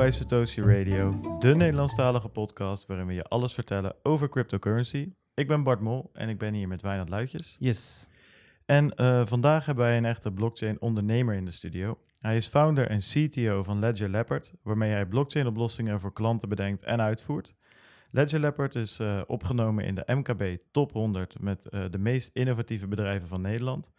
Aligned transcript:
bij 0.00 0.10
Satoshi 0.10 0.62
Radio, 0.62 1.20
de 1.38 1.54
Nederlandstalige 1.54 2.28
podcast 2.28 2.86
waarin 2.86 3.06
we 3.06 3.14
je 3.14 3.24
alles 3.24 3.54
vertellen 3.54 3.94
over 4.02 4.28
cryptocurrency. 4.28 5.12
Ik 5.34 5.46
ben 5.46 5.62
Bart 5.62 5.80
Mol 5.80 6.10
en 6.12 6.28
ik 6.28 6.38
ben 6.38 6.54
hier 6.54 6.68
met 6.68 6.82
Wijnand 6.82 7.08
Luitjes. 7.08 7.56
Yes. 7.58 8.08
En 8.64 8.92
uh, 8.96 9.26
vandaag 9.26 9.66
hebben 9.66 9.84
wij 9.84 9.96
een 9.96 10.04
echte 10.04 10.32
blockchain-ondernemer 10.32 11.34
in 11.34 11.44
de 11.44 11.50
studio. 11.50 11.98
Hij 12.20 12.36
is 12.36 12.46
founder 12.46 12.86
en 12.86 12.98
CTO 12.98 13.62
van 13.62 13.78
Ledger 13.78 14.08
Leopard, 14.08 14.52
waarmee 14.62 14.92
hij 14.92 15.06
blockchain-oplossingen 15.06 16.00
voor 16.00 16.12
klanten 16.12 16.48
bedenkt 16.48 16.82
en 16.82 17.00
uitvoert. 17.00 17.54
Ledger 18.10 18.40
Leopard 18.40 18.74
is 18.74 19.00
uh, 19.00 19.20
opgenomen 19.26 19.84
in 19.84 19.94
de 19.94 20.04
MKB 20.06 20.56
Top 20.70 20.92
100 20.92 21.40
met 21.40 21.66
uh, 21.70 21.84
de 21.90 21.98
meest 21.98 22.30
innovatieve 22.32 22.88
bedrijven 22.88 23.28
van 23.28 23.40
Nederland. 23.40 23.90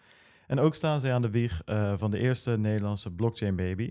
En 0.47 0.59
ook 0.59 0.75
staan 0.75 0.99
ze 0.99 1.11
aan 1.11 1.21
de 1.21 1.31
wieg 1.31 1.61
van 1.95 2.11
de 2.11 2.19
eerste 2.19 2.57
Nederlandse 2.57 3.11
blockchain 3.11 3.55
baby. 3.55 3.89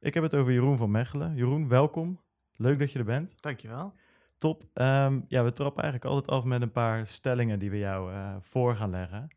Ik 0.00 0.14
heb 0.14 0.22
het 0.22 0.34
over 0.34 0.52
Jeroen 0.52 0.76
van 0.76 0.90
Mechelen. 0.90 1.34
Jeroen, 1.34 1.68
welkom. 1.68 2.20
Leuk 2.56 2.78
dat 2.78 2.92
je 2.92 2.98
er 2.98 3.04
bent. 3.04 3.34
Dankjewel. 3.40 3.94
Top. 4.38 4.62
Um, 4.62 5.24
ja, 5.28 5.44
we 5.44 5.52
trappen 5.52 5.82
eigenlijk 5.82 6.04
altijd 6.14 6.36
af 6.36 6.44
met 6.44 6.62
een 6.62 6.72
paar 6.72 7.06
stellingen 7.06 7.58
die 7.58 7.70
we 7.70 7.78
jou 7.78 8.12
uh, 8.12 8.36
voor 8.40 8.76
gaan 8.76 8.90
leggen. 8.90 9.28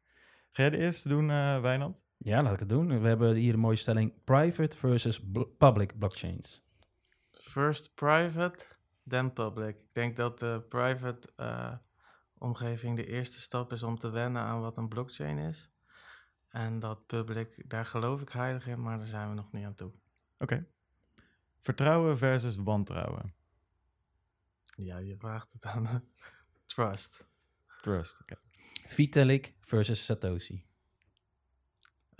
Ga 0.51 0.61
jij 0.61 0.69
de 0.69 0.77
eerste 0.77 1.09
doen, 1.09 1.29
uh, 1.29 1.61
Wijnand? 1.61 2.01
Ja, 2.17 2.43
laat 2.43 2.53
ik 2.53 2.59
het 2.59 2.69
doen. 2.69 3.01
We 3.01 3.07
hebben 3.07 3.35
hier 3.35 3.53
een 3.53 3.59
mooie 3.59 3.75
stelling. 3.75 4.23
Private 4.23 4.77
versus 4.77 5.25
public 5.57 5.99
blockchains. 5.99 6.63
First 7.31 7.95
private, 7.95 8.65
then 9.07 9.33
public. 9.33 9.75
Ik 9.75 9.93
denk 9.93 10.15
dat 10.15 10.39
de 10.39 10.65
private 10.69 11.29
uh, 11.37 11.73
omgeving 12.37 12.95
de 12.95 13.05
eerste 13.05 13.41
stap 13.41 13.73
is 13.73 13.83
om 13.83 13.99
te 13.99 14.09
wennen 14.09 14.41
aan 14.41 14.61
wat 14.61 14.77
een 14.77 14.87
blockchain 14.87 15.37
is. 15.37 15.71
En 16.49 16.79
dat 16.79 17.07
public, 17.07 17.69
daar 17.69 17.85
geloof 17.85 18.21
ik 18.21 18.29
heilig 18.29 18.67
in, 18.67 18.81
maar 18.81 18.97
daar 18.97 19.07
zijn 19.07 19.29
we 19.29 19.35
nog 19.35 19.51
niet 19.51 19.65
aan 19.65 19.75
toe. 19.75 19.91
Oké. 20.39 20.53
Okay. 20.53 20.65
Vertrouwen 21.59 22.17
versus 22.17 22.55
wantrouwen. 22.55 23.33
Ja, 24.75 24.97
je 24.97 25.17
vraagt 25.17 25.53
het 25.53 25.65
aan 25.65 26.03
trust. 26.65 27.27
Trust, 27.81 28.21
oké. 28.21 28.33
Okay. 28.33 28.43
Vitalik 28.87 29.53
versus 29.59 30.05
Satoshi. 30.05 30.65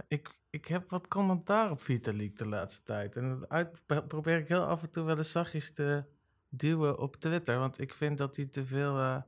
Ik, 0.07 0.39
ik 0.49 0.65
heb 0.65 0.89
wat 0.89 1.07
commentaar 1.07 1.71
op 1.71 1.81
Vitalik 1.81 2.37
de 2.37 2.47
laatste 2.47 2.83
tijd. 2.83 3.15
En 3.15 3.29
dat 3.29 3.49
uit, 3.49 3.85
probeer 4.07 4.37
ik 4.37 4.47
heel 4.47 4.63
af 4.63 4.81
en 4.81 4.89
toe 4.89 5.03
wel 5.03 5.17
eens 5.17 5.31
zachtjes 5.31 5.71
te 5.71 6.03
duwen 6.49 6.97
op 6.97 7.15
Twitter. 7.15 7.57
Want 7.57 7.79
ik 7.79 7.93
vind 7.93 8.17
dat 8.17 8.35
hij 8.35 8.45
te 8.45 8.65
veel 8.65 8.97
uh, 8.97 9.21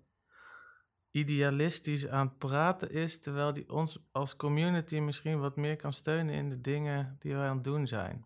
idealistisch 1.11 2.07
aan 2.07 2.27
het 2.27 2.37
praten 2.37 2.91
is. 2.91 3.19
Terwijl 3.19 3.53
hij 3.53 3.67
ons 3.67 3.99
als 4.11 4.35
community 4.35 4.99
misschien 4.99 5.39
wat 5.39 5.55
meer 5.55 5.75
kan 5.75 5.93
steunen 5.93 6.33
in 6.33 6.49
de 6.49 6.61
dingen 6.61 7.15
die 7.19 7.33
wij 7.35 7.47
aan 7.47 7.55
het 7.55 7.63
doen 7.63 7.87
zijn. 7.87 8.25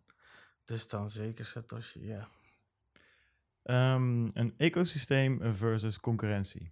Dus 0.66 0.88
dan 0.88 1.10
zeker 1.10 1.46
Satoshi, 1.46 2.06
ja. 2.06 2.30
Um, 3.64 4.30
een 4.34 4.54
ecosysteem 4.58 5.54
versus 5.54 6.00
concurrentie. 6.00 6.72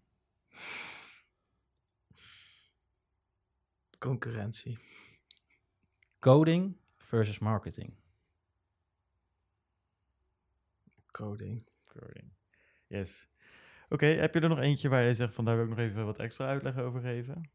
Concurrentie. 4.00 4.77
Coding 6.19 6.77
versus 6.97 7.39
marketing. 7.39 7.94
Coding. 11.11 11.67
Coding. 11.85 12.31
Yes. 12.88 13.28
Oké, 13.83 13.94
okay, 13.94 14.16
heb 14.16 14.33
je 14.33 14.39
er 14.39 14.50
nog 14.50 14.59
eentje 14.59 14.89
waar 14.89 15.03
je 15.03 15.16
zegt 15.16 15.33
van 15.33 15.45
daar 15.45 15.55
wil 15.55 15.63
ik 15.63 15.69
nog 15.69 15.80
even 15.80 16.05
wat 16.05 16.19
extra 16.19 16.47
uitleg 16.47 16.78
over 16.78 17.02
geven? 17.02 17.50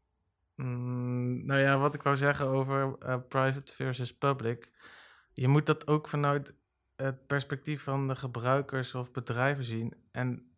Mm, 0.55 1.45
nou 1.45 1.59
ja, 1.59 1.77
wat 1.77 1.93
ik 1.93 2.01
wou 2.01 2.17
zeggen 2.17 2.47
over 2.47 2.95
uh, 3.03 3.17
private 3.27 3.73
versus 3.73 4.17
public 4.17 4.71
je 5.33 5.47
moet 5.47 5.65
dat 5.65 5.87
ook 5.87 6.07
vanuit 6.07 6.53
het 6.95 7.27
perspectief 7.27 7.83
van 7.83 8.07
de 8.07 8.15
gebruikers 8.15 8.95
of 8.95 9.11
bedrijven 9.11 9.63
zien. 9.63 9.93
En 10.11 10.51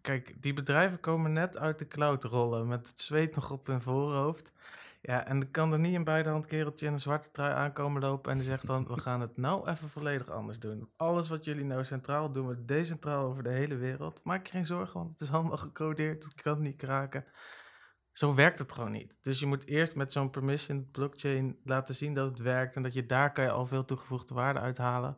kijk, 0.00 0.42
die 0.42 0.52
bedrijven 0.52 1.00
komen 1.00 1.32
net 1.32 1.56
uit 1.56 1.78
de 1.78 1.86
cloud 1.86 2.24
rollen 2.24 2.68
met 2.68 2.88
het 2.88 3.00
zweet 3.00 3.34
nog 3.34 3.50
op 3.50 3.66
hun 3.66 3.82
voorhoofd. 3.82 4.52
Ja, 5.00 5.26
en 5.26 5.40
dan 5.40 5.50
kan 5.50 5.72
er 5.72 5.78
niet 5.78 5.94
een 5.94 6.04
beide 6.04 6.28
hand 6.28 6.46
kereltje 6.46 6.86
in 6.86 6.92
een 6.92 7.00
zwarte 7.00 7.30
trui 7.30 7.54
aankomen 7.54 8.02
lopen 8.02 8.32
en 8.32 8.38
die 8.38 8.46
zegt 8.46 8.66
dan, 8.66 8.86
we 8.86 9.00
gaan 9.00 9.20
het 9.20 9.36
nou 9.36 9.68
even 9.68 9.88
volledig 9.88 10.30
anders 10.30 10.58
doen. 10.58 10.88
Alles 10.96 11.28
wat 11.28 11.44
jullie 11.44 11.64
nou 11.64 11.84
centraal 11.84 12.32
doen, 12.32 12.48
we 12.48 12.64
decentraal 12.64 13.24
over 13.24 13.42
de 13.42 13.50
hele 13.50 13.76
wereld. 13.76 14.20
Maak 14.24 14.46
je 14.46 14.52
geen 14.52 14.64
zorgen, 14.64 14.98
want 14.98 15.10
het 15.10 15.20
is 15.20 15.30
allemaal 15.32 15.56
gecodeerd, 15.56 16.24
het 16.24 16.42
kan 16.42 16.62
niet 16.62 16.76
kraken. 16.76 17.24
Zo 18.12 18.34
werkt 18.34 18.58
het 18.58 18.72
gewoon 18.72 18.92
niet. 18.92 19.18
Dus 19.22 19.40
je 19.40 19.46
moet 19.46 19.66
eerst 19.66 19.94
met 19.94 20.12
zo'n 20.12 20.30
permission 20.30 20.88
blockchain 20.90 21.56
laten 21.64 21.94
zien 21.94 22.14
dat 22.14 22.28
het 22.28 22.38
werkt 22.38 22.76
en 22.76 22.82
dat 22.82 22.92
je 22.92 23.06
daar 23.06 23.32
kan 23.32 23.44
je 23.44 23.50
al 23.50 23.66
veel 23.66 23.84
toegevoegde 23.84 24.34
waarde 24.34 24.60
uithalen. 24.60 25.16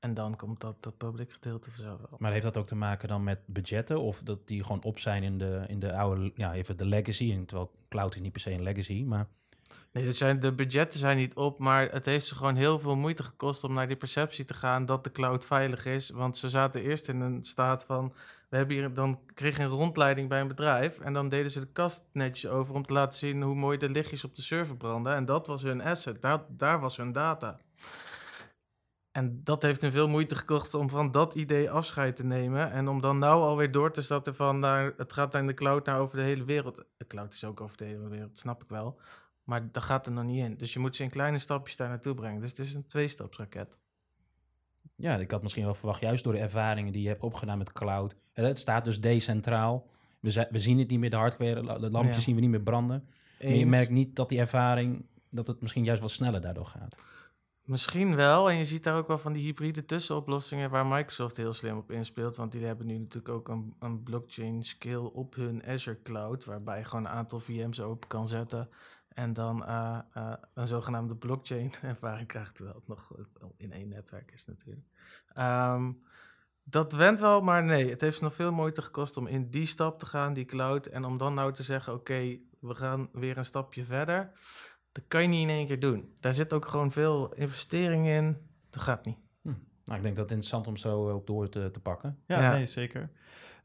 En 0.00 0.14
dan 0.14 0.36
komt 0.36 0.60
dat, 0.60 0.82
dat 0.82 0.96
public 0.96 1.32
gedeelte 1.32 1.70
vanzelf 1.70 1.98
wel. 1.98 2.18
Maar 2.18 2.32
heeft 2.32 2.44
dat 2.44 2.56
ook 2.56 2.66
te 2.66 2.74
maken 2.74 3.08
dan 3.08 3.24
met 3.24 3.38
budgetten? 3.46 4.00
Of 4.00 4.20
dat 4.22 4.46
die 4.46 4.62
gewoon 4.62 4.82
op 4.82 4.98
zijn 4.98 5.22
in 5.22 5.38
de, 5.38 5.64
in 5.68 5.80
de 5.80 5.92
oude, 5.92 6.32
ja, 6.34 6.54
even 6.54 6.76
de 6.76 6.84
legacy? 6.84 7.32
En 7.32 7.46
terwijl 7.46 7.70
cloud 7.88 8.14
is 8.14 8.20
niet 8.20 8.32
per 8.32 8.40
se 8.40 8.50
een 8.50 8.62
legacy, 8.62 9.04
maar... 9.04 9.28
Nee, 9.92 10.04
dat 10.04 10.16
zijn, 10.16 10.40
de 10.40 10.52
budgetten 10.52 11.00
zijn 11.00 11.16
niet 11.16 11.34
op, 11.34 11.58
maar 11.58 11.90
het 11.90 12.06
heeft 12.06 12.26
ze 12.26 12.34
gewoon 12.34 12.56
heel 12.56 12.78
veel 12.78 12.96
moeite 12.96 13.22
gekost 13.22 13.64
om 13.64 13.72
naar 13.72 13.86
die 13.86 13.96
perceptie 13.96 14.44
te 14.44 14.54
gaan 14.54 14.86
dat 14.86 15.04
de 15.04 15.12
cloud 15.12 15.46
veilig 15.46 15.84
is. 15.84 16.10
Want 16.10 16.36
ze 16.36 16.50
zaten 16.50 16.82
eerst 16.82 17.08
in 17.08 17.20
een 17.20 17.44
staat 17.44 17.84
van, 17.84 18.14
we 18.50 18.56
hebben 18.56 18.76
hier, 18.76 18.94
dan 18.94 19.20
kreeg 19.34 19.58
een 19.58 19.66
rondleiding 19.66 20.28
bij 20.28 20.40
een 20.40 20.48
bedrijf 20.48 20.98
en 20.98 21.12
dan 21.12 21.28
deden 21.28 21.50
ze 21.50 21.60
de 21.60 21.72
kast 21.72 22.08
netjes 22.12 22.50
over 22.50 22.74
om 22.74 22.86
te 22.86 22.92
laten 22.92 23.18
zien 23.18 23.42
hoe 23.42 23.54
mooi 23.54 23.78
de 23.78 23.90
lichtjes 23.90 24.24
op 24.24 24.34
de 24.34 24.42
server 24.42 24.76
branden. 24.76 25.14
En 25.14 25.24
dat 25.24 25.46
was 25.46 25.62
hun 25.62 25.80
asset, 25.82 26.22
daar, 26.22 26.44
daar 26.48 26.80
was 26.80 26.96
hun 26.96 27.12
data. 27.12 27.60
En 29.12 29.40
dat 29.44 29.62
heeft 29.62 29.80
hun 29.80 29.92
veel 29.92 30.08
moeite 30.08 30.36
gekost 30.36 30.74
om 30.74 30.88
van 30.88 31.10
dat 31.10 31.34
idee 31.34 31.70
afscheid 31.70 32.16
te 32.16 32.24
nemen. 32.24 32.70
En 32.70 32.88
om 32.88 33.00
dan 33.00 33.18
nou 33.18 33.42
alweer 33.42 33.72
door 33.72 33.92
te 33.92 34.02
zetten 34.02 34.34
van, 34.34 34.58
naar, 34.58 34.92
het 34.96 35.12
gaat 35.12 35.32
naar 35.32 35.46
de 35.46 35.54
cloud 35.54 35.86
naar 35.86 35.98
over 36.00 36.16
de 36.16 36.22
hele 36.22 36.44
wereld. 36.44 36.84
De 36.96 37.06
cloud 37.06 37.32
is 37.32 37.44
ook 37.44 37.60
over 37.60 37.76
de 37.76 37.84
hele 37.84 38.08
wereld, 38.08 38.38
snap 38.38 38.62
ik 38.62 38.68
wel. 38.68 39.00
Maar 39.44 39.72
dat 39.72 39.82
gaat 39.82 40.06
er 40.06 40.12
nog 40.12 40.24
niet 40.24 40.44
in. 40.44 40.56
Dus 40.56 40.72
je 40.72 40.78
moet 40.78 40.96
ze 40.96 41.02
in 41.02 41.10
kleine 41.10 41.38
stapjes 41.38 41.76
daar 41.76 41.88
naartoe 41.88 42.14
brengen. 42.14 42.40
Dus 42.40 42.50
het 42.50 42.58
is 42.58 42.74
een 42.74 42.86
tweestapsraket. 42.86 43.78
Ja, 45.00 45.16
ik 45.16 45.30
had 45.30 45.42
misschien 45.42 45.64
wel 45.64 45.74
verwacht, 45.74 46.00
juist 46.00 46.24
door 46.24 46.32
de 46.32 46.38
ervaringen 46.38 46.92
die 46.92 47.02
je 47.02 47.08
hebt 47.08 47.22
opgedaan 47.22 47.58
met 47.58 47.72
cloud. 47.72 48.16
Het 48.32 48.58
staat 48.58 48.84
dus 48.84 49.00
decentraal. 49.00 49.86
We, 50.20 50.46
we 50.50 50.60
zien 50.60 50.78
het 50.78 50.88
niet 50.88 50.98
meer, 50.98 51.10
de 51.10 51.16
hardware, 51.16 51.80
de 51.80 51.90
lampjes 51.90 52.24
zien 52.24 52.34
we 52.34 52.40
niet 52.40 52.50
meer 52.50 52.60
branden. 52.60 53.08
Maar 53.40 53.52
je 53.52 53.66
merkt 53.66 53.90
niet 53.90 54.16
dat 54.16 54.28
die 54.28 54.38
ervaring, 54.38 55.06
dat 55.30 55.46
het 55.46 55.60
misschien 55.60 55.84
juist 55.84 56.02
wat 56.02 56.10
sneller 56.10 56.40
daardoor 56.40 56.66
gaat. 56.66 56.94
Misschien 57.64 58.16
wel. 58.16 58.50
En 58.50 58.56
je 58.56 58.64
ziet 58.64 58.84
daar 58.84 58.96
ook 58.96 59.06
wel 59.06 59.18
van 59.18 59.32
die 59.32 59.42
hybride 59.42 59.84
tussenoplossingen 59.84 60.70
waar 60.70 60.86
Microsoft 60.86 61.36
heel 61.36 61.52
slim 61.52 61.76
op 61.76 61.90
inspeelt. 61.90 62.36
Want 62.36 62.52
die 62.52 62.64
hebben 62.64 62.86
nu 62.86 62.98
natuurlijk 62.98 63.34
ook 63.34 63.48
een, 63.48 63.74
een 63.78 64.02
blockchain 64.02 64.62
skill 64.62 65.10
op 65.12 65.34
hun 65.34 65.64
Azure 65.66 66.02
Cloud. 66.02 66.44
Waarbij 66.44 66.78
je 66.78 66.84
gewoon 66.84 67.04
een 67.04 67.10
aantal 67.10 67.38
VM's 67.38 67.80
open 67.80 68.08
kan 68.08 68.28
zetten. 68.28 68.68
En 69.08 69.32
dan 69.32 69.62
uh, 69.62 69.98
uh, 70.16 70.32
een 70.54 70.66
zogenaamde 70.66 71.16
blockchain 71.16 71.72
ervaring 71.82 72.28
krijgt, 72.28 72.54
terwijl 72.54 72.76
het 72.76 72.88
nog 72.88 73.12
in 73.56 73.72
één 73.72 73.88
netwerk 73.88 74.32
is 74.32 74.46
natuurlijk. 74.46 74.86
Um, 75.38 76.02
dat 76.64 76.92
went 76.92 77.20
wel, 77.20 77.40
maar 77.40 77.64
nee, 77.64 77.90
het 77.90 78.00
heeft 78.00 78.20
nog 78.20 78.34
veel 78.34 78.52
moeite 78.52 78.82
gekost 78.82 79.16
om 79.16 79.26
in 79.26 79.50
die 79.50 79.66
stap 79.66 79.98
te 79.98 80.06
gaan, 80.06 80.32
die 80.32 80.44
cloud. 80.44 80.86
En 80.86 81.04
om 81.04 81.18
dan 81.18 81.34
nou 81.34 81.52
te 81.52 81.62
zeggen, 81.62 81.92
oké, 81.92 82.12
okay, 82.12 82.40
we 82.60 82.74
gaan 82.74 83.08
weer 83.12 83.38
een 83.38 83.44
stapje 83.44 83.84
verder. 83.84 84.32
Dat 84.92 85.04
kan 85.08 85.22
je 85.22 85.28
niet 85.28 85.42
in 85.42 85.48
één 85.48 85.66
keer 85.66 85.80
doen. 85.80 86.16
Daar 86.20 86.34
zit 86.34 86.52
ook 86.52 86.66
gewoon 86.66 86.92
veel 86.92 87.34
investering 87.34 88.06
in. 88.06 88.36
Dat 88.70 88.82
gaat 88.82 89.04
niet. 89.04 89.18
Hm. 89.42 89.48
Nou, 89.84 89.98
ik 89.98 90.02
denk 90.02 90.16
dat 90.16 90.30
het 90.30 90.30
interessant 90.30 90.66
om 90.66 90.76
zo 90.76 91.14
op 91.14 91.26
door 91.26 91.48
te, 91.48 91.70
te 91.70 91.80
pakken. 91.80 92.18
Ja, 92.26 92.40
ja, 92.40 92.52
nee, 92.52 92.66
zeker. 92.66 93.10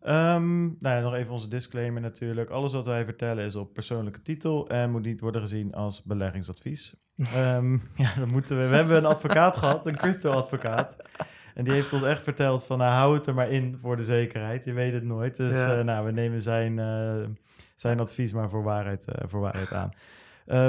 Um, 0.08 0.78
nou 0.80 0.96
ja, 0.96 1.00
nog 1.00 1.14
even 1.14 1.34
onze 1.34 1.48
disclaimer 1.48 2.02
natuurlijk. 2.02 2.50
Alles 2.50 2.74
wat 2.74 2.86
wij 2.86 3.06
vertellen 3.06 3.46
is 3.46 3.56
op 3.56 3.74
persoonlijke 3.74 4.22
titel 4.22 4.70
en 4.70 4.92
moet 4.92 5.06
niet 5.06 5.22
worden 5.22 5.42
gezien 5.42 5.74
als 5.74 6.04
beleggingsadvies. 6.04 6.96
um, 7.36 7.82
ja, 7.96 8.14
dan 8.16 8.32
moeten 8.32 8.60
we. 8.60 8.68
We 8.68 8.76
hebben 8.76 8.98
een 8.98 9.06
advocaat 9.06 9.58
gehad, 9.58 9.86
een 9.86 9.96
crypto-advocaat. 9.96 10.96
En 11.54 11.64
die 11.64 11.74
heeft 11.74 11.94
ons 11.94 12.04
echt 12.04 12.24
verteld 12.24 12.66
van, 12.66 12.78
nou, 12.78 12.94
hou 12.94 13.16
het 13.16 13.28
er 13.28 13.34
maar 13.34 13.52
in 13.52 13.78
voor 13.78 13.98
de 13.98 14.04
zekerheid. 14.04 14.66
Je 14.66 14.74
weet 14.74 14.94
het 14.94 15.04
nooit. 15.04 15.36
Dus 15.36 15.52
ja. 15.52 15.78
uh, 15.78 15.84
nou, 15.84 16.06
we 16.06 16.12
nemen 16.12 16.42
zijn, 16.42 16.78
uh, 16.78 17.24
zijn 17.76 18.00
advies 18.00 18.34
maar 18.34 18.50
voor 18.50 18.64
waarheid, 18.64 19.06
uh, 19.10 19.16
voor 19.28 19.40
waarheid 19.40 19.74
aan. 19.74 19.92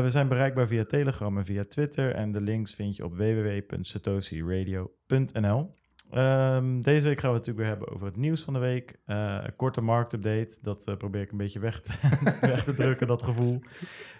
we 0.02 0.10
zijn 0.10 0.28
bereikbaar 0.28 0.66
via 0.66 0.84
Telegram 0.84 1.38
en 1.38 1.44
via 1.44 1.64
Twitter. 1.69 2.14
En 2.14 2.32
de 2.32 2.40
links 2.40 2.75
vind 2.75 2.96
je 2.96 3.05
op 3.05 3.16
www.satoshiradio.nl. 3.16 5.75
Um, 6.14 6.82
deze 6.82 7.06
week 7.06 7.20
gaan 7.20 7.31
we 7.31 7.37
het 7.37 7.47
natuurlijk 7.47 7.56
weer 7.56 7.67
hebben 7.67 7.88
over 7.88 8.06
het 8.06 8.17
nieuws 8.17 8.43
van 8.43 8.53
de 8.53 8.58
week. 8.58 8.99
Uh, 9.06 9.44
korte 9.56 9.81
marktupdate, 9.81 10.58
dat 10.62 10.88
uh, 10.88 10.97
probeer 10.97 11.20
ik 11.20 11.31
een 11.31 11.37
beetje 11.37 11.58
weg 11.58 11.81
te, 11.81 11.93
weg 12.41 12.64
te 12.64 12.75
drukken, 12.75 13.06
dat 13.06 13.23
gevoel. 13.23 13.61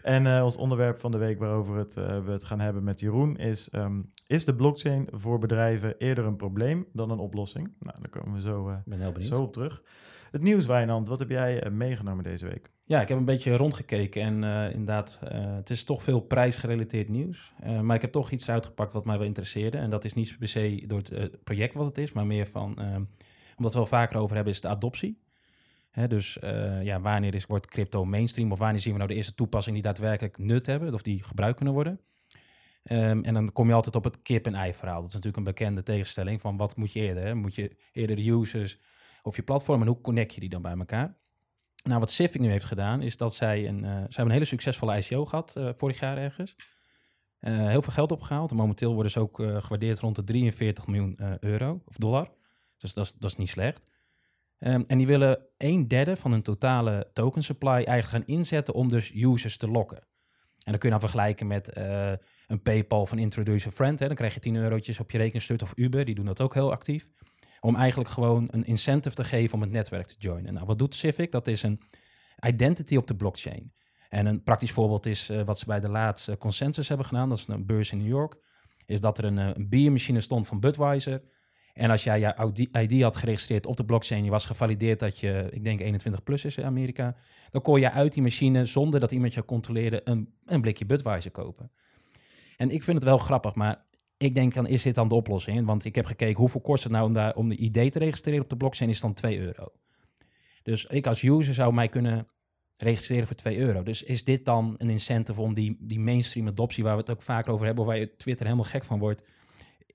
En 0.03 0.25
uh, 0.25 0.45
ons 0.45 0.57
onderwerp 0.57 0.99
van 0.99 1.11
de 1.11 1.19
week 1.19 1.39
waarover 1.39 1.77
het, 1.77 1.95
we 1.95 2.31
het 2.31 2.45
gaan 2.45 2.61
hebben 2.61 2.85
met 2.85 3.01
Jeroen 3.01 3.37
is... 3.37 3.69
Um, 3.73 4.11
is 4.27 4.45
de 4.45 4.55
blockchain 4.55 5.09
voor 5.11 5.39
bedrijven 5.39 5.95
eerder 5.99 6.25
een 6.25 6.37
probleem 6.37 6.87
dan 6.93 7.11
een 7.11 7.19
oplossing? 7.19 7.73
Nou, 7.79 7.97
daar 8.01 8.11
komen 8.11 8.35
we 8.35 8.41
zo, 8.41 8.83
zo 9.21 9.43
op 9.43 9.53
terug. 9.53 9.83
Het 10.31 10.43
nieuws, 10.43 10.67
Wijnand, 10.67 11.09
wat 11.09 11.19
heb 11.19 11.31
jij 11.31 11.71
meegenomen 11.71 12.25
deze 12.25 12.47
week? 12.47 12.71
Ja, 12.89 13.01
ik 13.01 13.09
heb 13.09 13.19
een 13.19 13.25
beetje 13.25 13.57
rondgekeken 13.57 14.23
en 14.23 14.71
inderdaad, 14.73 15.19
het 15.31 15.71
is 15.71 15.85
toch 15.85 16.03
veel 16.03 16.21
prijsgerelateerd 16.21 17.09
nieuws. 17.09 17.53
maar 17.83 17.97
ik 17.97 18.03
heb 18.03 18.13
toch 18.13 18.31
iets 18.31 18.51
uitgepakt 18.51 18.93
wat 18.93 19.05
mij 19.05 19.19
wel 19.19 19.27
interesseerde. 19.27 19.79
En 19.79 19.91
dat 19.91 20.05
is 20.05 20.15
niet 20.15 20.39
per 20.39 20.49
se 20.49 20.83
door 20.87 20.99
het 20.99 21.45
project 21.45 21.75
wat 21.75 21.87
het 21.87 21.99
is, 21.99 22.13
maar 22.13 22.27
meer 22.27 22.47
van, 22.47 22.79
omdat 23.57 23.73
we 23.73 23.79
wel 23.79 23.87
vaker 23.87 24.17
over 24.17 24.35
hebben, 24.35 24.53
is 24.53 24.61
de 24.61 24.69
adoptie. 24.69 25.23
Hè, 25.91 26.09
dus 26.09 26.39
ja, 26.83 27.01
wanneer 27.01 27.35
is, 27.35 27.47
wordt 27.47 27.67
crypto 27.67 28.05
mainstream 28.05 28.53
of 28.53 28.59
wanneer 28.59 28.81
zien 28.81 28.93
we 28.93 28.99
nou 28.99 29.11
de 29.11 29.17
eerste 29.17 29.35
toepassingen 29.35 29.83
die 29.83 29.93
daadwerkelijk 29.93 30.39
nut 30.39 30.67
hebben 30.67 30.95
of 30.95 31.03
die 31.03 31.23
gebruikt 31.23 31.57
kunnen 31.57 31.75
worden? 31.75 32.01
Ehm, 32.87 33.23
en 33.23 33.35
dan 33.35 33.53
kom 33.53 33.69
je 33.69 33.75
altijd 33.75 33.97
op 33.97 34.05
het 34.05 34.23
kip-en-ei 34.23 34.75
verhaal. 34.75 35.01
Dat 35.01 35.09
is 35.09 35.15
natuurlijk 35.15 35.37
een 35.37 35.53
bekende 35.53 35.83
tegenstelling 35.83 36.41
van 36.41 36.57
wat 36.57 36.77
moet 36.77 36.93
je 36.93 37.01
eerder? 37.01 37.25
Hè? 37.25 37.35
Moet 37.35 37.55
je 37.55 37.77
eerder 37.93 38.17
de 38.17 38.31
users 38.31 38.79
of 39.23 39.37
je 39.37 39.43
platform 39.43 39.81
en 39.81 39.87
hoe 39.87 40.01
connect 40.01 40.35
je 40.35 40.41
die 40.41 40.49
dan 40.49 40.63
bij 40.63 40.77
elkaar? 40.77 41.17
Nou, 41.87 42.01
wat 42.01 42.11
Civic 42.11 42.41
nu 42.41 42.51
heeft 42.51 42.65
gedaan, 42.65 43.03
is 43.03 43.17
dat 43.17 43.35
zij 43.35 43.69
een, 43.69 43.77
uh, 43.77 43.91
zij 43.91 43.99
hebben 43.99 44.25
een 44.25 44.31
hele 44.31 44.45
succesvolle 44.45 44.97
ICO 44.97 45.25
gehad 45.25 45.55
uh, 45.59 45.69
vorig 45.75 46.01
jaar 46.01 46.19
ergens. 46.19 46.57
Uh, 47.41 47.69
heel 47.69 47.83
veel 47.83 47.93
geld 47.93 48.13
opgehaald. 48.13 48.53
Momenteel 48.53 48.95
worden 48.95 49.13
ze 49.13 49.21
ook 49.21 49.37
gewaardeerd 49.37 49.99
rond 49.99 50.17
de 50.17 50.25
43 50.25 50.87
miljoen 50.87 51.19
euro 51.41 51.83
of 51.85 51.97
dollar. 51.97 52.31
Dus 52.79 52.95
dat 52.95 53.15
is, 53.21 53.37
niet 53.37 53.49
slecht. 53.49 53.91
Um, 54.59 54.85
en 54.87 54.99
die 54.99 55.07
willen 55.07 55.39
een 55.59 55.89
derde 55.89 56.17
van 56.17 56.31
hun 56.31 56.43
totale 56.43 57.11
token 57.13 57.43
supply 57.43 57.69
eigenlijk 57.69 58.09
gaan 58.09 58.37
inzetten 58.37 58.75
om 58.75 58.89
dus 58.89 59.13
users 59.15 59.57
te 59.57 59.69
lokken. 59.69 59.99
En 59.99 60.73
dan 60.73 60.79
kun 60.79 60.89
je 60.91 60.99
dan 60.99 61.09
vergelijken 61.09 61.47
met 61.47 61.77
een 62.47 62.63
PayPal 62.63 63.07
van 63.07 63.19
Introduce 63.19 63.69
a 63.69 63.71
Friend. 63.71 63.99
Hè, 63.99 64.07
dan 64.07 64.17
krijg 64.17 64.35
je 64.35 64.41
10 64.41 64.57
eurotjes 64.57 65.01
op 65.01 65.11
je 65.11 65.19
rekeningstuk 65.19 65.63
of 65.63 65.73
Uber, 65.77 66.05
die 66.05 66.15
doen 66.15 66.25
dat 66.25 66.41
ook 66.41 66.55
heel 66.55 66.73
actief. 66.73 67.09
Om 67.67 67.77
eigenlijk 67.77 68.11
gewoon 68.11 68.49
een 68.51 68.65
incentive 68.65 69.17
te 69.17 69.25
geven 69.25 69.55
om 69.55 69.61
het 69.61 69.71
netwerk 69.71 70.07
te 70.07 70.15
joinen. 70.19 70.55
Nou, 70.55 70.67
wat 70.67 70.79
doet 70.79 70.95
Civic? 70.95 71.33
Dat 71.33 71.47
is 71.47 71.63
een 71.63 71.81
identity 72.47 72.97
op 72.97 73.07
de 73.07 73.17
blockchain. 73.17 73.73
En 74.09 74.27
een 74.27 74.43
praktisch 74.43 74.73
voorbeeld 74.73 75.07
is 75.07 75.31
uh, 75.31 75.43
wat 75.43 75.59
ze 75.59 75.65
bij 75.67 75.81
de 75.81 75.89
laatste 75.89 76.39
consensus 76.39 76.89
hebben 76.89 77.07
gedaan. 77.07 77.29
Dat 77.29 77.39
is 77.39 77.47
een 77.49 77.67
beurs 77.67 77.93
in 77.93 77.99
New 77.99 78.07
York. 78.07 78.37
Is 78.85 79.01
dat 79.01 79.19
er 79.19 79.25
een, 79.25 79.37
uh, 79.37 79.51
een 79.55 79.69
biermachine 79.69 80.21
stond 80.21 80.47
van 80.47 80.61
Budweiser. 80.61 81.23
En 81.73 81.91
als 81.91 82.05
jij 82.05 82.21
jouw 82.21 82.53
ID 82.73 83.03
had 83.03 83.17
geregistreerd 83.17 83.67
op 83.67 83.77
de 83.77 83.85
blockchain, 83.85 84.25
je 84.25 84.31
was 84.31 84.45
gevalideerd 84.45 84.99
dat 84.99 85.19
je, 85.19 85.49
ik 85.51 85.65
denk 85.65 85.81
21 85.81 86.23
plus 86.23 86.45
is 86.45 86.57
in 86.57 86.65
Amerika, 86.65 87.17
dan 87.51 87.63
kon 87.63 87.81
je 87.81 87.91
uit 87.91 88.13
die 88.13 88.23
machine, 88.23 88.65
zonder 88.65 89.01
dat 89.01 89.13
iemand 89.13 89.35
je 89.35 89.45
controleerde, 89.45 90.01
een, 90.05 90.35
een 90.45 90.61
blikje 90.61 90.87
Budweiser 90.87 91.31
kopen. 91.31 91.71
En 92.57 92.71
ik 92.71 92.83
vind 92.83 92.97
het 92.97 93.07
wel 93.07 93.19
grappig, 93.19 93.55
maar 93.55 93.85
ik 94.17 94.35
denk 94.35 94.55
dan 94.55 94.67
is 94.67 94.83
dit 94.83 94.95
dan 94.95 95.09
de 95.09 95.15
oplossing? 95.15 95.67
Want 95.67 95.85
ik 95.85 95.95
heb 95.95 96.05
gekeken 96.05 96.41
hoeveel 96.41 96.61
kost 96.61 96.83
het 96.83 96.93
nou 96.93 97.07
om, 97.07 97.13
daar, 97.13 97.35
om 97.35 97.49
de 97.49 97.57
ID 97.57 97.93
te 97.93 97.99
registreren 97.99 98.43
op 98.43 98.49
de 98.49 98.57
blockchain, 98.57 98.91
is 98.91 99.01
dan 99.01 99.15
2 99.15 99.39
euro. 99.39 99.73
Dus 100.63 100.85
ik 100.85 101.07
als 101.07 101.23
user 101.23 101.55
zou 101.55 101.75
mij 101.75 101.89
kunnen 101.89 102.27
registreren 102.77 103.27
voor 103.27 103.37
2 103.37 103.59
euro. 103.59 103.83
Dus 103.83 104.03
is 104.03 104.25
dit 104.25 104.45
dan 104.45 104.75
een 104.79 104.91
incentive 104.91 105.41
om 105.41 105.55
die, 105.55 105.77
die 105.81 106.01
mainstream 106.01 106.49
adoptie, 106.49 106.85
waar 106.85 106.95
we 106.95 107.01
het 107.01 107.11
ook 107.11 107.23
vaak 107.23 107.49
over 107.49 107.67
hebben, 107.67 107.85
waar 107.85 107.99
je 107.99 108.17
Twitter 108.17 108.47
helemaal 108.47 108.71
gek 108.71 108.85
van 108.85 108.99
wordt, 108.99 109.23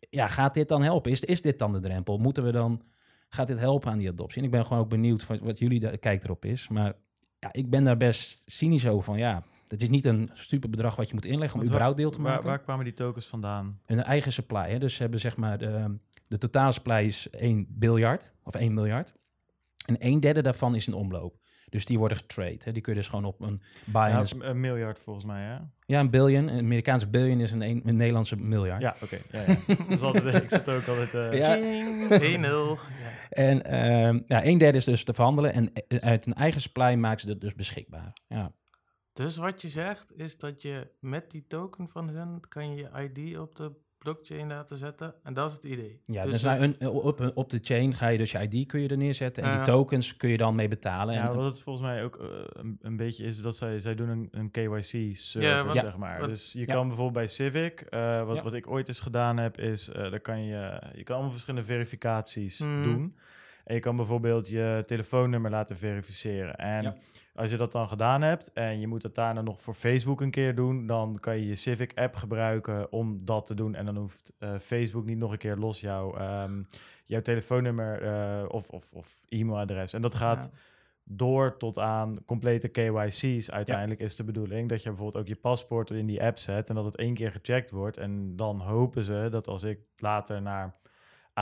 ja, 0.10 0.28
gaat 0.28 0.54
dit 0.54 0.68
dan 0.68 0.84
helpen? 0.84 1.12
Is, 1.12 1.22
is 1.22 1.42
dit 1.42 1.60
dan 1.60 1.72
de 1.72 1.80
drempel? 1.80 2.18
Moeten 2.18 2.44
we 2.44 2.52
dan, 2.52 2.82
gaat 3.30 3.48
dit 3.48 3.60
helpen 3.60 3.92
aan 3.92 3.98
die 3.98 4.10
adoptie? 4.10 4.40
En 4.40 4.46
ik 4.46 4.52
ben 4.52 4.66
gewoon 4.66 4.84
ook 4.84 4.90
benieuwd 4.90 5.28
wat, 5.28 5.40
wat 5.40 5.60
jullie 5.60 5.80
de, 5.80 5.98
kijk 5.98 6.24
erop 6.24 6.46
is. 6.46 6.68
Maar 6.68 6.94
ja, 7.40 7.50
ik 7.52 7.70
ben 7.70 7.84
daar 7.84 7.98
best 7.98 8.42
cynisch 8.46 8.88
over 8.88 9.04
van, 9.04 9.18
ja, 9.18 9.44
het 9.72 9.82
is 9.82 9.90
niet 9.90 10.06
een 10.06 10.30
stupid 10.34 10.72
bedrag 10.72 10.96
wat 10.96 11.08
je 11.08 11.14
moet 11.14 11.26
inleggen 11.26 11.60
om 11.60 11.66
überhaupt 11.66 11.98
deel 11.98 12.12
te 12.12 12.22
maken. 12.22 12.44
Waar, 12.44 12.52
waar 12.52 12.62
kwamen 12.62 12.84
die 12.84 12.94
tokens 12.94 13.28
vandaan? 13.28 13.80
Hun 13.86 14.04
eigen 14.04 14.34
supply. 14.34 14.70
Hè? 14.70 14.80
Dus 14.80 14.96
ze 14.96 15.02
hebben 15.02 15.20
zeg 15.20 15.38
maar 15.38 15.58
de, 15.58 15.98
de 16.28 16.38
totale 16.38 16.72
supply 16.72 17.06
is 17.06 17.30
1 17.30 17.66
biljard 17.70 18.32
of 18.44 18.56
1 18.56 18.74
miljard. 18.74 19.14
En 19.86 19.96
een 20.00 20.20
derde 20.20 20.42
daarvan 20.42 20.76
is 20.76 20.88
in 20.88 20.94
omloop. 20.94 21.40
Dus 21.70 21.86
die 21.86 22.00
worden 22.00 22.18
getrade. 22.18 22.58
Hè? 22.64 22.72
Die 22.72 22.82
kun 22.82 22.94
je 22.94 23.00
dus 23.00 23.08
gewoon 23.08 23.26
op 23.26 23.42
een 23.42 23.62
Binance... 23.86 24.36
Een 24.44 24.60
miljard 24.60 25.00
volgens 25.00 25.26
mij, 25.26 25.44
hè? 25.44 25.58
Ja, 25.86 26.00
een 26.00 26.10
billion. 26.10 26.48
Een 26.48 26.60
Amerikaanse 26.60 27.08
billion 27.08 27.40
is 27.40 27.52
een, 27.52 27.62
een, 27.62 27.96
Nederlandse 27.96 28.36
miljard. 28.36 28.82
Ja, 28.82 28.96
oké. 29.04 29.18
Ja, 29.32 29.44
ja. 29.48 29.76
dus 29.88 30.02
altijd, 30.02 30.34
ik 30.44 30.50
zit 30.50 30.70
ook 30.70 30.88
altijd... 30.88 31.34
Uh... 31.34 31.40
Ja. 31.40 32.78
1-0. 32.78 32.80
En 33.30 33.74
uh, 33.74 34.20
ja, 34.26 34.46
een 34.46 34.58
derde 34.58 34.78
is 34.78 34.86
dus 34.86 35.04
te 35.04 35.14
verhandelen. 35.14 35.54
En 35.54 35.74
eh, 35.74 35.98
uit 35.98 36.26
een 36.26 36.34
eigen 36.34 36.62
supply 36.62 36.94
maken 36.94 37.20
ze 37.20 37.28
dat 37.28 37.42
dus 37.42 37.56
beschikbaar. 37.56 38.18
Ja. 38.28 38.52
Dus 39.14 39.38
wat 39.38 39.62
je 39.62 39.68
zegt 39.68 40.18
is 40.18 40.38
dat 40.38 40.62
je 40.62 40.88
met 41.00 41.32
die 41.32 41.46
token 41.48 41.90
van 41.90 42.10
hun 42.10 42.40
kan 42.50 42.76
je 42.76 42.90
ID 43.10 43.38
op 43.38 43.56
de 43.56 43.72
blockchain 44.02 44.48
laten 44.48 44.78
zetten. 44.78 45.14
En 45.24 45.34
dat 45.34 45.50
is 45.50 45.56
het 45.56 45.64
idee. 45.64 46.00
Ja, 46.06 46.24
dus, 46.24 46.42
dus 46.42 46.44
een, 46.44 46.88
op, 46.88 47.32
op 47.34 47.50
de 47.50 47.60
chain 47.62 47.94
ga 47.94 48.08
je 48.08 48.18
dus 48.18 48.32
je 48.32 48.48
ID 48.50 48.68
kun 48.68 48.82
je 48.82 48.88
er 48.88 48.98
neerzetten. 48.98 49.44
En 49.44 49.56
die 49.56 49.66
tokens 49.66 50.18
kun 50.18 50.30
je 50.30 50.38
dan 50.38 50.56
mee 50.56 50.68
betalen. 50.68 51.16
Ja, 51.16 51.34
wat 51.34 51.46
het 51.46 51.62
volgens 51.62 51.86
mij 51.86 52.04
ook 52.04 52.22
uh, 52.22 52.28
een, 52.80 52.98
beetje 52.98 53.24
is, 53.24 53.42
dat 53.42 53.56
zij, 53.56 53.80
zij 53.80 53.96
doen 53.96 54.10
een, 54.10 54.28
een 54.32 54.52
KYC-service, 54.52 55.80
zeg 55.80 55.98
maar. 55.98 56.28
dus 56.28 56.54
je 56.54 56.66
kan 56.66 56.88
bijvoorbeeld 56.88 57.14
bij 57.14 57.28
Civic, 57.28 57.86
uh, 57.90 58.26
wat, 58.26 58.42
wat 58.42 58.54
ik 58.54 58.68
ooit 58.68 58.88
eens 58.88 59.00
gedaan 59.00 59.38
heb, 59.38 59.58
is, 59.60 59.90
uh, 59.90 59.96
daar 59.96 60.20
kan 60.20 60.46
je, 60.46 60.82
je 60.96 61.04
kan 61.04 61.14
allemaal 61.14 61.32
verschillende 61.32 61.66
verificaties 61.66 62.60
hmm. 62.60 62.84
doen. 62.84 63.16
En 63.64 63.76
je 63.76 63.82
kan 63.82 63.96
bijvoorbeeld 63.96 64.48
je 64.48 64.84
telefoonnummer 64.86 65.52
laten 65.52 65.78
verificeren. 65.78 66.56
En 66.56 66.98
als 67.42 67.52
je 67.52 67.58
dat 67.58 67.72
dan 67.72 67.88
gedaan 67.88 68.22
hebt 68.22 68.54
en 68.54 68.80
je 68.80 68.88
moet 68.88 69.04
het 69.04 69.16
daarna 69.16 69.42
nog 69.42 69.62
voor 69.62 69.74
Facebook 69.74 70.22
een 70.22 70.32
keer 70.32 70.56
doen, 70.56 70.88
dan 70.88 71.18
kan 71.20 71.38
je 71.38 71.48
je 71.48 71.56
Civic 71.56 71.92
app 71.96 72.16
gebruiken 72.16 72.92
om 72.92 73.26
dat 73.26 73.46
te 73.46 73.54
doen. 73.54 73.76
En 73.76 73.86
dan 73.86 73.98
hoeft 73.98 74.34
uh, 74.40 74.50
Facebook 74.60 75.06
niet 75.06 75.18
nog 75.18 75.32
een 75.32 75.38
keer 75.38 75.56
los 75.56 75.82
jou, 75.82 76.22
um, 76.22 76.68
jouw 77.06 77.22
telefoonnummer 77.22 78.04
uh, 78.04 78.46
of, 78.48 78.70
of, 78.70 78.94
of 78.94 79.24
e-mailadres. 79.30 79.94
En 79.94 80.02
dat 80.02 80.14
gaat 80.14 80.50
door 81.04 81.58
tot 81.58 81.78
aan 81.78 82.26
complete 82.26 82.68
KYC's 82.68 83.50
uiteindelijk 83.50 84.00
is 84.00 84.16
de 84.16 84.24
bedoeling. 84.24 84.70
Dat 84.70 84.84
je 84.84 84.90
bijvoorbeeld 84.90 85.24
ook 85.24 85.30
je 85.30 85.36
paspoort 85.36 85.90
in 85.90 86.06
die 86.06 86.24
app 86.24 86.38
zet 86.38 86.70
en 86.70 86.76
dat 86.76 86.86
het 86.86 86.96
één 86.96 87.14
keer 87.14 87.32
gecheckt 87.32 87.72
wordt. 87.72 87.98
En 87.98 88.36
dan 88.36 88.60
hopen 88.60 89.04
ze 89.04 89.28
dat 89.32 89.48
als 89.48 89.64
ik 89.64 89.80
later 89.98 90.42
naar 90.42 90.76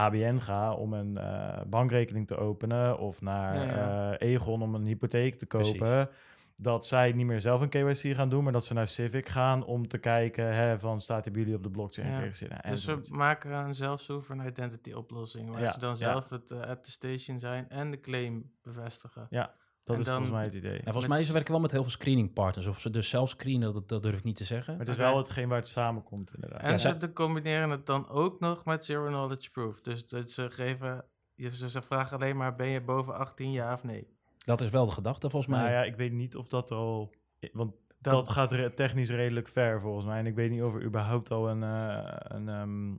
ABN 0.00 0.38
ga 0.38 0.72
om 0.74 0.92
een 0.92 1.14
uh, 1.16 1.60
bankrekening 1.66 2.26
te 2.26 2.36
openen 2.36 2.98
of 2.98 3.20
naar 3.20 3.66
ja, 3.66 4.10
uh, 4.20 4.32
Egon 4.32 4.62
om 4.62 4.74
een 4.74 4.86
hypotheek 4.86 5.34
te 5.34 5.46
kopen. 5.46 6.08
Dat 6.56 6.86
zij 6.86 7.12
niet 7.12 7.26
meer 7.26 7.40
zelf 7.40 7.60
een 7.60 7.68
KYC 7.68 8.14
gaan 8.14 8.28
doen, 8.28 8.44
maar 8.44 8.52
dat 8.52 8.64
ze 8.64 8.74
naar 8.74 8.86
Civic 8.86 9.28
gaan 9.28 9.64
om 9.64 9.88
te 9.88 9.98
kijken 9.98 10.54
hè, 10.54 10.78
van 10.78 11.00
staat 11.00 11.24
die 11.24 11.32
jullie 11.32 11.54
op 11.54 11.62
de 11.62 11.70
blockchain 11.70 12.14
geregistreerd. 12.14 12.62
Dus 12.68 12.84
we 12.84 13.00
maken 13.08 13.50
een 13.50 13.74
zelfsovereign 13.74 14.48
identity 14.48 14.92
oplossing, 14.92 15.50
waar 15.50 15.72
ze 15.72 15.78
dan 15.78 15.96
zelf 15.96 16.28
het 16.28 16.50
uh, 16.50 16.60
attestation 16.60 17.38
zijn 17.38 17.68
en 17.68 17.90
de 17.90 18.00
claim 18.00 18.52
bevestigen. 18.62 19.26
Ja, 19.30 19.54
dat 19.90 20.06
is 20.06 20.08
volgens 20.08 20.30
mij 20.30 20.44
het 20.44 20.52
idee. 20.52 20.76
En 20.76 20.92
volgens 20.92 21.06
mij 21.06 21.22
ze 21.22 21.32
werken 21.32 21.52
wel 21.52 21.60
met 21.60 21.70
heel 21.70 21.82
veel 21.82 21.90
screening 21.90 22.32
partners. 22.32 22.66
Of 22.66 22.80
ze 22.80 22.90
dus 22.90 23.08
zelf 23.08 23.28
screenen, 23.28 23.72
dat, 23.72 23.88
dat 23.88 24.02
durf 24.02 24.18
ik 24.18 24.24
niet 24.24 24.36
te 24.36 24.44
zeggen. 24.44 24.76
Maar 24.76 24.86
het 24.86 24.94
is 24.94 25.00
wel 25.00 25.16
hetgeen 25.16 25.48
waar 25.48 25.58
het 25.58 25.68
samenkomt 25.68 26.34
inderdaad. 26.34 26.60
En 26.60 26.80
ze 26.80 27.12
combineren 27.12 27.70
het 27.70 27.86
dan 27.86 28.08
ook 28.08 28.40
nog 28.40 28.64
met 28.64 28.84
zero 28.84 29.06
knowledge 29.06 29.50
proof. 29.50 29.80
Dus 29.80 30.08
dat 30.08 30.30
ze 30.30 30.50
geven, 30.50 31.04
ze 31.36 31.82
vragen 31.82 32.18
alleen 32.18 32.36
maar 32.36 32.54
ben 32.54 32.68
je 32.68 32.80
boven 32.80 33.14
18 33.14 33.52
jaar 33.52 33.72
of 33.72 33.84
nee. 33.84 34.06
Dat 34.44 34.60
is 34.60 34.70
wel 34.70 34.86
de 34.86 34.92
gedachte 34.92 35.30
volgens 35.30 35.52
mij. 35.52 35.60
Nou 35.60 35.72
ja, 35.72 35.82
ik 35.82 35.96
weet 35.96 36.12
niet 36.12 36.36
of 36.36 36.48
dat 36.48 36.70
er 36.70 36.76
al... 36.76 37.14
Want 37.52 37.72
dat, 37.98 38.28
gaat 38.28 38.76
technisch 38.76 39.10
redelijk 39.10 39.48
ver 39.48 39.80
volgens 39.80 40.06
mij. 40.06 40.18
En 40.18 40.26
ik 40.26 40.34
weet 40.34 40.50
niet 40.50 40.62
of 40.62 40.74
er 40.74 40.82
überhaupt 40.82 41.30
al 41.30 41.48
een, 41.48 41.62
uh, 41.62 42.14
een 42.18 42.48
um, 42.48 42.90
uh, 42.92 42.98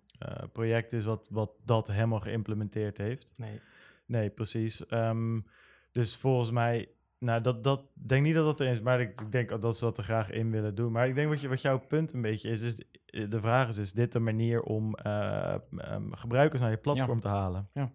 project 0.52 0.94
is 0.94 1.06
wat, 1.06 1.28
wat 1.32 1.52
dat 1.66 1.88
helemaal 1.88 2.20
geïmplementeerd 2.20 2.98
heeft. 2.98 3.32
Nee. 3.38 3.62
Nee, 4.06 4.30
precies. 4.30 4.84
Um, 4.90 5.46
dus 5.92 6.16
volgens 6.16 6.52
mij, 6.52 6.90
nou, 7.20 7.42
dat, 7.42 7.64
dat 7.64 7.82
denk 7.94 8.24
niet 8.24 8.36
dat 8.36 8.46
dat 8.46 8.60
er 8.60 8.68
is, 8.68 8.82
maar 8.82 9.02
ik 9.02 9.32
denk 9.32 9.62
dat 9.62 9.78
ze 9.78 9.86
dat 9.86 9.98
er 9.98 10.04
graag 10.04 10.30
in 10.30 10.52
willen 10.52 10.76
doen. 10.76 10.92
Maar 10.92 11.08
ik 11.08 11.16
denk 11.16 11.30
wat, 11.30 11.42
je, 11.42 11.48
wat 11.48 11.62
jouw 11.62 11.80
punt 11.80 12.14
een 12.14 12.22
beetje 12.22 12.50
is, 12.50 12.62
is 12.62 12.84
de 13.06 13.42
vraag 13.42 13.68
is, 13.68 13.78
is 13.78 13.94
dit 13.94 14.16
een 14.16 14.24
manier 14.24 14.62
om 14.62 14.96
uh, 15.06 15.56
um, 15.72 16.16
gebruikers 16.16 16.62
naar 16.62 16.72
je 16.72 16.78
platform 16.78 17.20
te 17.20 17.28
halen? 17.28 17.70
Ja. 17.74 17.92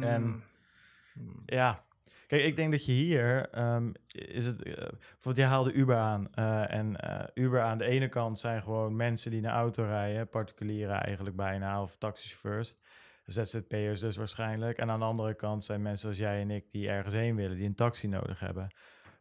En 0.00 0.22
mm. 1.14 1.42
ja, 1.46 1.84
Kijk, 2.32 2.44
ik 2.44 2.56
denk 2.56 2.70
dat 2.70 2.86
je 2.86 2.92
hier 2.92 3.58
um, 3.58 3.92
is 4.08 4.46
het. 4.46 4.66
Uh, 4.66 4.74
bijvoorbeeld, 4.74 5.36
jij 5.36 5.46
haalde 5.46 5.72
Uber 5.72 5.96
aan. 5.96 6.28
Uh, 6.38 6.72
en 6.72 6.96
uh, 7.04 7.44
Uber 7.44 7.60
aan 7.60 7.78
de 7.78 7.84
ene 7.84 8.08
kant 8.08 8.38
zijn 8.38 8.62
gewoon 8.62 8.96
mensen 8.96 9.30
die 9.30 9.42
een 9.42 9.50
auto 9.50 9.84
rijden, 9.84 10.28
particulieren 10.28 11.00
eigenlijk 11.00 11.36
bijna, 11.36 11.82
of 11.82 11.96
taxichauffeurs. 11.96 12.74
ZZP'ers 13.24 14.00
dus 14.00 14.16
waarschijnlijk. 14.16 14.78
En 14.78 14.90
aan 14.90 14.98
de 14.98 15.04
andere 15.04 15.34
kant 15.34 15.64
zijn 15.64 15.82
mensen 15.82 16.08
als 16.08 16.18
jij 16.18 16.40
en 16.40 16.50
ik 16.50 16.64
die 16.70 16.88
ergens 16.88 17.14
heen 17.14 17.36
willen, 17.36 17.56
die 17.56 17.66
een 17.66 17.74
taxi 17.74 18.08
nodig 18.08 18.40
hebben. 18.40 18.74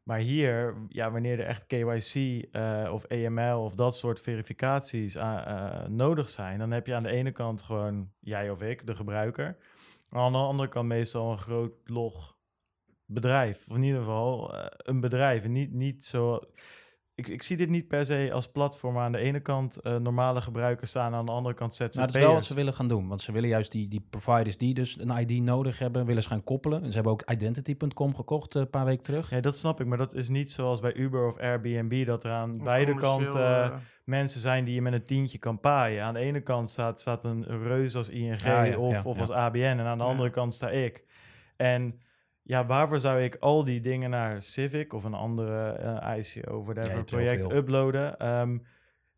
Maar 0.03 0.19
hier, 0.19 0.75
ja, 0.87 1.11
wanneer 1.11 1.39
er 1.39 1.45
echt 1.45 1.65
KYC 1.65 2.43
eh, 2.51 2.89
of 2.93 3.03
EML 3.03 3.63
of 3.63 3.75
dat 3.75 3.95
soort 3.95 4.19
verificaties 4.19 5.15
uh, 5.15 5.85
nodig 5.85 6.29
zijn, 6.29 6.59
dan 6.59 6.71
heb 6.71 6.87
je 6.87 6.95
aan 6.95 7.03
de 7.03 7.09
ene 7.09 7.31
kant 7.31 7.61
gewoon 7.61 8.11
jij 8.19 8.49
of 8.49 8.61
ik, 8.61 8.85
de 8.87 8.95
gebruiker. 8.95 9.57
Maar 10.09 10.21
aan 10.21 10.31
de 10.31 10.37
andere 10.37 10.69
kant 10.69 10.87
meestal 10.87 11.31
een 11.31 11.37
groot 11.37 11.73
log 11.83 12.37
bedrijf. 13.05 13.67
Of 13.69 13.75
in 13.75 13.83
ieder 13.83 13.99
geval 13.99 14.55
een 14.77 14.99
bedrijf. 14.99 15.43
En 15.43 15.51
niet, 15.51 15.73
niet 15.73 16.05
zo 16.05 16.39
ik, 17.21 17.27
ik 17.27 17.43
zie 17.43 17.57
dit 17.57 17.69
niet 17.69 17.87
per 17.87 18.05
se 18.05 18.29
als 18.33 18.51
platform. 18.51 18.97
Aan 18.97 19.11
de 19.11 19.17
ene 19.17 19.39
kant 19.39 19.77
uh, 19.83 19.95
normale 19.95 20.41
gebruikers 20.41 20.89
staan, 20.89 21.13
aan 21.13 21.25
de 21.25 21.31
andere 21.31 21.55
kant 21.55 21.75
ZZP'ers. 21.75 21.95
Maar 21.95 22.05
dat 22.07 22.15
is 22.15 22.21
wel 22.21 22.33
wat 22.33 22.43
ze 22.43 22.53
willen 22.53 22.73
gaan 22.73 22.87
doen. 22.87 23.07
Want 23.07 23.21
ze 23.21 23.31
willen 23.31 23.49
juist 23.49 23.71
die, 23.71 23.87
die 23.87 24.05
providers 24.09 24.57
die 24.57 24.73
dus 24.73 24.97
een 24.99 25.29
ID 25.29 25.43
nodig 25.43 25.79
hebben, 25.79 26.05
willen 26.05 26.23
ze 26.23 26.29
gaan 26.29 26.43
koppelen. 26.43 26.83
En 26.83 26.87
ze 26.87 26.93
hebben 26.93 27.11
ook 27.11 27.31
Identity.com 27.31 28.15
gekocht 28.15 28.55
uh, 28.55 28.61
een 28.61 28.69
paar 28.69 28.85
weken 28.85 29.03
terug. 29.03 29.29
Ja, 29.29 29.39
dat 29.39 29.57
snap 29.57 29.79
ik. 29.79 29.87
Maar 29.87 29.97
dat 29.97 30.13
is 30.13 30.29
niet 30.29 30.51
zoals 30.51 30.79
bij 30.79 30.93
Uber 30.93 31.27
of 31.27 31.37
Airbnb, 31.37 32.05
dat 32.05 32.23
er 32.23 32.31
aan 32.31 32.63
beide 32.63 32.95
kanten 32.95 33.39
uh, 33.39 33.75
mensen 34.03 34.41
zijn 34.41 34.65
die 34.65 34.73
je 34.73 34.81
met 34.81 34.93
een 34.93 35.03
tientje 35.03 35.37
kan 35.37 35.59
paaien. 35.59 36.03
Aan 36.03 36.13
de 36.13 36.19
ene 36.19 36.41
kant 36.41 36.69
staat, 36.69 36.99
staat 36.99 37.23
een 37.23 37.61
reus 37.63 37.95
als 37.95 38.09
ING 38.09 38.33
ah, 38.33 38.67
ja, 38.67 38.77
of, 38.77 38.93
ja, 38.93 39.01
of 39.03 39.19
als 39.19 39.31
ABN. 39.31 39.59
En 39.59 39.85
aan 39.85 39.97
de 39.97 40.03
andere 40.03 40.29
kant 40.29 40.53
sta 40.53 40.69
ik. 40.69 41.03
En 41.57 41.99
ja, 42.51 42.65
waarvoor 42.65 42.99
zou 42.99 43.21
ik 43.21 43.35
al 43.39 43.63
die 43.63 43.81
dingen 43.81 44.09
naar 44.09 44.41
Civic 44.41 44.93
of 44.93 45.03
een 45.03 45.13
andere 45.13 45.79
uh, 45.79 46.17
ICO, 46.17 46.63
whatever, 46.63 46.95
ja, 46.95 47.03
project 47.03 47.51
uploaden? 47.51 48.27
Um, 48.27 48.65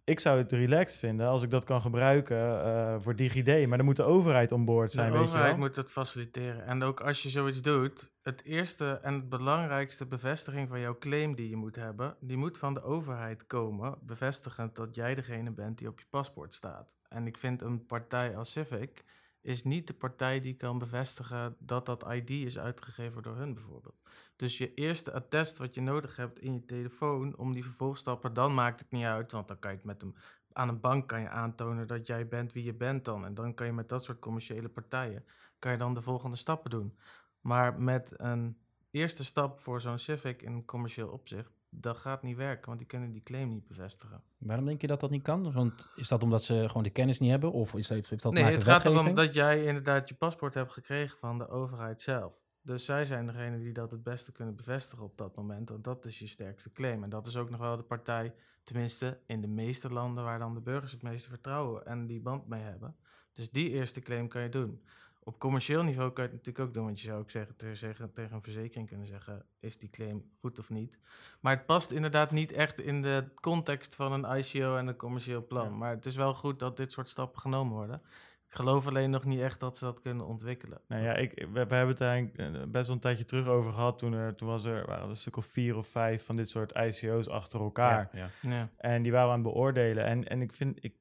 ik 0.03 0.19
zou 0.19 0.37
het 0.37 0.51
relaxed 0.51 0.99
vinden 0.99 1.27
als 1.27 1.43
ik 1.43 1.49
dat 1.49 1.63
kan 1.63 1.81
gebruiken 1.81 2.37
uh, 2.37 2.95
voor 2.99 3.15
DigiD. 3.15 3.67
Maar 3.67 3.77
dan 3.77 3.85
moet 3.85 3.95
de 3.95 4.03
overheid 4.03 4.51
on 4.51 4.65
boord 4.65 4.91
zijn. 4.91 5.11
De 5.11 5.17
overheid 5.17 5.57
moet 5.57 5.75
het 5.75 5.91
faciliteren. 5.91 6.65
En 6.65 6.83
ook 6.83 7.01
als 7.01 7.23
je 7.23 7.29
zoiets 7.29 7.61
doet, 7.61 8.11
het 8.21 8.43
eerste 8.43 8.99
en 9.01 9.13
het 9.13 9.29
belangrijkste 9.29 10.05
bevestiging 10.05 10.69
van 10.69 10.79
jouw 10.79 10.97
claim 10.97 11.35
die 11.35 11.49
je 11.49 11.55
moet 11.55 11.75
hebben, 11.75 12.15
die 12.19 12.37
moet 12.37 12.57
van 12.57 12.73
de 12.73 12.83
overheid 12.83 13.47
komen, 13.47 13.97
bevestigend 14.01 14.75
dat 14.75 14.95
jij 14.95 15.15
degene 15.15 15.51
bent 15.51 15.77
die 15.77 15.87
op 15.87 15.99
je 15.99 16.05
paspoort 16.09 16.53
staat. 16.53 16.95
En 17.09 17.27
ik 17.27 17.37
vind 17.37 17.61
een 17.61 17.85
partij 17.85 18.37
als 18.37 18.51
Civic 18.51 19.03
is 19.43 19.63
niet 19.63 19.87
de 19.87 19.93
partij 19.93 20.41
die 20.41 20.55
kan 20.55 20.77
bevestigen 20.77 21.55
dat 21.59 21.85
dat 21.85 22.05
ID 22.11 22.29
is 22.29 22.59
uitgegeven 22.59 23.23
door 23.23 23.35
hun 23.35 23.53
bijvoorbeeld. 23.53 24.01
Dus 24.35 24.57
je 24.57 24.73
eerste 24.73 25.13
attest 25.13 25.57
wat 25.57 25.75
je 25.75 25.81
nodig 25.81 26.15
hebt 26.15 26.39
in 26.39 26.53
je 26.53 26.65
telefoon 26.65 27.37
om 27.37 27.53
die 27.53 27.63
vervolgstappen, 27.63 28.33
dan 28.33 28.53
maakt 28.53 28.79
het 28.79 28.91
niet 28.91 29.05
uit, 29.05 29.31
want 29.31 29.47
dan 29.47 29.59
kan 29.59 29.71
je 29.71 29.77
het 29.77 29.85
met 29.85 30.01
hem 30.01 30.13
aan 30.53 30.69
een 30.69 30.79
bank 30.79 31.07
kan 31.07 31.21
je 31.21 31.29
aantonen 31.29 31.87
dat 31.87 32.07
jij 32.07 32.27
bent 32.27 32.53
wie 32.53 32.63
je 32.63 32.73
bent 32.73 33.05
dan. 33.05 33.25
En 33.25 33.33
dan 33.33 33.53
kan 33.53 33.65
je 33.65 33.73
met 33.73 33.89
dat 33.89 34.03
soort 34.03 34.19
commerciële 34.19 34.69
partijen, 34.69 35.25
kan 35.59 35.71
je 35.71 35.77
dan 35.77 35.93
de 35.93 36.01
volgende 36.01 36.35
stappen 36.35 36.69
doen. 36.69 36.97
Maar 37.41 37.81
met 37.81 38.13
een 38.17 38.57
eerste 38.91 39.23
stap 39.23 39.59
voor 39.59 39.81
zo'n 39.81 39.97
Civic 39.97 40.41
in 40.41 40.65
commercieel 40.65 41.07
opzicht, 41.09 41.51
dat 41.79 41.97
gaat 41.97 42.23
niet 42.23 42.37
werken, 42.37 42.65
want 42.65 42.77
die 42.77 42.87
kunnen 42.87 43.11
die 43.11 43.23
claim 43.23 43.49
niet 43.49 43.67
bevestigen. 43.67 44.21
Waarom 44.37 44.65
denk 44.65 44.81
je 44.81 44.87
dat 44.87 44.99
dat 44.99 45.09
niet 45.09 45.23
kan? 45.23 45.53
Want 45.53 45.87
is 45.95 46.07
dat 46.07 46.23
omdat 46.23 46.43
ze 46.43 46.63
gewoon 46.67 46.83
de 46.83 46.89
kennis 46.89 47.19
niet 47.19 47.29
hebben? 47.29 47.51
Of 47.51 47.73
is, 47.73 47.89
heeft, 47.89 48.09
heeft 48.09 48.23
dat 48.23 48.33
nee, 48.33 48.43
het 48.43 48.63
gaat 48.63 48.85
erom 48.85 49.13
dat 49.13 49.33
jij 49.33 49.65
inderdaad 49.65 50.09
je 50.09 50.15
paspoort 50.15 50.53
hebt 50.53 50.71
gekregen 50.71 51.17
van 51.17 51.37
de 51.37 51.49
overheid 51.49 52.01
zelf. 52.01 52.41
Dus 52.61 52.85
zij 52.85 53.05
zijn 53.05 53.25
degene 53.25 53.59
die 53.59 53.73
dat 53.73 53.91
het 53.91 54.03
beste 54.03 54.31
kunnen 54.31 54.55
bevestigen 54.55 55.03
op 55.03 55.17
dat 55.17 55.35
moment. 55.35 55.69
Want 55.69 55.83
dat 55.83 56.05
is 56.05 56.19
je 56.19 56.27
sterkste 56.27 56.71
claim. 56.71 57.03
En 57.03 57.09
dat 57.09 57.27
is 57.27 57.37
ook 57.37 57.49
nog 57.49 57.59
wel 57.59 57.77
de 57.77 57.83
partij, 57.83 58.33
tenminste 58.63 59.19
in 59.25 59.41
de 59.41 59.47
meeste 59.47 59.89
landen 59.89 60.23
waar 60.23 60.39
dan 60.39 60.53
de 60.53 60.61
burgers 60.61 60.91
het 60.91 61.01
meeste 61.01 61.29
vertrouwen 61.29 61.85
en 61.85 62.07
die 62.07 62.21
band 62.21 62.47
mee 62.47 62.61
hebben. 62.61 62.95
Dus 63.33 63.51
die 63.51 63.69
eerste 63.69 63.99
claim 63.99 64.27
kan 64.27 64.41
je 64.41 64.49
doen. 64.49 64.83
Op 65.25 65.39
commercieel 65.39 65.83
niveau 65.83 66.11
kan 66.11 66.23
je 66.23 66.29
het 66.29 66.37
natuurlijk 66.37 66.67
ook 66.67 66.73
doen, 66.73 66.85
want 66.85 66.99
je 66.99 67.07
zou 67.07 67.19
ook 67.19 67.31
zeggen, 67.31 67.55
tegen, 67.55 68.13
tegen 68.13 68.35
een 68.35 68.41
verzekering 68.41 68.87
kunnen 68.87 69.07
zeggen, 69.07 69.45
is 69.59 69.77
die 69.77 69.89
claim 69.89 70.31
goed 70.39 70.59
of 70.59 70.69
niet? 70.69 70.97
Maar 71.39 71.55
het 71.55 71.65
past 71.65 71.91
inderdaad 71.91 72.31
niet 72.31 72.51
echt 72.51 72.79
in 72.79 73.01
de 73.01 73.25
context 73.41 73.95
van 73.95 74.11
een 74.11 74.37
ICO 74.37 74.77
en 74.77 74.87
een 74.87 74.95
commercieel 74.95 75.45
plan. 75.47 75.77
Maar 75.77 75.91
het 75.95 76.05
is 76.05 76.15
wel 76.15 76.33
goed 76.33 76.59
dat 76.59 76.77
dit 76.77 76.91
soort 76.91 77.09
stappen 77.09 77.41
genomen 77.41 77.73
worden. 77.73 78.01
Ik 78.47 78.59
geloof 78.59 78.87
alleen 78.87 79.09
nog 79.09 79.25
niet 79.25 79.39
echt 79.39 79.59
dat 79.59 79.77
ze 79.77 79.85
dat 79.85 79.99
kunnen 79.99 80.25
ontwikkelen. 80.25 80.81
Nou 80.87 81.03
ja, 81.03 81.13
ik, 81.13 81.47
we, 81.51 81.59
hebben 81.59 81.87
het 81.87 82.01
eigenlijk 82.01 82.37
eh, 82.37 82.61
best 82.67 82.85
wel 82.85 82.95
een 82.95 83.01
tijdje 83.01 83.25
terug 83.25 83.47
over 83.47 83.71
gehad. 83.71 83.99
Toen, 83.99 84.13
er, 84.13 84.35
toen 84.35 84.47
was 84.47 84.65
er, 84.65 84.85
waren 84.85 85.03
er 85.03 85.09
een 85.09 85.15
stuk 85.15 85.37
of 85.37 85.45
vier 85.45 85.77
of 85.77 85.87
vijf 85.87 86.25
van 86.25 86.35
dit 86.35 86.49
soort 86.49 86.77
ICO's 86.77 87.27
achter 87.27 87.59
elkaar. 87.59 88.09
Ja, 88.11 88.29
ja. 88.41 88.69
En 88.77 89.01
die 89.01 89.11
waren 89.11 89.27
we 89.27 89.33
aan 89.33 89.43
het 89.43 89.53
beoordelen. 89.53 90.05
En, 90.05 90.27
en 90.27 90.41
ik 90.41 90.53
vind, 90.53 90.83
ik 90.83 90.95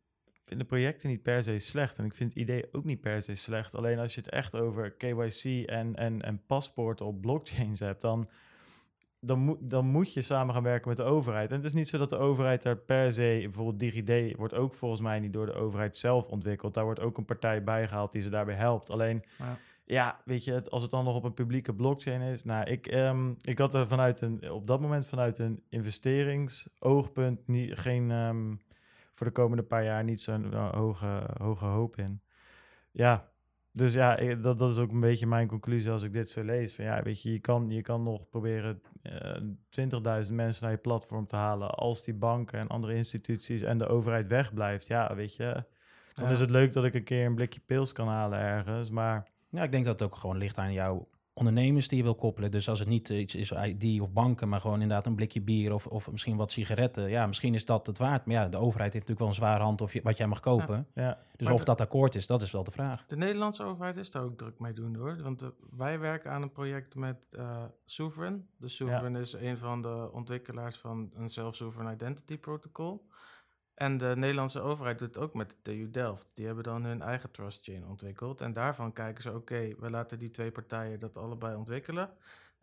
vind 0.53 0.69
de 0.69 0.77
projecten 0.77 1.09
niet 1.09 1.23
per 1.23 1.45
se 1.45 1.59
slecht. 1.59 1.99
En 1.99 2.05
ik 2.05 2.15
vind 2.15 2.33
het 2.33 2.43
idee 2.43 2.65
ook 2.73 2.85
niet 2.85 3.01
per 3.01 3.23
se 3.23 3.35
slecht. 3.35 3.75
Alleen 3.75 3.99
als 3.99 4.15
je 4.15 4.21
het 4.21 4.31
echt 4.31 4.55
over 4.55 4.91
KYC 4.91 5.69
en, 5.69 5.95
en, 5.97 6.23
en 6.23 6.43
paspoorten 6.47 7.07
op 7.07 7.21
blockchains 7.21 7.81
hebt, 7.81 8.01
dan, 8.01 8.29
dan, 9.21 9.39
moet, 9.39 9.59
dan 9.61 9.87
moet 9.87 10.13
je 10.13 10.23
samen 10.23 10.55
gaan 10.55 10.63
werken 10.63 10.89
met 10.89 10.97
de 10.97 11.03
overheid. 11.03 11.51
En 11.51 11.57
het 11.57 11.65
is 11.65 11.73
niet 11.73 11.89
zo 11.89 11.99
dat 11.99 12.11
de 12.11 12.17
overheid 12.17 12.63
daar 12.63 12.77
per 12.77 13.13
se, 13.13 13.39
bijvoorbeeld 13.43 13.79
DigiD 13.79 14.37
wordt 14.37 14.55
ook 14.55 14.75
volgens 14.75 15.01
mij 15.01 15.21
niet 15.21 15.33
door 15.33 15.47
de 15.47 15.55
overheid 15.55 15.97
zelf 15.97 16.29
ontwikkeld. 16.29 16.75
Daar 16.75 16.85
wordt 16.85 17.01
ook 17.01 17.19
een 17.19 17.25
partij 17.25 17.65
bijgehaald 17.65 18.13
die 18.13 18.23
ze 18.23 18.31
daarbij 18.31 18.55
helpt. 18.55 18.91
Alleen, 18.91 19.23
ja, 19.39 19.59
ja 19.85 20.21
weet 20.25 20.45
je, 20.45 20.63
als 20.69 20.83
het 20.83 20.91
dan 20.91 21.05
nog 21.05 21.15
op 21.15 21.25
een 21.25 21.35
publieke 21.35 21.75
blockchain 21.75 22.21
is. 22.21 22.45
Nou, 22.45 22.65
ik, 22.71 22.95
um, 22.95 23.37
ik 23.41 23.59
had 23.59 23.75
er 23.75 23.87
vanuit 23.87 24.21
een, 24.21 24.51
op 24.51 24.67
dat 24.67 24.81
moment 24.81 25.07
vanuit 25.07 25.39
een 25.39 25.63
investeringsoogpunt 25.69 27.47
niet, 27.47 27.79
geen. 27.79 28.11
Um, 28.11 28.61
voor 29.13 29.27
de 29.27 29.33
komende 29.33 29.63
paar 29.63 29.85
jaar 29.85 30.05
niet 30.05 30.21
zo'n 30.21 30.53
uh, 30.53 30.73
hoge, 30.73 31.27
hoge 31.39 31.65
hoop 31.65 31.97
in. 31.97 32.21
Ja, 32.91 33.33
dus 33.73 33.93
ja, 33.93 34.17
dat, 34.35 34.59
dat 34.59 34.71
is 34.71 34.79
ook 34.79 34.91
een 34.91 35.01
beetje 35.01 35.27
mijn 35.27 35.49
conclusie 35.49 35.91
als 35.91 36.03
ik 36.03 36.13
dit 36.13 36.31
zo 36.31 36.43
lees. 36.43 36.75
Van 36.75 36.85
ja, 36.85 37.03
weet 37.03 37.23
je, 37.23 37.33
je 37.33 37.39
kan, 37.39 37.71
je 37.71 37.83
kan 37.83 38.03
nog 38.03 38.29
proberen 38.29 38.83
uh, 39.03 40.25
20.000 40.27 40.33
mensen 40.33 40.63
naar 40.63 40.71
je 40.71 40.77
platform 40.77 41.27
te 41.27 41.37
halen. 41.37 41.71
Als 41.71 42.05
die 42.05 42.15
banken 42.15 42.59
en 42.59 42.69
andere 42.69 42.95
instituties 42.95 43.63
en 43.63 43.79
de 43.79 43.87
overheid 43.87 44.29
wegblijft. 44.29 44.87
Ja, 44.87 45.15
weet 45.15 45.37
je, 45.37 45.65
dan 46.15 46.29
is 46.29 46.41
het 46.41 46.51
leuk 46.51 46.73
dat 46.73 46.85
ik 46.85 46.95
een 46.95 47.05
keer 47.05 47.27
een 47.27 47.35
blikje 47.35 47.61
pils 47.67 47.93
kan 47.93 48.09
halen 48.09 48.39
ergens. 48.39 48.91
Maar 48.91 49.29
ja, 49.49 49.63
ik 49.63 49.71
denk 49.71 49.85
dat 49.85 50.01
het 50.01 50.09
ook 50.11 50.17
gewoon 50.17 50.37
ligt 50.37 50.59
aan 50.59 50.73
jou 50.73 51.05
ondernemers 51.35 51.89
die 51.89 51.99
je 51.99 52.05
wil 52.05 52.15
koppelen. 52.15 52.51
Dus 52.51 52.69
als 52.69 52.79
het 52.79 52.89
niet 52.89 53.11
eh, 53.11 53.19
iets 53.19 53.35
is 53.35 53.51
ID 53.51 54.01
of 54.01 54.13
banken, 54.13 54.49
maar 54.49 54.61
gewoon 54.61 54.81
inderdaad 54.81 55.07
een 55.07 55.15
blikje 55.15 55.41
bier 55.41 55.73
of, 55.73 55.87
of 55.87 56.11
misschien 56.11 56.37
wat 56.37 56.53
sigaretten. 56.53 57.09
Ja, 57.09 57.27
misschien 57.27 57.55
is 57.55 57.65
dat 57.65 57.87
het 57.87 57.99
waard. 57.99 58.27
Maar 58.27 58.35
ja, 58.35 58.49
de 58.49 58.57
overheid 58.57 58.93
heeft 58.93 59.09
natuurlijk 59.09 59.19
wel 59.19 59.29
een 59.29 59.35
zware 59.35 59.63
hand 59.63 59.81
of 59.81 59.93
je, 59.93 60.01
wat 60.03 60.17
jij 60.17 60.27
mag 60.27 60.41
kopen. 60.41 60.87
Ja. 60.95 61.19
Dus 61.37 61.49
of 61.49 61.65
dat 61.65 61.81
akkoord 61.81 62.15
is, 62.15 62.27
dat 62.27 62.43
is 62.43 62.51
wel 62.53 62.65
de 62.65 62.71
vraag. 62.71 63.05
De 63.07 63.17
Nederlandse 63.17 63.65
overheid 63.65 63.97
is 63.97 64.11
daar 64.11 64.23
ook 64.23 64.39
druk 64.39 64.59
mee 64.59 64.73
doen 64.73 64.95
hoor. 64.97 65.23
Want 65.23 65.45
wij 65.77 65.99
werken 65.99 66.31
aan 66.31 66.43
een 66.43 66.53
project 66.53 66.95
met 66.95 67.27
uh, 67.39 67.63
Sovereign. 67.85 68.49
De 68.57 68.69
Sovereign 68.69 69.17
is 69.17 69.33
een 69.33 69.59
van 69.59 69.83
de 69.83 70.11
ontwikkelaars 70.13 70.77
van 70.77 71.11
een 71.15 71.29
self-sovereign 71.29 71.95
identity 71.95 72.39
protocol. 72.39 73.07
En 73.75 73.99
de 73.99 74.13
Nederlandse 74.17 74.61
overheid 74.61 74.99
doet 74.99 75.15
het 75.15 75.25
ook 75.25 75.35
met 75.35 75.51
de 75.51 75.57
TU 75.63 75.91
Delft. 75.91 76.27
Die 76.35 76.47
hebben 76.47 76.65
dan 76.65 76.85
hun 76.85 77.03
eigen 77.03 77.31
trust 77.31 77.65
chain 77.65 77.87
ontwikkeld. 77.87 78.41
En 78.41 78.53
daarvan 78.53 78.93
kijken 78.93 79.23
ze, 79.23 79.35
oké, 79.35 79.75
we 79.79 79.91
laten 79.91 80.19
die 80.19 80.31
twee 80.31 80.51
partijen 80.51 80.99
dat 80.99 81.17
allebei 81.17 81.57
ontwikkelen. 81.57 82.11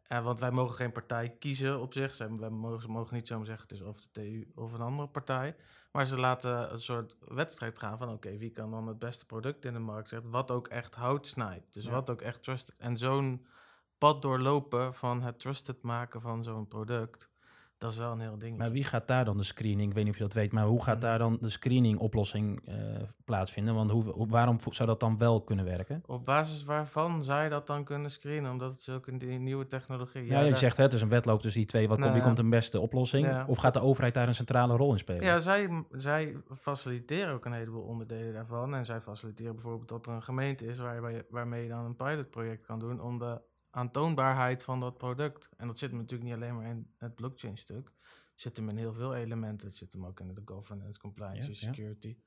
En 0.07 0.23
want 0.23 0.39
wij 0.39 0.51
mogen 0.51 0.75
geen 0.75 0.91
partij 0.91 1.35
kiezen 1.39 1.79
op 1.79 1.93
zich. 1.93 2.15
Ze 2.15 2.29
mogen, 2.49 2.81
ze 2.81 2.89
mogen 2.89 3.15
niet 3.15 3.27
zomaar 3.27 3.45
zeggen, 3.45 3.67
het 3.67 3.77
is 3.77 3.81
of 3.81 4.01
de 4.01 4.07
TU 4.11 4.51
of 4.55 4.73
een 4.73 4.81
andere 4.81 5.07
partij. 5.07 5.55
Maar 5.91 6.05
ze 6.05 6.17
laten 6.17 6.71
een 6.71 6.79
soort 6.79 7.17
wedstrijd 7.27 7.79
gaan 7.79 7.97
van, 7.97 8.09
oké, 8.09 8.37
wie 8.37 8.51
kan 8.51 8.71
dan 8.71 8.87
het 8.87 8.99
beste 8.99 9.25
product 9.25 9.65
in 9.65 9.73
de 9.73 9.79
markt 9.79 10.09
zetten, 10.09 10.29
wat 10.29 10.51
ook 10.51 10.67
echt 10.67 10.95
hout 10.95 11.27
snijdt. 11.27 11.73
Dus 11.73 11.85
wat 11.85 12.09
ook 12.09 12.21
echt 12.21 12.43
trusted. 12.43 12.75
En 12.77 12.97
zo'n 12.97 13.45
pad 13.97 14.21
doorlopen 14.21 14.93
van 14.93 15.21
het 15.21 15.39
trusted 15.39 15.81
maken 15.81 16.21
van 16.21 16.43
zo'n 16.43 16.67
product 16.67 17.29
dat 17.79 17.91
is 17.91 17.97
wel 17.97 18.11
een 18.11 18.19
heel 18.19 18.37
ding. 18.37 18.57
Maar 18.57 18.71
wie 18.71 18.83
gaat 18.83 19.07
daar 19.07 19.25
dan 19.25 19.37
de 19.37 19.43
screening? 19.43 19.89
Ik 19.89 19.95
weet 19.95 20.03
niet 20.03 20.13
of 20.13 20.19
je 20.19 20.23
dat 20.23 20.33
weet, 20.33 20.51
maar 20.51 20.65
hoe 20.65 20.83
gaat 20.83 20.95
mm. 20.95 21.01
daar 21.01 21.17
dan 21.17 21.37
de 21.41 21.49
screening-oplossing 21.49 22.69
uh, 22.69 22.75
plaatsvinden? 23.25 23.75
Want 23.75 23.91
hoe, 23.91 24.27
waarom 24.27 24.59
zou 24.69 24.89
dat 24.89 24.99
dan 24.99 25.17
wel 25.17 25.41
kunnen 25.41 25.65
werken? 25.65 26.03
Op 26.05 26.25
basis 26.25 26.63
waarvan 26.63 27.23
zou 27.23 27.43
je 27.43 27.49
dat 27.49 27.67
dan 27.67 27.83
kunnen 27.83 28.11
screenen? 28.11 28.51
Omdat 28.51 28.71
het 28.71 28.81
zulke 28.81 29.11
nieuwe 29.11 29.67
technologie 29.67 30.25
Ja, 30.25 30.39
ja 30.39 30.45
je 30.45 30.55
zegt 30.55 30.77
het, 30.77 30.91
dus 30.91 31.01
een 31.01 31.09
wedloop 31.09 31.41
tussen 31.41 31.59
die 31.59 31.69
twee. 31.69 31.87
Wat 31.87 31.99
komt, 31.99 32.13
wie 32.13 32.21
komt 32.21 32.37
de 32.37 32.49
beste 32.49 32.79
oplossing? 32.79 33.47
Of 33.47 33.57
gaat 33.57 33.73
de 33.73 33.81
overheid 33.81 34.13
daar 34.13 34.27
een 34.27 34.35
centrale 34.35 34.75
rol 34.75 34.91
in 34.91 34.99
spelen? 34.99 35.23
Ja, 35.23 35.39
zij, 35.39 35.85
zij 35.91 36.35
faciliteren 36.57 37.33
ook 37.33 37.45
een 37.45 37.53
heleboel 37.53 37.83
onderdelen 37.83 38.33
daarvan. 38.33 38.75
En 38.75 38.85
zij 38.85 39.01
faciliteren 39.01 39.53
bijvoorbeeld 39.53 39.89
dat 39.89 40.05
er 40.05 40.13
een 40.13 40.23
gemeente 40.23 40.65
is 40.65 40.79
waar, 40.79 41.23
waarmee 41.29 41.63
je 41.63 41.69
dan 41.69 41.85
een 41.85 41.95
pilotproject 41.95 42.65
kan 42.65 42.79
doen 42.79 43.01
om 43.01 43.19
de 43.19 43.41
aantoonbaarheid 43.69 44.63
van 44.63 44.79
dat 44.79 44.97
product. 44.97 45.49
En 45.57 45.67
dat 45.67 45.77
zit 45.77 45.89
hem 45.89 45.99
natuurlijk 45.99 46.29
niet 46.29 46.37
alleen 46.37 46.55
maar 46.55 46.65
in 46.65 46.93
het 46.97 47.15
blockchain 47.15 47.57
stuk. 47.57 47.91
zit 48.35 48.57
hem 48.57 48.69
in 48.69 48.77
heel 48.77 48.93
veel 48.93 49.15
elementen. 49.15 49.67
Het 49.67 49.75
zit 49.75 49.93
hem 49.93 50.05
ook 50.05 50.19
in 50.19 50.33
de 50.33 50.41
governance, 50.45 50.99
compliance, 50.99 51.53
security. 51.53 52.17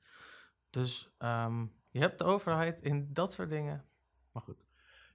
Dus 0.69 1.15
um, 1.19 1.73
je 1.89 1.99
hebt 1.99 2.17
de 2.17 2.23
overheid 2.23 2.81
in 2.81 3.09
dat 3.13 3.33
soort 3.33 3.49
dingen. 3.49 3.85
Maar 4.31 4.43
goed. 4.43 4.65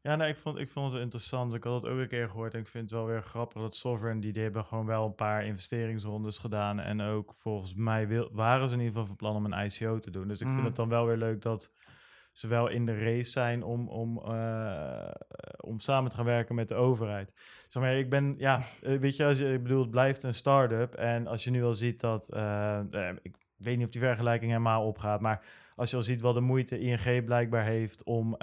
Ja, 0.02 0.16
nee, 0.16 0.28
ik 0.28 0.38
vond, 0.38 0.58
ik 0.58 0.70
vond 0.70 0.92
het 0.92 1.02
interessant. 1.02 1.54
Ik 1.54 1.64
had 1.64 1.82
het 1.82 1.92
ook 1.92 1.99
een 1.99 2.08
keer 2.08 2.28
gehoord 2.28 2.54
en 2.54 2.61
ik 2.61 2.68
vind 2.68 2.90
het 2.90 2.99
wel 2.99 3.06
weer 3.06 3.23
grappig 3.23 3.62
dat 3.62 3.75
Sovereign, 3.75 4.20
die, 4.20 4.32
die 4.32 4.42
hebben 4.42 4.64
gewoon 4.64 4.87
wel 4.87 5.06
een 5.06 5.14
paar 5.14 5.44
investeringsrondes 5.44 6.38
gedaan. 6.38 6.80
En 6.80 7.00
ook 7.00 7.35
volgens 7.35 7.75
mij 7.75 8.08
wil, 8.08 8.28
waren 8.32 8.68
ze 8.68 8.75
in 8.75 8.80
ieder 8.80 8.92
geval 8.92 9.06
van 9.06 9.16
plan 9.16 9.37
om 9.37 9.44
een 9.44 9.64
ICO 9.64 10.00
te 10.00 10.11
doen. 10.11 10.28
Dus 10.28 10.40
ik 10.40 10.47
vind 10.47 10.58
mhm. 10.58 10.66
het 10.66 10.76
dan 10.76 10.88
wel 10.88 11.06
weer 11.06 11.16
leuk 11.16 11.42
dat 11.42 11.75
ze 12.38 12.49
wel 12.49 12.68
in 12.68 12.87
de 12.87 12.99
race 12.99 13.30
zijn 13.30 13.62
om, 13.62 13.88
om, 13.88 14.21
uh, 14.28 15.11
om 15.61 15.78
samen 15.80 16.11
te 16.11 16.16
gaan 16.16 16.25
werken 16.25 16.54
met 16.54 16.68
de 16.68 16.75
overheid. 16.75 17.33
Zeg 17.66 17.83
maar, 17.83 17.97
ik 17.97 18.11
ben, 18.11 18.35
ja, 18.38 18.62
eh, 18.83 18.99
weet 18.99 19.16
je, 19.16 19.25
als 19.25 19.38
je, 19.38 19.52
ik 19.52 19.62
bedoel, 19.62 19.80
het 19.80 19.90
blijft 19.90 20.23
een 20.23 20.35
start-up. 20.35 20.95
En 20.95 21.26
als 21.26 21.45
je 21.45 21.50
nu 21.50 21.64
al 21.64 21.75
ziet 21.75 22.00
dat, 22.00 22.30
uh, 22.35 22.80
ik 23.23 23.37
weet 23.57 23.76
niet 23.76 23.87
of 23.87 23.92
die 23.92 24.00
vergelijking 24.00 24.50
helemaal 24.50 24.87
opgaat, 24.87 25.21
maar 25.21 25.45
als 25.76 25.90
je 25.90 25.97
al 25.97 26.02
ziet 26.02 26.21
wat 26.21 26.35
de 26.35 26.40
moeite 26.40 26.78
ING 26.78 27.25
blijkbaar 27.25 27.64
heeft 27.64 28.02
om 28.04 28.37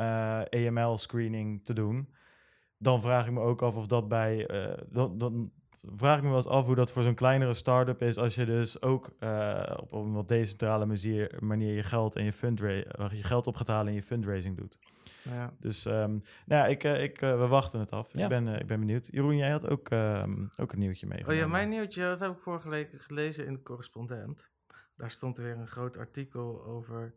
EML-screening 0.50 1.66
te 1.66 1.74
doen, 1.74 2.10
dan 2.78 3.02
vraag 3.02 3.26
ik 3.26 3.32
me 3.32 3.40
ook 3.40 3.62
af 3.62 3.76
of 3.76 3.88
dat 3.88 4.08
bij, 4.08 4.50
dan, 4.90 5.18
dan 5.18 5.52
vraag 5.96 6.18
ik 6.18 6.24
me 6.24 6.28
wel 6.28 6.38
eens 6.38 6.48
af 6.48 6.66
hoe 6.66 6.76
dat 6.76 6.92
voor 6.92 7.04
zo'n 7.04 7.14
kleinere 7.14 7.54
start-up 7.54 8.02
is 8.02 8.18
als 8.18 8.36
je 8.36 8.46
dus 8.46 8.82
ook 8.82 9.16
uh, 9.20 9.78
op 9.78 9.92
een 9.92 10.14
wat 10.14 10.28
decentrale 10.28 10.86
manier, 10.86 11.38
manier 11.40 11.76
je 11.76 11.84
geld 11.84 12.16
en 12.16 12.24
je, 12.24 12.32
fundra 12.32 12.70
je 12.70 13.24
geld 13.24 13.48
op 13.48 13.56
gaat 13.56 13.68
halen 13.68 13.88
en 13.88 13.94
je 13.94 14.04
fundraising 14.04 14.58
doet. 14.58 14.78
Ja. 15.22 15.54
Dus 15.60 15.86
um, 15.86 15.94
nou 16.46 16.62
ja, 16.62 16.66
ik, 16.66 16.84
uh, 16.84 17.04
ik, 17.04 17.22
uh, 17.22 17.38
we 17.38 17.48
wachten 17.48 17.80
het 17.80 17.92
af. 17.92 18.14
Ja. 18.14 18.24
Ik, 18.24 18.30
ben, 18.30 18.48
ik 18.48 18.68
ben 18.68 18.80
benieuwd. 18.80 19.08
Jeroen, 19.12 19.38
jij 19.38 19.50
had 19.50 19.70
ook, 19.70 19.90
um, 19.90 20.50
ook 20.60 20.74
een 20.74 20.80
nieuwtje 20.80 21.08
meegenomen. 21.08 21.44
Oh 21.44 21.48
ja, 21.48 21.52
mijn 21.52 21.70
nieuwtje, 21.70 22.02
dat 22.02 22.20
heb 22.20 22.32
ik 22.32 22.40
vorige 22.40 22.70
week 22.70 22.90
gelezen 22.98 23.46
in 23.46 23.54
de 23.54 23.62
correspondent. 23.62 24.50
Daar 24.98 25.12
stond 25.12 25.38
weer 25.38 25.58
een 25.58 25.68
groot 25.68 25.98
artikel 25.98 26.66
over 26.66 27.14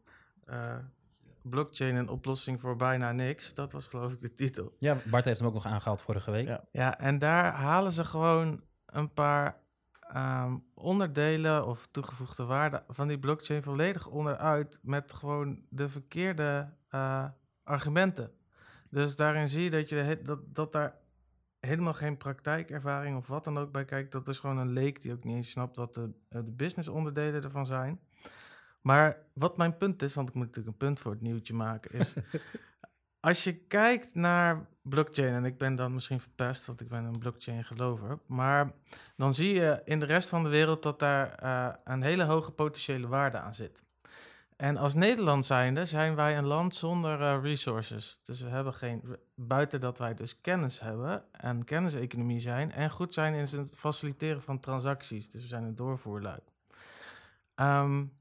blockchain 1.49 1.97
een 1.97 2.09
oplossing 2.09 2.61
voor 2.61 2.77
bijna 2.77 3.13
niks. 3.13 3.55
Dat 3.55 3.73
was 3.73 3.87
geloof 3.87 4.13
ik 4.13 4.21
de 4.21 4.35
titel. 4.35 4.75
Ja, 4.79 4.97
Bart 5.11 5.25
heeft 5.25 5.39
hem 5.39 5.49
ook 5.49 5.55
nog 5.55 5.67
aangehaald 5.67 6.01
vorige 6.01 6.31
week. 6.31 6.47
Ja, 6.47 6.65
ja 6.73 6.99
en 6.99 7.19
daar 7.19 7.53
halen 7.53 7.93
ze 7.93 8.05
gewoon 8.05 8.63
een 8.87 9.13
paar 9.13 9.61
ehm, 10.01 10.57
onderdelen 10.75 11.67
of 11.67 11.89
toegevoegde 11.91 12.45
waarden 12.45 12.85
van 12.89 13.09
die 13.09 13.19
blockchain 13.19 13.63
volledig 13.63 14.07
onderuit 14.07 14.79
met 14.83 15.13
gewoon 15.13 15.63
de 15.69 15.89
verkeerde 15.89 16.73
uh, 16.91 17.25
argumenten. 17.63 18.33
Dus 18.91 19.17
daarin 19.17 19.49
zie 19.49 19.63
je 19.63 19.71
dat, 19.71 19.89
je 19.89 20.21
dat, 20.23 20.55
dat 20.55 20.73
daar 20.73 20.97
helemaal 21.61 21.95
geen 21.95 22.17
praktijkervaring 22.17 23.17
of 23.17 23.27
wat 23.27 23.45
dan 23.45 23.59
ook 23.59 23.73
bij 23.73 23.85
kijkt. 23.85 24.13
Dat 24.13 24.29
is 24.29 24.39
gewoon 24.39 24.59
een 24.59 24.73
leek 24.73 25.03
die 25.03 25.13
ook 25.13 25.25
niet 25.25 25.37
eens 25.37 25.51
snapt 25.51 25.77
wat 25.77 25.95
de, 25.95 26.11
de 26.29 26.43
business 26.43 26.89
onderdelen 26.89 27.43
ervan 27.43 27.67
zijn. 27.67 28.01
Maar 28.89 29.17
wat 29.33 29.57
mijn 29.57 29.77
punt 29.77 30.03
is, 30.03 30.15
want 30.15 30.29
ik 30.29 30.35
moet 30.35 30.47
natuurlijk 30.47 30.73
een 30.73 30.87
punt 30.87 31.01
voor 31.01 31.13
het 31.13 31.21
nieuwtje 31.21 31.55
maken, 31.55 31.91
is 31.91 32.15
als 33.21 33.45
je 33.45 33.55
kijkt 33.55 34.15
naar 34.15 34.67
blockchain, 34.83 35.35
en 35.35 35.45
ik 35.45 35.59
ben 35.59 35.75
dan 35.75 35.95
misschien 35.95 36.21
verpest, 36.21 36.67
want 36.67 36.81
ik 36.81 36.89
ben 36.89 37.05
een 37.05 37.19
blockchain 37.19 37.65
gelover, 37.65 38.19
maar 38.27 38.73
dan 39.17 39.35
zie 39.35 39.55
je 39.55 39.83
in 39.85 39.99
de 39.99 40.07
rest 40.07 40.29
van 40.29 40.43
de 40.43 40.49
wereld 40.49 40.83
dat 40.83 40.99
daar 40.99 41.43
uh, 41.43 41.75
een 41.85 42.03
hele 42.03 42.25
hoge 42.25 42.51
potentiële 42.51 43.07
waarde 43.07 43.39
aan 43.39 43.55
zit. 43.55 43.83
En 44.57 44.77
als 44.77 44.95
Nederland 44.95 45.47
zijnde 45.47 45.85
zijn 45.85 46.15
wij 46.15 46.39
een 46.39 46.47
land 46.47 46.75
zonder 46.75 47.21
uh, 47.21 47.39
resources. 47.43 48.21
Dus 48.23 48.41
we 48.41 48.49
hebben 48.49 48.75
geen, 48.75 49.17
buiten 49.35 49.81
dat 49.81 49.99
wij 49.99 50.15
dus 50.15 50.41
kennis 50.41 50.81
hebben 50.81 51.25
en 51.33 51.65
kenniseconomie 51.65 52.41
zijn 52.41 52.73
en 52.73 52.91
goed 52.91 53.13
zijn 53.13 53.35
in 53.35 53.41
het 53.41 53.71
faciliteren 53.75 54.43
van 54.43 54.61
transacties. 54.61 55.31
Dus 55.31 55.43
we 55.43 55.49
zijn 55.49 55.65
een 55.65 55.77
doorvoerluik. 55.77 56.43
Um, 57.57 58.18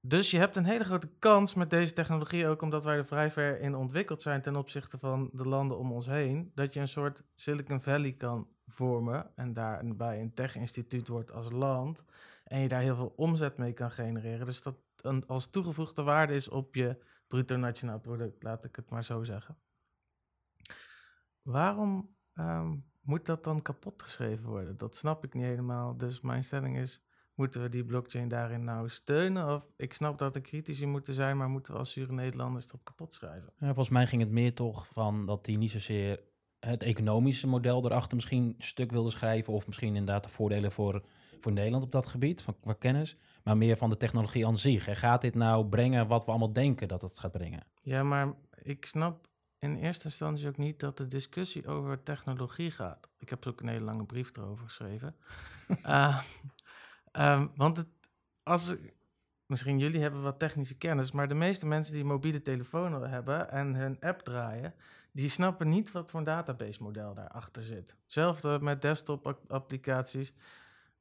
dus 0.00 0.30
je 0.30 0.38
hebt 0.38 0.56
een 0.56 0.64
hele 0.64 0.84
grote 0.84 1.10
kans 1.18 1.54
met 1.54 1.70
deze 1.70 1.92
technologie, 1.92 2.46
ook 2.46 2.62
omdat 2.62 2.84
wij 2.84 2.96
er 2.96 3.06
vrij 3.06 3.30
ver 3.30 3.60
in 3.60 3.74
ontwikkeld 3.74 4.22
zijn 4.22 4.42
ten 4.42 4.56
opzichte 4.56 4.98
van 4.98 5.30
de 5.32 5.44
landen 5.44 5.78
om 5.78 5.92
ons 5.92 6.06
heen, 6.06 6.50
dat 6.54 6.72
je 6.72 6.80
een 6.80 6.88
soort 6.88 7.22
Silicon 7.34 7.80
Valley 7.80 8.12
kan 8.12 8.48
vormen 8.66 9.30
en 9.36 9.52
daarbij 9.52 10.20
een 10.20 10.34
tech-instituut 10.34 11.08
wordt 11.08 11.32
als 11.32 11.50
land 11.50 12.04
en 12.44 12.60
je 12.60 12.68
daar 12.68 12.80
heel 12.80 12.96
veel 12.96 13.12
omzet 13.16 13.56
mee 13.56 13.72
kan 13.72 13.90
genereren. 13.90 14.46
Dus 14.46 14.62
dat 14.62 14.76
een, 15.00 15.26
als 15.26 15.50
toegevoegde 15.50 16.02
waarde 16.02 16.34
is 16.34 16.48
op 16.48 16.74
je 16.74 16.98
bruto 17.26 17.56
nationaal 17.56 18.00
product, 18.00 18.42
laat 18.42 18.64
ik 18.64 18.76
het 18.76 18.90
maar 18.90 19.04
zo 19.04 19.24
zeggen. 19.24 19.58
Waarom 21.42 22.16
ehm, 22.32 22.76
moet 23.00 23.26
dat 23.26 23.44
dan 23.44 23.62
kapot 23.62 24.02
geschreven 24.02 24.48
worden? 24.48 24.76
Dat 24.76 24.96
snap 24.96 25.24
ik 25.24 25.34
niet 25.34 25.44
helemaal. 25.44 25.96
Dus 25.96 26.20
mijn 26.20 26.44
stelling 26.44 26.78
is, 26.78 27.02
Moeten 27.38 27.62
we 27.62 27.68
die 27.68 27.84
blockchain 27.84 28.28
daarin 28.28 28.64
nou 28.64 28.88
steunen? 28.88 29.54
Of 29.54 29.66
ik 29.76 29.94
snap 29.94 30.18
dat 30.18 30.34
er 30.34 30.40
critici 30.40 30.86
moeten 30.86 31.14
zijn, 31.14 31.36
maar 31.36 31.48
moeten 31.48 31.72
we 31.72 31.78
als 31.78 31.90
zure 31.90 32.12
Nederlanders 32.12 32.66
dat 32.66 32.80
kapot 32.82 33.12
schrijven? 33.12 33.52
Ja, 33.58 33.66
volgens 33.66 33.88
mij 33.88 34.06
ging 34.06 34.22
het 34.22 34.30
meer 34.30 34.54
toch 34.54 34.86
van 34.86 35.26
dat 35.26 35.46
hij 35.46 35.56
niet 35.56 35.70
zozeer 35.70 36.20
het 36.60 36.82
economische 36.82 37.46
model 37.46 37.84
erachter 37.84 38.14
misschien 38.14 38.54
stuk 38.58 38.90
wilde 38.90 39.10
schrijven. 39.10 39.52
Of 39.52 39.66
misschien 39.66 39.88
inderdaad 39.88 40.22
de 40.22 40.28
voordelen 40.28 40.72
voor, 40.72 41.02
voor 41.40 41.52
Nederland 41.52 41.84
op 41.84 41.92
dat 41.92 42.06
gebied, 42.06 42.42
van, 42.42 42.56
qua 42.60 42.72
kennis. 42.72 43.16
Maar 43.42 43.56
meer 43.56 43.76
van 43.76 43.90
de 43.90 43.96
technologie 43.96 44.46
aan 44.46 44.58
zich. 44.58 44.88
En 44.88 44.96
gaat 44.96 45.20
dit 45.20 45.34
nou 45.34 45.66
brengen 45.66 46.06
wat 46.06 46.24
we 46.24 46.30
allemaal 46.30 46.52
denken 46.52 46.88
dat 46.88 47.00
het 47.00 47.18
gaat 47.18 47.32
brengen? 47.32 47.66
Ja, 47.82 48.02
maar 48.02 48.34
ik 48.62 48.86
snap 48.86 49.28
in 49.58 49.76
eerste 49.76 50.04
instantie 50.04 50.48
ook 50.48 50.56
niet 50.56 50.80
dat 50.80 50.96
de 50.96 51.06
discussie 51.06 51.66
over 51.66 52.02
technologie 52.02 52.70
gaat. 52.70 53.08
Ik 53.18 53.28
heb 53.28 53.46
ook 53.46 53.60
een 53.60 53.68
hele 53.68 53.84
lange 53.84 54.04
brief 54.04 54.36
erover 54.36 54.64
geschreven. 54.64 55.16
uh, 55.68 56.22
Ehm, 57.18 57.46
want 57.54 57.76
het, 57.76 57.86
als, 58.42 58.74
misschien 59.46 59.78
jullie 59.78 60.00
hebben 60.00 60.22
wat 60.22 60.38
technische 60.38 60.78
kennis, 60.78 61.12
maar 61.12 61.28
de 61.28 61.34
meeste 61.34 61.66
mensen 61.66 61.94
die 61.94 62.04
mobiele 62.04 62.42
telefoon 62.42 63.02
hebben 63.02 63.50
en 63.50 63.74
hun 63.74 63.96
app 64.00 64.20
draaien, 64.20 64.74
die 65.12 65.28
snappen 65.28 65.68
niet 65.68 65.92
wat 65.92 66.10
voor 66.10 66.18
een 66.18 66.26
database 66.26 66.82
model 66.82 67.14
daarachter 67.14 67.64
zit. 67.64 67.96
Hetzelfde 68.02 68.58
met 68.60 68.82
desktop 68.82 69.38
applicaties. 69.48 70.34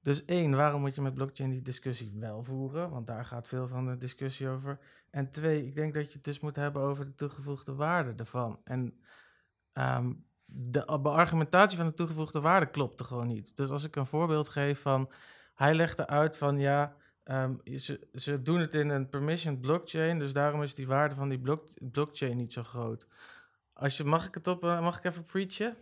Dus 0.02 0.26
één, 0.26 0.56
waarom 0.56 0.82
moet 0.82 0.96
je 0.96 1.02
met 1.02 1.14
blockchain 1.14 1.50
die 1.50 1.62
discussie 1.62 2.12
wel 2.20 2.44
voeren? 2.44 2.90
Want 2.90 3.08
daar 3.08 3.26
gaat 3.26 3.48
veel 3.48 3.68
van 3.68 3.86
de 3.86 3.98
discussie 3.98 4.48
over. 4.48 4.80
En 5.10 5.30
twee, 5.30 5.66
ik 5.66 5.76
denk 5.76 5.94
dat 5.94 6.06
je 6.06 6.14
het 6.14 6.24
dus 6.24 6.40
moet 6.40 6.56
hebben 6.56 6.82
over 6.82 7.06
de 7.06 7.16
toegevoegde 7.16 7.74
waarde 7.74 8.14
ervan. 8.16 8.60
En 8.64 9.00
um, 9.74 10.26
de 10.46 10.86
argumentatie 10.86 11.78
van 11.78 11.86
de 11.86 11.94
toegevoegde 11.94 12.42
waarde 12.42 12.70
klopt 12.70 13.00
er 13.00 13.06
gewoon 13.06 13.28
niet. 13.28 13.56
Dus 13.56 13.70
als 13.70 13.84
ik 13.84 13.96
een 13.96 14.06
voorbeeld 14.06 14.50
geef 14.50 14.82
van 14.82 15.10
hij 15.58 15.74
legde 15.74 16.08
uit 16.08 16.38
van 16.38 16.60
ja, 16.60 16.96
ehm, 17.24 17.54
ze, 17.78 18.08
ze 18.14 18.42
doen 18.42 18.60
het 18.60 18.76
in 18.76 18.90
een 18.90 19.10
permissioned 19.10 19.62
blockchain, 19.62 20.20
dus 20.20 20.34
daarom 20.34 20.62
is 20.62 20.76
die 20.76 20.88
waarde 20.88 21.16
van 21.16 21.30
die 21.30 21.42
blockchain 21.92 22.38
niet 22.38 22.54
zo 22.54 22.64
groot. 22.64 23.08
Als 23.74 23.98
je, 23.98 24.04
mag 24.04 24.28
ik 24.28 24.34
het 24.34 24.48
op, 24.48 24.64
uh, 24.64 24.82
mag 24.82 24.98
ik 24.98 25.04
even 25.04 25.24
preachen? 25.24 25.76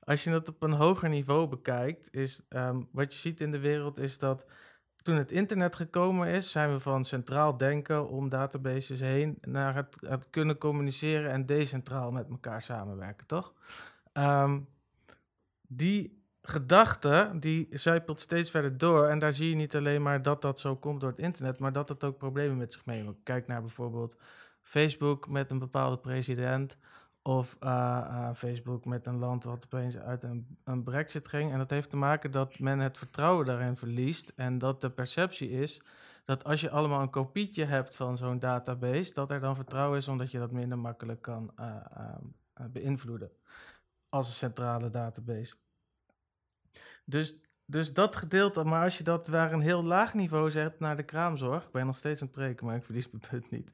Als 0.00 0.24
je 0.24 0.30
het 0.30 0.48
op 0.48 0.62
een 0.62 0.72
hoger 0.72 1.08
niveau 1.08 1.48
bekijkt, 1.48 2.08
is 2.14 2.42
ehm, 2.48 2.82
wat 2.92 3.12
je 3.12 3.18
ziet 3.18 3.40
in 3.40 3.50
de 3.50 3.58
wereld 3.58 3.98
is 3.98 4.18
dat 4.18 4.46
toen 5.02 5.16
het 5.16 5.32
internet 5.32 5.76
gekomen 5.76 6.28
is, 6.28 6.50
zijn 6.50 6.72
we 6.72 6.80
van 6.80 7.04
centraal 7.04 7.56
denken 7.56 8.08
om 8.08 8.28
databases 8.28 9.00
heen 9.00 9.38
naar 9.40 9.74
het, 9.74 9.96
het 10.00 10.30
kunnen 10.30 10.58
communiceren 10.58 11.30
en 11.30 11.46
decentraal 11.46 12.10
met 12.10 12.28
elkaar 12.28 12.62
samenwerken, 12.62 13.26
toch? 13.26 13.54
Um, 14.12 14.68
die 15.68 16.15
gedachte, 16.48 17.30
die 17.34 17.66
zijpelt 17.70 18.20
steeds 18.20 18.50
verder 18.50 18.78
door. 18.78 19.06
En 19.06 19.18
daar 19.18 19.32
zie 19.32 19.48
je 19.48 19.54
niet 19.54 19.76
alleen 19.76 20.02
maar 20.02 20.22
dat 20.22 20.42
dat 20.42 20.58
zo 20.58 20.76
komt 20.76 21.00
door 21.00 21.10
het 21.10 21.18
internet, 21.18 21.58
maar 21.58 21.72
dat 21.72 21.88
het 21.88 22.04
ook 22.04 22.18
problemen 22.18 22.56
met 22.56 22.72
zich 22.72 22.84
meebrengt. 22.84 23.22
Kijk 23.22 23.46
naar 23.46 23.60
bijvoorbeeld 23.60 24.16
Facebook 24.62 25.28
met 25.28 25.50
een 25.50 25.58
bepaalde 25.58 25.98
president. 25.98 26.78
Of 27.22 27.56
uh, 27.62 27.68
uh, 27.68 28.30
Facebook 28.34 28.84
met 28.84 29.06
een 29.06 29.18
land 29.18 29.44
wat 29.44 29.64
opeens 29.64 29.96
uit 29.96 30.22
een, 30.22 30.58
een 30.64 30.82
brexit 30.82 31.28
ging. 31.28 31.52
En 31.52 31.58
dat 31.58 31.70
heeft 31.70 31.90
te 31.90 31.96
maken 31.96 32.30
dat 32.30 32.58
men 32.58 32.78
het 32.78 32.98
vertrouwen 32.98 33.46
daarin 33.46 33.76
verliest. 33.76 34.32
En 34.36 34.58
dat 34.58 34.80
de 34.80 34.90
perceptie 34.90 35.50
is 35.50 35.82
dat 36.24 36.44
als 36.44 36.60
je 36.60 36.70
allemaal 36.70 37.00
een 37.00 37.10
kopietje 37.10 37.64
hebt 37.64 37.96
van 37.96 38.16
zo'n 38.16 38.38
database, 38.38 39.12
dat 39.12 39.30
er 39.30 39.40
dan 39.40 39.56
vertrouwen 39.56 39.98
is 39.98 40.08
omdat 40.08 40.30
je 40.30 40.38
dat 40.38 40.50
minder 40.50 40.78
makkelijk 40.78 41.22
kan 41.22 41.52
uh, 41.60 41.76
beïnvloeden 42.70 43.30
als 44.08 44.28
een 44.28 44.34
centrale 44.34 44.90
database. 44.90 45.54
Dus, 47.08 47.38
dus 47.64 47.94
dat 47.94 48.16
gedeelte, 48.16 48.64
maar 48.64 48.82
als 48.82 48.98
je 48.98 49.04
dat 49.04 49.26
waar 49.26 49.52
een 49.52 49.60
heel 49.60 49.84
laag 49.84 50.14
niveau 50.14 50.50
zet 50.50 50.80
naar 50.80 50.96
de 50.96 51.02
kraamzorg, 51.02 51.64
ik 51.64 51.70
ben 51.70 51.86
nog 51.86 51.96
steeds 51.96 52.20
aan 52.20 52.26
het 52.26 52.36
preken, 52.36 52.66
maar 52.66 52.76
ik 52.76 52.84
verlies 52.84 53.10
mijn 53.10 53.22
punt 53.30 53.50
niet. 53.50 53.70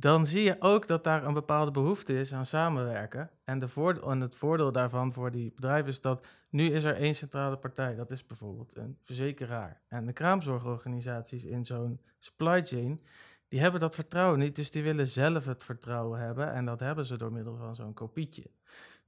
Dan 0.00 0.26
zie 0.26 0.42
je 0.42 0.56
ook 0.58 0.86
dat 0.86 1.04
daar 1.04 1.24
een 1.24 1.34
bepaalde 1.34 1.70
behoefte 1.70 2.18
is 2.18 2.34
aan 2.34 2.46
samenwerken. 2.46 3.30
En, 3.44 3.58
de 3.58 3.68
voordeel, 3.68 4.10
en 4.10 4.20
het 4.20 4.36
voordeel 4.36 4.72
daarvan 4.72 5.12
voor 5.12 5.30
die 5.30 5.52
bedrijven 5.54 5.90
is 5.90 6.00
dat 6.00 6.26
nu 6.50 6.70
is 6.70 6.84
er 6.84 6.94
één 6.94 7.14
centrale 7.14 7.56
partij. 7.56 7.94
Dat 7.94 8.10
is 8.10 8.26
bijvoorbeeld 8.26 8.76
een 8.76 8.98
verzekeraar. 9.02 9.80
En 9.88 10.06
de 10.06 10.12
kraamzorgorganisaties 10.12 11.44
in 11.44 11.64
zo'n 11.64 12.00
supply 12.18 12.64
chain, 12.64 13.00
die 13.48 13.60
hebben 13.60 13.80
dat 13.80 13.94
vertrouwen 13.94 14.38
niet. 14.38 14.56
Dus 14.56 14.70
die 14.70 14.82
willen 14.82 15.06
zelf 15.06 15.44
het 15.44 15.64
vertrouwen 15.64 16.20
hebben. 16.20 16.52
En 16.52 16.64
dat 16.64 16.80
hebben 16.80 17.06
ze 17.06 17.18
door 17.18 17.32
middel 17.32 17.56
van 17.56 17.74
zo'n 17.74 17.94
kopietje. 17.94 18.50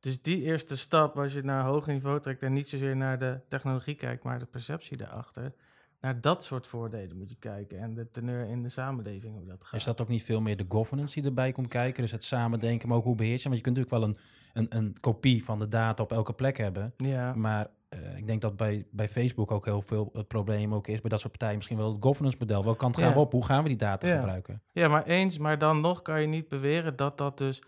Dus 0.03 0.23
die 0.23 0.43
eerste 0.43 0.77
stap, 0.77 1.19
als 1.19 1.31
je 1.31 1.37
het 1.37 1.47
naar 1.47 1.65
hoger 1.65 1.93
niveau 1.93 2.21
trekt 2.21 2.43
en 2.43 2.53
niet 2.53 2.69
zozeer 2.69 2.97
naar 2.97 3.19
de 3.19 3.41
technologie 3.49 3.95
kijkt, 3.95 4.23
maar 4.23 4.39
de 4.39 4.47
perceptie 4.47 4.97
daarachter, 4.97 5.53
naar 6.01 6.21
dat 6.21 6.45
soort 6.45 6.67
voordelen 6.67 7.17
moet 7.17 7.31
je 7.31 7.37
kijken 7.39 7.79
en 7.79 7.95
de 7.95 8.11
teneur 8.11 8.49
in 8.49 8.63
de 8.63 8.69
samenleving, 8.69 9.35
hoe 9.35 9.47
dat 9.47 9.65
gaat. 9.65 9.81
Is 9.81 9.85
dat 9.85 10.01
ook 10.01 10.09
niet 10.09 10.23
veel 10.23 10.41
meer 10.41 10.57
de 10.57 10.65
governance 10.69 11.15
die 11.15 11.29
erbij 11.29 11.53
komt 11.53 11.69
kijken? 11.69 12.03
Dus 12.03 12.13
het 12.13 12.25
samen 12.25 12.59
denken, 12.59 12.89
maar 12.89 12.97
ook 12.97 13.05
hoe 13.05 13.15
beheers 13.15 13.43
je? 13.43 13.49
Want 13.49 13.61
je 13.61 13.65
kunt 13.65 13.77
natuurlijk 13.77 14.05
wel 14.05 14.15
een, 14.55 14.69
een, 14.71 14.79
een 14.79 14.97
kopie 15.01 15.45
van 15.45 15.59
de 15.59 15.69
data 15.69 16.03
op 16.03 16.13
elke 16.13 16.33
plek 16.33 16.57
hebben, 16.57 16.95
ja. 16.97 17.35
maar 17.35 17.71
uh, 17.91 18.17
ik 18.17 18.27
denk 18.27 18.41
dat 18.41 18.57
bij, 18.57 18.87
bij 18.91 19.09
Facebook 19.09 19.51
ook 19.51 19.65
heel 19.65 19.83
veel 19.83 20.11
het 20.13 20.29
probleem 20.29 20.75
ook 20.75 20.89
is, 20.89 21.01
bij 21.01 21.11
dat 21.11 21.21
soort 21.21 21.33
partijen 21.33 21.57
misschien 21.57 21.77
wel 21.77 21.93
het 21.93 22.03
governance 22.03 22.39
model. 22.41 22.63
Welke 22.63 22.79
kant 22.79 22.97
gaan 22.97 23.09
ja. 23.09 23.15
we 23.15 23.21
op? 23.21 23.33
Hoe 23.33 23.45
gaan 23.45 23.63
we 23.63 23.69
die 23.69 23.79
data 23.79 24.07
ja. 24.07 24.17
gebruiken? 24.17 24.63
Ja, 24.73 24.89
maar 24.89 25.05
eens, 25.05 25.39
maar 25.39 25.59
dan 25.59 25.81
nog 25.81 26.03
kan 26.03 26.21
je 26.21 26.27
niet 26.27 26.49
beweren 26.49 26.97
dat 26.97 27.19
dat 27.19 27.39
dus 27.39 27.63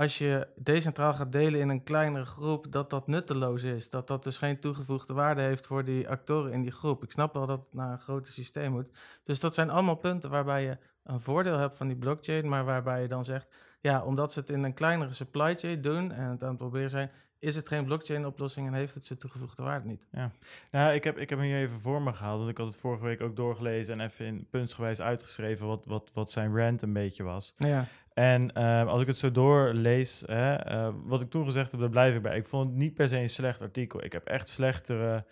als 0.00 0.18
je 0.18 0.48
decentraal 0.56 1.14
gaat 1.14 1.32
delen 1.32 1.60
in 1.60 1.68
een 1.68 1.82
kleinere 1.82 2.24
groep, 2.24 2.72
dat 2.72 2.90
dat 2.90 3.06
nutteloos 3.06 3.62
is. 3.62 3.90
Dat 3.90 4.06
dat 4.06 4.22
dus 4.24 4.38
geen 4.38 4.60
toegevoegde 4.60 5.12
waarde 5.12 5.40
heeft 5.40 5.66
voor 5.66 5.84
die 5.84 6.08
actoren 6.08 6.52
in 6.52 6.62
die 6.62 6.70
groep. 6.70 7.02
Ik 7.02 7.12
snap 7.12 7.34
wel 7.34 7.46
dat 7.46 7.58
het 7.58 7.74
naar 7.74 7.92
een 7.92 8.00
groter 8.00 8.32
systeem 8.32 8.72
moet. 8.72 8.90
Dus 9.24 9.40
dat 9.40 9.54
zijn 9.54 9.70
allemaal 9.70 9.94
punten 9.94 10.30
waarbij 10.30 10.62
je 10.62 10.78
een 11.02 11.20
voordeel 11.20 11.58
hebt 11.58 11.76
van 11.76 11.86
die 11.86 11.96
blockchain, 11.96 12.48
maar 12.48 12.64
waarbij 12.64 13.02
je 13.02 13.08
dan 13.08 13.24
zegt, 13.24 13.46
ja, 13.80 14.04
omdat 14.04 14.32
ze 14.32 14.40
het 14.40 14.50
in 14.50 14.62
een 14.62 14.74
kleinere 14.74 15.12
supply 15.12 15.54
chain 15.54 15.80
doen 15.80 16.12
en 16.12 16.30
het 16.30 16.42
aan 16.42 16.48
het 16.48 16.58
proberen 16.58 16.90
zijn, 16.90 17.10
is 17.38 17.56
het 17.56 17.68
geen 17.68 17.84
blockchain-oplossing 17.84 18.66
en 18.66 18.72
heeft 18.72 18.94
het 18.94 19.04
zijn 19.04 19.18
toegevoegde 19.18 19.62
waarde 19.62 19.88
niet. 19.88 20.06
Ja, 20.12 20.30
nou, 20.70 20.94
ik, 20.94 21.04
heb, 21.04 21.18
ik 21.18 21.30
heb 21.30 21.38
hem 21.38 21.48
hier 21.48 21.58
even 21.58 21.80
voor 21.80 22.02
me 22.02 22.12
gehaald. 22.12 22.38
Want 22.38 22.50
ik 22.50 22.58
had 22.58 22.66
het 22.66 22.76
vorige 22.76 23.04
week 23.04 23.20
ook 23.20 23.36
doorgelezen 23.36 24.00
en 24.00 24.06
even 24.06 24.26
in 24.26 24.46
puntsgewijs 24.50 25.00
uitgeschreven 25.00 25.66
wat, 25.66 25.84
wat, 25.86 26.10
wat 26.14 26.30
zijn 26.30 26.56
rant 26.56 26.82
een 26.82 26.92
beetje 26.92 27.22
was. 27.22 27.54
Ja. 27.56 27.86
En 28.20 28.50
uh, 28.56 28.86
als 28.86 29.00
ik 29.00 29.06
het 29.06 29.16
zo 29.18 29.30
doorlees, 29.30 30.22
hè, 30.26 30.72
uh, 30.72 30.88
wat 31.04 31.20
ik 31.20 31.30
toen 31.30 31.44
gezegd 31.44 31.70
heb, 31.70 31.80
daar 31.80 31.88
blijf 31.90 32.14
ik 32.14 32.22
bij. 32.22 32.36
Ik 32.36 32.46
vond 32.46 32.66
het 32.68 32.76
niet 32.78 32.94
per 32.94 33.08
se 33.08 33.18
een 33.18 33.28
slecht 33.28 33.60
artikel. 33.62 34.04
Ik 34.04 34.12
heb 34.12 34.26
echt 34.26 34.48
slechtere 34.48 35.24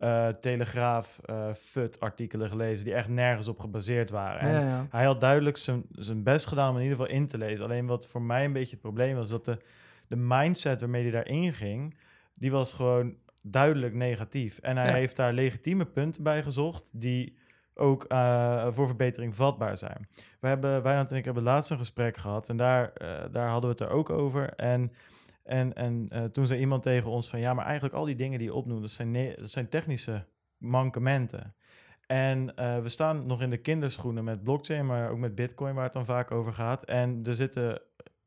uh, 0.00 0.28
Telegraaf, 0.28 1.20
FUT 1.56 2.00
artikelen 2.00 2.48
gelezen 2.48 2.84
die 2.84 2.94
echt 2.94 3.08
nergens 3.08 3.48
op 3.48 3.58
gebaseerd 3.60 4.10
waren. 4.10 4.40
En 4.40 4.50
Ja, 4.52 4.60
ja. 4.60 4.86
hij 4.90 5.04
had 5.04 5.20
duidelijk 5.20 5.56
zijn, 5.56 5.82
zijn 5.90 6.22
best 6.22 6.46
gedaan 6.46 6.70
om 6.70 6.76
in 6.76 6.82
ieder 6.82 6.96
geval 6.96 7.12
in 7.14 7.26
te 7.26 7.38
lezen. 7.38 7.64
Alleen 7.64 7.86
wat 7.86 8.06
voor 8.06 8.22
mij 8.22 8.44
een 8.44 8.52
beetje 8.52 8.70
het 8.70 8.80
probleem 8.80 9.14
was, 9.16 9.28
dat 9.28 9.44
de, 9.44 9.58
de 10.08 10.16
mindset 10.16 10.80
waarmee 10.80 11.02
hij 11.02 11.10
daarin 11.10 11.52
ging, 11.52 11.96
die 12.34 12.50
was 12.50 12.72
gewoon 12.72 13.14
duidelijk 13.42 13.94
negatief. 13.94 14.58
En 14.58 14.76
hij 14.76 14.86
Ja. 14.86 14.94
heeft 14.94 15.16
daar 15.16 15.32
legitieme 15.32 15.84
punten 15.84 16.22
bij 16.22 16.42
gezocht 16.42 16.90
die 16.92 17.36
ook 17.76 18.04
eh, 18.04 18.66
voor 18.70 18.86
verbetering 18.86 19.34
vatbaar 19.34 19.76
zijn. 19.76 20.08
We 20.40 20.48
hebben, 20.48 20.82
Wijnand 20.82 21.10
en 21.10 21.16
ik 21.16 21.24
hebben 21.24 21.42
laatst 21.42 21.70
een 21.70 21.78
gesprek 21.78 22.16
gehad 22.16 22.48
en 22.48 22.56
daar, 22.56 22.92
eh, 22.92 23.08
daar 23.32 23.48
hadden 23.48 23.70
we 23.70 23.76
het 23.82 23.90
er 23.90 23.96
ook 23.96 24.10
over. 24.10 24.54
En, 24.54 24.92
en, 25.42 25.74
en 25.74 26.06
eh, 26.08 26.24
toen 26.24 26.46
zei 26.46 26.60
iemand 26.60 26.82
tegen 26.82 27.10
ons 27.10 27.28
van 27.28 27.40
ja, 27.40 27.54
maar 27.54 27.64
eigenlijk 27.64 27.94
al 27.94 28.04
die 28.04 28.16
dingen 28.16 28.38
die 28.38 28.48
je 28.48 28.54
opnoemt, 28.54 28.80
dat 28.80 28.90
zijn, 28.90 29.12
dat 29.36 29.50
zijn 29.50 29.68
technische 29.68 30.24
mankementen. 30.56 31.54
En 32.06 32.46
we 32.82 32.88
staan 32.88 33.26
nog 33.26 33.42
in 33.42 33.50
de 33.50 33.56
kinderschoenen 33.56 34.24
met 34.24 34.42
blockchain, 34.42 34.86
maar 34.86 35.10
ook 35.10 35.18
met 35.18 35.34
bitcoin, 35.34 35.74
waar 35.74 35.84
het 35.84 35.92
dan 35.92 36.04
vaak 36.04 36.30
over 36.30 36.52
gaat. 36.52 36.84
En 36.84 37.20
er 37.24 37.34
zitten 37.34 37.80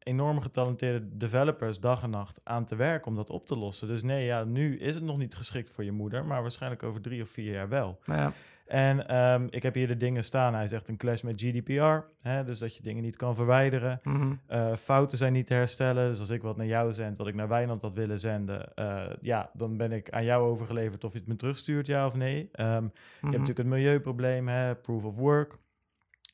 enorm 0.09 0.41
getalenteerde 0.41 1.17
developers 1.17 1.79
dag 1.79 2.03
en 2.03 2.09
nacht 2.09 2.41
aan 2.43 2.65
te 2.65 2.75
werken 2.75 3.07
om 3.07 3.15
dat 3.15 3.29
op 3.29 3.45
te 3.45 3.57
lossen. 3.57 3.87
Dus 3.87 4.03
nee, 4.03 4.25
ja, 4.25 4.43
nu 4.43 4.79
is 4.79 4.95
het 4.95 5.03
nog 5.03 5.17
niet 5.17 5.35
geschikt 5.35 5.71
voor 5.71 5.83
je 5.83 5.91
moeder, 5.91 6.25
maar 6.25 6.41
waarschijnlijk 6.41 6.83
over 6.83 7.01
drie 7.01 7.21
of 7.21 7.29
vier 7.29 7.53
jaar 7.53 7.69
wel. 7.69 7.99
Maar 8.05 8.17
ja, 8.17 8.33
En 8.69 9.07
ehm, 9.07 9.47
ik 9.49 9.63
heb 9.63 9.73
hier 9.73 9.87
de 9.87 9.97
dingen 9.97 10.23
staan. 10.23 10.53
Hij 10.53 10.67
zegt 10.67 10.87
een 10.87 10.97
clash 10.97 11.21
met 11.21 11.41
GDPR, 11.41 12.05
hè, 12.21 12.43
dus 12.43 12.59
dat 12.59 12.75
je 12.75 12.81
dingen 12.83 13.03
niet 13.03 13.15
kan 13.15 13.35
verwijderen. 13.35 13.99
mhm. 14.03 14.33
Eh, 14.47 14.75
fouten 14.75 15.17
zijn 15.17 15.33
niet 15.33 15.47
te 15.47 15.53
herstellen. 15.53 16.09
Dus 16.09 16.19
als 16.19 16.29
ik 16.29 16.41
wat 16.41 16.57
naar 16.57 16.65
jou 16.65 16.93
zend, 16.93 17.17
wat 17.17 17.27
ik 17.27 17.35
naar 17.35 17.47
Wijnand 17.47 17.81
had 17.81 17.93
willen 17.93 18.19
zenden, 18.19 18.73
eh, 18.75 19.05
ja, 19.21 19.49
dan 19.53 19.77
ben 19.77 19.91
ik 19.91 20.09
aan 20.09 20.23
jou 20.23 20.47
overgeleverd 20.49 21.03
of 21.03 21.13
je 21.13 21.19
het 21.19 21.27
me 21.27 21.35
terugstuurt, 21.35 21.87
ja 21.87 22.05
of 22.05 22.15
nee. 22.15 22.49
Ehm, 22.51 22.67
je 22.69 22.77
Mhm. 22.79 22.89
hebt 23.21 23.31
natuurlijk 23.31 23.57
het 23.57 23.67
milieuprobleem, 23.67 24.47
hè, 24.47 24.75
proof 24.75 25.03
of 25.03 25.15
work, 25.15 25.57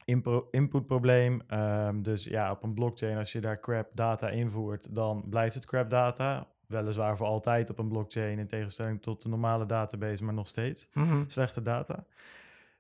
impro- 0.05 0.47
inputprobleem. 0.51 1.41
Ehm, 1.47 2.01
dus 2.01 2.23
ja, 2.23 2.51
op 2.51 2.63
een 2.63 2.73
blockchain, 2.73 3.17
als 3.17 3.31
je 3.31 3.39
daar 3.41 3.59
crap 3.59 3.89
data 3.93 4.29
invoert, 4.29 4.95
dan 4.95 5.23
blijft 5.29 5.55
het 5.55 5.65
crap 5.65 5.89
data. 5.89 6.47
Weliswaar 6.67 7.17
voor 7.17 7.27
altijd 7.27 7.69
op 7.69 7.77
een 7.79 7.87
blockchain, 7.87 8.39
in 8.39 8.47
tegenstelling 8.47 9.01
tot 9.01 9.21
de 9.21 9.29
normale 9.29 9.65
database, 9.65 10.23
maar 10.23 10.33
nog 10.33 10.47
steeds 10.47 10.89
Mhm. 10.93 11.23
slechte 11.27 11.61
data. 11.61 12.05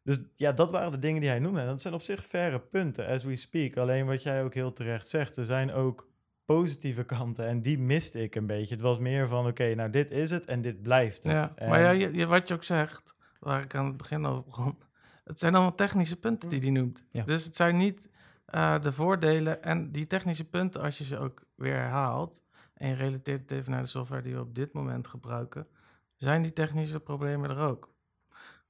Dus 0.03 0.19
ja, 0.35 0.51
dat 0.51 0.71
waren 0.71 0.91
de 0.91 0.99
dingen 0.99 1.21
die 1.21 1.29
hij 1.29 1.39
noemde. 1.39 1.59
En 1.59 1.67
dat 1.67 1.81
zijn 1.81 1.93
op 1.93 2.01
zich 2.01 2.25
verre 2.25 2.59
punten, 2.59 3.07
as 3.07 3.23
we 3.23 3.35
speak. 3.35 3.77
Alleen 3.77 4.05
wat 4.05 4.23
jij 4.23 4.43
ook 4.43 4.53
heel 4.53 4.73
terecht 4.73 5.07
zegt, 5.07 5.37
er 5.37 5.45
zijn 5.45 5.71
ook 5.71 6.07
positieve 6.45 7.03
kanten 7.15 7.47
en 7.47 7.61
die 7.61 7.79
miste 7.79 8.23
ik 8.23 8.35
een 8.35 8.45
beetje. 8.47 8.73
Het 8.73 8.83
was 8.83 8.99
meer 8.99 9.27
van, 9.27 9.47
oké, 9.47 9.75
nou 9.75 9.89
dit 9.89 10.11
is 10.11 10.29
het 10.29 10.45
en 10.45 10.61
dit 10.61 10.81
blijft 10.81 11.23
het. 11.23 11.31
Ja, 11.33 11.51
En- 11.55 11.69
maar 11.69 11.79
ja, 11.81 11.89
je, 11.89 12.13
je- 12.13 12.25
wat 12.27 12.47
je 12.47 12.53
ook 12.53 12.63
zegt, 12.63 13.15
waar 13.39 13.61
ik 13.61 13.75
aan 13.75 13.85
het 13.85 13.97
begin 13.97 14.25
over 14.25 14.43
begon, 14.43 14.77
het 15.23 15.39
zijn 15.39 15.53
allemaal 15.55 15.75
technische 15.75 16.19
punten 16.19 16.49
die 16.49 16.59
hij 16.61 16.69
noemt. 16.69 17.03
Ja. 17.09 17.23
Dus 17.23 17.45
het 17.45 17.55
zijn 17.55 17.77
niet 17.77 18.09
eh, 18.45 18.79
de 18.79 18.91
voordelen 18.91 19.63
en 19.63 19.91
die 19.91 20.07
technische 20.07 20.43
punten, 20.49 20.81
als 20.81 20.97
je 20.97 21.03
ze 21.03 21.17
ook 21.17 21.43
weer 21.55 21.73
herhaalt 21.75 22.41
en 22.75 22.89
je 22.89 22.95
relateert 22.95 23.39
het 23.39 23.51
even 23.51 23.71
naar 23.71 23.81
de 23.81 23.87
software 23.87 24.21
die 24.21 24.33
we 24.33 24.39
op 24.39 24.55
dit 24.55 24.73
moment 24.73 25.07
gebruiken, 25.07 25.67
zijn 26.15 26.41
die 26.41 26.53
technische 26.53 26.99
problemen 26.99 27.49
er 27.49 27.57
ook. 27.57 27.93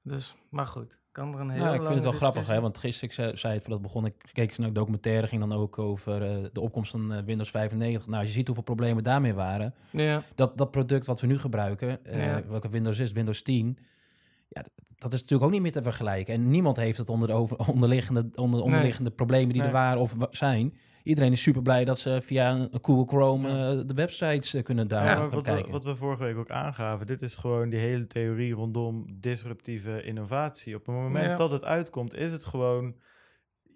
Dus, 0.01 0.35
maar 0.49 0.65
goed, 0.65 0.99
kan 1.11 1.33
er 1.33 1.39
een 1.39 1.49
hele 1.49 1.63
Ja, 1.63 1.73
ik 1.73 1.81
vind 1.81 1.93
het 1.93 2.03
wel 2.03 2.11
grappig, 2.11 2.47
hè, 2.47 2.61
want 2.61 2.77
gisteren 2.77 3.29
ik 3.29 3.37
zei, 3.37 3.53
het 3.53 3.63
voordat 3.63 3.71
het 3.71 3.81
begon, 3.81 4.05
ik 4.05 4.29
keek 4.33 4.57
naar 4.57 4.67
een 4.67 4.73
documentaire, 4.73 5.27
ging 5.27 5.41
dan 5.41 5.53
ook 5.53 5.79
over 5.79 6.21
eh, 6.21 6.45
de 6.53 6.61
opkomst 6.61 6.91
van 6.91 7.13
eh, 7.13 7.23
Windows 7.23 7.49
95. 7.49 8.07
Nou, 8.07 8.19
als 8.19 8.27
je 8.27 8.33
ziet 8.33 8.45
hoeveel 8.45 8.63
problemen 8.63 9.03
daarmee 9.03 9.33
waren, 9.33 9.73
Ja, 9.89 10.23
dat, 10.35 10.57
dat 10.57 10.71
product 10.71 11.05
wat 11.05 11.21
we 11.21 11.27
nu 11.27 11.39
gebruiken, 11.39 12.05
eh, 12.05 12.25
Ja. 12.25 12.47
welke 12.47 12.69
Windows 12.69 12.99
is, 12.99 13.11
Windows 13.11 13.41
10, 13.41 13.77
ja, 14.47 14.65
dat 14.97 15.13
is 15.13 15.19
natuurlijk 15.21 15.43
ook 15.43 15.51
niet 15.51 15.61
meer 15.61 15.71
te 15.71 15.83
vergelijken. 15.83 16.33
En 16.33 16.49
niemand 16.49 16.77
heeft 16.77 16.97
het 16.97 17.09
onder 17.09 17.27
de 17.27 17.33
over, 17.33 17.57
onderliggende, 17.73 18.29
onder, 18.35 18.61
onderliggende 18.61 19.11
problemen 19.11 19.49
die 19.49 19.57
Nee. 19.57 19.67
er 19.67 19.73
waren 19.77 19.99
of 20.01 20.15
zijn. 20.31 20.73
Iedereen 21.03 21.31
is 21.31 21.41
super 21.41 21.61
blij 21.61 21.85
dat 21.85 21.99
ze 21.99 22.19
via 22.23 22.51
een 22.51 22.69
Google 22.81 23.05
Chrome 23.07 23.47
Ja. 23.49 23.71
eh, 23.71 23.79
de 23.85 23.93
websites 23.93 24.53
eh, 24.53 24.63
kunnen 24.63 24.87
daar 24.87 25.05
Ja, 25.05 25.29
wat, 25.29 25.45
we, 25.45 25.65
wat 25.69 25.83
we 25.83 25.95
vorige 25.95 26.23
week 26.23 26.37
ook 26.37 26.49
aangaven, 26.49 27.07
dit 27.07 27.21
is 27.21 27.35
gewoon 27.35 27.69
die 27.69 27.79
hele 27.79 28.07
theorie 28.07 28.53
rondom 28.53 29.05
disruptieve 29.19 30.03
innovatie. 30.03 30.75
Op 30.75 30.85
het 30.85 30.95
moment 30.95 31.25
Ja. 31.25 31.35
dat 31.35 31.51
het 31.51 31.63
uitkomt, 31.63 32.13
is 32.13 32.31
het 32.31 32.45
gewoon... 32.45 32.95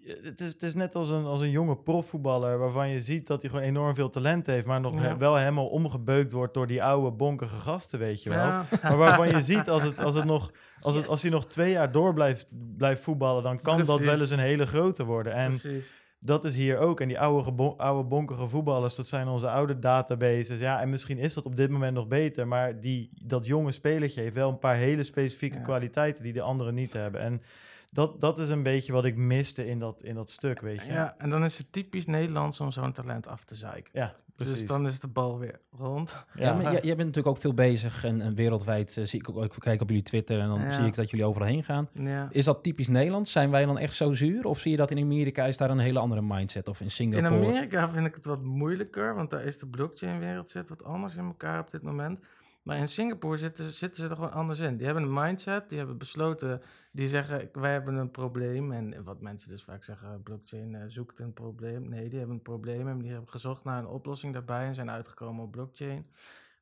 Het 0.04 0.40
is, 0.40 0.46
het 0.48 0.62
is 0.62 0.74
net 0.74 0.94
als 0.94 1.08
een, 1.10 1.24
als 1.24 1.40
een 1.40 1.50
jonge 1.50 1.76
profvoetballer 1.76 2.58
waarvan 2.58 2.88
je 2.88 3.00
ziet 3.00 3.26
dat 3.26 3.40
hij 3.42 3.50
gewoon 3.50 3.64
enorm 3.64 3.94
veel 3.94 4.10
talent 4.10 4.46
heeft, 4.46 4.66
maar 4.66 4.80
nog 4.80 4.94
Ja. 4.94 5.00
he- 5.00 5.16
wel 5.16 5.36
helemaal 5.36 5.66
omgebeukt 5.66 6.32
wordt 6.32 6.54
door 6.54 6.66
die 6.66 6.82
oude 6.82 7.10
bonkige 7.16 7.56
gasten, 7.56 7.98
weet 7.98 8.22
je 8.22 8.30
wel. 8.30 8.38
ja. 8.38 8.64
Maar 8.82 8.96
waarvan 8.96 9.28
je 9.28 9.40
ziet 9.42 9.68
als, 9.68 9.82
het, 9.82 9.98
als, 9.98 10.14
het 10.14 10.24
nog, 10.24 10.50
als, 10.80 10.94
het, 10.94 11.06
als 11.08 11.22
hij 11.22 11.30
nog 11.30 11.46
twee 11.46 11.70
jaar 11.70 11.92
door 11.92 12.14
blijft, 12.14 12.48
blijft 12.76 13.02
voetballen, 13.02 13.42
dan 13.42 13.60
kan 13.60 13.76
dat 13.82 14.00
wel 14.00 14.20
eens 14.20 14.30
een 14.30 14.38
hele 14.38 14.66
grote 14.66 15.04
worden. 15.04 15.32
En 15.32 15.48
precies. 15.48 16.00
dat 16.18 16.44
is 16.44 16.54
hier 16.54 16.78
ook. 16.78 17.00
En 17.00 17.08
die 17.08 17.20
oude, 17.20 17.74
oude 17.76 18.08
bonkige 18.08 18.46
voetballers, 18.46 18.94
dat 18.96 19.06
zijn 19.06 19.28
onze 19.28 19.48
oude 19.50 19.78
databases. 19.78 20.60
Ja, 20.60 20.80
en 20.80 20.90
misschien 20.90 21.18
is 21.18 21.34
dat 21.34 21.44
op 21.46 21.56
dit 21.56 21.70
moment 21.70 21.94
nog 21.94 22.08
beter. 22.08 22.48
Maar 22.48 22.80
die, 22.80 23.10
dat 23.24 23.46
jonge 23.46 23.72
spelertje 23.72 24.20
heeft 24.20 24.34
wel 24.34 24.48
een 24.48 24.58
paar 24.58 24.76
hele 24.76 25.02
specifieke 25.02 25.56
Ja. 25.56 25.62
kwaliteiten 25.62 26.22
die 26.22 26.32
de 26.32 26.42
anderen 26.42 26.74
niet 26.74 26.92
hebben. 26.92 27.20
En 27.20 27.42
dat, 27.90 28.20
dat 28.20 28.38
is 28.38 28.50
een 28.50 28.62
beetje 28.62 28.92
wat 28.92 29.04
ik 29.04 29.16
miste 29.16 29.66
in 29.66 29.78
dat, 29.78 30.02
in 30.02 30.14
dat 30.14 30.30
stuk, 30.30 30.60
weet 30.60 30.82
je. 30.82 30.92
Ja, 30.92 31.14
en 31.18 31.30
dan 31.30 31.44
is 31.44 31.58
het 31.58 31.72
typisch 31.72 32.06
Nederlands 32.06 32.60
om 32.60 32.72
zo'n 32.72 32.92
talent 32.92 33.26
af 33.28 33.44
te 33.44 33.54
zeiken. 33.54 33.90
Ja, 33.92 34.14
precies. 34.36 34.54
Dus 34.54 34.66
dan 34.66 34.86
is 34.86 35.00
de 35.00 35.08
bal 35.08 35.38
weer 35.38 35.58
rond. 35.70 36.24
Ja, 36.34 36.52
maar 36.54 36.62
jij, 36.62 36.72
jij 36.72 36.80
bent 36.82 36.98
natuurlijk 36.98 37.26
ook 37.26 37.38
veel 37.40 37.54
bezig 37.54 38.04
en, 38.04 38.20
en 38.20 38.34
wereldwijd 38.34 38.96
eh, 38.96 39.04
zie 39.04 39.20
ik 39.20 39.28
ook, 39.28 39.44
ik 39.44 39.52
kijk 39.58 39.80
op 39.80 39.88
jullie 39.88 40.02
Twitter 40.04 40.40
en 40.40 40.48
dan 40.48 40.60
Ja. 40.60 40.70
zie 40.70 40.84
ik 40.84 40.94
dat 40.94 41.10
jullie 41.10 41.26
overal 41.26 41.48
heen 41.48 41.64
gaan. 41.64 41.88
Ja. 41.92 42.28
Is 42.30 42.44
dat 42.44 42.62
typisch 42.62 42.88
Nederlands? 42.88 43.32
Zijn 43.32 43.50
wij 43.50 43.64
dan 43.66 43.78
echt 43.78 43.94
zo 43.94 44.12
zuur? 44.12 44.44
Of 44.44 44.58
zie 44.58 44.70
je 44.70 44.76
dat 44.76 44.90
in 44.90 44.98
Amerika 45.02 45.44
is 45.44 45.56
daar 45.56 45.70
een 45.70 45.78
hele 45.78 45.98
andere 45.98 46.22
mindset? 46.22 46.68
Of 46.68 46.78
in 46.78 46.84
In 46.84 46.90
Singapore? 46.90 47.46
Amerika 47.46 47.88
vind 47.88 48.06
ik 48.06 48.14
het 48.14 48.24
wat 48.24 48.42
moeilijker, 48.42 49.14
want 49.14 49.30
daar 49.30 49.44
is 49.44 49.58
de 49.58 49.66
blockchain-wereld 49.66 50.48
zit 50.48 50.68
wat 50.68 50.84
anders 50.84 51.16
in 51.16 51.24
elkaar 51.24 51.60
op 51.60 51.70
dit 51.70 51.82
moment. 51.82 52.20
Maar 52.62 52.76
in 52.76 52.88
Singapore 52.88 53.36
zitten, 53.36 53.70
zitten 53.70 54.02
ze 54.02 54.08
er 54.10 54.16
gewoon 54.16 54.32
anders 54.32 54.58
in. 54.58 54.76
Die 54.76 54.86
hebben 54.86 55.04
een 55.04 55.12
mindset, 55.12 55.68
die 55.68 55.78
hebben 55.78 55.98
besloten, 55.98 56.62
die 56.92 57.08
zeggen, 57.08 57.48
wij 57.52 57.72
hebben 57.72 57.94
een 57.94 58.10
probleem. 58.10 58.72
En 58.72 59.04
wat 59.04 59.20
mensen 59.20 59.50
dus 59.50 59.64
vaak 59.64 59.84
zeggen, 59.84 60.22
blockchain 60.22 60.74
eh, 60.74 60.82
zoekt 60.86 61.20
een 61.20 61.32
probleem. 61.32 61.88
Nee, 61.88 62.08
die 62.08 62.18
hebben 62.18 62.36
een 62.36 62.42
probleem 62.42 62.88
en 62.88 62.98
die 62.98 63.10
hebben 63.10 63.28
gezocht 63.28 63.64
naar 63.64 63.78
een 63.78 63.86
oplossing 63.86 64.32
daarbij 64.32 64.66
en 64.66 64.74
zijn 64.74 64.90
uitgekomen 64.90 65.44
op 65.44 65.50
blockchain. 65.50 66.06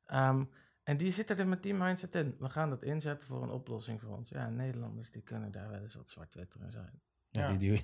Ehm, 0.05 0.43
en 0.83 0.97
die 0.97 1.11
zitten 1.11 1.37
er 1.37 1.47
met 1.47 1.63
die 1.63 1.73
mindset 1.73 2.15
in. 2.15 2.35
We 2.39 2.49
gaan 2.49 2.69
dat 2.69 2.83
inzetten 2.83 3.27
voor 3.27 3.43
een 3.43 3.49
oplossing 3.49 4.01
voor 4.01 4.15
ons. 4.17 4.29
Ja, 4.29 4.49
Nederlanders 4.49 5.11
die 5.11 5.21
kunnen 5.21 5.51
daar 5.51 5.69
wel 5.69 5.81
eens 5.81 5.95
wat 5.95 6.09
zwart-witter 6.09 6.61
in 6.61 6.71
zijn. 6.71 7.01
Ja, 7.29 7.49
Ja. 7.49 7.57
die, 7.57 7.81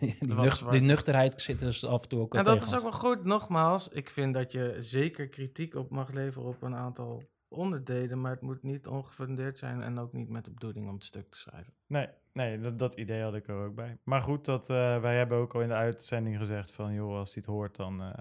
die, 0.69 0.82
nuchterheid 0.82 1.41
zit 1.41 1.60
dus 1.60 1.86
af 1.86 2.01
en 2.01 2.10
toe 2.10 2.19
ook 2.19 2.36
En 2.36 2.43
dat 2.43 2.54
tegen 2.54 2.67
is 2.67 2.75
ook 2.75 2.82
wel 2.91 2.99
goed. 2.99 3.23
Nogmaals, 3.23 3.89
ik 3.89 4.10
vind 4.10 4.34
dat 4.34 4.51
je 4.51 4.75
zeker 4.80 5.28
kritiek 5.28 5.75
op 5.75 5.89
mag 5.89 6.12
leveren 6.12 6.47
op 6.47 6.62
een 6.62 6.75
aantal 6.75 7.23
onderdelen, 7.56 8.22
maar 8.22 8.32
het 8.32 8.41
moet 8.41 8.63
niet 8.63 8.88
ongefundeerd 8.88 9.58
zijn 9.58 9.82
en 9.82 10.00
ook 10.00 10.13
niet 10.13 10.30
met 10.30 10.46
de 10.46 10.52
bedoeling 10.52 10.88
om 10.88 10.94
het 10.94 11.04
stuk 11.04 11.30
te 11.30 11.38
schrijven. 11.38 11.74
Nee, 11.88 12.08
nee 12.34 12.60
dat, 12.60 12.80
dat 12.80 12.94
idee 12.94 13.22
had 13.22 13.36
ik 13.36 13.48
er 13.48 13.65
ook 13.65 13.76
bij. 13.76 13.98
Maar 14.04 14.22
goed, 14.22 14.46
dat, 14.46 14.70
eh, 14.70 15.02
wij 15.02 15.18
hebben 15.18 15.38
ook 15.38 15.56
al 15.56 15.62
in 15.62 15.68
de 15.68 15.74
uitzending 15.74 16.38
gezegd 16.38 16.72
van... 16.72 16.94
joh, 16.94 17.18
als 17.18 17.34
hij 17.34 17.44
het 17.46 17.56
hoort, 17.56 17.76
dan 17.76 18.02
eh, 18.02 18.13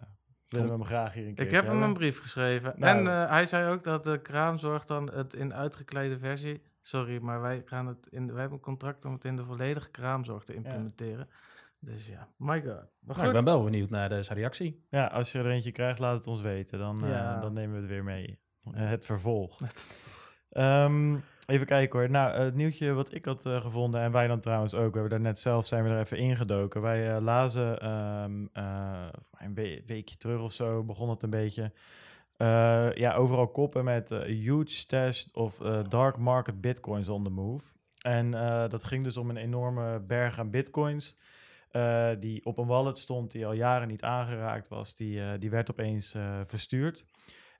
willen 0.48 0.66
we 0.66 0.72
hem 0.72 0.84
graag 0.84 1.14
hier 1.14 1.26
een 1.26 1.34
keer 1.34 1.44
Ik 1.44 1.50
heb 1.50 1.66
hem 1.66 1.82
een 1.82 1.94
brief 1.94 2.20
geschreven. 2.20 2.74
Nou. 2.76 2.98
En 2.98 3.06
eh, 3.06 3.30
hij 3.30 3.46
zei 3.46 3.72
ook 3.72 3.82
dat 3.82 4.04
de 4.04 4.22
kraamzorg 4.22 4.84
dan 4.84 5.10
het 5.12 5.34
in 5.34 5.54
uitgekleide 5.54 6.18
versie... 6.18 6.62
Sorry, 6.86 7.18
maar 7.22 7.40
wij, 7.40 7.62
gaan 7.64 7.86
het 7.86 8.06
in 8.10 8.26
de, 8.26 8.32
wij 8.32 8.40
hebben 8.40 8.58
een 8.58 8.64
contract 8.64 9.04
om 9.04 9.12
het 9.12 9.24
in 9.24 9.36
de 9.36 9.44
volledige 9.44 9.90
kraamzorg 9.90 10.44
te 10.44 10.54
implementeren. 10.54 11.28
Dus 11.84 12.08
ja, 12.08 12.28
my 12.36 12.62
god. 12.62 12.66
Maar 12.66 12.86
Nou, 13.00 13.18
goed. 13.18 13.26
ik 13.26 13.32
ben 13.32 13.44
wel 13.44 13.64
benieuwd 13.64 13.90
naar 13.90 14.08
de, 14.08 14.22
zijn 14.22 14.38
reactie. 14.38 14.84
Ja, 14.88 15.06
als 15.06 15.32
je 15.32 15.38
er 15.38 15.50
eentje 15.50 15.72
krijgt, 15.72 15.98
laat 15.98 16.16
het 16.16 16.26
ons 16.26 16.40
weten. 16.40 16.78
Dan, 16.78 17.04
eh, 17.04 17.40
dan 17.40 17.52
nemen 17.52 17.74
we 17.74 17.80
het 17.80 17.90
weer 17.90 18.04
mee. 18.04 18.38
Eh, 18.72 18.88
het 18.88 19.04
vervolg. 19.04 19.60
Ehm, 20.50 21.16
even 21.46 21.66
kijken 21.66 21.98
hoor. 21.98 22.10
Nou, 22.10 22.32
het 22.32 22.54
nieuwtje 22.54 22.92
wat 22.92 23.14
ik 23.14 23.24
had 23.24 23.46
eh, 23.46 23.60
gevonden, 23.60 24.00
en 24.00 24.12
wij 24.12 24.26
dan 24.26 24.40
trouwens 24.40 24.74
ook. 24.74 24.92
We 24.92 24.98
hebben 25.00 25.10
daar 25.10 25.28
net 25.28 25.38
zelf 25.38 25.66
zijn 25.66 25.84
we 25.84 25.90
er 25.90 25.98
even 25.98 26.18
ingedoken. 26.18 26.80
Wij 26.82 27.14
eh, 27.14 27.22
lazen 27.22 27.78
ehm, 27.80 28.46
eh, 28.52 29.06
een 29.38 29.54
we- 29.54 29.82
weekje 29.86 30.16
terug 30.16 30.40
of 30.40 30.52
zo, 30.52 30.82
begon 30.84 31.08
het 31.08 31.22
een 31.22 31.30
beetje. 31.30 31.72
Ja, 32.94 33.14
overal 33.14 33.48
koppen 33.48 33.84
met 33.84 34.08
huge 34.08 34.64
stash 34.66 35.24
of 35.32 35.56
dark 35.88 36.16
market 36.18 36.60
bitcoins 36.60 37.08
on 37.08 37.24
the 37.24 37.30
move. 37.30 37.64
En 38.02 38.30
dat 38.70 38.84
ging 38.84 39.04
dus 39.04 39.16
om 39.16 39.30
een 39.30 39.36
enorme 39.36 40.00
berg 40.00 40.38
aan 40.38 40.50
bitcoins. 40.50 41.16
die 42.20 42.44
op 42.44 42.58
een 42.58 42.66
wallet 42.66 42.98
stond, 42.98 43.30
die 43.30 43.46
al 43.46 43.52
jaren 43.52 43.88
niet 43.88 44.02
aangeraakt 44.02 44.68
was. 44.68 44.94
Die, 44.94 45.38
die 45.38 45.50
werd 45.50 45.70
opeens 45.70 46.16
verstuurd. 46.44 47.06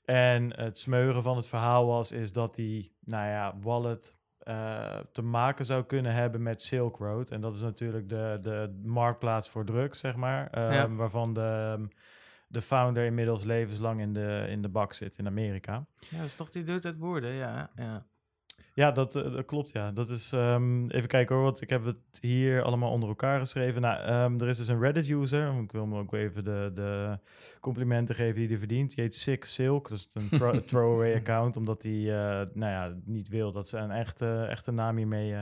En 0.05 0.57
het 0.61 0.79
smeugen 0.79 1.23
van 1.23 1.37
het 1.37 1.47
verhaal 1.47 1.87
was, 1.87 2.13
is 2.13 2.33
dat 2.33 2.55
die, 2.55 2.97
nou 3.01 3.27
ja, 3.27 3.59
wallet 3.61 4.17
uh, 4.49 4.97
te 5.13 5.23
maken 5.23 5.65
zou 5.65 5.85
kunnen 5.85 6.13
hebben 6.13 6.43
met 6.43 6.63
Silk 6.63 6.97
Road. 6.97 7.31
En 7.31 7.41
dat 7.41 7.55
is 7.55 7.63
natuurlijk 7.63 8.09
de, 8.09 8.39
de 8.41 8.81
marktplaats 8.83 9.49
voor 9.49 9.65
drugs, 9.65 9.99
zeg 9.99 10.17
maar. 10.17 10.73
Um, 10.83 10.97
Waarvan 10.97 11.35
de, 11.35 11.89
de 12.49 12.61
founder 12.63 13.05
inmiddels 13.05 13.45
levenslang 13.45 14.01
in 14.01 14.13
de, 14.13 14.47
in 14.49 14.63
de 14.63 14.69
bak 14.69 14.93
zit 14.93 15.19
in 15.19 15.27
Amerika. 15.27 15.87
Ja, 16.11 16.17
dat 16.17 16.27
is 16.27 16.37
toch 16.37 16.51
die 16.51 16.63
dood 16.63 16.85
uit 16.85 16.99
woorden, 16.99 17.33
ja. 17.33 17.71
ja. 17.77 18.07
Ja, 18.75 18.91
dat, 18.91 19.17
eh, 19.17 19.33
dat 19.33 19.45
klopt, 19.45 19.73
ja. 19.73 19.93
Dat 19.93 20.09
is, 20.09 20.33
um, 20.33 20.91
even 20.91 21.09
kijken 21.09 21.35
hoor, 21.35 21.45
want 21.45 21.61
ik 21.61 21.71
heb 21.71 21.85
het 21.85 21.97
hier 22.21 22.63
allemaal 22.63 22.91
onder 22.91 23.09
elkaar 23.09 23.39
geschreven. 23.39 23.81
Nou, 23.81 24.13
um, 24.13 24.41
er 24.41 24.49
is 24.49 24.57
dus 24.57 24.69
een 24.69 24.81
Reddit-user, 24.81 25.59
ik 25.63 25.73
wil 25.73 25.83
hem 25.83 25.95
ook 25.95 26.15
even 26.15 26.45
de, 26.45 26.71
de 26.75 27.19
complimenten 27.61 28.15
geven 28.15 28.35
die 28.35 28.49
hij 28.49 28.59
verdient. 28.59 28.95
Die 28.95 29.05
heet 29.05 29.15
Sick 29.15 29.45
Silk, 29.45 29.89
dat 29.89 29.99
is 29.99 30.09
een 30.13 30.65
throwaway 30.67 31.15
account, 31.15 31.57
omdat 31.57 31.83
hij 31.83 31.93
uh, 31.93 32.15
nou 32.55 32.73
ja, 32.73 32.95
niet 33.05 33.29
wil 33.29 33.53
dat 33.53 33.69
ze 33.69 33.79
een 33.79 33.91
echte, 33.91 34.47
echte 34.49 34.71
naam 34.71 34.97
hiermee 34.97 35.35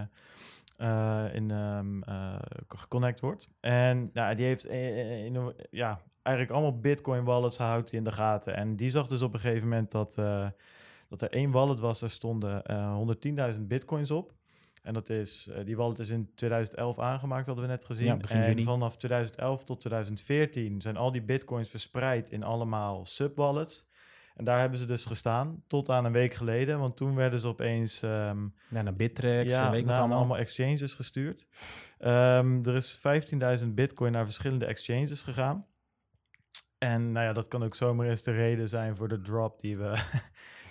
uh, 0.79 1.25
in, 1.33 1.51
um, 1.51 2.03
geconnect 2.69 3.21
wordt. 3.21 3.49
En 3.61 4.11
nou, 4.13 4.35
die 4.35 4.47
heeft 4.47 4.67
in, 4.67 5.53
ja, 5.71 6.01
eigenlijk 6.23 6.57
allemaal 6.57 6.81
Bitcoin 6.81 7.25
wallets 7.25 7.59
houdt 7.59 7.91
hij 7.91 7.99
in 7.99 8.05
de 8.05 8.13
gaten. 8.13 8.57
En 8.57 8.77
die 8.77 8.91
zag 8.91 9.07
dus 9.07 9.23
op 9.23 9.35
een 9.35 9.41
gegeven 9.41 9.69
moment 9.69 9.91
dat 9.91 10.17
dat 11.13 11.23
er 11.23 11.31
één 11.31 11.51
wallet 11.51 11.81
was, 11.81 12.03
er 12.03 12.11
stonden 12.11 12.63
uh, 12.71 12.77
eh, 12.77 13.55
110.000 13.55 13.61
bitcoins 13.61 14.11
op. 14.11 14.35
En 14.83 14.95
dat 14.95 15.09
is, 15.09 15.49
uh, 15.51 15.65
die 15.65 15.77
wallet 15.77 15.99
is 15.99 16.11
in 16.11 16.31
2011 16.35 16.99
aangemaakt, 16.99 17.47
hadden 17.47 17.65
we 17.65 17.71
net 17.71 17.85
gezien. 17.85 18.07
Ja, 18.07 18.19
en 18.29 18.63
vanaf 18.63 18.97
2011 18.97 19.65
tot 19.65 19.81
2014 19.81 20.81
zijn 20.81 20.97
al 20.97 21.13
die 21.13 21.23
bitcoins 21.23 21.71
verspreid 21.71 22.31
in 22.31 22.43
allemaal 22.43 23.05
subwallets. 23.05 23.87
En 24.35 24.45
daar 24.45 24.61
hebben 24.61 24.79
ze 24.79 24.87
dus 24.87 25.05
gestaan 25.05 25.63
tot 25.67 25.91
aan 25.91 26.05
een 26.05 26.13
week 26.13 26.35
geleden. 26.35 26.79
Want 26.79 26.97
toen 26.97 27.15
werden 27.15 27.39
ze 27.39 27.49
opeens... 27.49 28.03
Um, 28.03 28.55
ja, 28.69 28.83
naar 28.83 28.95
Bittrex, 28.95 29.51
ja, 29.51 29.71
weet 29.71 29.85
naar 29.85 29.99
allemaal. 29.99 30.19
allemaal 30.19 30.39
exchanges 30.39 30.95
gestuurd. 30.95 31.47
Um, 31.99 32.67
er 32.67 32.75
is 32.75 33.01
15.000 33.63 33.67
bitcoin 33.69 34.13
naar 34.13 34.25
verschillende 34.25 34.67
exchanges 34.67 35.23
gegaan. 35.23 35.67
En 36.79 37.13
nou 37.13 37.27
ja, 37.27 37.33
dat 37.33 37.49
kan 37.49 37.65
ook 37.65 37.75
zomaar 37.75 38.07
eens 38.07 38.23
de 38.23 38.33
reden 38.33 38.69
zijn 38.69 38.97
voor 38.97 39.09
de 39.09 39.21
drop 39.21 39.61
die 39.61 39.77
we 39.77 39.95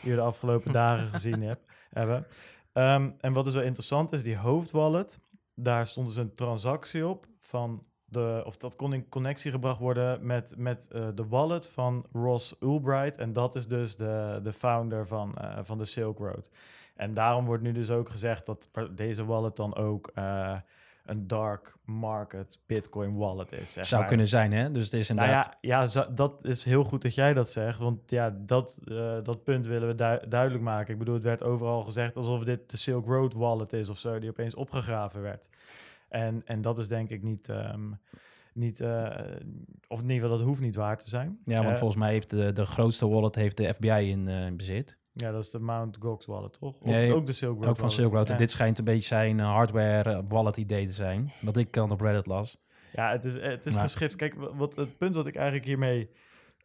je 0.01 0.15
de 0.15 0.21
afgelopen 0.21 0.71
dagen 0.71 1.07
gezien 1.13 1.41
heb, 1.41 1.59
hebben. 1.89 2.27
Um, 2.73 3.15
en 3.19 3.33
wat 3.33 3.45
is 3.45 3.53
dus 3.53 3.61
zo 3.61 3.67
interessant 3.67 4.11
is, 4.11 4.23
die 4.23 4.37
hoofdwallet, 4.37 5.19
daar 5.55 5.87
stond 5.87 6.07
dus 6.07 6.15
een 6.15 6.33
transactie 6.33 7.07
op 7.07 7.27
van 7.39 7.83
de, 8.05 8.41
of 8.45 8.57
dat 8.57 8.75
kon 8.75 8.93
in 8.93 9.09
connectie 9.09 9.51
gebracht 9.51 9.79
worden 9.79 10.25
met, 10.25 10.53
met 10.57 10.87
uh, 10.91 11.07
de 11.15 11.27
wallet 11.27 11.67
van 11.67 12.05
Ross 12.11 12.55
Ulbright. 12.59 13.17
En 13.17 13.33
dat 13.33 13.55
is 13.55 13.67
dus 13.67 13.95
de, 13.95 14.39
de 14.43 14.53
founder 14.53 15.07
van, 15.07 15.35
uh, 15.41 15.57
van 15.61 15.77
de 15.77 15.85
Silk 15.85 16.17
Road. 16.17 16.49
En 16.95 17.13
daarom 17.13 17.45
wordt 17.45 17.63
nu 17.63 17.71
dus 17.71 17.91
ook 17.91 18.09
gezegd 18.09 18.45
dat 18.45 18.69
deze 18.91 19.25
wallet 19.25 19.55
dan 19.55 19.75
ook 19.75 20.11
uh, 20.15 20.57
een 21.11 21.27
dark 21.27 21.77
market 21.85 22.59
Bitcoin 22.65 23.15
wallet 23.15 23.51
is. 23.51 23.73
Zeg 23.73 23.85
Zou 23.85 24.05
kunnen 24.05 24.27
zijn, 24.27 24.51
hè? 24.53 24.71
Dus 24.71 24.83
het 24.83 24.93
is 24.93 25.07
nou 25.09 25.19
inderdaad... 25.19 25.57
ja, 25.61 25.87
ja, 25.93 26.05
dat 26.05 26.45
is 26.45 26.63
heel 26.63 26.83
goed 26.83 27.01
dat 27.01 27.15
jij 27.15 27.33
dat 27.33 27.49
zegt. 27.49 27.79
Want 27.79 28.09
ja, 28.09 28.29
dat, 28.29 28.79
uh, 28.85 29.17
dat 29.23 29.43
punt 29.43 29.67
willen 29.67 29.87
we 29.87 30.25
duidelijk 30.27 30.63
maken. 30.63 30.93
Ik 30.93 30.99
bedoel, 30.99 31.13
het 31.13 31.23
werd 31.23 31.43
overal 31.43 31.83
gezegd 31.83 32.17
alsof 32.17 32.43
dit 32.43 32.69
de 32.69 32.77
Silk 32.77 33.05
Road 33.05 33.33
wallet 33.33 33.73
is 33.73 33.89
of 33.89 33.97
zo, 33.97 34.19
die 34.19 34.29
opeens 34.29 34.55
opgegraven 34.55 35.21
werd. 35.21 35.49
En, 36.09 36.41
en 36.45 36.61
dat 36.61 36.77
is 36.77 36.87
denk 36.87 37.09
ik 37.09 37.23
niet... 37.23 37.47
Um, 37.47 37.99
niet, 38.53 38.79
uh, 38.79 39.09
of 39.87 40.01
in 40.01 40.09
ieder 40.09 40.21
geval, 40.21 40.37
dat 40.37 40.47
hoeft 40.47 40.61
niet 40.61 40.75
waar 40.75 40.97
te 40.97 41.09
zijn. 41.09 41.39
Ja, 41.43 41.55
want 41.55 41.69
uh, 41.69 41.75
volgens 41.75 41.99
mij 41.99 42.11
heeft 42.11 42.29
de, 42.29 42.51
de 42.51 42.65
grootste 42.65 43.07
wallet 43.07 43.35
heeft 43.35 43.57
de 43.57 43.73
FBI 43.73 44.09
in, 44.09 44.27
in 44.27 44.57
bezit. 44.57 44.97
Ja, 45.13 45.31
dat 45.31 45.43
is 45.43 45.49
de 45.49 45.59
Mount 45.59 45.97
Gox 45.99 46.25
wallet, 46.25 46.53
toch? 46.53 46.81
Of 46.81 46.89
nee, 46.89 47.13
ook 47.13 47.25
de 47.25 47.31
Silk 47.31 47.57
Road 47.57 47.67
Ook 47.67 47.77
van 47.77 47.91
Silk 47.91 48.13
Road. 48.13 48.29
En 48.29 48.37
dit 48.37 48.51
schijnt 48.51 48.77
een 48.77 48.83
beetje 48.83 49.07
zijn 49.07 49.37
uh, 49.37 49.45
hardware 49.45 50.11
uh, 50.11 50.19
wallet 50.27 50.57
idee 50.57 50.87
te 50.87 50.93
zijn. 50.93 51.31
Wat 51.41 51.57
ik 51.57 51.71
kan 51.71 51.91
op 51.91 52.01
Reddit 52.01 52.25
las. 52.25 52.57
Ja, 52.93 53.11
het 53.11 53.25
is, 53.25 53.33
het 53.33 53.65
is 53.65 53.73
maar. 53.73 53.83
geschift. 53.83 54.15
Kijk, 54.15 54.35
wat, 54.35 54.75
het 54.75 54.97
punt 54.97 55.15
wat 55.15 55.27
ik 55.27 55.35
eigenlijk 55.35 55.65
hiermee 55.65 56.09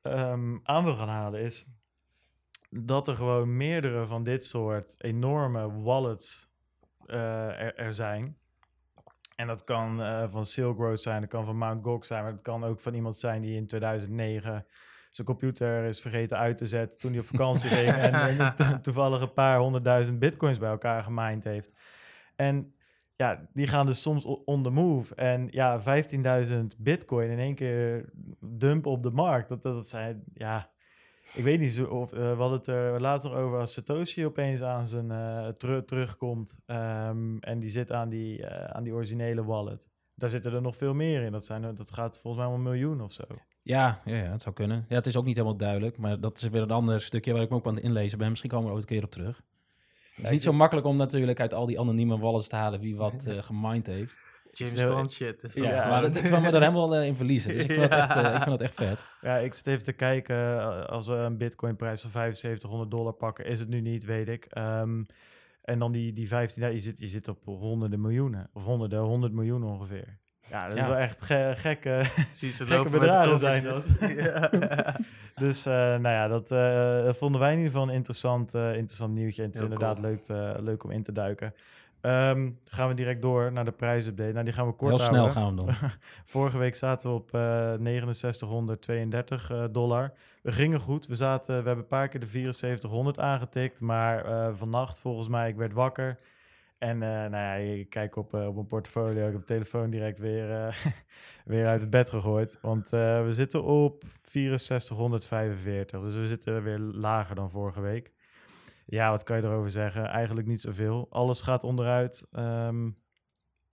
um, 0.03 0.61
aan 0.63 0.85
wil 0.85 0.97
gaan 0.97 1.09
halen 1.09 1.41
is... 1.41 1.67
dat 2.71 3.09
er 3.09 3.17
gewoon 3.17 3.57
meerdere 3.57 4.07
van 4.07 4.23
dit 4.23 4.45
soort 4.45 4.95
enorme 4.99 5.83
wallets 5.83 6.49
uh, 7.07 7.61
er, 7.61 7.75
er, 7.75 7.93
zijn... 7.93 8.37
En 9.37 9.47
dat 9.47 9.65
kan 9.65 9.97
van 10.31 10.47
Silk 10.47 10.79
Road 10.79 11.01
zijn, 11.01 11.21
dat 11.21 11.31
kan 11.31 11.45
van 11.45 11.59
Mount 11.59 11.85
Gox 11.85 12.07
zijn... 12.07 12.23
maar 12.23 12.33
het 12.33 12.43
kan 12.43 12.65
ook 12.65 12.81
van 12.81 12.95
iemand 12.95 13.17
zijn 13.17 13.43
die 13.43 13.57
in 13.57 13.67
2009 13.67 14.67
zijn 15.17 15.27
computer 15.27 15.85
is 15.85 16.01
vergeten 16.01 16.37
uit 16.37 16.59
te 16.59 16.67
zetten 16.67 16.99
toen 16.99 17.11
hij 17.11 17.21
op 17.21 17.27
vakantie 17.27 17.71
ging 17.79 17.93
en, 17.93 18.15
en 18.57 18.81
toevallig 18.83 19.21
een 19.21 19.33
paar 19.33 19.59
honderdduizend 19.59 20.19
bitcoins 20.19 20.59
bij 20.59 20.71
elkaar 20.71 21.03
gemined 21.03 21.45
heeft. 21.45 21.71
En 22.37 22.75
ja, 23.17 23.49
die 23.53 23.67
gaan 23.67 23.87
dus 23.87 24.03
soms 24.03 24.25
on 24.25 24.63
the 24.63 24.71
move. 24.71 25.15
En 25.15 25.49
ja, 25.51 25.81
15.000 26.47 26.55
bitcoin 26.79 27.31
in 27.31 27.39
één 27.39 27.55
keer 27.55 28.11
dumpen 28.41 28.91
op 28.91 29.03
de 29.03 29.11
markt. 29.11 29.49
Dat, 29.49 29.63
dat 29.63 29.89
zijn, 29.89 30.25
ja, 30.35 30.71
ik 31.33 31.45
weet 31.45 31.61
niet 31.61 31.85
of 31.85 32.13
uh, 32.15 32.19
we 32.19 32.37
hadden 32.37 32.59
het 32.59 32.67
er 32.67 33.01
laatst 33.01 33.27
nog 33.27 33.37
over 33.37 33.59
als 33.59 33.73
Satoshi 33.73 34.27
opeens 34.27 34.63
aan 34.63 34.87
zijn 34.87 35.11
uh, 35.11 35.49
ter 35.49 35.85
terugkomt. 35.85 36.57
Um, 36.67 37.41
en 37.41 37.59
die 37.59 37.71
zit 37.71 37.93
aan 37.93 38.09
die, 38.09 38.39
uh, 38.39 38.65
aan 38.65 38.83
die 38.83 38.93
originele 38.93 39.45
wallet. 39.45 39.91
Daar 40.15 40.31
zitten 40.31 40.53
er 40.53 40.63
nog 40.63 40.77
veel 40.77 40.95
meer 40.95 41.23
in. 41.23 41.33
Dat, 41.33 41.45
zijn, 41.45 41.75
dat 41.75 41.93
gaat 41.93 42.21
volgens 42.21 42.45
mij 42.45 42.53
om 42.53 42.59
een 42.59 42.71
miljoen 42.71 43.01
of 43.01 43.13
zo. 43.13 43.25
Ja, 43.67 44.01
ja, 44.05 44.17
ja, 44.17 44.31
het 44.31 44.43
zou 44.43 44.55
kunnen. 44.55 44.85
Ja, 44.89 44.95
het 44.95 45.07
is 45.07 45.17
ook 45.17 45.25
niet 45.25 45.37
helemaal 45.37 45.57
duidelijk, 45.57 45.99
maar 45.99 46.21
dat 46.21 46.37
is 46.37 46.49
weer 46.49 46.63
een 46.63 46.71
ander 46.71 47.01
stukje 47.01 47.33
waar 47.33 47.43
ik 47.43 47.51
me 47.51 47.57
ook 47.57 47.67
aan 47.67 47.75
het 47.75 47.85
inlezen 47.85 48.19
ben. 48.19 48.29
Misschien 48.29 48.51
komen 48.51 48.67
we 48.67 48.71
er 48.71 48.79
ooit 48.79 48.91
een 48.91 48.97
keer 48.97 49.05
op 49.05 49.13
terug. 49.13 49.43
Het 50.15 50.25
is 50.25 50.31
niet 50.31 50.43
zo 50.43 50.53
makkelijk 50.53 50.87
om 50.87 50.97
natuurlijk 50.97 51.41
uit 51.41 51.55
al 51.55 51.67
die 51.67 51.81
anonieme 51.81 52.19
wallets 52.19 52.49
te 52.49 52.57
halen 52.57 52.81
wie 52.81 52.97
wat 52.97 53.25
uh, 53.29 53.43
gemined 53.43 53.87
heeft. 53.87 54.19
James 54.53 54.95
Bond 54.95 55.13
shit. 55.13 55.43
Is 55.43 55.55
dat 55.55 55.65
ja, 55.65 55.89
maar 55.89 56.05
ik 56.05 56.31
kan 56.31 56.43
me 56.43 56.49
er 56.49 56.61
helemaal 56.61 56.97
uh, 56.97 57.07
in 57.07 57.17
verliezen. 57.17 57.53
Dus 57.53 57.65
ik 57.65 57.73
vind, 57.73 57.93
ja. 57.93 58.09
echt, 58.09 58.27
uh, 58.27 58.35
ik 58.35 58.43
vind 58.43 58.59
dat 58.59 58.61
echt 58.61 58.75
vet. 58.75 58.99
Ja, 59.21 59.37
ik 59.37 59.55
zit 59.55 59.67
even 59.67 59.85
te 59.85 59.93
kijken. 59.93 60.89
Als 60.89 61.07
we 61.07 61.15
een 61.15 61.37
bitcoin 61.37 61.77
prijs 61.77 62.01
van 62.01 62.11
7500 62.11 62.91
dollar 62.91 63.13
pakken, 63.13 63.45
is 63.45 63.59
het 63.59 63.69
nu 63.69 63.81
niet, 63.81 64.05
weet 64.05 64.29
ik. 64.29 64.47
Um, 64.59 65.07
en 65.63 65.79
dan 65.79 65.93
die, 65.93 66.13
die 66.13 66.29
15, 66.29 66.73
je 66.73 66.79
zit, 66.79 66.99
je 66.99 67.09
zit 67.09 67.29
op 67.29 67.45
honderden 67.45 68.01
miljoenen. 68.01 68.51
Of 68.53 68.65
honderden, 68.65 69.01
100 69.01 69.33
miljoen 69.33 69.65
ongeveer. 69.65 70.19
Ja, 70.51 70.69
dat 70.69 70.77
is 70.77 70.87
wel 70.87 70.97
echt 70.97 71.23
ge 71.23 71.53
gekke, 71.57 72.01
gekke 72.67 72.91
bedragen 72.91 73.39
zijn 73.39 73.65
dat. 73.65 73.85
dus 75.45 75.67
uh, 75.67 75.73
nou 75.75 76.09
ja, 76.09 76.29
dat 76.29 76.51
uh, 76.51 77.13
vonden 77.13 77.41
wij 77.41 77.53
in 77.53 77.57
ieder 77.57 77.73
geval 77.73 77.89
een 77.89 77.95
interessant, 77.95 78.55
uh, 78.55 78.77
interessant 78.77 79.15
nieuwtje. 79.15 79.43
En 79.43 79.49
het 79.49 79.55
is 79.55 79.61
Heel 79.61 79.71
inderdaad 79.71 80.01
cool. 80.01 80.19
leuk, 80.27 80.61
leuk 80.63 80.85
om 80.85 80.91
in 80.91 81.03
te 81.03 81.13
duiken. 81.13 81.55
Um, 82.01 82.59
gaan 82.65 82.89
we 82.89 82.95
direct 82.95 83.23
door 83.23 83.53
naar 83.53 83.65
de 83.65 83.73
prijsupdate. 83.73 84.33
Nou, 84.33 84.45
die 84.45 84.55
gaan 84.55 84.67
we 84.67 84.73
kort 84.73 84.91
Heel 84.91 85.01
houden. 85.01 85.31
snel 85.31 85.43
gaan 85.43 85.57
we 85.57 85.65
doen. 85.65 85.75
Vorige 86.25 86.59
week 86.59 86.75
zaten 86.75 87.11
we 87.11 87.17
op 87.17 87.29
6932 87.31 89.53
dollar. 89.71 90.13
We 90.43 90.53
gingen 90.53 90.81
goed. 90.81 91.07
We, 91.07 91.15
zaten, 91.15 91.47
we 91.47 91.55
hebben 91.55 91.77
een 91.77 91.87
paar 91.87 92.09
keer 92.09 92.21
de 92.21 92.27
7400 92.27 93.19
aangetikt. 93.19 93.81
Maar 93.81 94.25
vannacht 94.55 94.99
volgens 94.99 95.29
mij, 95.29 95.49
ik 95.49 95.57
werd 95.57 95.73
wakker... 95.73 96.17
En 96.79 96.97
uh, 96.97 97.09
nou 97.09 97.37
ja, 97.37 97.53
ik 97.55 97.91
kijk 97.91 98.17
op, 98.17 98.35
uh, 98.35 98.47
op 98.47 98.55
mijn 98.55 98.67
portfolio, 98.67 99.17
ik 99.19 99.23
heb 99.23 99.33
mijn 99.33 99.45
telefoon 99.45 99.91
direct 99.91 100.19
weer, 100.19 100.51
uh, 100.51 100.75
weer 101.45 101.67
uit 101.67 101.81
het 101.81 101.91
bed 101.91 102.11
gegooid. 102.11 102.59
Want 102.61 102.91
we 102.91 103.29
zitten 103.29 103.65
op 103.65 104.05
6445, 104.23 106.01
dus 106.01 106.15
we 106.15 106.27
zitten 106.27 106.63
weer 106.63 106.79
lager 106.79 107.35
dan 107.35 107.51
vorige 107.51 107.81
week. 107.81 108.13
Ja, 108.87 109.11
wat 109.11 109.23
kan 109.23 109.37
je 109.37 109.43
erover 109.43 109.71
zeggen? 109.71 110.07
Eigenlijk 110.07 110.47
niet 110.47 110.61
zoveel. 110.61 111.07
Alles 111.11 111.43
gaat 111.43 111.65
onderuit. 111.65 112.27
Um, 112.33 112.97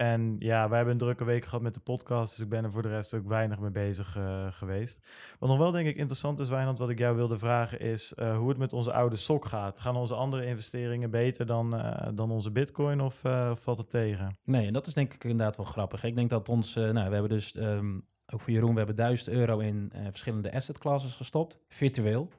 en 0.03 0.35
ja, 0.39 0.67
wij 0.67 0.75
hebben 0.75 0.93
een 0.93 0.99
drukke 0.99 1.23
week 1.23 1.43
gehad 1.43 1.61
met 1.61 1.73
de 1.73 1.79
podcast, 1.79 2.35
dus 2.35 2.43
ik 2.43 2.49
ben 2.49 2.63
er 2.63 2.71
voor 2.71 2.81
de 2.81 2.89
rest 2.89 3.13
ook 3.13 3.27
weinig 3.27 3.59
mee 3.59 3.71
bezig 3.71 4.17
uh, 4.17 4.47
geweest. 4.51 5.07
Wat 5.39 5.49
nog 5.49 5.57
wel 5.57 5.71
denk 5.71 5.87
ik 5.87 5.95
interessant 5.95 6.39
is, 6.39 6.49
Wijnand, 6.49 6.77
wat 6.77 6.89
ik 6.89 6.97
jou 6.97 7.15
wilde 7.15 7.37
vragen, 7.37 7.79
is 7.79 8.13
uh, 8.15 8.37
hoe 8.37 8.49
het 8.49 8.57
met 8.57 8.73
onze 8.73 8.93
oude 8.93 9.15
sok 9.15 9.45
gaat. 9.45 9.79
Gaan 9.79 9.95
onze 9.95 10.15
andere 10.15 10.45
investeringen 10.45 11.11
beter 11.11 11.45
dan, 11.45 11.75
uh, 11.75 12.07
dan 12.13 12.31
onze 12.31 12.51
bitcoin 12.51 13.01
of 13.01 13.21
valt 13.53 13.77
het 13.77 13.89
tegen? 13.89 14.37
Nee, 14.43 14.67
en 14.67 14.73
dat 14.73 14.87
is 14.87 14.93
denk 14.93 15.13
ik 15.13 15.23
inderdaad 15.23 15.57
wel 15.57 15.65
grappig. 15.65 16.03
Ik 16.03 16.15
denk 16.15 16.29
dat 16.29 16.49
ons, 16.49 16.75
nou, 16.75 16.93
we 16.93 16.99
hebben 17.13 17.29
dus, 17.29 17.55
um, 17.55 18.05
ook 18.33 18.41
voor 18.41 18.53
Jeroen, 18.53 18.71
we 18.71 18.77
hebben 18.77 18.95
1000 18.95 19.29
euro 19.29 19.59
in 19.59 19.91
verschillende 20.09 20.53
asset 20.53 20.77
classes 20.77 21.13
gestopt, 21.13 21.59
virtueel. 21.67 22.29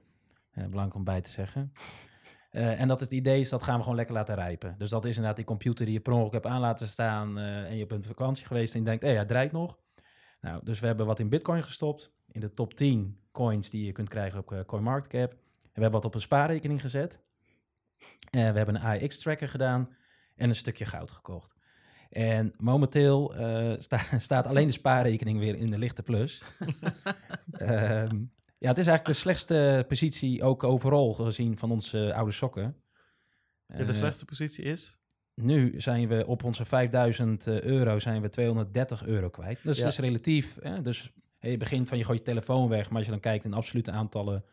belangrijk 0.55 0.95
om 0.95 1.05
bij 1.05 1.21
te 1.21 1.31
zeggen. 1.31 1.73
Uh, 2.55 2.81
en 2.81 2.89
dat 2.89 3.01
het 3.01 3.11
idee 3.11 3.41
is, 3.41 3.49
dat 3.49 3.63
gaan 3.63 3.77
we 3.77 3.83
gewoon 3.83 3.97
lekker 3.97 4.15
laten 4.15 4.35
rijpen. 4.35 4.75
Dus 4.79 4.91
dat 4.91 5.05
is 5.05 5.11
inderdaad 5.11 5.37
die 5.37 5.45
computer 5.45 5.85
die 5.85 5.95
je 5.95 6.01
per 6.01 6.13
ongeluk 6.13 6.33
hebt 6.33 6.47
aan 6.47 6.61
laten 6.61 6.89
staan 6.89 7.39
uh, 7.39 7.65
en 7.65 7.77
je 7.77 7.87
bent 7.87 8.01
op 8.01 8.07
vakantie 8.07 8.47
geweest 8.47 8.75
en 8.75 8.79
je 8.79 8.85
denkt, 8.85 9.03
hé, 9.03 9.09
hey, 9.09 9.17
hij 9.17 9.27
draait 9.27 9.53
nog. 9.53 9.79
Nou, 10.41 10.61
dus 10.65 10.81
we 10.81 10.87
hebben 10.87 11.07
wat 11.07 11.19
in 11.19 11.29
bitcoin 11.29 11.63
gestopt, 11.63 12.13
in 12.31 12.41
de 12.41 12.53
top 12.53 12.75
10 12.75 13.19
coins 13.33 13.71
die 13.71 13.87
je 13.87 13.93
kunt 13.93 14.09
krijgen 14.09 14.39
op 14.39 14.53
uh, 14.53 14.61
CoinMarketCap. 14.67 15.31
En 15.31 15.39
we 15.63 15.81
hebben 15.81 15.91
wat 15.91 16.05
op 16.05 16.15
een 16.15 16.21
spaarrekening 16.21 16.81
gezet. 16.81 17.21
we 18.31 18.39
hebben 18.39 18.75
een 18.75 19.03
AX-tracker 19.03 19.49
gedaan 19.49 19.89
en 20.37 20.49
een 20.49 20.55
stukje 20.55 20.85
goud 20.85 21.11
gekocht. 21.11 21.55
En 22.11 22.55
momenteel 22.57 23.35
sta, 23.79 23.99
staat 24.19 24.47
alleen 24.47 24.67
de 24.67 24.73
spaarrekening 24.73 25.39
weer 25.39 25.57
in 25.57 25.71
de 25.71 25.79
lichte 25.79 26.03
plus. 26.03 26.43
um, 27.61 28.33
Ja, 28.65 28.71
het 28.71 28.79
is 28.79 28.87
eigenlijk 28.87 29.17
de 29.17 29.23
slechtste 29.23 29.85
positie 29.89 30.43
ook 30.43 30.65
overal 30.65 31.13
gezien 31.15 31.59
van 31.59 31.71
onze 31.71 32.15
oude 32.15 32.33
sokken. 32.33 32.77
Ja, 33.67 33.77
de 33.77 33.85
Eh, 33.85 33.93
slechtste 33.93 34.25
positie 34.25 34.65
is? 34.65 34.97
nu 35.35 35.81
zijn 35.81 36.09
we 36.09 36.27
op 36.27 36.45
onze 36.45 36.65
5000 36.65 37.47
euro 37.47 37.99
zijn 37.99 38.23
we 38.23 38.29
230 38.29 39.05
euro 39.07 39.29
kwijt. 39.31 39.63
Dus 39.63 39.77
Ja. 39.79 39.85
het 39.85 39.93
is 39.93 39.99
relatief. 39.99 40.57
Hè? 40.61 40.81
Dus 40.81 41.13
je 41.41 41.57
begint 41.57 41.89
van 41.89 41.99
je 41.99 42.05
gooit 42.05 42.19
je 42.19 42.25
telefoon 42.25 42.69
weg, 42.69 42.87
maar 42.89 42.97
als 42.97 43.05
je 43.05 43.11
dan 43.11 43.21
kijkt 43.21 43.45
in 43.45 43.53
absolute 43.55 43.91
aantallen 43.91 44.45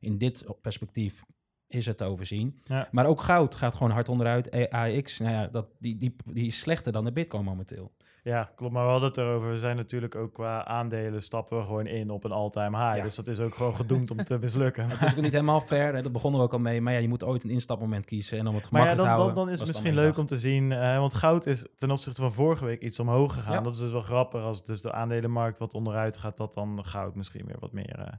in 0.00 0.18
dit 0.18 0.44
perspectief 0.60 1.22
is 1.66 1.86
het 1.86 1.96
te 1.98 2.04
overzien. 2.04 2.60
Ja. 2.64 2.88
Maar 2.90 3.06
ook 3.06 3.20
goud 3.20 3.54
gaat 3.54 3.74
gewoon 3.74 3.92
hard 3.92 4.08
onderuit. 4.08 4.52
E- 4.54 4.68
AX, 4.70 5.18
nou 5.18 5.32
ja, 5.32 5.46
dat, 5.46 5.66
die, 5.78 5.96
die, 5.96 6.16
die 6.32 6.46
is 6.46 6.58
slechter 6.58 6.92
dan 6.92 7.04
de 7.04 7.12
bitcoin 7.12 7.44
momenteel. 7.44 7.92
Ja, 8.24 8.50
klopt. 8.56 8.72
Maar 8.72 8.84
we 8.84 8.90
hadden 8.90 9.08
het 9.08 9.18
erover. 9.18 9.50
We 9.50 9.56
zijn 9.56 9.76
natuurlijk 9.76 10.14
ook 10.14 10.32
qua 10.32 10.64
aandelen 10.66 11.22
stappen 11.22 11.58
we 11.58 11.64
gewoon 11.64 11.86
in 11.86 12.10
op 12.10 12.24
een 12.24 12.32
all-time 12.32 12.76
high. 12.78 12.96
Ja. 12.96 13.02
Dus 13.02 13.14
dat 13.14 13.28
is 13.28 13.40
ook 13.40 13.54
gewoon 13.54 13.74
gedoemd 13.74 14.10
om 14.10 14.16
te 14.24 14.38
mislukken. 14.38 14.88
Het 14.90 15.02
is 15.02 15.16
ook 15.16 15.22
niet 15.22 15.32
helemaal 15.32 15.60
fair, 15.60 15.94
hè? 15.94 16.02
dat 16.02 16.12
begonnen 16.12 16.40
we 16.40 16.46
ook 16.46 16.52
al 16.52 16.58
mee. 16.58 16.80
Maar 16.80 16.92
ja, 16.92 16.98
je 16.98 17.08
moet 17.08 17.24
ooit 17.24 17.44
een 17.44 17.50
instapmoment 17.50 18.04
kiezen. 18.04 18.38
En 18.38 18.46
om 18.46 18.54
het 18.54 18.70
Maar 18.70 18.82
ja, 18.82 18.94
dan, 18.94 19.16
te 19.16 19.22
dan, 19.22 19.34
dan 19.34 19.50
is 19.50 19.58
het 19.58 19.68
misschien 19.68 19.94
leuk 19.94 20.18
om 20.18 20.26
te 20.26 20.36
zien. 20.38 20.72
eh, 20.72 20.98
want 20.98 21.14
goud 21.14 21.46
is 21.46 21.66
ten 21.76 21.90
opzichte 21.90 22.20
van 22.20 22.32
vorige 22.32 22.64
week 22.64 22.80
iets 22.80 23.00
omhoog 23.00 23.32
gegaan. 23.34 23.52
Ja. 23.52 23.60
Dat 23.60 23.72
is 23.72 23.78
dus 23.78 23.90
wel 23.92 24.00
grappig. 24.02 24.42
Als 24.42 24.64
dus 24.64 24.80
de 24.82 24.92
aandelenmarkt 24.92 25.58
wat 25.58 25.74
onderuit 25.74 26.16
gaat, 26.16 26.36
dat 26.36 26.54
dan 26.54 26.84
goud 26.84 27.14
misschien 27.14 27.46
weer 27.46 27.58
wat 27.60 27.72
meer... 27.72 27.98
eh, 27.98 28.12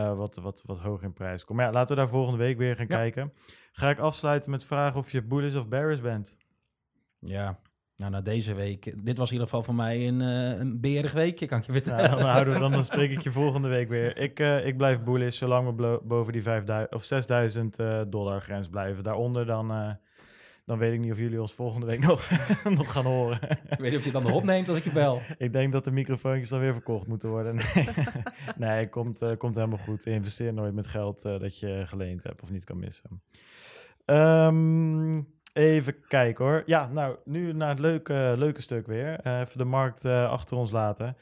eh, 0.00 0.16
wat, 0.16 0.36
wat, 0.36 0.62
wat 0.66 0.78
hoger 0.78 1.04
in 1.04 1.12
prijs 1.12 1.44
komt. 1.44 1.58
Maar 1.58 1.66
ja, 1.66 1.72
laten 1.72 1.94
we 1.94 2.00
daar 2.00 2.10
volgende 2.10 2.38
week 2.38 2.58
weer 2.58 2.76
gaan 2.76 2.86
Ja. 2.88 2.96
kijken. 2.96 3.32
Ga 3.72 3.90
ik 3.90 3.98
afsluiten 3.98 4.50
met 4.50 4.64
vragen 4.64 4.98
of 4.98 5.10
je 5.12 5.22
bullish 5.22 5.54
of 5.54 5.68
bearish 5.68 6.00
bent. 6.00 6.34
Ja, 7.18 7.58
nou 7.96 8.10
na 8.10 8.20
deze 8.20 8.54
week... 8.54 8.94
Dit 9.04 9.18
was 9.18 9.26
in 9.26 9.32
ieder 9.32 9.48
geval 9.48 9.62
voor 9.62 9.74
mij 9.74 10.08
een, 10.08 10.20
eh, 10.20 10.58
een 10.58 10.80
berig 10.80 11.12
weekje, 11.12 11.46
kan 11.46 11.58
ik 11.58 11.64
je 11.64 11.72
vertellen. 11.72 12.10
Dan, 12.10 12.20
houden 12.20 12.54
we, 12.54 12.60
dan, 12.60 12.72
dan 12.72 12.84
spreek 12.84 13.10
ik 13.10 13.20
je 13.20 13.30
volgende 13.42 13.68
week 13.68 13.88
weer. 13.88 14.16
Ik, 14.16 14.40
eh, 14.40 14.66
ik 14.66 14.76
blijf 14.76 15.02
bullish 15.02 15.38
zolang 15.38 15.76
we 15.76 16.00
boven 16.04 16.32
die 16.32 16.42
5000 16.42 16.94
of 16.94 17.04
6000 17.04 17.78
eh, 17.78 18.00
dollar 18.08 18.40
grens 18.40 18.68
blijven. 18.68 19.04
Daaronder 19.04 19.46
dan, 19.46 19.98
dan 20.64 20.78
weet 20.78 20.92
ik 20.92 21.00
niet 21.00 21.12
of 21.12 21.18
jullie 21.18 21.40
ons 21.40 21.52
volgende 21.52 21.86
week 21.86 22.00
nog, 22.06 22.30
nog 22.64 22.92
gaan 22.92 23.04
horen. 23.04 23.38
ik 23.42 23.78
weet 23.78 23.90
niet 23.90 23.96
of 23.96 24.04
je 24.04 24.10
het 24.10 24.12
dan 24.12 24.22
nog 24.22 24.32
opneemt 24.32 24.68
als 24.68 24.78
ik 24.78 24.84
je 24.84 24.92
bel. 24.92 25.20
ik 25.38 25.52
denk 25.52 25.72
dat 25.72 25.84
de 25.84 25.90
microfoontjes 25.90 26.48
dan 26.48 26.60
weer 26.60 26.72
verkocht 26.72 27.06
moeten 27.06 27.28
worden. 27.28 27.60
nee, 28.56 28.88
komt, 28.88 29.36
komt 29.36 29.54
helemaal 29.54 29.78
goed. 29.78 30.06
Investeer 30.06 30.52
nooit 30.52 30.74
met 30.74 30.86
geld 30.86 31.22
dat 31.22 31.58
je 31.58 31.82
geleend 31.86 32.22
hebt 32.22 32.42
of 32.42 32.50
niet 32.50 32.64
kan 32.64 32.78
missen. 32.78 33.22
Ehm, 34.04 35.20
even 35.52 36.06
kijken 36.08 36.44
hoor. 36.44 36.62
Ja, 36.66 36.88
nou, 36.88 37.16
nu 37.24 37.52
naar 37.52 37.68
het 37.68 37.78
leuke, 37.78 38.34
leuke 38.36 38.60
stuk 38.60 38.86
weer. 38.86 39.20
Eh, 39.20 39.40
even 39.40 39.58
de 39.58 39.64
markt 39.64 40.04
eh, 40.04 40.30
achter 40.30 40.56
ons 40.56 40.70
laten. 40.70 41.16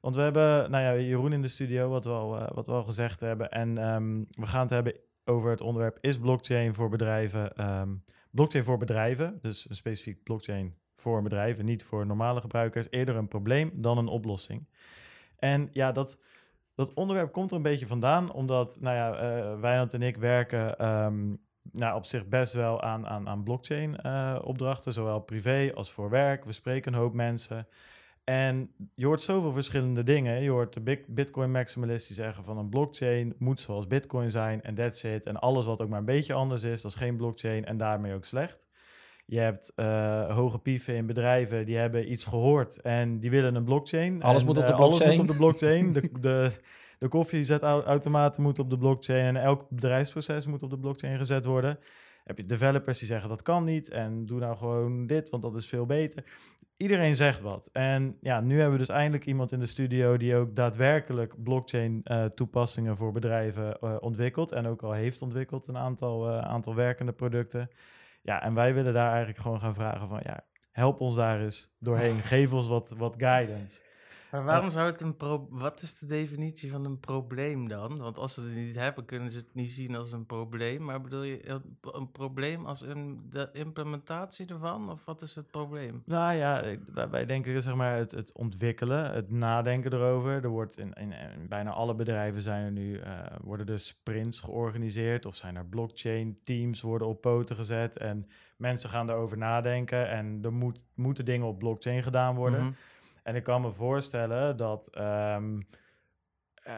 Want 0.00 0.16
we 0.16 0.22
hebben, 0.22 0.70
nou 0.70 0.84
ja, 0.84 1.02
Jeroen 1.02 1.32
in 1.32 1.42
de 1.42 1.48
studio, 1.48 1.88
wat 1.88 2.04
we 2.04 2.10
al, 2.10 2.38
eh, 2.38 2.54
wat 2.54 2.66
we 2.66 2.82
gezegd 2.84 3.20
hebben. 3.20 3.50
En 3.50 3.78
ehm, 3.78 4.18
we 4.28 4.46
gaan 4.46 4.60
het 4.60 4.70
hebben 4.70 4.94
over 5.24 5.50
het 5.50 5.60
onderwerp: 5.60 5.98
is 6.00 6.18
blockchain 6.18 6.74
voor 6.74 6.88
bedrijven? 6.88 7.56
ehm, 7.56 7.94
blockchain 8.30 8.64
voor 8.64 8.78
bedrijven, 8.78 9.38
dus 9.42 9.68
een 9.68 9.76
specifiek 9.76 10.22
blockchain 10.22 10.74
voor 10.96 11.22
bedrijven, 11.22 11.64
niet 11.64 11.84
voor 11.84 12.06
normale 12.06 12.40
gebruikers, 12.40 12.86
eerder 12.90 13.16
een 13.16 13.28
probleem 13.28 13.70
dan 13.74 13.98
een 13.98 14.08
oplossing. 14.08 14.68
En 15.36 15.68
ja, 15.72 15.92
dat, 15.92 16.18
dat 16.74 16.94
onderwerp 16.94 17.32
komt 17.32 17.50
er 17.50 17.56
een 17.56 17.62
beetje 17.62 17.86
vandaan, 17.86 18.32
omdat, 18.32 18.76
nou 18.80 18.96
ja, 18.96 19.14
eh 19.14 19.60
Wijnand 19.60 19.94
en 19.94 20.02
ik 20.02 20.16
werken 20.16 20.78
ehm, 20.78 21.34
nou, 21.72 21.96
op 21.96 22.04
zich 22.04 22.26
best 22.28 22.52
wel 22.52 22.82
aan, 22.82 23.06
aan, 23.06 23.28
aan 23.28 23.42
blockchain-opdrachten, 23.42 24.92
zowel 24.92 25.20
privé 25.20 25.70
als 25.74 25.90
voor 25.92 26.10
werk. 26.10 26.44
We 26.44 26.52
spreken 26.52 26.92
een 26.92 26.98
hoop 26.98 27.14
mensen. 27.14 27.66
En 28.24 28.70
je 28.94 29.06
hoort 29.06 29.20
zoveel 29.20 29.52
verschillende 29.52 30.02
dingen. 30.02 30.42
Je 30.42 30.50
hoort 30.50 30.72
de 30.74 30.80
big- 30.80 31.06
Bitcoin-maximalist 31.06 32.06
die 32.06 32.16
zeggen 32.16 32.44
van 32.44 32.58
een 32.58 32.68
blockchain 32.68 33.34
moet 33.38 33.60
zoals 33.60 33.86
Bitcoin 33.86 34.30
zijn 34.30 34.62
en 34.62 34.74
that's 34.74 35.02
it. 35.02 35.26
En 35.26 35.36
alles 35.36 35.66
wat 35.66 35.80
ook 35.80 35.88
maar 35.88 35.98
een 35.98 36.04
beetje 36.04 36.32
anders 36.34 36.62
is, 36.62 36.82
dat 36.82 36.90
is 36.90 36.96
geen 36.96 37.16
blockchain 37.16 37.64
en 37.64 37.76
daarmee 37.76 38.14
ook 38.14 38.24
slecht. 38.24 38.66
Je 39.26 39.38
hebt 39.38 39.72
eh, 39.74 40.34
hoge 40.36 40.58
pieven 40.58 40.94
in 40.94 41.06
bedrijven 41.06 41.66
die 41.66 41.76
hebben 41.76 42.12
iets 42.12 42.24
gehoord 42.24 42.80
en 42.80 43.18
die 43.20 43.30
willen 43.30 43.54
een 43.54 43.64
blockchain. 43.64 44.22
Alles 44.22 44.40
En, 44.40 44.46
moet 44.46 44.58
op 44.58 44.66
de 44.66 44.72
eh, 44.72 44.78
Alles 44.78 44.88
blockchain. 44.96 45.18
moet 45.20 45.28
op 45.30 45.32
de 45.32 45.38
blockchain. 45.42 45.92
de, 45.92 46.10
de, 46.20 46.50
de 46.98 47.08
koffiezetautomaten 47.08 48.42
moeten 48.42 48.64
op 48.64 48.70
de 48.70 48.78
blockchain 48.78 49.36
en 49.36 49.36
elk 49.36 49.68
bedrijfsproces 49.68 50.46
moet 50.46 50.62
op 50.62 50.70
de 50.70 50.78
blockchain 50.78 51.18
gezet 51.18 51.44
worden. 51.44 51.78
Heb 52.24 52.36
je 52.36 52.44
developers 52.44 52.98
die 52.98 53.08
zeggen 53.08 53.28
dat 53.28 53.42
kan 53.42 53.64
niet 53.64 53.88
en 53.88 54.26
doe 54.26 54.40
nou 54.40 54.56
gewoon 54.56 55.06
dit, 55.06 55.30
want 55.30 55.42
dat 55.42 55.56
is 55.56 55.66
veel 55.66 55.86
beter. 55.86 56.24
Iedereen 56.76 57.16
zegt 57.16 57.40
wat. 57.40 57.68
En 57.72 58.16
ja, 58.20 58.40
nu 58.40 58.54
hebben 58.54 58.72
we 58.72 58.78
dus 58.78 58.94
eindelijk 58.94 59.26
iemand 59.26 59.52
in 59.52 59.60
de 59.60 59.66
studio 59.66 60.16
die 60.16 60.36
ook 60.36 60.56
daadwerkelijk 60.56 61.42
blockchain 61.42 62.00
eh, 62.04 62.24
toepassingen 62.24 62.96
voor 62.96 63.12
bedrijven 63.12 63.78
eh, 63.80 63.96
ontwikkelt 64.00 64.52
en 64.52 64.66
ook 64.66 64.82
al 64.82 64.92
heeft 64.92 65.22
ontwikkeld 65.22 65.66
een 65.66 65.76
aantal, 65.76 66.28
eh, 66.28 66.38
aantal 66.38 66.74
werkende 66.74 67.12
producten. 67.12 67.70
Ja, 68.22 68.42
en 68.42 68.54
wij 68.54 68.74
willen 68.74 68.92
daar 68.92 69.08
eigenlijk 69.08 69.38
gewoon 69.38 69.60
gaan 69.60 69.74
vragen 69.74 70.08
van 70.08 70.20
ja, 70.22 70.44
help 70.70 71.00
ons 71.00 71.14
daar 71.14 71.40
eens 71.40 71.74
doorheen. 71.78 72.18
Geef 72.32 72.52
ons 72.52 72.68
wat, 72.68 72.94
wat 72.96 73.14
guidance. 73.18 73.82
Maar 74.34 74.44
waarom 74.44 74.70
zou 74.70 74.90
het 74.90 75.00
een 75.00 75.16
pro... 75.16 75.46
Wat 75.50 75.82
is 75.82 75.98
de 75.98 76.06
definitie 76.06 76.70
van 76.70 76.84
een 76.84 77.00
probleem 77.00 77.68
dan? 77.68 77.98
Want 77.98 78.18
als 78.18 78.34
ze 78.34 78.40
het 78.40 78.54
niet 78.54 78.74
hebben, 78.74 79.04
kunnen 79.04 79.30
ze 79.30 79.38
het 79.38 79.54
niet 79.54 79.70
zien 79.70 79.96
als 79.96 80.12
een 80.12 80.26
probleem. 80.26 80.84
Maar 80.84 81.00
bedoel 81.00 81.22
je 81.22 81.60
een, 81.80 82.10
probleem 82.12 82.66
als 82.66 82.80
een, 82.80 83.26
de 83.30 83.48
implementatie 83.52 84.46
ervan? 84.46 84.90
Of 84.90 85.04
wat 85.04 85.22
is 85.22 85.34
het 85.34 85.50
probleem? 85.50 86.02
Nou 86.04 86.34
ja, 86.34 86.76
wij, 87.10 87.26
denken 87.26 87.62
zeg 87.62 87.74
maar 87.74 87.96
het, 87.96 88.10
het 88.10 88.32
ontwikkelen, 88.32 89.12
het 89.12 89.30
nadenken 89.30 89.92
erover. 89.92 90.44
Er 90.44 90.48
wordt 90.48 90.78
in, 90.78 90.92
in, 90.92 91.12
in 91.12 91.48
bijna 91.48 91.70
alle 91.70 91.94
bedrijven 91.94 92.42
zijn 92.42 92.64
er 92.64 92.72
nu 92.72 92.98
eh, 92.98 93.12
worden 93.42 93.66
er 93.66 93.78
sprints 93.78 94.40
georganiseerd 94.40 95.26
of 95.26 95.36
zijn 95.36 95.56
er 95.56 95.66
blockchain 95.66 96.38
teams 96.42 96.80
worden 96.80 97.08
op 97.08 97.20
poten 97.20 97.56
gezet 97.56 97.98
en 97.98 98.28
mensen 98.56 98.90
gaan 98.90 99.10
erover 99.10 99.38
nadenken 99.38 100.08
en 100.08 100.38
er 100.42 100.52
moet, 100.52 100.78
moeten 100.94 101.24
dingen 101.24 101.46
op 101.46 101.58
blockchain 101.58 102.02
gedaan 102.02 102.34
worden. 102.34 102.60
Mhm. 102.60 102.72
En 103.24 103.34
ik 103.34 103.42
kan 103.42 103.60
me 103.60 103.70
voorstellen 103.70 104.56
dat 104.56 104.88
ehm, 104.88 105.60
eh, 106.54 106.74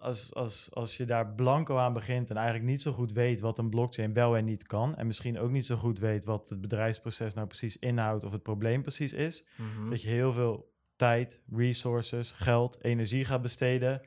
als, 0.00 0.34
als, 0.34 0.68
als 0.74 0.96
je 0.96 1.04
daar 1.04 1.34
blanco 1.34 1.76
aan 1.76 1.92
begint 1.92 2.30
en 2.30 2.36
eigenlijk 2.36 2.66
niet 2.66 2.82
zo 2.82 2.92
goed 2.92 3.12
weet 3.12 3.40
wat 3.40 3.58
een 3.58 3.70
blockchain 3.70 4.12
wel 4.12 4.36
en 4.36 4.44
niet 4.44 4.66
kan, 4.66 4.96
en 4.96 5.06
misschien 5.06 5.38
ook 5.38 5.50
niet 5.50 5.66
zo 5.66 5.76
goed 5.76 5.98
weet 5.98 6.24
wat 6.24 6.48
het 6.48 6.60
bedrijfsproces 6.60 7.34
nou 7.34 7.46
precies 7.46 7.78
inhoudt 7.78 8.24
of 8.24 8.32
het 8.32 8.42
probleem 8.42 8.82
precies 8.82 9.12
is, 9.12 9.44
Mhm. 9.56 9.90
dat 9.90 10.02
je 10.02 10.08
heel 10.08 10.32
veel 10.32 10.72
tijd, 10.96 11.40
resources, 11.52 12.32
geld, 12.32 12.84
energie 12.84 13.24
gaat 13.24 13.42
besteden 13.42 14.00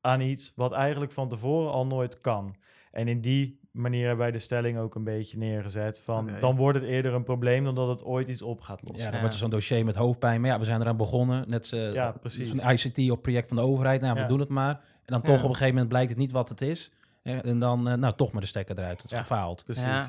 aan 0.00 0.20
iets 0.20 0.52
wat 0.56 0.72
eigenlijk 0.72 1.12
van 1.12 1.28
tevoren 1.28 1.72
al 1.72 1.86
nooit 1.86 2.20
kan. 2.20 2.56
En 2.90 3.08
in 3.08 3.20
die 3.20 3.59
manier 3.70 4.00
hebben 4.06 4.18
wij 4.24 4.30
de 4.30 4.38
stelling 4.38 4.78
ook 4.78 4.94
een 4.94 5.04
beetje 5.04 5.36
neergezet 5.38 6.00
van 6.00 6.30
dan 6.40 6.56
wordt 6.56 6.78
het 6.80 6.88
eerder 6.88 7.14
een 7.14 7.22
probleem 7.24 7.64
dan 7.64 7.74
dat 7.74 7.88
het 7.88 8.04
ooit 8.04 8.28
iets 8.28 8.42
op 8.42 8.60
gaat 8.60 8.80
Ja, 8.80 8.86
lossen. 8.86 9.04
dan 9.04 9.12
Ja. 9.14 9.18
wordt 9.20 9.34
er 9.34 9.40
zo'n 9.40 9.50
dossier 9.50 9.84
met 9.84 9.94
hoofdpijn. 9.94 10.40
Maar 10.40 10.50
ja, 10.50 10.58
we 10.58 10.64
zijn 10.64 10.80
eraan 10.80 10.96
begonnen. 10.96 11.44
Net 11.50 11.72
eh, 11.72 11.92
Ja. 11.92 12.14
Zo'n 12.22 12.70
ICT 12.70 13.10
op 13.10 13.22
project 13.22 13.48
van 13.48 13.56
de 13.56 13.62
overheid. 13.62 14.00
Nou, 14.00 14.20
we 14.20 14.26
doen 14.26 14.40
het 14.40 14.48
maar. 14.48 14.74
En 14.74 15.16
dan 15.16 15.20
Ja. 15.22 15.26
toch 15.26 15.36
op 15.42 15.48
een 15.48 15.54
gegeven 15.54 15.72
moment 15.72 15.88
blijkt 15.88 16.08
het 16.10 16.18
niet 16.18 16.32
wat 16.32 16.48
het 16.48 16.60
is. 16.60 16.92
En 17.22 17.58
dan, 17.58 17.88
eh, 17.88 17.94
nou, 17.94 18.14
toch 18.16 18.32
maar 18.32 18.40
de 18.40 18.46
stekker 18.46 18.78
eruit. 18.78 19.02
Het 19.02 19.10
is 19.10 19.16
Ja. 19.16 19.22
gefaald. 19.22 19.64
Precies. 19.64 19.82
Ja. 19.84 20.06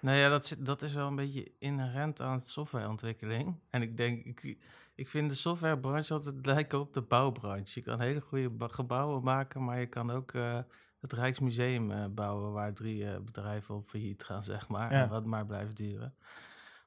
Nou 0.00 0.16
ja, 0.16 0.28
dat, 0.28 0.46
zit- 0.46 0.66
dat 0.66 0.82
is 0.82 0.94
wel 0.94 1.06
een 1.06 1.16
beetje 1.16 1.50
inherent 1.58 2.20
aan 2.20 2.40
softwareontwikkeling. 2.40 3.56
En 3.70 3.82
ik 3.82 3.96
denk, 3.96 4.24
ik, 4.24 4.56
ik 4.94 5.08
vind 5.08 5.30
de 5.30 5.36
softwarebranche 5.36 6.14
altijd 6.14 6.46
lijken 6.46 6.80
op 6.80 6.92
de 6.92 7.02
bouwbranche. 7.02 7.72
Je 7.74 7.80
kan 7.82 8.00
hele 8.00 8.20
goede 8.20 8.50
gebouwen 8.58 9.22
maken, 9.22 9.64
maar 9.64 9.80
je 9.80 9.86
kan 9.86 10.10
ook 10.10 10.32
eh, 10.32 10.58
het 11.02 11.12
Rijksmuseum 11.12 11.90
eh, 11.90 12.04
bouwen 12.06 12.52
waar 12.52 12.74
drie 12.74 13.10
eh, 13.10 13.20
bedrijven 13.20 13.74
op 13.74 13.84
failliet 13.84 14.24
gaan, 14.24 14.44
zeg 14.44 14.68
maar. 14.68 14.92
Ja. 14.92 15.02
En 15.02 15.08
wat 15.08 15.24
maar 15.24 15.46
blijft 15.46 15.76
duren. 15.76 16.14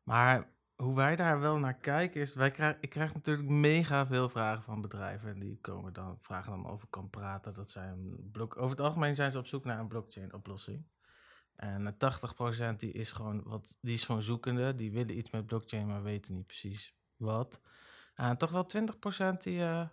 Maar 0.03 0.43
hoe 0.75 0.95
wij 0.95 1.15
daar 1.15 1.39
wel 1.39 1.57
naar 1.57 1.77
kijken 1.77 2.21
is, 2.21 2.35
wij 2.35 2.51
krijg, 2.51 2.77
ik 2.79 2.89
krijg 2.89 3.13
natuurlijk 3.13 3.49
mega 3.49 4.05
veel 4.05 4.29
vragen 4.29 4.63
van 4.63 4.81
bedrijven. 4.81 5.29
En 5.29 5.39
die 5.39 5.57
komen 5.61 5.93
dan, 5.93 6.17
vragen 6.21 6.51
dan 6.51 6.73
ik 6.73 6.89
kan 6.89 7.09
praten. 7.09 7.53
Dat 7.53 7.69
zijn 7.69 8.29
blok, 8.31 8.57
over 8.57 8.77
het 8.77 8.85
algemeen 8.85 9.15
zijn 9.15 9.31
ze 9.31 9.37
op 9.37 9.47
zoek 9.47 9.65
naar 9.65 9.79
een 9.79 9.87
blockchain 9.87 10.33
oplossing. 10.33 10.85
En 11.55 11.97
eh, 11.97 12.71
80% 12.73 12.75
die 12.75 12.91
is, 12.91 13.11
gewoon 13.11 13.43
wat, 13.43 13.77
die 13.81 13.93
is 13.93 14.05
gewoon 14.05 14.21
zoekende. 14.21 14.75
Die 14.75 14.91
willen 14.91 15.17
iets 15.17 15.29
met 15.29 15.45
blockchain, 15.45 15.87
maar 15.87 16.03
weten 16.03 16.33
niet 16.33 16.47
precies 16.47 16.95
wat. 17.15 17.61
En 18.13 18.37
toch 18.37 18.51
wel 18.51 18.67
20% 19.33 19.37
die 19.37 19.63
eh, 19.63 19.87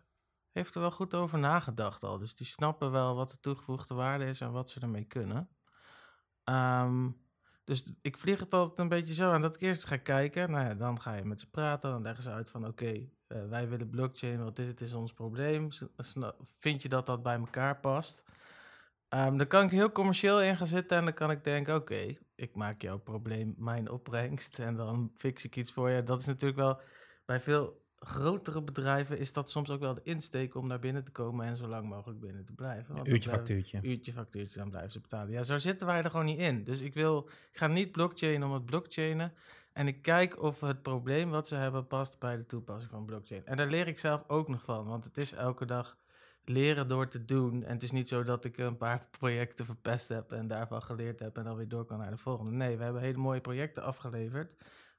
heeft 0.52 0.74
er 0.74 0.80
wel 0.80 0.90
goed 0.90 1.14
over 1.14 1.38
nagedacht 1.38 2.02
al. 2.02 2.18
Dus 2.18 2.34
die 2.34 2.46
snappen 2.46 2.90
wel 2.90 3.14
wat 3.14 3.30
de 3.30 3.40
toegevoegde 3.40 3.94
waarde 3.94 4.24
is 4.24 4.40
en 4.40 4.52
wat 4.52 4.70
ze 4.70 4.80
ermee 4.80 5.04
kunnen. 5.04 5.48
Ehm, 6.44 7.10
dus 7.64 7.92
ik 8.00 8.18
vlieg 8.18 8.40
het 8.40 8.54
altijd 8.54 8.78
een 8.78 8.88
beetje 8.88 9.14
zo 9.14 9.32
aan 9.32 9.40
dat 9.40 9.54
ik 9.54 9.60
eerst 9.60 9.84
ga 9.84 9.96
kijken. 9.96 10.50
Nou 10.50 10.64
ja, 10.64 10.74
dan 10.74 11.00
ga 11.00 11.14
je 11.14 11.24
met 11.24 11.40
ze 11.40 11.50
praten. 11.50 11.90
Dan 11.90 12.02
leggen 12.02 12.22
ze 12.22 12.30
uit 12.30 12.50
van 12.50 12.66
oké, 12.66 13.08
eh, 13.26 13.48
wij 13.48 13.68
willen 13.68 13.90
blockchain. 13.90 14.52
Is 14.54 14.66
het? 14.68 14.80
Is 14.80 14.92
ons 14.92 15.12
probleem. 15.12 15.68
Vind 16.58 16.82
je 16.82 16.88
dat 16.88 17.06
dat 17.06 17.22
bij 17.22 17.36
elkaar 17.38 17.80
past? 17.80 18.24
Ehm, 19.08 19.36
dan 19.36 19.46
kan 19.46 19.64
ik 19.64 19.70
heel 19.70 19.92
commercieel 19.92 20.42
in 20.42 20.56
gaan 20.56 20.66
zitten 20.66 20.96
en 20.96 21.04
dan 21.04 21.14
kan 21.14 21.30
ik 21.30 21.44
denken, 21.44 21.74
oké, 21.74 22.16
ik 22.34 22.54
maak 22.54 22.82
jouw 22.82 22.98
probleem 22.98 23.54
mijn 23.58 23.90
opbrengst 23.90 24.58
en 24.58 24.76
dan 24.76 25.10
fix 25.16 25.44
ik 25.44 25.56
iets 25.56 25.72
voor 25.72 25.90
je. 25.90 26.02
Dat 26.02 26.20
is 26.20 26.26
natuurlijk 26.26 26.60
wel 26.60 26.80
bij 27.24 27.40
veel 27.40 27.81
grotere 28.04 28.62
bedrijven 28.62 29.18
is 29.18 29.32
dat 29.32 29.50
soms 29.50 29.70
ook 29.70 29.80
wel 29.80 29.94
de 29.94 30.00
insteek 30.02 30.54
om 30.54 30.66
naar 30.66 30.78
binnen 30.78 31.04
te 31.04 31.10
komen 31.10 31.46
en 31.46 31.56
zo 31.56 31.66
lang 31.66 31.88
mogelijk 31.88 32.20
binnen 32.20 32.44
te 32.44 32.52
blijven. 32.52 32.94
Want 32.94 33.08
uurtje 33.08 33.30
factuurtje. 33.30 33.80
Uurtje 33.82 34.12
factuurtje, 34.12 34.58
dan 34.58 34.70
blijven 34.70 34.92
ze 34.92 35.00
betalen. 35.00 35.32
Ja, 35.32 35.42
zo 35.42 35.58
zitten 35.58 35.86
wij 35.86 36.02
er 36.02 36.10
gewoon 36.10 36.26
niet 36.26 36.38
in. 36.38 36.64
Dus 36.64 36.80
ik 36.80 36.94
wil, 36.94 37.28
ik 37.52 37.58
ga 37.58 37.66
niet 37.66 37.92
blockchain 37.92 38.44
om 38.44 38.52
het 38.52 38.64
blockchainen. 38.64 39.32
En 39.72 39.86
ik 39.86 40.02
kijk 40.02 40.42
of 40.42 40.60
het 40.60 40.82
probleem 40.82 41.30
wat 41.30 41.48
ze 41.48 41.54
hebben 41.54 41.86
past 41.86 42.18
bij 42.18 42.36
de 42.36 42.46
toepassing 42.46 42.90
van 42.90 43.04
blockchain. 43.04 43.46
En 43.46 43.56
daar 43.56 43.66
leer 43.66 43.88
ik 43.88 43.98
zelf 43.98 44.24
ook 44.26 44.48
nog 44.48 44.62
van, 44.62 44.84
want 44.84 45.04
het 45.04 45.16
is 45.16 45.32
elke 45.32 45.64
dag 45.64 45.96
leren 46.44 46.88
door 46.88 47.08
te 47.08 47.24
doen. 47.24 47.64
En 47.64 47.72
het 47.72 47.82
is 47.82 47.90
niet 47.90 48.08
zo 48.08 48.22
dat 48.22 48.44
ik 48.44 48.58
een 48.58 48.76
paar 48.76 49.06
projecten 49.18 49.64
verpest 49.64 50.08
heb 50.08 50.32
en 50.32 50.46
daarvan 50.46 50.82
geleerd 50.82 51.20
heb 51.20 51.36
en 51.36 51.44
dan 51.44 51.56
weer 51.56 51.68
door 51.68 51.84
kan 51.84 51.98
naar 51.98 52.10
de 52.10 52.16
volgende. 52.16 52.50
Nee, 52.50 52.76
we 52.76 52.84
hebben 52.84 53.02
hele 53.02 53.18
mooie 53.18 53.40
projecten 53.40 53.82
afgeleverd. 53.82 54.54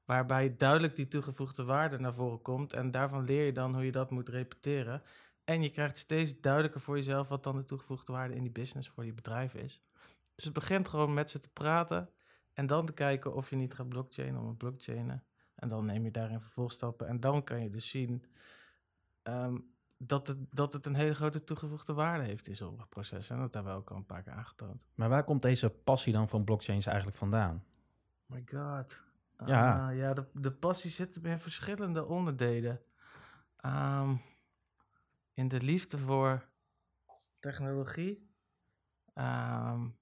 Waarbij 0.06 0.56
duidelijk 0.58 0.96
die 0.96 1.08
toegevoegde 1.08 1.64
waarde 1.64 2.00
naar 2.00 2.14
voren 2.14 2.42
komt. 2.42 2.74
En 2.74 2.92
daarvan 2.92 3.26
leer 3.26 3.46
je 3.46 3.52
dan 3.52 3.74
hoe 3.74 3.86
je 3.86 3.92
dat 3.92 4.12
moet 4.12 4.30
repeteren. 4.30 5.02
En 5.44 5.62
je 5.62 5.70
krijgt 5.70 5.98
steeds 5.98 6.42
duidelijker 6.42 6.82
voor 6.82 6.96
jezelf 6.96 7.28
wat 7.28 7.44
dan 7.44 7.56
de 7.56 7.66
toegevoegde 7.66 8.12
waarde 8.12 8.36
in 8.36 8.42
die 8.42 8.52
business 8.52 8.90
voor 8.90 9.04
die 9.04 9.14
bedrijf 9.14 9.54
is. 9.54 9.82
Dus 10.36 10.44
het 10.44 10.54
begint 10.54 10.88
gewoon 10.88 11.14
met 11.14 11.30
ze 11.30 11.40
te 11.40 11.50
praten. 11.50 12.10
En 12.54 12.68
dan 12.68 12.86
te 12.86 12.94
kijken 12.94 13.34
of 13.34 13.50
je 13.50 13.56
niet 13.56 13.74
gaat 13.74 13.90
blockchainen 13.90 14.42
om 14.42 14.48
het 14.48 14.58
blockchainen. 14.58 15.24
En 15.56 15.70
dan 15.70 15.86
neem 15.86 16.04
je 16.04 16.12
daarin 16.12 16.40
vervolgstappen. 16.40 17.08
En 17.08 17.20
dan 17.20 17.44
kan 17.44 17.64
je 17.64 17.70
dus 17.70 17.90
zien 17.90 18.26
ehm, 19.24 19.58
dat, 19.98 20.28
het, 20.28 20.38
dat 20.50 20.74
het 20.74 20.86
een 20.86 20.96
hele 20.96 21.16
grote 21.16 21.44
toegevoegde 21.44 21.94
waarde 21.94 22.24
heeft 22.24 22.48
in 22.48 22.56
zo'n 22.56 22.80
proces. 22.90 23.30
En 23.30 23.40
dat 23.40 23.54
hebben 23.54 23.74
we 23.74 23.80
ook 23.80 23.90
al 23.90 23.96
een 23.96 24.06
paar 24.06 24.24
keer 24.24 24.34
aangetoond. 24.34 24.88
Maar 24.96 25.10
waar 25.10 25.24
komt 25.24 25.42
deze 25.42 25.70
passie 25.70 26.14
dan 26.14 26.30
van 26.30 26.44
blockchains 26.44 26.86
eigenlijk 26.86 27.18
vandaan? 27.18 27.64
My 28.26 28.44
god. 28.46 29.02
Ja, 29.46 29.88
ah, 29.90 29.96
ja 29.96 30.14
de, 30.14 30.28
de 30.34 30.52
passie 30.52 30.92
zit 30.92 31.16
in 31.16 31.40
verschillende 31.40 32.06
onderdelen. 32.06 32.82
Um, 33.66 34.22
in 35.34 35.48
de 35.48 35.62
liefde 35.62 35.98
voor 35.98 36.50
technologie. 37.40 38.32
Um, 39.16 39.98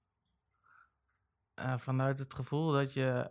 uh, 1.58 1.78
vanuit 1.78 2.18
het 2.18 2.34
gevoel 2.34 2.72
dat 2.72 2.92
je, 2.92 3.30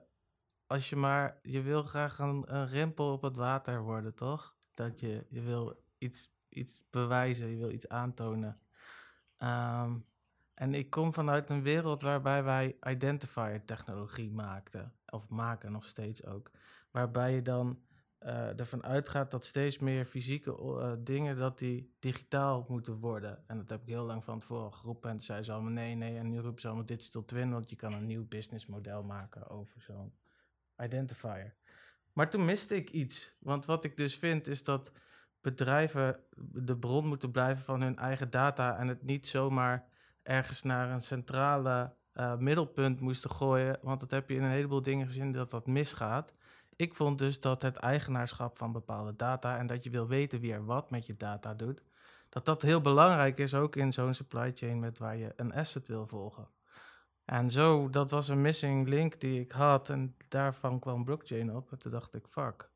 als 0.65 0.89
je 0.89 0.95
maar, 0.95 1.39
je 1.41 1.61
wil 1.61 1.83
graag 1.83 2.19
een, 2.19 2.55
een 2.55 2.67
rimpel 2.67 3.11
op 3.11 3.21
het 3.21 3.37
water 3.37 3.81
worden, 3.81 4.15
toch? 4.15 4.55
Dat 4.73 4.99
je, 4.99 5.25
je 5.29 5.41
wil 5.41 5.83
iets, 5.97 6.33
iets 6.49 6.81
bewijzen, 6.89 7.47
je 7.47 7.57
wil 7.57 7.71
iets 7.71 7.87
aantonen. 7.87 8.61
Um, 9.37 10.05
en 10.61 10.73
ik 10.73 10.89
kom 10.89 11.13
vanuit 11.13 11.49
een 11.49 11.63
wereld 11.63 12.01
waarbij 12.01 12.43
wij 12.43 12.75
identifier 12.87 13.65
technologie 13.65 14.31
maakten, 14.31 14.93
of 15.09 15.29
maken 15.29 15.71
nog 15.71 15.85
steeds 15.85 16.25
ook. 16.25 16.51
Waarbij 16.91 17.33
je 17.33 17.41
dan 17.41 17.79
uh, 18.19 18.59
ervan 18.59 18.83
uitgaat 18.83 19.31
dat 19.31 19.45
steeds 19.45 19.79
meer 19.79 20.05
fysieke 20.05 20.57
uh, 20.59 20.91
dingen 20.99 21.37
dat 21.37 21.59
die 21.59 21.95
digitaal 21.99 22.65
moeten 22.69 22.99
worden. 22.99 23.43
En 23.47 23.57
dat 23.57 23.69
heb 23.69 23.81
ik 23.81 23.87
heel 23.87 24.05
lang 24.05 24.23
van 24.23 24.39
tevoren 24.39 24.73
geroepen. 24.73 25.09
En 25.09 25.15
toen 25.15 25.25
zei 25.25 25.43
ze 25.43 25.51
allemaal 25.51 25.71
nee, 25.71 25.95
nee. 25.95 26.17
En 26.17 26.29
nu 26.29 26.39
roepen 26.39 26.61
ze 26.61 26.67
allemaal 26.67 26.85
digital 26.85 27.25
twin, 27.25 27.51
want 27.51 27.69
je 27.69 27.75
kan 27.75 27.93
een 27.93 28.05
nieuw 28.05 28.27
businessmodel 28.27 29.03
maken 29.03 29.49
over 29.49 29.81
zo'n 29.81 30.13
identifier. 30.83 31.55
Maar 32.13 32.29
toen 32.29 32.45
miste 32.45 32.75
ik 32.75 32.89
iets. 32.89 33.35
Want 33.39 33.65
wat 33.65 33.83
ik 33.83 33.97
dus 33.97 34.15
vind 34.15 34.47
is 34.47 34.63
dat 34.63 34.91
bedrijven 35.41 36.19
de 36.37 36.77
bron 36.77 37.07
moeten 37.07 37.31
blijven 37.31 37.63
van 37.63 37.81
hun 37.81 37.97
eigen 37.97 38.29
data 38.29 38.77
en 38.77 38.87
het 38.87 39.03
niet 39.03 39.27
zomaar 39.27 39.89
ergens 40.23 40.61
naar 40.61 40.89
een 40.89 41.01
centrale 41.01 41.93
uh, 42.13 42.37
middelpunt 42.37 42.99
moesten 42.99 43.29
gooien. 43.29 43.79
Want 43.81 43.99
dat 43.99 44.11
heb 44.11 44.29
je 44.29 44.35
in 44.35 44.43
een 44.43 44.49
heleboel 44.49 44.81
dingen 44.81 45.05
gezien 45.05 45.31
dat 45.31 45.49
dat 45.49 45.67
misgaat. 45.67 46.33
Ik 46.75 46.95
vond 46.95 47.17
dus 47.17 47.39
dat 47.39 47.61
het 47.61 47.77
eigenaarschap 47.77 48.57
van 48.57 48.71
bepaalde 48.71 49.15
data 49.15 49.57
en 49.57 49.67
dat 49.67 49.83
je 49.83 49.89
wil 49.89 50.07
weten 50.07 50.39
wie 50.39 50.53
er 50.53 50.65
wat 50.65 50.91
met 50.91 51.05
je 51.05 51.17
data 51.17 51.53
doet, 51.53 51.83
dat 52.29 52.45
dat 52.45 52.61
heel 52.61 52.81
belangrijk 52.81 53.37
is 53.37 53.53
ook 53.53 53.75
in 53.75 53.93
zo'n 53.93 54.13
supply 54.13 54.51
chain 54.53 54.79
met 54.79 54.97
waar 54.97 55.17
je 55.17 55.33
een 55.35 55.53
asset 55.53 55.87
wil 55.87 56.07
volgen. 56.07 56.49
En 57.25 57.51
zo, 57.51 57.89
dat 57.89 58.11
was 58.11 58.27
een 58.27 58.41
missing 58.41 58.87
link 58.87 59.19
die 59.19 59.39
ik 59.39 59.51
had 59.51 59.89
en 59.89 60.15
daarvan 60.27 60.79
kwam 60.79 61.03
blockchain 61.03 61.55
op. 61.55 61.71
En 61.71 61.77
toen 61.77 61.91
dacht 61.91 62.13
ik, 62.13 62.25
fuck, 62.27 62.69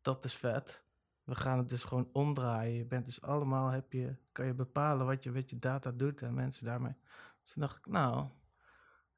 dat 0.00 0.24
is 0.24 0.34
vet 0.34 0.84
we 1.24 1.34
gaan 1.34 1.58
het 1.58 1.68
dus 1.68 1.84
gewoon 1.84 2.08
omdraaien. 2.12 2.74
Je 2.74 2.84
bent 2.84 3.04
dus 3.04 3.22
allemaal, 3.22 3.68
heb 3.68 3.92
je, 3.92 4.16
kan 4.32 4.46
je 4.46 4.54
bepalen 4.54 5.06
wat 5.06 5.24
je 5.24 5.30
met 5.30 5.50
je 5.50 5.58
data 5.58 5.90
doet 5.90 6.22
en 6.22 6.34
mensen 6.34 6.64
daarmee. 6.64 6.96
Dus 7.42 7.52
toen 7.52 7.62
dacht 7.62 7.76
ik, 7.76 7.86
nou, 7.86 8.28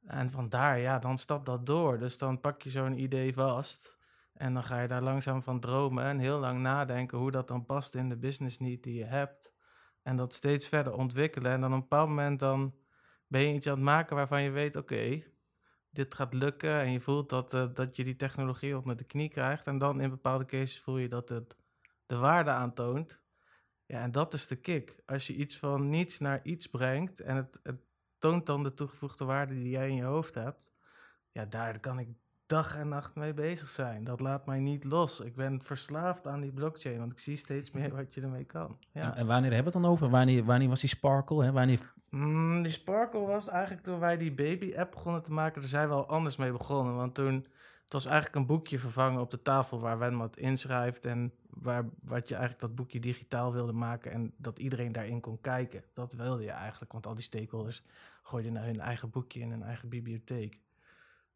en 0.07 0.31
vandaar, 0.31 0.79
ja, 0.79 0.99
dan 0.99 1.19
stapt 1.19 1.47
dat 1.47 1.67
door. 1.67 1.99
Dus 1.99 2.19
dan 2.19 2.41
pak 2.41 2.63
je 2.63 2.71
zo'n 2.71 2.99
idee 2.99 3.35
vast 3.35 3.99
en 4.33 4.55
dan 4.55 4.65
ga 4.65 4.81
je 4.81 4.89
daar 4.89 5.03
langzaam 5.03 5.43
van 5.43 5.61
dromen 5.61 6.05
en 6.05 6.19
heel 6.19 6.39
lang 6.39 6.61
nadenken 6.61 7.19
hoe 7.19 7.31
dat 7.31 7.49
dan 7.49 7.67
past 7.67 7.95
in 7.95 8.09
de 8.09 8.17
business 8.17 8.59
need 8.59 8.83
die 8.83 8.95
je 8.95 9.05
hebt. 9.05 9.53
En 10.03 10.17
dat 10.17 10.35
steeds 10.35 10.69
verder 10.69 10.93
ontwikkelen. 10.93 11.53
En 11.53 11.61
dan 11.61 11.71
op 11.71 11.77
een 11.77 11.81
bepaald 11.81 12.09
moment 12.09 12.39
dan 12.39 12.75
ben 13.27 13.41
je 13.41 13.55
iets 13.55 13.67
aan 13.67 13.75
het 13.75 13.83
maken 13.83 14.17
waarvan 14.17 14.43
je 14.43 14.51
weet, 14.51 14.77
oké, 14.77 15.23
dit 15.91 16.15
gaat 16.15 16.35
lukken. 16.35 16.81
En 16.81 16.93
je 16.93 17.01
voelt 17.01 17.29
dat, 17.29 17.55
uh, 17.55 17.67
dat 17.75 17.97
je 17.97 18.05
die 18.05 18.17
technologie 18.17 18.79
onder 18.79 18.97
de 18.97 19.05
knie 19.05 19.29
krijgt. 19.29 19.67
En 19.67 19.79
dan 19.79 20.01
in 20.01 20.11
bepaalde 20.11 20.45
cases 20.45 20.81
voel 20.81 20.99
je 20.99 21.09
dat 21.09 21.29
het 21.29 21.57
de 22.07 22.17
waarde 22.17 22.51
aantoont. 22.51 23.21
Ja, 23.85 24.03
en 24.03 24.13
dat 24.13 24.35
is 24.35 24.47
de 24.47 24.57
kick. 24.57 25.03
Als 25.07 25.27
je 25.27 25.35
iets 25.35 25.59
van 25.59 25.91
niets 25.91 26.19
naar 26.19 26.41
iets 26.43 26.67
brengt 26.67 27.21
en 27.21 27.37
het, 27.37 27.61
het 27.63 27.81
toont 28.19 28.47
dan 28.47 28.63
de 28.63 28.75
toegevoegde 28.75 29.25
waarde 29.25 29.55
die 29.55 29.71
jij 29.71 29.89
in 29.89 29.95
je 29.95 30.03
hoofd 30.03 30.35
hebt, 30.35 30.73
ja, 31.33 31.45
daar 31.45 31.81
kan 31.81 31.99
ik 31.99 32.09
dag 32.47 32.77
en 32.77 32.89
nacht 32.89 33.15
mee 33.15 33.35
bezig 33.35 33.69
zijn. 33.69 34.05
Dat 34.05 34.21
laat 34.21 34.47
mij 34.47 34.59
niet 34.59 34.85
los. 34.85 35.21
Ik 35.21 35.37
ben 35.37 35.61
verslaafd 35.63 36.27
aan 36.27 36.41
die 36.41 36.53
blockchain, 36.53 36.99
want 36.99 37.13
ik 37.13 37.19
zie 37.19 37.37
steeds 37.37 37.71
meer 37.71 37.95
wat 37.97 38.15
je 38.15 38.21
ermee 38.21 38.45
kan. 38.45 38.79
Ja. 38.93 39.17
En 39.17 39.27
wanneer 39.27 39.53
hebben 39.53 39.73
we 39.73 39.79
het 39.79 39.83
dan 39.83 39.93
over? 39.93 40.11
Wanneer, 40.11 40.45
wanneer 40.45 40.69
was 40.69 40.81
die 40.81 40.89
Sparkle? 40.89 41.45
Hè? 41.45 41.53
Wanneer... 41.53 41.95
Mm, 42.11 42.63
die 42.63 42.73
Sparkle 42.73 43.21
was 43.21 43.49
eigenlijk 43.49 43.83
toen 43.83 43.99
wij 43.99 44.17
die 44.17 44.33
baby-app 44.33 44.91
begonnen 44.91 45.23
te 45.23 45.33
maken, 45.33 45.61
daar 45.61 45.71
zijn 45.71 45.89
we 45.89 45.95
al 45.95 46.09
anders 46.09 46.37
mee 46.37 46.53
begonnen. 46.53 46.97
Want 46.97 47.15
toen 47.15 47.47
het 47.87 47.95
was 47.95 48.05
eigenlijk 48.07 48.37
een 48.37 48.47
boekje 48.47 48.79
vervangen 48.79 49.21
op 49.21 49.31
de 49.31 49.43
tafel 49.43 49.81
waar 49.81 49.99
Wen 49.99 50.19
wat 50.19 50.37
inschrijft 50.37 51.05
en 51.05 51.33
waar, 51.51 51.85
wat 52.03 52.29
je 52.29 52.35
eigenlijk 52.35 52.65
dat 52.67 52.75
boekje 52.75 53.01
digitaal 53.01 53.53
wilde 53.53 53.73
maken 53.73 54.13
en 54.13 54.35
dat 54.37 54.59
iedereen 54.59 54.93
daarin 54.93 55.21
kon 55.21 55.41
kijken. 55.41 55.85
Dat 55.93 56.13
wilde 56.13 56.43
je 56.43 56.51
eigenlijk, 56.51 56.93
want 56.93 57.07
al 57.07 57.15
die 57.15 57.25
stakeholders 57.25 57.83
gooiden 58.23 58.53
naar 58.53 58.65
hun 58.65 58.81
eigen 58.81 59.11
boekje 59.11 59.41
in 59.41 59.51
hun 59.51 59.63
eigen 59.63 59.89
bibliotheek. 59.89 60.61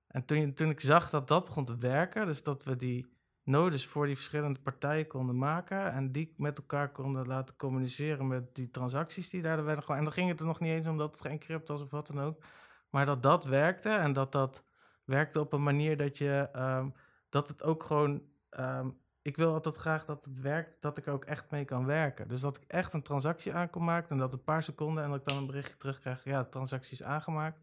En 0.07 0.25
toen, 0.25 0.53
toen 0.55 0.71
ik 0.71 0.81
zag 0.81 1.11
dat 1.11 1.29
dat 1.29 1.45
begon 1.45 1.65
te 1.65 1.77
werken, 1.77 2.27
dus 2.27 2.43
dat 2.43 2.65
we 2.65 2.77
die 2.77 3.07
nodes 3.43 3.87
voor 3.87 4.07
die 4.07 4.17
verschillende 4.17 4.61
partijen 4.61 5.07
konden 5.07 5.39
maken 5.39 5.93
en 5.93 6.13
die 6.13 6.35
met 6.37 6.59
elkaar 6.59 6.93
konden 6.93 7.27
laten 7.27 7.57
communiceren 7.57 8.27
met 8.27 8.55
die 8.55 8.71
transacties 8.71 9.31
die 9.31 9.43
daar 9.43 9.65
werden. 9.65 9.85
En 9.97 10.03
dan 10.03 10.13
ging 10.13 10.29
het 10.29 10.41
er 10.41 10.47
nog 10.47 10.61
niet 10.61 10.73
eens 10.73 10.87
om 10.87 10.99
dat 10.99 11.19
het 11.23 11.39
crypto 11.39 11.73
was 11.73 11.83
of 11.83 11.91
wat 11.91 12.07
dan 12.07 12.21
ook, 12.21 12.43
maar 12.91 13.07
dat 13.07 13.23
dat 13.23 13.45
werkte 13.45 13.89
en 13.89 14.13
dat 14.13 14.33
dat 14.33 14.63
werkte 15.11 15.41
op 15.41 15.53
een 15.53 15.63
manier 15.63 15.97
dat 15.97 16.19
je 16.19 16.49
ehm, 16.53 16.89
dat 17.29 17.49
het 17.49 17.63
ook 17.63 17.83
gewoon. 17.83 18.23
Um, 18.59 18.99
ik 19.23 19.37
wil 19.37 19.53
altijd 19.53 19.77
graag 19.77 20.05
dat 20.05 20.25
het 20.25 20.41
werkt, 20.41 20.83
dat 20.83 20.99
ik 20.99 21.09
ook 21.09 21.25
echt 21.25 21.51
mee 21.51 21.65
kan 21.65 21.85
werken. 21.87 22.29
Dus 22.29 22.41
dat 22.41 22.57
ik 22.57 22.63
echt 22.67 22.93
een 22.93 23.03
transactie 23.03 23.53
aan 23.53 23.71
kan 23.71 23.85
maken 23.85 24.11
en 24.11 24.19
dat 24.19 24.33
een 24.33 24.45
paar 24.45 24.63
seconden 24.63 25.05
en 25.05 25.11
dat 25.11 25.21
ik 25.21 25.27
dan 25.27 25.37
een 25.37 25.47
berichtje 25.47 25.77
terugkrijg. 25.77 26.25
Ja, 26.25 26.43
de 26.43 26.49
transactie 26.49 26.93
is 26.93 27.03
aangemaakt. 27.03 27.61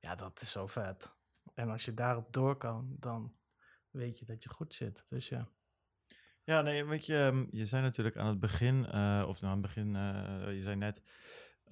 Ja, 0.00 0.14
dat 0.14 0.40
is 0.40 0.50
zo 0.50 0.66
vet. 0.66 1.14
En 1.54 1.70
als 1.70 1.84
je 1.84 1.94
daarop 1.94 2.32
door 2.32 2.56
kan, 2.56 2.96
dan 2.98 3.34
weet 3.90 4.18
je 4.18 4.24
dat 4.24 4.42
je 4.42 4.48
goed 4.48 4.74
zit. 4.74 5.04
Dus 5.08 5.28
ja. 5.28 5.48
Ja, 6.42 6.62
nee, 6.62 6.84
weet 6.84 7.06
je, 7.06 7.16
ehm, 7.16 7.46
je 7.50 7.66
zei 7.66 7.82
natuurlijk 7.82 8.16
aan 8.16 8.26
het 8.26 8.40
begin, 8.40 8.86
uh, 8.94 9.24
of 9.26 9.40
nou 9.40 9.54
aan 9.54 9.62
het 9.62 9.74
begin, 9.74 9.94
uh, 9.94 10.54
je 10.54 10.62
zei 10.62 10.76
net, 10.76 11.02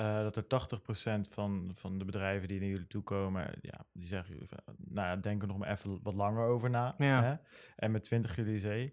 uh, 0.01 0.23
dat 0.23 0.37
er 0.37 0.45
80% 0.45 1.31
van, 1.31 1.71
van 1.75 1.99
de 1.99 2.05
bedrijven 2.05 2.49
die 2.49 2.61
naar 2.61 2.69
jullie 2.69 2.87
toe 2.87 3.03
komen, 3.03 3.51
ja, 3.61 3.85
die 3.93 4.07
zeggen 4.07 4.35
jullie, 4.35 4.49
nou 4.77 5.07
ja, 5.07 5.17
denk 5.17 5.43
er 5.43 5.49
nog 5.49 5.59
maar 5.59 5.71
even 5.71 5.99
wat 6.03 6.15
langer 6.15 6.45
over 6.45 6.71
na. 6.71 6.95
Ja. 6.97 7.23
Hè? 7.23 7.35
En 7.77 7.91
met 7.91 8.03
20 8.03 8.37
jullie 8.37 8.59
zee. 8.59 8.93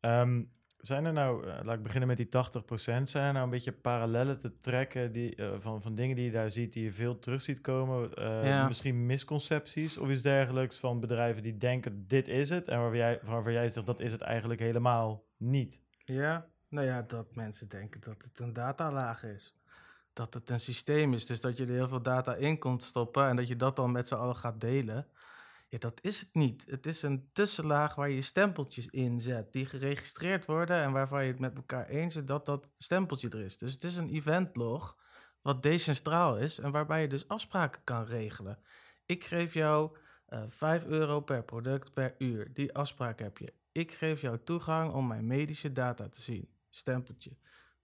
Um, 0.00 0.52
zijn 0.78 1.04
er 1.04 1.12
nou, 1.12 1.46
uh, 1.46 1.58
laat 1.62 1.76
ik 1.76 1.82
beginnen 1.82 2.08
met 2.08 2.16
die 2.16 2.26
80%, 2.26 3.02
zijn 3.02 3.26
er 3.26 3.32
nou 3.32 3.44
een 3.44 3.50
beetje 3.50 3.72
parallellen 3.72 4.38
te 4.38 4.60
trekken 4.60 5.12
die, 5.12 5.36
uh, 5.36 5.52
van, 5.58 5.82
van 5.82 5.94
dingen 5.94 6.16
die 6.16 6.24
je 6.24 6.30
daar 6.30 6.50
ziet, 6.50 6.72
die 6.72 6.84
je 6.84 6.92
veel 6.92 7.18
terug 7.18 7.40
ziet 7.40 7.60
komen? 7.60 8.10
Ja. 8.44 8.66
Misschien 8.66 9.06
misconcepties 9.06 9.98
of 9.98 10.08
iets 10.08 10.22
dergelijks 10.22 10.78
van 10.78 11.00
bedrijven 11.00 11.42
die 11.42 11.56
denken 11.56 12.04
dit 12.06 12.28
is 12.28 12.48
het 12.48 12.68
en 12.68 12.78
waarvan 12.78 12.96
jij, 12.96 13.20
waarvan 13.22 13.52
jij 13.52 13.68
zegt 13.68 13.86
dat 13.86 14.00
is 14.00 14.12
het 14.12 14.20
eigenlijk 14.20 14.60
helemaal 14.60 15.24
niet? 15.36 15.78
Ja, 16.04 16.46
nou 16.68 16.86
ja, 16.86 17.02
dat 17.02 17.34
mensen 17.34 17.68
denken 17.68 18.00
dat 18.00 18.22
het 18.22 18.40
een 18.40 18.52
datalaag 18.52 19.24
is 19.24 19.59
dat 20.12 20.34
het 20.34 20.50
een 20.50 20.60
systeem 20.60 21.14
is. 21.14 21.26
Dus 21.26 21.40
dat 21.40 21.56
je 21.56 21.64
er 21.64 21.70
heel 21.72 21.88
veel 21.88 22.02
data 22.02 22.34
in 22.34 22.58
kunt 22.58 22.82
stoppen 22.82 23.28
en 23.28 23.36
dat 23.36 23.48
je 23.48 23.56
dat 23.56 23.76
dan 23.76 23.92
met 23.92 24.08
z'n 24.08 24.14
allen 24.14 24.36
gaat 24.36 24.60
delen. 24.60 25.06
Dat 25.68 25.98
is 26.02 26.20
het 26.20 26.34
niet. 26.34 26.64
Het 26.66 26.86
is 26.86 27.02
een 27.02 27.28
tussenlaag 27.32 27.94
waar 27.94 28.10
je 28.10 28.22
stempeltjes 28.22 28.86
in 28.86 29.20
zet, 29.20 29.52
die 29.52 29.66
geregistreerd 29.66 30.46
worden 30.46 30.82
en 30.82 30.92
waarvan 30.92 31.22
je 31.24 31.30
het 31.30 31.40
met 31.40 31.56
elkaar 31.56 31.88
eens 31.88 32.16
is 32.16 32.24
dat 32.24 32.46
dat 32.46 32.72
stempeltje 32.76 33.28
er 33.28 33.40
is. 33.40 33.58
Dus 33.58 33.72
het 33.72 33.84
is 33.84 33.96
een 33.96 34.10
eventlog 34.10 34.96
wat 35.42 35.62
decentraal 35.62 36.38
is 36.38 36.58
en 36.58 36.70
waarbij 36.70 37.00
je 37.00 37.08
dus 37.08 37.28
afspraken 37.28 37.80
kan 37.84 38.04
regelen. 38.04 38.58
Ik 39.06 39.24
geef 39.24 39.54
jou 39.54 39.96
Uh, 40.30 40.42
5 40.48 40.86
euro 40.86 41.20
per 41.20 41.42
product 41.44 41.92
per 41.92 42.14
uur. 42.18 42.52
Die 42.52 42.74
afspraak 42.74 43.18
heb 43.18 43.38
je. 43.38 43.52
Ik 43.72 43.92
geef 43.92 44.20
jou 44.20 44.38
toegang 44.44 44.92
om 44.92 45.06
mijn 45.06 45.26
medische 45.26 45.72
data 45.72 46.08
te 46.08 46.22
zien. 46.22 46.48
Stempeltje. 46.70 47.36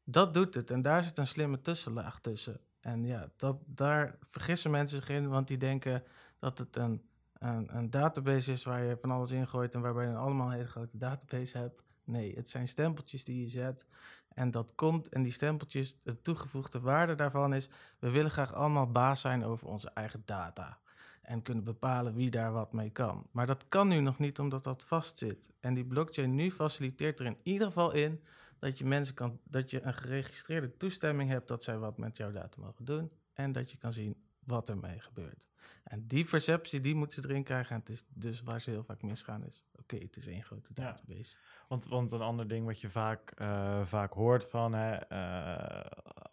Dat 0.09 0.35
doet 0.35 0.55
het. 0.55 0.71
En 0.71 0.83
daar 0.83 1.05
zit 1.05 1.19
een 1.19 1.27
slimme 1.27 1.61
tussenlaag 1.61 2.21
tussen. 2.21 2.61
En 2.81 3.05
ja, 3.05 3.31
dat, 3.37 3.57
daar 3.67 4.19
vergissen 4.29 4.71
mensen 4.71 4.99
zich 4.99 5.09
in, 5.09 5.29
want 5.29 5.49
die 5.49 5.57
denken 5.57 6.03
dat 6.39 6.59
het 6.59 6.77
een, 6.77 7.03
een, 7.39 7.77
een 7.77 7.91
database 7.91 8.53
is 8.53 8.65
waar 8.65 8.85
je 8.85 8.97
van 9.01 9.11
alles 9.11 9.31
ingooit 9.31 9.75
en 9.75 9.81
waarbij 9.81 10.07
je 10.07 10.15
allemaal 10.15 10.47
een 10.47 10.53
hele 10.53 10.69
grote 10.69 10.99
database 10.99 11.59
hebt. 11.59 11.83
Nee, 12.05 12.35
het 12.35 12.49
zijn 12.49 12.69
stempeltjes 12.69 13.25
die 13.25 13.41
je 13.41 13.49
zet. 13.49 13.87
En 14.29 14.51
dat 14.51 14.75
komt, 14.75 15.09
en 15.09 15.23
die 15.23 15.33
stempeltjes, 15.33 15.99
de 16.03 16.23
toegevoegde 16.23 16.81
waarde 16.81 17.15
daarvan 17.15 17.55
is, 17.55 17.69
we 17.99 18.11
willen 18.11 18.31
graag 18.31 18.55
allemaal 18.55 18.91
baas 18.91 19.21
zijn 19.21 19.45
over 19.45 19.69
onze 19.69 19.91
eigen 19.95 20.23
data. 20.25 20.79
En 21.23 21.43
kunnen 21.43 21.65
bepalen 21.65 22.15
wie 22.15 22.31
daar 22.31 22.53
wat 22.53 22.73
mee 22.73 22.91
kan. 22.91 23.27
Maar 23.31 23.47
dat 23.47 23.65
kan 23.69 23.89
nu 23.89 24.01
nog 24.01 24.19
niet, 24.19 24.39
omdat 24.39 24.65
dat 24.65 24.85
vastzit. 24.85 25.51
En 25.61 25.75
die 25.75 25.85
blockchain 25.85 26.35
nu 26.35 26.51
faciliteert 26.51 27.21
er 27.21 27.27
in 27.27 27.39
ieder 27.43 27.67
geval 27.67 27.93
in 27.93 28.23
dat 28.59 28.79
je 28.79 28.85
mensen 28.85 29.15
kan, 29.15 29.41
dat 29.45 29.71
je 29.71 29.83
een 29.83 29.95
geregistreerde 29.95 30.77
toestemming 30.77 31.31
hebt 31.31 31.49
dat 31.49 31.63
zij 31.63 31.79
wat 31.79 31.99
met 31.99 32.17
jouw 32.17 32.33
data 32.33 32.61
mogen 32.61 32.85
doen. 32.85 33.13
En 33.33 33.53
dat 33.53 33.71
je 33.71 33.79
kan 33.79 33.93
zien 33.93 34.17
wat 34.45 34.69
ermee 34.69 35.01
gebeurt. 35.01 35.49
En 35.85 36.07
die 36.07 36.25
perceptie, 36.25 36.81
die 36.81 36.95
moeten 36.95 37.23
ze 37.23 37.29
erin 37.29 37.43
krijgen. 37.43 37.75
En 37.75 37.81
het 37.81 37.89
is 37.89 38.05
dus 38.09 38.43
waar 38.43 38.61
ze 38.61 38.71
heel 38.71 38.83
vaak 38.83 39.03
misgaan 39.03 39.45
is. 39.45 39.65
Oké, 39.79 39.97
het 39.97 40.17
is 40.17 40.27
één 40.27 40.43
grote 40.43 40.73
database. 40.73 41.37
Want, 41.69 41.87
want 41.87 42.13
een 42.13 42.21
ander 42.21 42.49
ding 42.49 42.67
wat 42.67 42.81
je 42.81 42.91
vaak, 42.91 43.41
uh, 43.41 43.85
vaak 43.85 44.13
hoort 44.13 44.45
van... 44.45 44.73
Hè, 44.75 45.13
uh, 45.13 45.91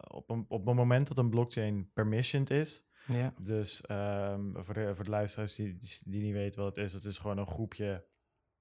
op, 0.08 0.30
een, 0.30 0.44
op 0.48 0.66
een 0.66 0.76
moment 0.76 1.08
dat 1.08 1.18
een 1.18 1.30
blockchain 1.30 1.90
permissioned 1.92 2.50
is... 2.50 2.84
Ja. 3.06 3.34
Dus 3.38 3.82
um, 3.90 4.52
voor, 4.64 4.74
de, 4.74 4.94
voor 4.94 5.04
de 5.04 5.10
luisteraars 5.10 5.54
die, 5.54 5.78
die 6.04 6.22
niet 6.22 6.32
weten 6.32 6.62
wat 6.62 6.76
het 6.76 6.84
is... 6.84 6.92
het 6.92 7.04
is 7.04 7.18
gewoon 7.18 7.38
een 7.38 7.46
groepje 7.46 8.06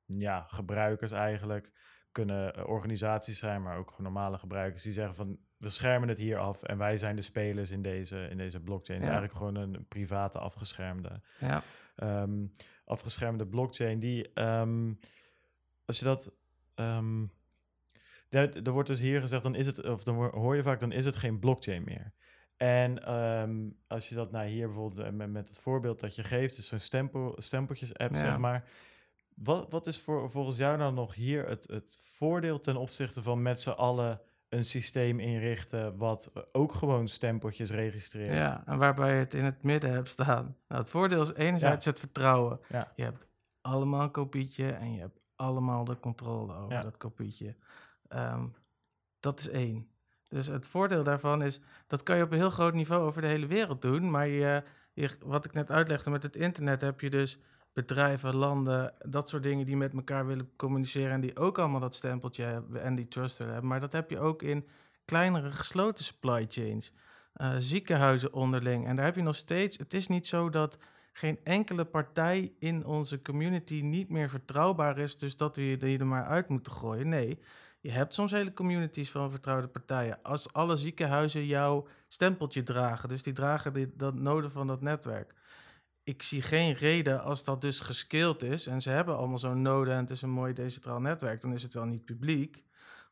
ja, 0.05 0.43
gebruikers 0.47 1.11
eigenlijk 1.11 1.71
kunnen 2.13 2.55
eh, 2.55 2.67
organisaties 2.67 3.39
zijn, 3.39 3.61
maar 3.61 3.77
ook 3.77 3.89
gewoon 3.89 4.13
normale 4.13 4.37
gebruikers 4.37 4.83
die 4.83 4.91
zeggen 4.91 5.15
van 5.15 5.37
we 5.57 5.69
schermen 5.69 6.09
het 6.09 6.17
hier 6.17 6.37
af 6.37 6.63
en 6.63 6.77
wij 6.77 6.97
zijn 6.97 7.15
de 7.15 7.21
spelers 7.21 7.69
in 7.69 7.81
deze, 7.81 8.27
in 8.29 8.37
deze 8.37 8.59
blockchain. 8.59 8.99
Is 8.99 9.05
eigenlijk 9.05 9.35
gewoon 9.37 9.55
een 9.55 9.85
private 9.87 10.39
afgeschermde, 10.39 11.21
ja. 11.39 11.63
um, 11.95 12.51
afgeschermde 12.85 13.47
blockchain 13.47 13.99
die, 13.99 14.41
um, 14.41 14.99
als 15.85 15.99
je 15.99 16.05
dat, 16.05 16.31
um, 16.75 17.31
er, 18.29 18.71
wordt 18.71 18.89
dus 18.89 18.99
hier 18.99 19.21
gezegd, 19.21 19.43
dan 19.43 19.55
is 19.55 19.65
het, 19.65 19.83
of 19.85 20.03
dan 20.03 20.15
hoor 20.15 20.55
je 20.55 20.63
vaak, 20.63 20.79
dan 20.79 20.91
is 20.91 21.05
het 21.05 21.15
geen 21.15 21.39
blockchain 21.39 21.83
meer. 21.83 22.11
En 22.57 23.03
als 23.87 24.09
je 24.09 24.15
dat 24.15 24.31
nou 24.31 24.47
hier 24.47 24.67
bijvoorbeeld 24.67 25.11
met, 25.11 25.31
met 25.31 25.47
het 25.47 25.59
voorbeeld 25.59 25.99
dat 25.99 26.15
je 26.15 26.23
geeft, 26.23 26.57
is 26.57 26.67
zo'n 26.67 26.79
stempel, 26.79 27.35
stempeltjes 27.37 27.97
app, 27.97 28.15
zeg 28.15 28.37
maar 28.37 28.63
wat, 29.35 29.71
wat 29.71 29.87
is 29.87 29.99
voor, 29.99 30.29
volgens 30.29 30.57
jou 30.57 30.77
dan 30.77 30.93
nog 30.93 31.13
hier 31.13 31.47
het, 31.47 31.67
het 31.67 31.97
voordeel 32.01 32.59
ten 32.59 32.75
opzichte 32.75 33.21
van 33.21 33.41
met 33.41 33.61
z'n 33.61 33.69
allen 33.69 34.21
een 34.49 34.65
systeem 34.65 35.19
inrichten 35.19 35.97
wat 35.97 36.31
ook 36.51 36.73
gewoon 36.73 37.07
stempeltjes 37.07 37.69
registreert? 37.69 38.33
Ja, 38.33 38.63
en 38.65 38.77
waarbij 38.77 39.13
je 39.13 39.19
het 39.19 39.33
in 39.33 39.43
het 39.43 39.63
midden 39.63 39.91
hebt 39.91 40.09
staan. 40.09 40.57
Nou, 40.67 40.81
het 40.81 40.89
voordeel 40.89 41.21
is 41.21 41.33
enerzijds 41.33 41.85
het 41.85 41.99
vertrouwen. 41.99 42.59
Ja. 42.69 42.91
Je 42.95 43.03
hebt 43.03 43.27
allemaal 43.61 44.01
een 44.01 44.11
kopietje 44.11 44.71
en 44.71 44.93
je 44.93 44.99
hebt 44.99 45.25
allemaal 45.35 45.85
de 45.85 45.99
controle 45.99 46.53
over 46.55 46.81
dat 46.81 46.97
kopietje. 46.97 47.55
Ehm, 48.07 48.45
dat 49.19 49.39
is 49.39 49.49
één. 49.49 49.87
Dus 50.29 50.47
het 50.47 50.67
voordeel 50.67 51.03
daarvan 51.03 51.43
is, 51.43 51.59
dat 51.87 52.03
kan 52.03 52.17
je 52.17 52.23
op 52.23 52.31
een 52.31 52.37
heel 52.37 52.49
groot 52.49 52.73
niveau 52.73 53.03
over 53.03 53.21
de 53.21 53.27
hele 53.27 53.47
wereld 53.47 53.81
doen. 53.81 54.11
Maar 54.11 54.27
je, 54.27 54.63
je, 54.93 55.09
wat 55.19 55.45
ik 55.45 55.53
net 55.53 55.71
uitlegde 55.71 56.09
met 56.09 56.23
het 56.23 56.35
internet, 56.35 56.81
heb 56.81 57.01
je 57.01 57.09
dus 57.09 57.39
bedrijven, 57.73 58.35
landen, 58.35 58.93
dat 59.05 59.29
soort 59.29 59.43
dingen 59.43 59.65
die 59.65 59.77
met 59.77 59.93
elkaar 59.93 60.25
willen 60.25 60.49
communiceren 60.55 61.11
en 61.11 61.21
die 61.21 61.37
ook 61.37 61.57
allemaal 61.57 61.79
dat 61.79 61.95
stempeltje 61.95 62.43
hebben 62.43 62.81
en 62.81 62.95
die 62.95 63.07
truster 63.07 63.45
hebben. 63.45 63.67
Maar 63.67 63.79
dat 63.79 63.91
heb 63.91 64.09
je 64.09 64.19
ook 64.19 64.41
in 64.41 64.67
kleinere 65.05 65.51
gesloten 65.51 66.05
supply 66.05 66.45
chains, 66.49 66.93
uh, 67.35 67.55
ziekenhuizen 67.57 68.33
onderling. 68.33 68.87
En 68.87 68.95
daar 68.95 69.05
heb 69.05 69.15
je 69.15 69.21
nog 69.21 69.35
steeds, 69.35 69.77
het 69.77 69.93
is 69.93 70.07
niet 70.07 70.27
zo 70.27 70.49
dat 70.49 70.77
geen 71.13 71.39
enkele 71.43 71.85
partij 71.85 72.53
in 72.59 72.85
onze 72.85 73.21
community 73.21 73.81
niet 73.81 74.09
meer 74.09 74.29
vertrouwbaar 74.29 74.97
is, 74.97 75.17
dus 75.17 75.37
dat 75.37 75.55
we 75.55 75.77
die 75.77 75.99
er 75.99 76.07
maar 76.07 76.25
uit 76.25 76.47
moeten 76.49 76.71
gooien. 76.73 77.09
Nee, 77.09 77.39
je 77.79 77.91
hebt 77.91 78.13
soms 78.13 78.31
hele 78.31 78.53
communities 78.53 79.11
van 79.11 79.31
vertrouwde 79.31 79.67
partijen. 79.67 80.19
Als 80.21 80.53
alle 80.53 80.77
ziekenhuizen 80.77 81.45
jouw 81.45 81.87
stempeltje 82.07 82.63
dragen, 82.63 83.09
dus 83.09 83.23
die 83.23 83.33
dragen 83.33 83.73
die, 83.73 83.91
dat 83.95 84.19
noden 84.19 84.51
van 84.51 84.67
dat 84.67 84.81
netwerk 84.81 85.33
ik 86.03 86.21
zie 86.21 86.41
geen 86.41 86.73
reden 86.73 87.23
als 87.23 87.43
dat 87.43 87.61
dus 87.61 87.79
gescaled 87.79 88.43
is 88.43 88.67
en 88.67 88.81
ze 88.81 88.89
hebben 88.89 89.17
allemaal 89.17 89.37
zo'n 89.37 89.61
node 89.61 89.91
en 89.91 89.97
het 89.97 90.09
is 90.09 90.21
een 90.21 90.29
mooi 90.29 90.53
decentraal 90.53 90.99
netwerk, 90.99 91.41
dan 91.41 91.53
is 91.53 91.63
het 91.63 91.73
wel 91.73 91.85
niet 91.85 92.05
publiek. 92.05 92.63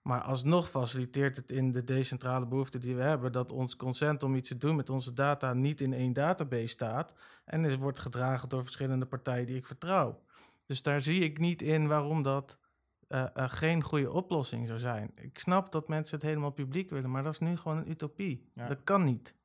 Maar 0.02 0.22
alsnog 0.22 0.70
faciliteert 0.70 1.36
het 1.36 1.52
in 1.52 1.72
de 1.72 1.84
decentrale 1.84 2.48
behoefte 2.48 2.78
die 2.78 2.96
we 2.96 3.02
hebben 3.02 3.32
dat 3.32 3.52
ons 3.52 3.76
consent 3.76 4.24
om 4.24 4.36
iets 4.36 4.48
te 4.48 4.58
doen 4.58 4.76
met 4.76 4.90
onze 4.90 5.14
data 5.14 5.54
niet 5.54 5.82
in 5.82 5.94
één 5.94 6.14
database 6.14 6.68
staat 6.68 7.14
en 7.46 7.66
is, 7.66 7.76
wordt 7.76 8.00
gedragen 8.00 8.50
door 8.50 8.64
verschillende 8.64 9.06
partijen 9.06 9.46
die 9.46 9.56
ik 9.56 9.66
vertrouw. 9.66 10.24
Dus 10.66 10.82
daar 10.82 11.02
zie 11.02 11.22
ik 11.22 11.38
niet 11.38 11.62
in 11.62 11.88
waarom 11.88 12.24
dat 12.24 12.58
uh, 13.08 13.26
uh, 13.38 13.50
geen 13.50 13.84
goede 13.84 14.12
oplossing 14.12 14.68
zou 14.68 14.80
zijn. 14.80 15.12
Ik 15.16 15.40
snap 15.40 15.72
dat 15.72 15.88
mensen 15.88 16.16
het 16.16 16.26
helemaal 16.26 16.52
publiek 16.52 16.90
willen, 16.90 17.12
maar 17.12 17.24
dat 17.24 17.34
is 17.34 17.40
nu 17.40 17.58
gewoon 17.58 17.78
een 17.78 17.90
utopie. 17.90 18.52
Dat 18.56 18.84
kan 18.84 19.04
niet. 19.04 19.36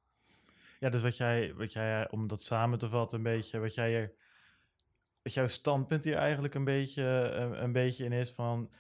Ja, 0.79 0.91
dus 0.91 1.03
wat 1.03 1.17
jij, 1.17 1.55
wat 1.55 1.73
jij, 1.73 2.11
om 2.11 2.27
dat 2.27 2.43
samen 2.43 2.79
te 2.79 2.89
vatten, 2.89 3.19
een 3.19 3.25
beetje, 3.25 3.59
wat 3.59 3.75
jij, 3.75 4.13
wat 5.23 5.35
jouw 5.35 5.47
standpunt 5.47 6.05
hier 6.05 6.17
eigenlijk 6.17 6.55
een 6.55 6.65
beetje, 6.65 7.03
een, 7.03 7.63
een 7.63 7.73
beetje 7.73 8.05
in 8.05 8.13
is 8.13 8.31
van, 8.31 8.71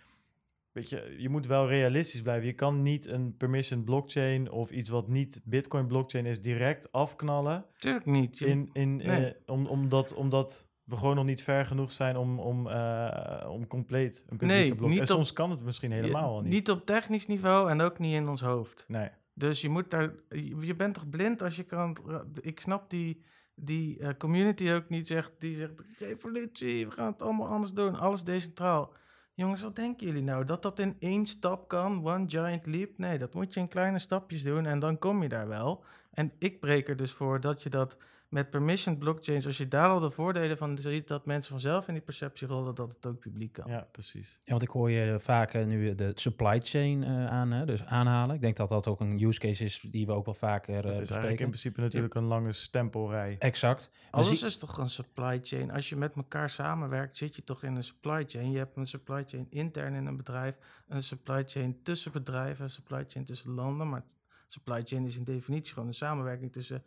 weet 0.72 0.88
je, 0.88 1.14
je 1.18 1.28
moet 1.28 1.46
wel 1.46 1.68
realistisch 1.68 2.22
blijven. 2.22 2.46
Je 2.46 2.52
kan 2.52 2.82
niet 2.82 3.06
een 3.06 3.36
permission 3.36 3.84
blockchain 3.84 4.50
of 4.50 4.70
iets 4.70 4.88
wat 4.88 5.08
niet 5.08 5.40
Bitcoin 5.44 5.86
blockchain 5.86 6.26
is 6.26 6.42
direct 6.42 6.92
afknallen. 6.92 7.64
Tuurlijk 7.78 8.06
niet. 8.06 8.40
In, 8.40 8.70
in, 8.72 8.96
nee. 8.96 9.26
uh, 9.26 9.30
om, 9.46 9.66
omdat, 9.66 10.14
omdat 10.14 10.66
we 10.84 10.96
gewoon 10.96 11.16
nog 11.16 11.24
niet 11.24 11.42
ver 11.42 11.66
genoeg 11.66 11.92
zijn 11.92 12.16
om, 12.16 12.38
om, 12.40 12.66
uh, 12.66 13.46
om 13.48 13.66
compleet 13.66 14.24
een 14.28 14.36
publieke 14.36 14.62
nee, 14.62 14.74
blockchain... 14.74 15.00
En 15.00 15.06
soms 15.06 15.32
kan 15.32 15.50
het 15.50 15.62
misschien 15.62 15.92
helemaal 15.92 16.36
je, 16.36 16.42
niet. 16.42 16.52
Niet 16.52 16.70
op 16.70 16.86
technisch 16.86 17.26
niveau 17.26 17.70
en 17.70 17.80
ook 17.80 17.98
niet 17.98 18.14
in 18.14 18.28
ons 18.28 18.40
hoofd. 18.40 18.84
Nee. 18.88 19.08
Dus 19.38 19.60
je 19.60 19.68
moet 19.68 19.90
daar, 19.90 20.12
je 20.60 20.74
bent 20.76 20.94
toch 20.94 21.08
blind 21.08 21.42
als 21.42 21.56
je 21.56 21.62
kan. 21.62 21.96
Ik 22.40 22.60
snap 22.60 22.90
die, 22.90 23.24
die 23.54 23.98
uh, 23.98 24.08
community 24.18 24.72
ook 24.72 24.88
niet 24.88 25.06
zegt, 25.06 25.32
die 25.38 25.56
zegt: 25.56 25.72
revolutie, 25.98 26.86
we 26.86 26.92
gaan 26.92 27.12
het 27.12 27.22
allemaal 27.22 27.48
anders 27.48 27.72
doen, 27.72 27.94
alles 27.94 28.24
decentraal. 28.24 28.92
Jongens, 29.34 29.62
wat 29.62 29.76
denken 29.76 30.06
jullie 30.06 30.22
nou? 30.22 30.44
Dat 30.44 30.62
dat 30.62 30.78
in 30.78 30.96
één 30.98 31.26
stap 31.26 31.68
kan, 31.68 32.06
one 32.06 32.24
giant 32.28 32.66
leap? 32.66 32.98
Nee, 32.98 33.18
dat 33.18 33.34
moet 33.34 33.54
je 33.54 33.60
in 33.60 33.68
kleine 33.68 33.98
stapjes 33.98 34.42
doen 34.42 34.66
en 34.66 34.78
dan 34.78 34.98
kom 34.98 35.22
je 35.22 35.28
daar 35.28 35.48
wel. 35.48 35.84
En 36.10 36.32
ik 36.38 36.60
breek 36.60 36.88
er 36.88 36.96
dus 36.96 37.12
voor 37.12 37.40
dat 37.40 37.62
je 37.62 37.70
dat 37.70 37.96
met 38.36 38.50
permission 38.50 38.98
blockchains, 38.98 39.46
als 39.46 39.56
je 39.56 39.68
daar 39.68 39.88
al 39.88 40.00
de 40.00 40.10
voordelen 40.10 40.56
van 40.56 40.78
ziet, 40.78 41.08
dat 41.08 41.26
mensen 41.26 41.50
vanzelf 41.50 41.88
in 41.88 41.94
die 41.94 42.02
perceptie 42.02 42.46
rollen 42.46 42.74
dat 42.74 42.92
het 42.92 43.06
ook 43.06 43.18
publiek 43.18 43.52
kan. 43.52 43.70
Ja, 43.70 43.88
precies. 43.92 44.38
Ja, 44.40 44.50
want 44.50 44.62
ik 44.62 44.68
hoor 44.68 44.90
je 44.90 45.20
vaak 45.20 45.54
nu 45.54 45.94
de 45.94 46.12
supply 46.14 46.60
chain 46.60 47.02
uh, 47.02 47.26
aan, 47.26 47.50
hè, 47.50 47.64
dus 47.64 47.84
aanhalen. 47.84 48.34
Ik 48.34 48.40
denk 48.40 48.56
dat 48.56 48.68
dat 48.68 48.88
ook 48.88 49.00
een 49.00 49.22
use 49.22 49.38
case 49.38 49.64
is 49.64 49.80
die 49.90 50.06
we 50.06 50.12
ook 50.12 50.24
wel 50.24 50.34
vaker 50.34 50.76
uh, 50.76 50.82
Dat 50.82 51.00
is 51.00 51.10
eigenlijk 51.10 51.40
in 51.40 51.46
principe 51.46 51.80
natuurlijk 51.80 52.14
een 52.14 52.24
lange 52.24 52.52
stempelrij. 52.52 53.36
Exact. 53.38 53.90
Alles 54.10 54.42
is 54.42 54.58
toch 54.58 54.78
een 54.78 54.88
supply 54.88 55.38
chain? 55.42 55.70
Als 55.70 55.88
je 55.88 55.96
met 55.96 56.14
elkaar 56.14 56.50
samenwerkt, 56.50 57.16
zit 57.16 57.36
je 57.36 57.44
toch 57.44 57.62
in 57.62 57.76
een 57.76 57.84
supply 57.84 58.24
chain. 58.26 58.50
Je 58.50 58.58
hebt 58.58 58.76
een 58.76 58.86
supply 58.86 59.24
chain 59.26 59.46
intern 59.50 59.94
in 59.94 60.06
een 60.06 60.16
bedrijf, 60.16 60.58
een 60.88 61.02
supply 61.02 61.42
chain 61.46 61.82
tussen 61.82 62.12
bedrijven, 62.12 62.64
een 62.64 62.70
supply 62.70 63.04
chain 63.08 63.24
tussen 63.24 63.50
landen, 63.50 63.88
maar 63.88 64.04
supply 64.46 64.82
chain 64.84 65.04
is 65.04 65.16
in 65.16 65.24
definitie 65.24 65.72
gewoon 65.72 65.88
een 65.88 65.94
samenwerking 65.94 66.52
tussen 66.52 66.82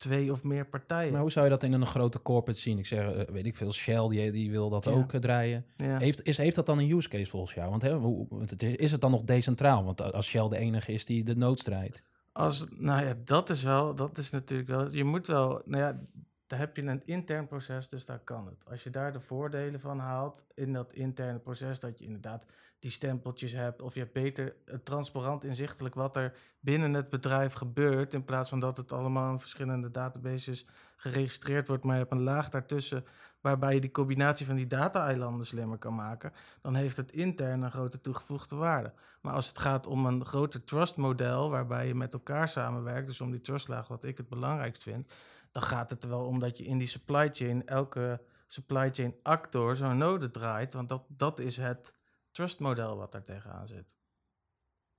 twee 0.00 0.32
of 0.32 0.42
meer 0.42 0.66
partijen. 0.66 1.12
Maar 1.12 1.20
hoe 1.20 1.30
zou 1.30 1.44
je 1.44 1.50
dat 1.50 1.62
in 1.62 1.72
een 1.72 1.86
grote 1.86 2.22
corporate 2.22 2.60
zien? 2.60 2.78
Ik 2.78 2.86
zeg, 2.86 3.14
uh, 3.14 3.22
weet 3.22 3.46
ik 3.46 3.56
veel, 3.56 3.72
Shell, 3.72 4.08
die, 4.08 4.32
die 4.32 4.50
wil 4.50 4.70
dat 4.70 4.88
ook 4.88 5.12
uh, 5.12 5.20
draaien. 5.20 5.66
Ja. 5.76 5.98
Heeft, 5.98 6.22
is, 6.22 6.36
heeft 6.36 6.56
dat 6.56 6.66
dan 6.66 6.78
een 6.78 6.90
use 6.90 7.08
case 7.08 7.30
volgens 7.30 7.54
jou? 7.54 7.70
Want 7.70 7.82
hè, 7.82 7.94
hoe, 7.94 8.26
is, 8.56 8.76
is 8.76 8.92
het 8.92 9.00
dan 9.00 9.10
nog 9.10 9.22
decentraal? 9.22 9.84
Want 9.84 10.12
als 10.12 10.26
Shell 10.26 10.48
de 10.48 10.56
enige 10.56 10.92
is 10.92 11.04
die 11.04 11.24
de 11.24 11.36
nood 11.36 11.58
strijdt. 11.58 12.02
Als, 12.32 12.66
nou 12.70 13.04
ja, 13.04 13.14
dat 13.24 13.50
is 13.50 13.62
wel, 13.62 13.94
dat 13.94 14.18
is 14.18 14.30
natuurlijk 14.30 14.68
wel, 14.68 14.90
je 14.90 15.04
moet 15.04 15.26
wel, 15.26 15.62
nou 15.64 15.82
ja, 15.82 16.00
daar 16.46 16.58
heb 16.58 16.76
je 16.76 16.82
een 16.82 17.02
intern 17.04 17.46
proces, 17.46 17.88
dus 17.88 18.04
daar 18.04 18.18
kan 18.18 18.46
het. 18.46 18.70
Als 18.70 18.82
je 18.82 18.90
daar 18.90 19.12
de 19.12 19.20
voordelen 19.20 19.80
van 19.80 19.98
haalt 19.98 20.44
in 20.54 20.72
dat 20.72 20.92
interne 20.92 21.38
proces, 21.38 21.80
dat 21.80 21.98
je 21.98 22.04
inderdaad 22.04 22.46
die 22.80 22.90
stempeltjes 22.90 23.52
hebt, 23.52 23.82
of 23.82 23.94
je 23.94 24.00
hebt 24.00 24.12
beter 24.12 24.54
uh, 24.64 24.74
transparant 24.84 25.44
inzichtelijk 25.44 25.94
wat 25.94 26.16
er 26.16 26.32
binnen 26.60 26.94
het 26.94 27.10
bedrijf 27.10 27.52
gebeurt, 27.52 28.14
in 28.14 28.24
plaats 28.24 28.48
van 28.48 28.60
dat 28.60 28.76
het 28.76 28.92
allemaal 28.92 29.32
in 29.32 29.40
verschillende 29.40 29.90
databases 29.90 30.66
geregistreerd 30.96 31.68
wordt, 31.68 31.84
maar 31.84 31.94
je 31.94 32.00
hebt 32.00 32.12
een 32.12 32.22
laag 32.22 32.48
daartussen 32.48 33.04
waarbij 33.40 33.74
je 33.74 33.80
die 33.80 33.90
combinatie 33.90 34.46
van 34.46 34.56
die 34.56 34.66
data-eilanden 34.66 35.46
slimmer 35.46 35.78
kan 35.78 35.94
maken, 35.94 36.32
dan 36.60 36.74
heeft 36.74 36.96
het 36.96 37.12
intern 37.12 37.62
een 37.62 37.70
grote 37.70 38.00
toegevoegde 38.00 38.56
waarde. 38.56 38.92
Maar 39.20 39.34
als 39.34 39.48
het 39.48 39.58
gaat 39.58 39.86
om 39.86 40.06
een 40.06 40.24
groter 40.24 40.64
trust-model, 40.64 41.50
waarbij 41.50 41.86
je 41.86 41.94
met 41.94 42.12
elkaar 42.12 42.48
samenwerkt, 42.48 43.06
dus 43.06 43.20
om 43.20 43.30
die 43.30 43.40
trustlaag, 43.40 43.88
wat 43.88 44.04
ik 44.04 44.16
het 44.16 44.28
belangrijkst 44.28 44.82
vind, 44.82 45.12
dan 45.52 45.62
gaat 45.62 45.90
het 45.90 46.02
er 46.02 46.08
wel 46.08 46.24
om 46.24 46.38
dat 46.38 46.58
je 46.58 46.64
in 46.64 46.78
die 46.78 46.88
supply 46.88 47.28
chain 47.32 47.66
elke 47.66 48.20
supply 48.46 48.90
chain 48.92 49.14
actor 49.22 49.76
zo'n 49.76 49.98
node 49.98 50.30
draait. 50.30 50.72
Want 50.72 50.88
dat, 50.88 51.02
dat 51.08 51.38
is 51.38 51.56
het 51.56 51.94
trustmodel 52.30 52.96
wat 52.96 53.12
daar 53.12 53.24
tegenaan 53.24 53.66
zit. 53.66 53.94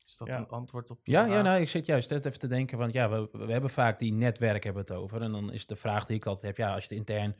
Is 0.05 0.17
dat 0.17 0.27
een 0.27 0.47
antwoord 0.47 0.91
op 0.91 0.99
Ja, 1.03 1.25
ja 1.25 1.41
nou, 1.41 1.61
ik 1.61 1.69
zit 1.69 1.85
juist 1.85 2.11
even 2.11 2.39
te 2.39 2.47
denken, 2.47 2.77
want 2.77 2.93
ja, 2.93 3.09
we, 3.09 3.29
we 3.31 3.51
hebben 3.51 3.69
vaak 3.69 3.99
die 3.99 4.13
netwerk 4.13 4.63
hebben 4.63 4.81
het 4.81 4.91
over. 4.91 5.21
En 5.21 5.31
dan 5.31 5.51
is 5.51 5.65
de 5.65 5.75
vraag 5.75 6.05
die 6.05 6.15
ik 6.15 6.25
altijd 6.25 6.45
heb, 6.45 6.57
ja, 6.57 6.73
als 6.73 6.83
je 6.83 6.89
het 6.89 6.97
intern, 6.97 7.35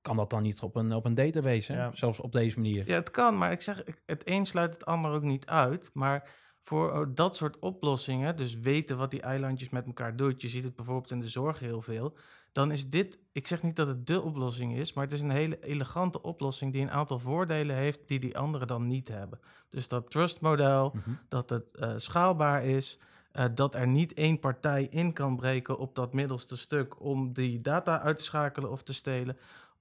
kan 0.00 0.16
dat 0.16 0.30
dan 0.30 0.42
niet 0.42 0.60
op 0.60 0.76
een, 0.76 0.92
op 0.92 1.04
een 1.04 1.14
database, 1.14 1.90
zelfs 1.92 2.20
op 2.20 2.32
deze 2.32 2.56
manier? 2.56 2.86
Ja, 2.86 2.94
het 2.94 3.10
kan, 3.10 3.38
maar 3.38 3.52
ik 3.52 3.60
zeg, 3.60 3.82
het 4.06 4.30
een 4.30 4.46
sluit 4.46 4.72
het 4.72 4.84
ander 4.84 5.10
ook 5.10 5.22
niet 5.22 5.46
uit. 5.46 5.90
Maar 5.92 6.30
voor 6.60 6.92
oh, 6.92 7.06
dat 7.14 7.36
soort 7.36 7.58
oplossingen, 7.58 8.36
dus 8.36 8.54
weten 8.54 8.96
wat 8.96 9.10
die 9.10 9.20
eilandjes 9.20 9.68
met 9.68 9.86
elkaar 9.86 10.16
doet, 10.16 10.42
je 10.42 10.48
ziet 10.48 10.64
het 10.64 10.76
bijvoorbeeld 10.76 11.10
in 11.10 11.20
de 11.20 11.28
zorg 11.28 11.58
heel 11.58 11.80
veel, 11.82 12.16
dan 12.52 12.72
is 12.72 12.90
dit, 12.90 13.18
ik 13.32 13.46
zeg 13.46 13.62
niet 13.62 13.76
dat 13.76 13.86
het 13.86 14.06
de 14.06 14.20
oplossing 14.20 14.76
is, 14.76 14.92
maar 14.92 15.04
het 15.04 15.12
is 15.12 15.20
een 15.20 15.30
hele 15.30 15.60
elegante 15.60 16.22
oplossing 16.22 16.72
die 16.72 16.82
een 16.82 16.90
aantal 16.90 17.18
voordelen 17.18 17.76
heeft 17.76 18.08
die 18.08 18.20
die 18.20 18.38
anderen 18.38 18.66
dan 18.66 18.86
niet 18.86 19.08
hebben. 19.08 19.40
Dus 19.68 19.88
dat 19.88 20.10
trustmodel, 20.10 20.92
mm 20.94 21.18
dat 21.28 21.50
het 21.50 21.72
uh, 21.78 21.92
schaalbaar 21.96 22.64
is, 22.64 22.98
uh, 23.32 23.44
dat 23.54 23.74
er 23.74 23.88
niet 23.88 24.14
één 24.14 24.38
partij 24.40 24.86
in 24.90 25.12
kan 25.12 25.36
breken 25.36 25.78
op 25.78 25.94
dat 25.94 26.12
middelste 26.12 26.56
stuk 26.56 27.00
om 27.00 27.32
die 27.32 27.60
data 27.60 28.00
uit 28.00 28.16
te 28.16 28.22
schakelen 28.22 28.70
of 28.70 28.82
te 28.82 28.92
stelen. 28.92 29.36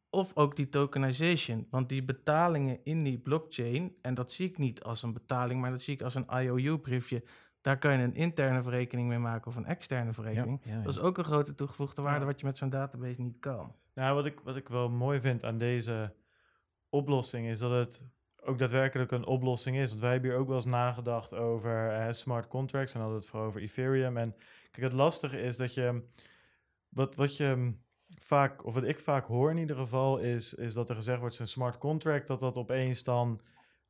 Of 0.10 0.32
ook 0.36 0.56
die 0.56 0.70
tokenization. 0.70 1.68
Want 1.70 1.90
die 1.90 2.04
betalingen 2.04 2.80
in 2.84 3.04
die 3.04 3.18
blockchain, 3.18 3.96
en 4.02 4.14
dat 4.14 4.32
zie 4.32 4.50
ik 4.50 4.58
niet 4.58 4.84
als 4.84 5.04
een 5.04 5.14
betaling, 5.14 5.62
maar 5.62 5.72
dat 5.72 5.82
zie 5.82 5.94
ik 5.94 6.02
als 6.02 6.16
een 6.16 6.28
IOU-briefje. 6.28 7.24
Daar 7.62 7.78
kan 7.78 7.98
je 7.98 8.04
een 8.04 8.16
interne 8.16 8.62
verrekening 8.62 9.08
mee 9.08 9.20
maken 9.20 9.48
of 9.48 9.56
een 9.56 9.66
externe 9.66 10.14
verrekening. 10.14 10.62
Dat 10.84 10.94
is 10.94 11.00
ook 11.00 11.18
een 11.18 11.24
grote 11.24 11.56
toegevoegde 11.56 12.02
waarde 12.02 12.26
wat 12.26 12.40
je 12.40 12.46
met 12.46 12.58
zo'n 12.58 12.70
database 12.70 13.22
niet 13.22 13.40
kan. 13.40 13.76
Nou, 13.94 14.16
wat 14.16 14.26
ik, 14.26 14.40
wat 14.40 14.56
ik 14.56 14.68
wel 14.68 14.90
mooi 14.90 15.20
vind 15.22 15.44
aan 15.44 15.58
deze 15.58 16.14
oplossing 16.90 17.48
is 17.48 17.60
dat 17.60 17.72
het 17.72 18.06
ook 18.44 18.58
daadwerkelijk 18.58 19.12
een 19.12 19.26
oplossing 19.26 19.78
is. 19.78 19.90
Want 19.90 20.02
wij 20.02 20.12
hebben 20.12 20.30
hier 20.30 20.40
ook 20.40 20.48
wel 20.48 20.56
eens 20.56 20.66
nagedacht 20.66 21.34
over 21.34 21.90
eh, 21.90 22.12
smart 22.12 22.48
contracts 22.48 22.94
en 22.94 23.00
hadden 23.00 23.18
het 23.18 23.28
vooral 23.28 23.48
over 23.48 23.62
Ethereum. 23.62 24.18
En 24.18 24.36
kijk, 24.72 24.86
het 24.86 24.94
lastige 24.94 25.42
is 25.42 25.58
dat 25.58 25.74
je, 25.74 26.04
wat, 26.90 27.16
wat 27.16 27.38
je 27.38 27.74
vaak, 28.18 28.66
of 28.66 28.74
wat 28.74 28.84
ik 28.84 29.00
vaak 29.00 29.26
hoor 29.26 29.50
in 29.50 29.58
ieder 29.58 29.76
geval, 29.76 30.18
is, 30.18 30.54
is 30.54 30.74
dat 30.74 30.90
er 30.90 30.96
gezegd 30.96 31.20
wordt, 31.20 31.40
een 31.40 31.48
smart 31.48 31.78
contract, 31.78 32.28
dat 32.28 32.40
dat 32.40 32.58
opeens 32.58 33.04
dan 33.04 33.42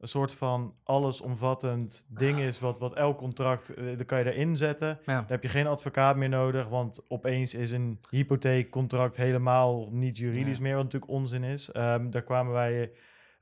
een 0.01 0.07
soort 0.07 0.33
van 0.33 0.73
allesomvattend 0.83 2.05
ding 2.09 2.39
is, 2.39 2.59
wat, 2.59 2.79
wat 2.79 2.93
elk 2.93 3.17
contract, 3.17 3.73
uh, 3.77 3.97
daar 3.97 4.05
kan 4.05 4.19
je 4.19 4.33
erin 4.33 4.57
zetten. 4.57 4.99
Dan 5.05 5.23
heb 5.27 5.43
je 5.43 5.49
geen 5.49 5.67
advocaat 5.67 6.15
meer 6.15 6.29
nodig, 6.29 6.67
want 6.67 7.01
opeens 7.07 7.53
is 7.53 7.71
een 7.71 7.99
hypotheekcontract 8.09 9.17
helemaal 9.17 9.89
niet 9.91 10.17
juridisch 10.17 10.59
meer, 10.59 10.75
wat 10.75 10.83
natuurlijk 10.83 11.11
onzin 11.11 11.43
is. 11.43 11.69
Um, 11.75 12.11
daar 12.11 12.21
kwamen 12.21 12.53
wij 12.53 12.91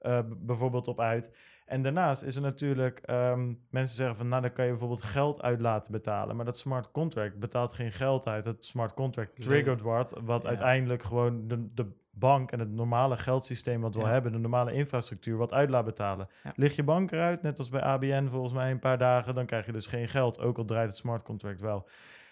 uh, 0.01 0.19
bijvoorbeeld 0.37 0.87
op 0.87 0.99
uit. 0.99 1.31
En 1.65 1.81
daarnaast 1.81 2.23
is 2.23 2.35
er 2.35 2.41
natuurlijk, 2.41 3.01
um, 3.09 3.59
mensen 3.69 3.95
zeggen 3.95 4.15
van, 4.15 4.27
nou 4.27 4.41
dan 4.41 4.53
kan 4.53 4.65
je 4.65 4.71
bijvoorbeeld 4.71 5.01
geld 5.01 5.41
uit 5.41 5.61
laten 5.61 5.91
betalen. 5.91 6.35
Maar 6.35 6.45
dat 6.45 6.57
smart 6.57 6.91
contract 6.91 7.39
betaalt 7.39 7.73
geen 7.73 7.91
geld 7.91 8.27
uit. 8.27 8.45
Het 8.45 8.65
smart 8.65 8.93
contract 8.93 9.41
triggerd 9.41 9.81
wordt, 9.81 10.13
wat 10.23 10.45
uiteindelijk 10.45 11.03
gewoon 11.03 11.47
de, 11.47 11.73
de 11.73 11.91
bank 12.19 12.51
en 12.51 12.59
het 12.59 12.71
normale 12.71 13.17
geldsysteem 13.17 13.81
wat 13.81 13.95
we 13.95 14.05
hebben, 14.05 14.31
de 14.31 14.37
normale 14.37 14.73
infrastructuur, 14.73 15.37
wat 15.37 15.53
uit 15.53 15.69
laat 15.69 15.85
betalen. 15.85 16.29
Ja. 16.43 16.53
Ligt 16.55 16.75
je 16.75 16.83
bank 16.83 17.11
eruit, 17.11 17.41
net 17.41 17.57
als 17.57 17.69
bij 17.69 17.81
ABN 17.81 18.27
volgens 18.27 18.53
mij 18.53 18.71
een 18.71 18.79
paar 18.79 18.97
dagen, 18.97 19.35
dan 19.35 19.45
krijg 19.45 19.65
je 19.65 19.71
dus 19.71 19.85
geen 19.85 20.09
geld, 20.09 20.39
ook 20.39 20.57
al 20.57 20.65
draait 20.65 20.89
het 20.89 20.97
smart 20.97 21.23
contract 21.23 21.61
wel. 21.61 21.87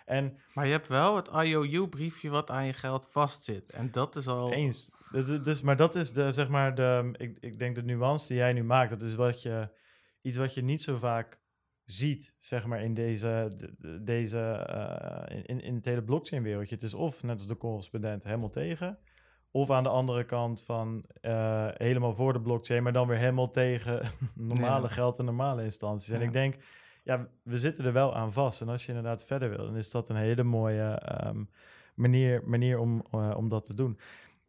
En, 0.05 0.37
maar 0.53 0.65
je 0.65 0.71
hebt 0.71 0.87
wel 0.87 1.15
het 1.15 1.27
IOU-briefje 1.27 2.29
wat 2.29 2.49
aan 2.49 2.65
je 2.65 2.73
geld 2.73 3.07
vastzit. 3.11 3.71
En 3.71 3.91
dat 3.91 4.15
is 4.15 4.27
al. 4.27 4.51
Eens. 4.51 4.91
Dus, 5.11 5.43
dus, 5.43 5.61
maar 5.61 5.75
dat 5.75 5.95
is 5.95 6.13
de, 6.13 6.31
zeg 6.31 6.49
maar, 6.49 6.75
de, 6.75 7.09
ik, 7.17 7.37
ik 7.39 7.59
denk 7.59 7.75
de 7.75 7.83
nuance 7.83 8.27
die 8.27 8.37
jij 8.37 8.53
nu 8.53 8.63
maakt, 8.63 8.89
dat 8.89 9.01
is 9.01 9.15
wat 9.15 9.41
je, 9.41 9.69
iets 10.21 10.37
wat 10.37 10.53
je 10.53 10.63
niet 10.63 10.81
zo 10.81 10.95
vaak 10.95 11.39
ziet, 11.83 12.35
zeg 12.37 12.65
maar, 12.65 12.81
in 12.81 12.93
deze, 12.93 13.51
deze 14.01 14.67
uh, 15.29 15.37
in, 15.43 15.61
in 15.61 15.75
het 15.75 15.85
hele 15.85 16.03
blockchain-wereldje. 16.03 16.75
Het 16.75 16.83
is 16.83 16.93
of, 16.93 17.23
net 17.23 17.35
als 17.35 17.47
de 17.47 17.57
correspondent, 17.57 18.23
helemaal 18.23 18.49
tegen, 18.49 18.99
of 19.51 19.71
aan 19.71 19.83
de 19.83 19.89
andere 19.89 20.23
kant 20.23 20.61
van 20.61 21.03
uh, 21.21 21.67
helemaal 21.73 22.13
voor 22.13 22.33
de 22.33 22.41
blockchain, 22.41 22.83
maar 22.83 22.93
dan 22.93 23.07
weer 23.07 23.17
helemaal 23.17 23.51
tegen 23.51 24.01
normale 24.35 24.89
geld 24.89 25.19
en 25.19 25.25
normale 25.25 25.63
instanties. 25.63 26.09
En 26.09 26.21
ik 26.21 26.33
denk, 26.33 26.55
ja, 27.03 27.27
we 27.43 27.59
zitten 27.59 27.85
er 27.85 27.93
wel 27.93 28.15
aan 28.15 28.33
vast. 28.33 28.61
En 28.61 28.69
als 28.69 28.81
je 28.85 28.87
inderdaad 28.87 29.25
verder 29.25 29.49
wil, 29.49 29.65
dan 29.65 29.75
is 29.75 29.91
dat 29.91 30.09
een 30.09 30.15
hele 30.15 30.43
mooie 30.43 31.01
um, 31.25 31.49
manier, 31.95 32.41
manier 32.45 32.79
om, 32.79 33.03
uh, 33.15 33.33
om 33.37 33.49
dat 33.49 33.63
te 33.63 33.75
doen. 33.75 33.99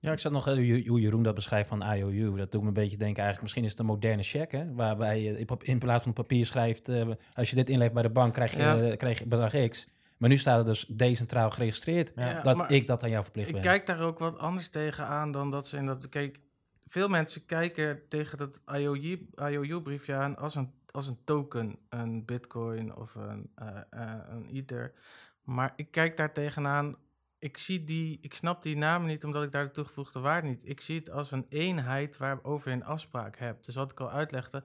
Ja, 0.01 0.13
ik 0.13 0.19
zat 0.19 0.33
nog 0.33 0.45
hoe 0.45 1.01
Jeroen 1.01 1.23
dat 1.23 1.35
beschrijft 1.35 1.69
van 1.69 1.93
IOU. 1.93 2.37
Dat 2.37 2.53
doet 2.53 2.61
me 2.61 2.69
een 2.69 2.75
beetje 2.75 2.97
denken, 2.97 3.23
eigenlijk 3.23 3.43
misschien 3.43 3.65
is 3.65 3.71
het 3.71 3.79
een 3.79 3.87
moderne 3.87 4.23
check, 4.23 4.53
hè? 4.53 4.75
waarbij 4.75 5.23
je 5.23 5.45
in 5.59 5.79
plaats 5.79 6.05
van 6.05 6.13
papier 6.13 6.47
schrijft, 6.47 6.89
uh, 6.89 7.09
als 7.35 7.51
je 7.51 7.57
dit 7.57 7.69
inlevert 7.69 7.95
bij 7.95 8.03
de 8.03 8.11
bank, 8.11 8.35
krijg 8.35 8.53
je, 8.53 8.59
ja. 8.59 8.97
krijg 8.97 9.19
je 9.19 9.27
bedrag 9.27 9.69
X. 9.69 9.89
Maar 10.19 10.29
nu 10.29 10.37
staat 10.37 10.57
het 10.57 10.67
dus 10.67 10.87
decentraal 10.89 11.51
geregistreerd 11.51 12.13
ja. 12.17 12.41
dat 12.41 12.71
ik 12.71 12.87
dat 12.87 13.03
aan 13.03 13.11
jou 13.11 13.23
verplicht 13.23 13.49
ik 13.49 13.55
ben. 13.55 13.63
Ik 13.63 13.69
kijk 13.69 13.87
daar 13.87 14.01
ook 14.01 14.19
wat 14.19 14.39
anders 14.39 14.69
tegen 14.69 15.07
aan 15.07 15.31
dan 15.31 15.51
dat 15.51 15.67
ze 15.67 15.77
in 15.77 15.87
dat... 15.87 16.09
Kijk, 16.09 16.41
veel 16.87 17.09
mensen 17.09 17.47
kijken 17.47 18.09
tegen 18.09 18.39
dat 18.39 18.63
IOU-briefje 19.37 20.15
aan 20.15 20.37
als 20.37 20.55
een, 20.55 20.73
als 20.91 21.09
een 21.09 21.19
token, 21.25 21.79
een 21.89 22.25
bitcoin 22.25 22.97
of 22.97 23.15
een, 23.15 23.51
uh, 23.63 23.69
uh, 23.95 24.15
een 24.29 24.49
ether. 24.49 24.93
Maar 25.43 25.73
ik 25.77 25.91
kijk 25.91 26.17
daar 26.17 26.33
tegenaan 26.33 26.97
ik, 27.39 27.57
zie 27.57 27.85
die, 27.85 28.19
ik 28.21 28.35
snap 28.35 28.63
die 28.63 28.77
namen 28.77 29.09
niet 29.09 29.25
omdat 29.25 29.43
ik 29.43 29.53
daar 29.53 29.65
de 29.65 29.71
toegevoegde 29.71 30.21
waarde 30.21 30.49
niet. 30.49 30.69
Ik 30.69 30.81
zie 30.81 30.99
het 30.99 31.11
als 31.11 31.31
een 31.31 31.47
eenheid 31.49 32.17
waarover 32.17 32.71
je 32.71 32.77
een 32.77 32.85
afspraak 32.85 33.37
hebt. 33.37 33.65
Dus 33.65 33.75
wat 33.75 33.91
ik 33.91 34.01
al 34.01 34.11
uitlegde, 34.11 34.65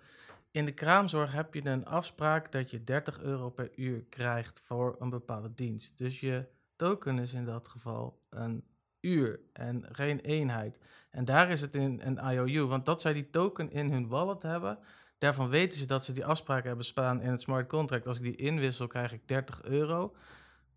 in 0.54 0.66
de 0.66 0.72
kraamzorg 0.72 1.32
heb 1.32 1.54
je 1.54 1.66
een 1.66 1.86
afspraak 1.86 2.52
dat 2.52 2.72
je 2.72 2.84
30 2.84 3.22
euro 3.22 3.50
per 3.50 3.72
uur 3.76 4.04
krijgt 4.10 4.62
voor 4.64 4.96
een 5.00 5.10
bepaalde 5.10 5.54
dienst. 5.54 5.98
Dus 5.98 6.20
je 6.20 6.46
token 6.76 7.20
is 7.20 7.34
in 7.34 7.46
dat 7.46 7.68
geval 7.68 8.22
een 8.30 8.64
uur 9.02 9.40
en 9.54 9.86
geen 9.92 10.20
eenheid. 10.20 10.80
En 11.10 11.26
daar 11.26 11.50
is 11.50 11.62
het 11.62 11.76
in 11.76 12.02
een 12.04 12.18
IOU, 12.18 12.66
want 12.66 12.86
dat 12.86 13.02
zij 13.02 13.14
die 13.14 13.30
token 13.30 13.72
in 13.72 13.92
hun 13.92 14.08
wallet 14.08 14.44
hebben, 14.44 14.80
daarvan 15.18 15.50
weten 15.50 15.78
ze 15.78 15.86
dat 15.86 16.06
ze 16.06 16.12
die 16.12 16.26
afspraak 16.26 16.64
hebben 16.64 16.86
staan 16.86 17.22
in 17.22 17.32
het 17.32 17.42
smart 17.42 17.68
contract. 17.68 18.08
Als 18.08 18.18
ik 18.18 18.24
die 18.24 18.36
inwissel, 18.36 18.88
krijg 18.88 19.14
ik 19.14 19.28
30 19.28 19.64
euro 19.64 20.16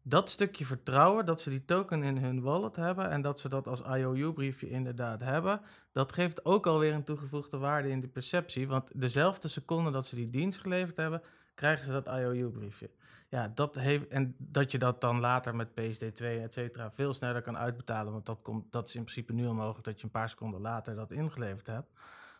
dat 0.08 0.30
stukje 0.30 0.64
vertrouwen, 0.64 1.26
dat 1.26 1.40
ze 1.40 1.50
die 1.50 1.64
token 1.64 2.02
in 2.02 2.16
hun 2.16 2.40
wallet 2.40 2.76
hebben 2.76 3.10
en 3.10 3.22
dat 3.22 3.40
ze 3.40 3.48
dat 3.48 3.68
als 3.68 3.80
IOU-briefje 3.80 4.70
inderdaad 4.70 5.20
hebben, 5.20 5.60
dat 5.92 6.12
geeft 6.12 6.44
ook 6.44 6.66
alweer 6.66 6.92
een 6.92 7.04
toegevoegde 7.04 7.58
waarde 7.58 7.90
in 7.90 8.00
de 8.00 8.08
perceptie. 8.08 8.68
Want 8.68 8.90
dezelfde 8.94 9.48
seconde 9.48 9.90
dat 9.90 10.06
ze 10.06 10.14
die 10.14 10.30
dienst 10.30 10.60
geleverd 10.60 10.96
hebben, 10.96 11.22
krijgen 11.54 11.86
ze 11.86 11.92
dat 11.92 12.06
IOU-briefje. 12.06 12.90
Ja, 13.28 13.52
dat 13.54 13.74
heeft, 13.74 14.08
en 14.08 14.34
dat 14.38 14.70
je 14.70 14.78
dat 14.78 15.00
dan 15.00 15.20
later 15.20 15.56
met 15.56 15.68
PSD2, 15.68 16.24
et 16.24 16.52
cetera, 16.52 16.90
veel 16.92 17.12
sneller 17.12 17.42
kan 17.42 17.58
uitbetalen. 17.58 18.12
Want 18.12 18.26
dat, 18.26 18.38
komt, 18.42 18.72
dat 18.72 18.88
is 18.88 18.94
in 18.94 19.02
principe 19.02 19.32
nu 19.32 19.46
al 19.46 19.54
mogelijk 19.54 19.84
dat 19.84 19.98
je 19.98 20.04
een 20.04 20.10
paar 20.10 20.28
seconden 20.28 20.60
later 20.60 20.94
dat 20.94 21.12
ingeleverd 21.12 21.66
hebt. 21.66 21.90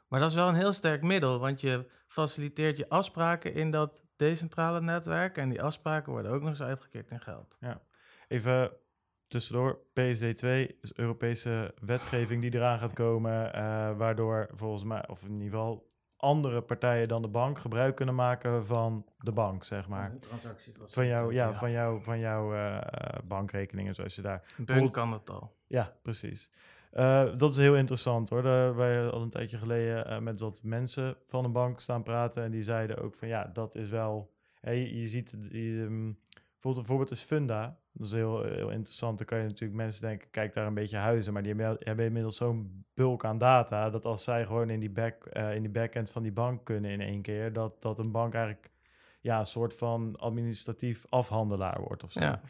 Maar 0.09 0.21
dat 0.21 0.29
is 0.29 0.37
wel 0.37 0.49
een 0.49 0.55
heel 0.55 0.73
sterk 0.73 1.03
middel, 1.03 1.39
want 1.39 1.61
je 1.61 1.87
faciliteert 2.07 2.77
je 2.77 2.89
afspraken 2.89 3.55
in 3.55 3.71
dat 3.71 4.03
decentrale 4.17 4.81
netwerk. 4.81 5.37
En 5.37 5.49
die 5.49 5.63
afspraken 5.63 6.13
worden 6.13 6.33
ook 6.33 6.41
nog 6.41 6.49
eens 6.49 6.63
uitgekeerd 6.63 7.11
in 7.11 7.21
geld. 7.21 7.57
Ja, 7.61 7.81
even 8.29 8.73
tussendoor. 9.29 9.79
PSD2 9.79 10.47
is 10.81 10.95
Europese 10.95 11.75
wetgeving 11.81 12.43
die 12.43 12.55
eraan 12.55 12.79
gaat 12.79 12.93
komen, 12.93 13.47
uh, 13.47 13.53
waardoor 13.97 14.49
volgens 14.53 14.85
mij, 14.85 15.09
of 15.09 15.23
in 15.23 15.33
ieder 15.33 15.51
geval 15.51 15.87
andere 16.17 16.63
partijen 16.63 17.09
dan 17.09 17.23
de 17.23 17.29
bank 17.29 17.59
gebruik 17.59 17.97
kunnen 17.97 18.15
maken 18.15 18.67
van 18.67 19.07
de 19.19 19.33
bank, 19.33 19.65
zeg 19.65 19.89
maar. 19.89 20.13
Van, 20.21 20.39
van 20.87 21.07
jou, 21.07 21.35
ja, 21.35 21.55
van 21.55 21.71
jouw 21.71 21.99
van 22.01 22.19
jou, 22.19 22.57
uh, 22.57 22.79
bankrekeningen, 23.25 23.95
zoals 23.95 24.15
je 24.15 24.23
daar. 24.23 24.43
Bun 24.57 24.91
kan 24.91 25.13
het 25.13 25.31
al. 25.31 25.57
Ja, 25.67 25.93
precies. 26.03 26.51
Uh, 26.97 27.25
dat 27.37 27.51
is 27.51 27.57
heel 27.57 27.77
interessant 27.77 28.29
hoor. 28.29 28.43
Daar 28.43 28.77
wij 28.77 29.09
al 29.09 29.23
een 29.23 29.31
tijdje 29.31 29.59
geleden 29.59 30.13
uh, 30.13 30.19
met 30.19 30.41
wat 30.41 30.61
mensen 30.63 31.17
van 31.27 31.45
een 31.45 31.53
bank 31.53 31.81
staan 31.81 32.03
praten. 32.03 32.43
En 32.43 32.51
die 32.51 32.63
zeiden 32.63 32.99
ook 32.99 33.15
van 33.15 33.29
ja, 33.29 33.51
dat 33.53 33.75
is 33.75 33.89
wel. 33.89 34.35
Je 34.61 35.09
ziet, 35.09 35.33
um, 35.33 36.19
bijvoorbeeld, 36.33 36.87
bijvoorbeeld 36.87 37.11
is 37.11 37.23
Funda. 37.23 37.79
Dat 37.93 38.07
is 38.07 38.13
heel, 38.13 38.43
heel 38.43 38.71
interessant. 38.71 39.19
Dan 39.19 39.27
kan 39.27 39.39
je 39.39 39.45
natuurlijk 39.45 39.81
mensen 39.81 40.03
denken, 40.03 40.31
kijk 40.31 40.55
daar 40.55 40.67
een 40.67 40.75
beetje 40.75 40.97
huizen. 40.97 41.33
Maar 41.33 41.43
die 41.43 41.55
hebben 41.63 42.05
inmiddels 42.05 42.37
zo'n 42.37 42.85
bulk 42.95 43.25
aan 43.25 43.39
data. 43.39 43.91
Dat 43.91 44.05
als 44.05 44.25
zij 44.25 44.47
gewoon 44.47 44.71
in 44.71 44.81
die, 44.81 44.91
back, 44.91 45.29
uh, 45.33 45.55
in 45.55 45.63
die 45.63 45.71
backend 45.71 46.11
van 46.11 46.23
die 46.23 46.33
bank 46.33 46.65
kunnen 46.65 46.91
in 46.91 47.01
één 47.01 47.23
keer. 47.23 47.53
Dat, 47.53 47.83
dat 47.83 47.99
een 47.99 48.11
bank 48.11 48.35
eigenlijk 48.35 48.71
ja, 49.21 49.39
een 49.39 49.47
soort 49.47 49.75
van 49.75 50.17
administratief 50.17 51.05
afhandelaar 51.09 51.81
wordt 51.81 52.05
of 52.05 52.13
zo. 52.13 52.21
Ja. 52.21 52.41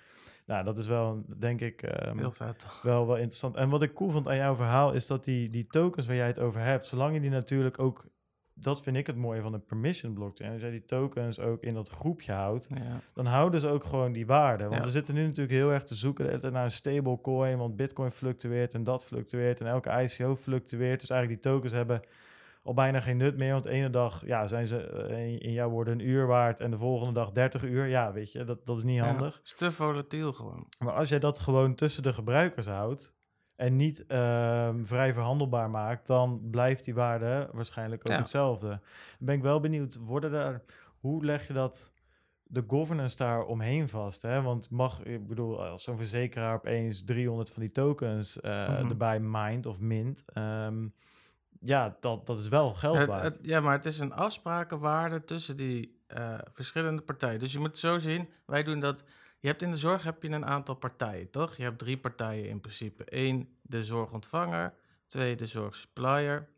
Nou, 0.47 0.65
dat 0.65 0.79
is 0.79 0.87
wel, 0.87 1.25
denk 1.39 1.61
ik, 1.61 1.83
um, 2.07 2.19
Heel 2.19 2.31
vet. 2.31 2.67
wel, 2.83 3.07
wel 3.07 3.17
interessant. 3.17 3.57
En 3.57 3.69
wat 3.69 3.83
ik 3.83 3.95
cool 3.95 4.11
vond 4.11 4.29
aan 4.29 4.37
jouw 4.37 4.57
verhaal 4.57 4.93
is 4.93 5.07
dat 5.07 5.25
die, 5.25 5.51
die 5.51 5.67
tokens 5.67 6.07
waar 6.07 6.17
jij 6.17 6.27
het 6.27 6.39
over 6.39 6.61
hebt, 6.61 6.87
zolang 6.87 7.15
je 7.15 7.21
die 7.21 7.31
natuurlijk 7.31 7.79
ook 7.79 8.05
dat 8.59 8.83
vind 8.83 8.97
ik 8.97 9.07
het 9.07 9.17
mooie 9.17 9.41
van 9.43 9.53
de 9.53 9.59
permission 9.59 10.13
blockchain. 10.15 10.53
Als 10.53 10.61
jij 10.61 10.71
die 10.71 10.85
tokens 10.85 11.41
ook 11.41 11.63
in 11.63 11.75
dat 11.75 11.89
groepje 11.89 12.33
houdt, 12.33 12.67
Ja. 12.75 13.01
dan 13.15 13.27
houden 13.27 13.61
ze 13.61 13.69
ook 13.69 13.85
gewoon 13.85 14.13
die 14.13 14.27
waarde. 14.27 14.65
Want 14.65 14.77
Ja. 14.77 14.83
we 14.85 14.91
zitten 14.91 15.15
nu 15.15 15.23
natuurlijk 15.23 15.51
heel 15.57 15.73
erg 15.73 15.85
te 15.85 15.95
zoeken 15.95 16.53
naar 16.53 16.65
een 16.65 16.71
stablecoin, 16.71 17.59
want 17.59 17.77
bitcoin 17.77 18.11
fluctueert 18.11 18.75
en 18.75 18.85
dat 18.85 19.05
fluctueert 19.05 19.61
en 19.61 19.67
elke 19.67 19.91
ICO 20.03 20.37
fluctueert. 20.37 21.01
Dus 21.01 21.11
eigenlijk 21.11 21.43
die 21.43 21.53
tokens 21.53 21.73
hebben 21.73 22.01
al 22.67 22.75
bijna 22.75 23.01
geen 23.01 23.17
nut 23.17 23.37
meer, 23.37 23.53
want 23.53 23.65
de 23.65 23.71
ene 23.71 23.91
dag 23.91 24.27
ja, 24.27 24.47
zijn 24.47 24.67
ze 24.67 24.79
eh, 24.87 25.27
in- 25.33 25.39
in 25.41 25.53
jouw 25.53 25.69
woorden 25.71 25.95
een 26.01 26.07
uur 26.09 26.27
waard 26.27 26.61
en 26.61 26.71
de 26.71 26.79
volgende 26.79 27.13
dag 27.13 27.33
30 27.33 27.63
uur. 27.63 27.87
Ja, 27.87 28.13
weet 28.13 28.33
je, 28.33 28.45
dat, 28.45 28.67
dat 28.67 28.77
is 28.77 28.83
niet 28.83 29.01
handig. 29.01 29.35
Ja, 29.35 29.41
is 29.45 29.55
te 29.55 29.73
volatiel 29.73 30.33
gewoon. 30.33 30.67
Maar 30.79 30.93
als 30.95 31.09
jij 31.09 31.19
dat 31.19 31.39
gewoon 31.39 31.75
tussen 31.75 32.03
de 32.03 32.13
gebruikers 32.13 32.67
houdt 32.67 33.15
en 33.57 33.77
niet 33.77 34.07
ehm, 34.07 34.85
vrij 34.85 35.13
verhandelbaar 35.13 35.71
maakt, 35.71 36.07
dan 36.07 36.41
blijft 36.51 36.85
die 36.85 36.95
waarde 36.95 37.49
waarschijnlijk 37.53 38.01
ook 38.01 38.13
Ja. 38.13 38.19
hetzelfde. 38.19 38.69
Dan 38.69 38.79
ben 39.19 39.35
ik 39.35 39.43
wel 39.43 39.61
benieuwd, 39.61 39.97
worden 39.97 40.33
er, 40.33 40.63
hoe 41.01 41.25
leg 41.25 41.47
je 41.47 41.53
dat, 41.53 41.93
de 42.49 42.65
governance 42.67 43.17
daar 43.17 43.45
omheen 43.45 43.89
vast? 43.89 44.23
Hè? 44.23 44.43
Want 44.43 44.71
mag, 44.71 45.03
ik 45.03 45.27
bedoel, 45.27 45.65
als 45.65 45.83
zo'n 45.83 45.97
verzekeraar 45.97 46.55
opeens 46.55 47.05
300 47.05 47.51
van 47.51 47.63
die 47.63 47.73
tokens 47.73 48.41
eh, 48.41 48.69
Mhm. 48.81 48.89
erbij 48.91 49.21
mint 49.21 49.67
of 49.67 49.81
mint, 49.81 50.25
ehm, 50.27 50.87
ja, 51.61 51.97
dat, 52.01 52.27
dat 52.27 52.39
is 52.39 52.49
wel 52.49 52.75
geld 52.75 52.97
waard. 53.07 53.23
het- 53.23 53.39
ja, 53.43 53.61
maar 53.61 53.73
het 53.73 53.87
is 53.87 53.99
een 53.99 54.13
afsprakenwaarde 54.13 55.25
tussen 55.25 55.57
die 55.57 56.03
eh, 56.07 56.39
verschillende 56.53 57.03
partijen. 57.03 57.39
Dus 57.39 57.53
je 57.53 57.59
moet 57.59 57.67
het 57.69 57.79
zo 57.79 57.99
zien, 57.99 58.29
wij 58.47 58.63
doen 58.63 58.81
dat... 58.81 59.05
Je 59.41 59.49
hebt 59.49 59.63
in 59.63 59.71
de 59.71 59.77
zorg 59.77 60.03
heb 60.03 60.23
je 60.23 60.29
een 60.29 60.47
aantal 60.47 60.75
partijen, 60.75 61.31
toch? 61.31 61.57
Je 61.57 61.63
hebt 61.63 61.79
drie 61.79 61.99
partijen 61.99 62.49
in 62.49 62.61
principe. 62.61 63.03
Eén, 63.07 63.57
de 63.63 63.85
zorgontvanger. 63.85 64.75
Twee, 65.07 65.37
de 65.37 65.47
zorgsupplier. 65.47 66.49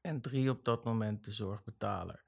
En 0.00 0.20
drie, 0.20 0.50
op 0.50 0.64
dat 0.64 0.84
moment 0.84 1.24
de 1.24 1.30
zorgbetaler. 1.30 2.22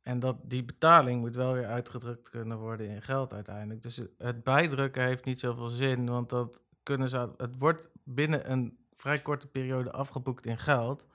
En 0.00 0.20
dat, 0.20 0.36
die 0.42 0.64
betaling 0.64 1.20
moet 1.20 1.34
wel 1.36 1.52
weer 1.52 1.66
uitgedrukt 1.66 2.30
kunnen 2.30 2.58
worden 2.58 2.88
in 2.88 3.02
geld 3.02 3.32
uiteindelijk. 3.32 3.82
Dus 3.82 3.96
het- 3.96 4.10
het 4.18 4.44
bijdrukken 4.44 5.02
heeft 5.02 5.24
niet 5.24 5.40
zoveel 5.40 5.66
zin, 5.68 6.06
want 6.10 6.28
dat 6.28 6.62
kunnen 6.82 7.08
ze, 7.08 7.30
het 7.36 7.58
wordt 7.58 7.88
binnen 8.04 8.50
een 8.50 8.81
vrij 9.02 9.18
korte 9.18 9.46
periode 9.46 9.92
afgeboekt 9.92 10.46
in 10.46 10.58
geld. 10.58 11.06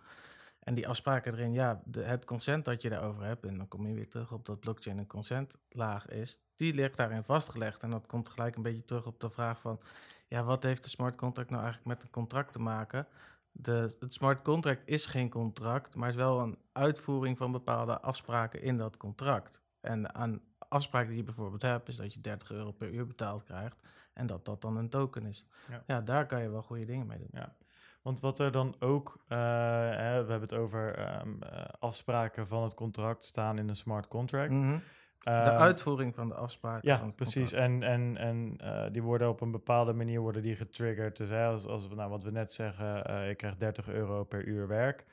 En 0.60 0.74
die 0.74 0.88
afspraken 0.88 1.34
erin, 1.34 1.54
ja, 1.54 1.82
de, 1.86 2.04
het 2.04 2.26
consent 2.26 2.66
dat 2.66 2.82
je 2.82 2.90
daarover 2.90 3.24
hebt, 3.24 3.46
en 3.46 3.58
dan 3.58 3.68
kom 3.68 3.88
je 3.88 3.94
weer 3.94 4.10
terug 4.10 4.32
op 4.32 4.46
dat 4.46 4.60
blockchain 4.60 4.98
een 4.98 5.08
consentlaag 5.08 6.08
is, 6.08 6.40
die 6.56 6.74
ligt 6.74 6.98
daarin 6.98 7.24
vastgelegd. 7.24 7.84
En 7.84 7.90
dat 7.90 8.08
komt 8.08 8.30
gelijk 8.30 8.56
een 8.56 8.62
beetje 8.62 8.84
terug 8.84 9.06
op 9.06 9.20
de 9.20 9.30
vraag 9.30 9.60
van, 9.60 9.80
ja, 10.28 10.44
wat 10.44 10.64
heeft 10.64 10.84
de 10.84 10.90
smart 10.90 11.16
contract 11.16 11.50
nou 11.50 11.64
eigenlijk 11.64 11.94
met 11.94 12.04
een 12.04 12.14
contract 12.14 12.52
te 12.52 12.60
maken? 12.60 13.08
De, 13.52 13.96
het 14.00 14.14
smart 14.14 14.42
contract 14.42 14.82
is 14.86 15.06
geen 15.06 15.30
contract, 15.30 15.96
maar 15.96 16.10
is 16.10 16.16
wel 16.16 16.40
een 16.40 16.58
uitvoering 16.72 17.38
van 17.38 17.52
bepaalde 17.52 18.02
afspraken 18.02 18.62
in 18.62 18.78
dat 18.78 18.98
contract. 18.98 19.62
En 19.82 20.16
aan 20.16 20.42
afspraken 20.58 21.10
die 21.10 21.18
je 21.18 21.24
bijvoorbeeld 21.24 21.62
hebt, 21.62 21.88
is 21.88 21.96
dat 21.96 22.14
je 22.14 22.22
30 22.22 22.52
euro 22.52 22.72
per 22.72 22.90
uur 22.90 23.08
betaald 23.08 23.44
krijgt 23.44 23.80
en 24.14 24.28
dat 24.28 24.46
dat 24.46 24.62
dan 24.62 24.78
een 24.78 24.90
token 24.90 25.26
is. 25.26 25.46
Ja. 25.70 25.84
Ja, 25.88 26.02
daar 26.02 26.26
kan 26.26 26.42
je 26.42 26.50
wel 26.50 26.62
goede 26.62 26.86
dingen 26.86 27.08
mee 27.08 27.18
doen. 27.18 27.42
Want 28.02 28.20
wat 28.20 28.40
er 28.40 28.52
dan 28.52 28.76
ook, 28.80 29.24
eh, 29.28 29.38
hè, 29.90 30.24
we 30.26 30.32
hebben 30.32 30.42
het 30.42 30.54
over 30.54 30.96
ehm, 30.96 31.42
eh, 31.42 31.66
afspraken 31.80 32.48
van 32.48 32.64
het 32.64 32.74
contract 32.74 33.26
staan 33.26 33.58
in 33.58 33.70
een 33.70 33.76
smart 33.76 34.08
contract. 34.08 34.52
Mhm. 34.52 34.78
De 35.20 35.30
Ehm, 35.34 35.58
uitvoering 35.58 36.16
van 36.16 36.28
de 36.28 36.34
afspraken. 36.36 36.90
Ja, 36.90 36.98
van 36.98 37.08
het 37.08 37.16
precies. 37.16 37.50
contract. 37.50 37.64
En, 37.64 37.84
en, 37.84 38.18
en 38.18 38.58
eh, 38.58 38.92
die 38.92 39.04
worden 39.04 39.30
op 39.30 39.42
een 39.42 39.52
bepaalde 39.52 39.94
manier 39.94 40.20
worden 40.20 40.42
die 40.42 40.56
getriggerd. 40.56 41.18
Dus 41.18 41.30
hè, 41.30 41.46
als, 41.46 41.66
als 41.66 41.88
we, 41.88 41.96
nou, 41.96 42.10
wat 42.10 42.24
we 42.24 42.32
net 42.32 42.52
zeggen, 42.52 43.30
ik 43.30 43.38
krijg 43.38 43.58
30 43.58 43.88
euro 43.90 44.24
per 44.24 44.46
uur 44.46 44.68
werk. 44.68 45.06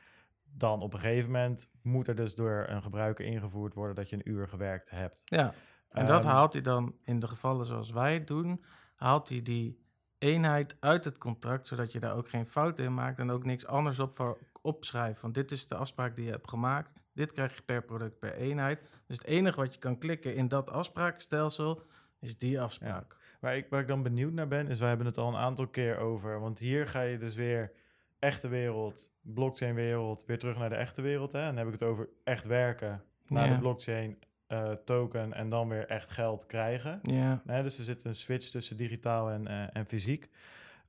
Dan 0.57 0.82
op 0.82 0.93
een 0.93 1.01
gegeven 1.01 1.30
moment 1.30 1.70
moet 1.82 2.09
er 2.09 2.14
dus 2.14 2.35
door 2.35 2.64
een 2.68 2.82
gebruiker 2.82 3.24
ingevoerd 3.24 3.74
worden 3.74 3.95
dat 3.95 4.11
je 4.11 4.16
een 4.16 4.30
uur 4.30 4.49
gewerkt 4.49 4.91
hebt. 4.91 5.22
Ja, 5.24 5.55
en 5.89 6.07
dat 6.07 6.24
Ehm, 6.24 6.32
haalt 6.32 6.53
hij 6.53 6.62
dan 6.62 6.95
in 7.03 7.20
de 7.20 7.26
gevallen 7.28 7.66
zoals 7.66 7.91
wij 7.91 8.14
het 8.14 8.26
doen, 8.26 8.64
haalt 8.95 9.28
hij 9.28 9.43
die 9.43 9.84
eenheid 10.18 10.76
uit 10.80 11.04
het 11.04 11.18
contract, 11.18 11.66
zodat 11.66 11.92
je 11.92 12.00
daar 12.00 12.16
ook 12.16 12.28
geen 12.28 12.46
fouten 12.46 12.84
in 12.84 12.94
maakt 12.94 13.18
en 13.18 13.30
ook 13.30 13.44
niks 13.44 13.66
anders 13.66 13.98
op 13.98 14.14
voor 14.14 14.38
opschrijft. 14.62 15.20
Van 15.20 15.32
dit 15.32 15.50
is 15.50 15.66
de 15.66 15.74
afspraak 15.74 16.16
die 16.16 16.24
je 16.24 16.30
hebt 16.30 16.48
gemaakt, 16.48 16.90
dit 17.12 17.32
krijg 17.32 17.54
je 17.56 17.62
per 17.62 17.82
product 17.84 18.18
per 18.18 18.34
eenheid. 18.34 18.80
Dus 19.06 19.16
het 19.16 19.26
enige 19.26 19.60
wat 19.60 19.72
je 19.74 19.80
kan 19.80 19.98
klikken 19.98 20.34
in 20.34 20.48
dat 20.48 20.70
afsprakenstelsel 20.70 21.82
is 22.20 22.38
die 22.38 22.60
afspraak. 22.60 23.16
Waar 23.40 23.56
ik, 23.56 23.66
waar 23.70 23.80
ik 23.80 23.88
dan 23.88 24.02
benieuwd 24.02 24.32
naar 24.32 24.48
ben, 24.48 24.68
is 24.68 24.78
wij 24.78 24.88
hebben 24.88 25.06
het 25.06 25.18
al 25.18 25.28
een 25.28 25.36
aantal 25.36 25.66
keer 25.68 25.98
over. 25.98 26.40
Want 26.40 26.58
hier 26.58 26.86
ga 26.86 27.00
je 27.02 27.18
dus 27.18 27.34
weer 27.34 27.72
echte 28.18 28.48
wereld, 28.48 29.10
blockchain 29.20 29.74
wereld, 29.74 30.24
weer 30.26 30.38
terug 30.38 30.58
naar 30.58 30.68
de 30.68 30.74
echte 30.74 31.02
wereld. 31.02 31.32
Hè? 31.32 31.40
En 31.40 31.46
dan 31.46 31.56
heb 31.56 31.66
ik 31.66 31.72
het 31.72 31.82
over 31.82 32.08
echt 32.24 32.46
werken 32.46 33.04
naar 33.26 33.46
Ja. 33.46 33.52
de 33.54 33.58
blockchain 33.58 34.18
eh, 34.47 34.70
token 34.84 35.32
en 35.32 35.49
dan 35.49 35.68
weer 35.68 35.86
echt 35.86 36.11
geld 36.11 36.47
krijgen. 36.47 36.99
Ja. 37.03 37.42
Nee, 37.45 37.62
dus 37.62 37.78
er 37.78 37.84
zit 37.84 38.05
een 38.05 38.14
switch 38.14 38.49
tussen 38.49 38.76
digitaal 38.76 39.30
en, 39.30 39.47
eh, 39.47 39.76
en 39.76 39.86
fysiek. 39.86 40.30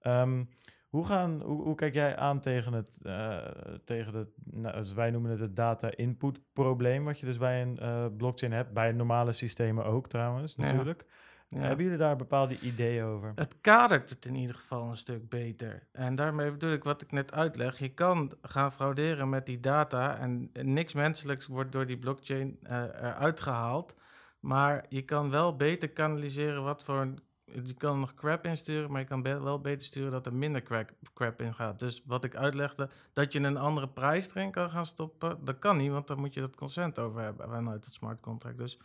Ehm, 0.02 0.44
hoe, 0.90 1.06
gaan, 1.06 1.42
hoe, 1.42 1.64
hoe 1.64 1.76
kijk 1.76 1.94
jij 1.94 2.16
aan 2.16 2.40
tegen 2.40 2.74
het, 2.74 3.00
eh, 3.04 3.38
tegen 3.86 4.16
het 4.16 4.30
nou, 4.44 4.76
dus 4.76 4.94
wij 4.94 5.12
noemen 5.12 5.32
het 5.32 5.40
het 5.40 5.56
data 5.56 5.96
input 5.96 6.40
probleem, 6.54 7.04
wat 7.04 7.20
je 7.20 7.26
dus 7.26 7.38
bij 7.38 7.62
een 7.62 8.16
blockchain 8.18 8.52
hebt, 8.52 8.74
bij 8.74 8.92
normale 8.92 9.32
systemen 9.32 9.86
ook 9.86 10.08
trouwens, 10.08 10.56
natuurlijk. 10.56 11.06
ja. 11.08 11.14
Hebben 11.62 11.84
jullie 11.86 12.00
daar 12.00 12.16
bepaalde 12.16 12.60
ideeën 12.60 13.04
over? 13.04 13.32
Het 13.36 13.56
kadert 13.62 14.10
het 14.10 14.26
in 14.26 14.36
ieder 14.36 14.56
geval 14.56 14.90
een 14.90 14.98
stuk 14.98 15.30
beter. 15.30 15.88
En 15.92 16.16
daarmee 16.16 16.52
bedoel 16.52 16.72
ik 16.72 16.84
wat 16.84 17.02
ik 17.02 17.12
net 17.12 17.32
uitleg. 17.34 17.80
Je 17.80 17.90
kan 17.90 18.32
gaan 18.42 18.72
frauderen 18.72 19.30
met 19.30 19.46
die 19.46 19.60
data 19.60 20.18
en 20.18 20.50
niks 20.62 20.94
menselijks 20.94 21.48
wordt 21.48 21.72
door 21.72 21.86
die 21.86 21.98
blockchain 21.98 22.58
eh, 22.64 22.82
eruit 22.84 23.40
gehaald. 23.42 23.96
Maar 24.40 24.86
je 24.90 25.02
kan 25.02 25.30
wel 25.30 25.56
beter 25.56 25.90
kanaliseren 25.90 26.64
wat 26.64 26.84
voor... 26.84 26.98
een- 27.02 27.20
Je 27.46 27.74
kan 27.74 28.00
nog 28.00 28.14
crap 28.14 28.46
insturen, 28.46 28.92
maar 28.92 29.02
je 29.02 29.08
kan 29.08 29.22
wel 29.24 29.60
beter 29.62 29.86
sturen 29.86 30.12
dat 30.12 30.26
er 30.26 30.34
minder 30.34 30.64
crap, 30.64 30.92
crap 31.14 31.42
in 31.42 31.54
gaat. 31.54 31.80
Dus 31.80 32.02
wat 32.06 32.24
ik 32.24 32.36
uitlegde, 32.36 32.90
dat 33.14 33.34
je 33.34 33.40
een 33.40 33.58
andere 33.58 33.88
prijs 33.90 34.30
erin 34.36 34.52
kan 34.52 34.70
gaan 34.70 34.86
stoppen, 34.86 35.46
dat 35.46 35.60
kan 35.60 35.78
niet, 35.78 35.92
want 35.92 36.08
dan 36.08 36.20
moet 36.20 36.34
je 36.34 36.40
dat 36.40 36.56
consent 36.56 37.00
over 37.00 37.22
hebben 37.22 37.50
vanuit 37.50 37.86
het 37.86 37.94
smart 37.94 38.22
contract. 38.22 38.58
Dus 38.58 38.80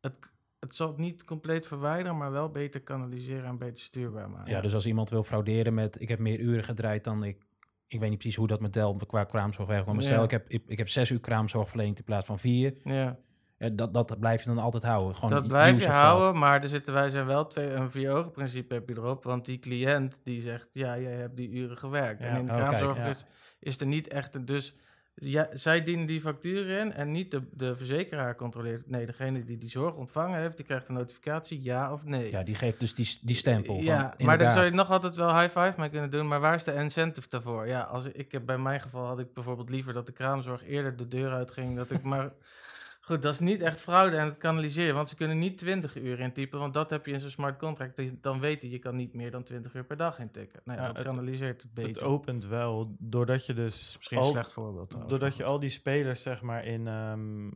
het, 0.00 0.18
het 0.66 0.76
zal 0.76 0.88
het 0.88 0.96
niet 0.98 1.24
compleet 1.24 1.66
verwijderen, 1.66 2.16
maar 2.16 2.30
wel 2.32 2.50
beter 2.50 2.80
kanaliseren 2.80 3.44
en 3.44 3.58
beter 3.58 3.84
stuurbaar 3.84 4.30
maken. 4.30 4.50
Ja, 4.52 4.60
dus 4.60 4.74
als 4.74 4.86
iemand 4.86 5.10
wil 5.10 5.22
frauderen 5.24 5.74
met 5.74 6.00
ik 6.00 6.08
heb 6.08 6.18
meer 6.18 6.38
uren 6.38 6.64
gedraaid 6.64 7.04
dan 7.04 7.22
ik. 7.24 7.44
Ik 7.88 8.00
weet 8.00 8.08
niet 8.10 8.18
precies 8.18 8.36
hoe 8.38 8.46
dat 8.46 8.60
model 8.60 8.94
qua 9.06 9.24
kraamzorg 9.24 9.68
werkt. 9.68 9.86
Maar 9.86 9.94
Ja. 9.94 10.00
stel, 10.00 10.24
ik 10.24 10.30
heb, 10.30 10.48
ik, 10.48 10.62
ik 10.66 10.78
heb 10.78 10.88
zes 10.88 11.10
uur 11.10 11.20
kraamzorg 11.20 11.68
verleend 11.68 11.98
in 11.98 12.04
plaats 12.04 12.26
van 12.26 12.38
vier. 12.38 12.74
Ja, 12.84 13.18
Eh, 13.58 13.70
dat, 13.74 13.94
dat 13.94 14.18
blijf 14.20 14.42
je 14.42 14.48
dan 14.48 14.58
altijd 14.58 14.82
houden. 14.82 15.14
Gewoon 15.14 15.30
dat 15.30 15.46
blijf 15.48 15.74
je 15.76 15.80
geld. 15.82 15.92
houden, 15.94 16.40
maar 16.40 16.62
er 16.62 16.68
zitten, 16.68 16.92
wij 16.94 17.10
zijn 17.10 17.26
wel 17.26 17.46
twee, 17.46 17.70
een 17.72 17.90
vier 17.90 18.30
principe 18.30 18.74
heb 18.74 18.88
je 18.88 18.94
erop, 18.96 19.24
want 19.24 19.44
die 19.44 19.58
cliënt 19.58 20.20
die 20.24 20.40
zegt, 20.40 20.68
ja, 20.72 20.98
jij 20.98 21.12
hebt 21.12 21.36
die 21.36 21.50
uren 21.50 21.78
gewerkt. 21.78 22.22
Ja. 22.22 22.28
En 22.28 22.38
in 22.38 22.46
de 22.46 22.52
Oh, 22.52 22.58
kraamzorg 22.58 22.96
ja. 22.96 23.04
is, 23.04 23.24
is 23.60 23.80
er 23.80 23.86
niet 23.86 24.08
echt 24.08 24.34
een, 24.34 24.44
dus 24.44 24.74
ja, 25.18 25.48
zij 25.52 25.82
dienen 25.82 26.06
die 26.06 26.20
factuur 26.20 26.68
in 26.68 26.92
en 26.92 27.10
niet 27.10 27.30
de, 27.30 27.42
de 27.52 27.76
verzekeraar 27.76 28.36
controleert. 28.36 28.90
Nee, 28.90 29.06
degene 29.06 29.44
die 29.44 29.58
die 29.58 29.70
zorg 29.70 29.94
ontvangen 29.94 30.40
heeft, 30.40 30.56
die 30.56 30.66
krijgt 30.66 30.88
een 30.88 30.94
notificatie, 30.94 31.62
ja 31.62 31.92
of 31.92 32.04
nee. 32.04 32.30
Ja, 32.30 32.42
die 32.42 32.54
geeft 32.54 32.80
dus 32.80 32.94
die, 32.94 33.18
die 33.22 33.36
stempel. 33.36 33.74
van, 33.74 33.84
Ja, 33.84 33.96
maar 33.96 34.08
dan 34.10 34.18
inderdaad. 34.18 34.52
zou 34.52 34.64
je 34.64 34.70
nog 34.72 34.90
altijd 34.90 35.14
wel 35.14 35.38
high 35.38 35.58
five 35.58 35.74
mee 35.76 35.88
kunnen 35.90 36.10
doen. 36.10 36.28
Maar 36.28 36.40
waar 36.40 36.54
is 36.54 36.64
de 36.64 36.74
incentive 36.74 37.28
daarvoor? 37.28 37.66
Ja, 37.66 37.80
als 37.80 38.06
ik, 38.06 38.46
bij 38.46 38.58
mijn 38.58 38.80
geval 38.80 39.06
had 39.06 39.18
ik 39.18 39.32
bijvoorbeeld 39.34 39.70
liever 39.70 39.92
dat 39.92 40.06
de 40.06 40.12
kraamzorg 40.12 40.64
eerder 40.64 40.96
de 40.96 41.08
deur 41.08 41.32
uitging. 41.32 41.76
Dat 41.76 41.90
ik 41.90 42.02
maar. 42.12 42.30
Goed, 43.06 43.22
dat 43.22 43.32
is 43.32 43.40
niet 43.40 43.60
echt 43.60 43.80
fraude 43.80 44.16
en 44.16 44.24
het 44.24 44.36
kanaliseren. 44.38 44.94
Want 44.94 45.08
ze 45.08 45.16
kunnen 45.16 45.38
niet 45.38 45.58
20 45.58 45.96
uur 45.96 46.20
intypen. 46.20 46.58
Want 46.58 46.74
dat 46.74 46.90
heb 46.90 47.06
je 47.06 47.12
in 47.12 47.20
zo'n 47.20 47.30
smart 47.30 47.58
contract. 47.58 47.96
die- 47.96 48.18
Dan 48.20 48.40
weten 48.40 48.70
je 48.70 48.78
kan 48.78 48.96
niet 48.96 49.14
meer 49.14 49.30
dan 49.30 49.42
20 49.42 49.74
uur 49.74 49.84
per 49.84 49.96
dag 49.96 50.18
intikken. 50.18 50.60
Nee, 50.64 50.76
Ja, 50.76 50.86
dat 50.86 50.96
het- 50.96 51.06
kanaliseert 51.06 51.62
het 51.62 51.74
beter. 51.74 51.92
Het 51.92 52.02
opent 52.02 52.46
wel, 52.46 52.94
doordat 52.98 53.46
je 53.46 53.54
dus... 53.54 53.94
Misschien 53.96 54.16
een 54.18 54.22
al- 54.24 54.30
slecht 54.30 54.52
voorbeeld. 54.52 54.88
trouwens, 54.90 55.18
Doordat 55.18 55.36
je 55.36 55.44
al 55.44 55.58
die 55.58 55.70
spelers 55.70 56.22
zeg 56.22 56.42
maar 56.42 56.64
in, 56.64 56.86
ehm, 56.88 57.46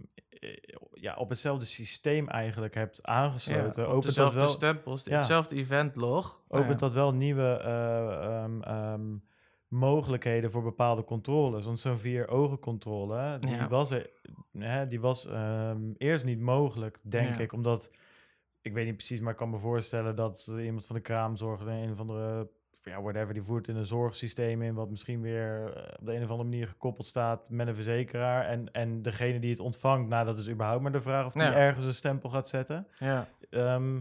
eh, 0.41 0.57
ja, 0.93 1.15
op 1.15 1.29
hetzelfde 1.29 1.65
systeem 1.65 2.29
eigenlijk 2.29 2.75
hebt 2.75 3.03
aangesloten, 3.03 3.83
ja, 3.83 3.89
op 3.89 3.95
opent, 3.95 3.95
dat 3.95 4.03
dezelfde 4.03 4.39
wel, 4.39 4.49
stempels, 4.49 5.05
Ja. 5.05 5.17
hetzelfde 5.17 5.57
event 5.57 5.97
log. 5.97 6.41
Nou 6.49 6.63
opent 6.63 6.81
ja. 6.81 6.87
dat 6.87 6.95
wel 6.95 7.15
nieuwe 7.15 7.43
eh, 7.65 8.25
ehm, 8.43 8.63
ehm, 8.63 9.17
mogelijkheden 9.71 10.51
voor 10.51 10.63
bepaalde 10.63 11.05
controles. 11.05 11.65
Want 11.65 11.81
zo'n 11.81 11.97
vier 11.99 12.29
ogen 12.29 12.59
controle, 12.59 13.39
die 13.39 13.51
Ja. 13.51 13.69
was, 13.69 13.91
er, 13.91 14.11
hè, 14.59 14.87
die 14.89 15.01
was 15.01 15.27
ehm, 15.27 15.81
eerst 15.97 16.25
niet 16.25 16.41
mogelijk, 16.41 16.99
denk 17.03 17.29
Ja. 17.37 17.39
ik, 17.39 17.53
omdat... 17.53 17.91
Ik 18.63 18.73
weet 18.73 18.87
niet 18.87 18.97
precies, 18.97 19.21
maar 19.21 19.31
ik 19.33 19.37
kan 19.39 19.51
me 19.51 19.59
voorstellen 19.59 20.17
dat 20.17 20.53
iemand 20.59 20.87
van 20.87 20.97
de 20.97 21.03
kraamzorg... 21.03 21.61
een 21.61 21.93
of 21.93 22.01
andere 22.01 22.51
ja, 22.83 23.03
whatever, 23.03 23.35
die 23.35 23.43
voert 23.43 23.69
in 23.69 23.77
een 23.77 23.87
zorgsysteem 23.87 24.63
in, 24.63 24.75
wat 24.75 24.91
misschien 24.91 25.21
weer 25.21 25.73
eh, 25.77 25.95
op 26.01 26.07
de 26.07 26.15
een 26.15 26.23
of 26.23 26.31
andere 26.31 26.49
manier 26.49 26.67
gekoppeld 26.69 27.07
staat 27.07 27.51
met 27.51 27.67
een 27.69 27.75
verzekeraar. 27.75 28.45
En, 28.45 28.73
en 28.73 29.03
degene 29.03 29.39
die 29.39 29.51
het 29.51 29.61
ontvangt, 29.61 30.09
nou, 30.09 30.25
dat 30.27 30.39
is 30.39 30.49
überhaupt 30.49 30.83
maar 30.83 30.93
de 30.93 31.01
vraag 31.01 31.27
of 31.27 31.33
die 31.33 31.43
Ja. 31.43 31.55
ergens 31.55 31.85
een 31.85 31.95
stempel 31.95 32.31
gaat 32.31 32.49
zetten. 32.49 32.87
Ja. 32.99 33.29
Ehm, 33.51 34.01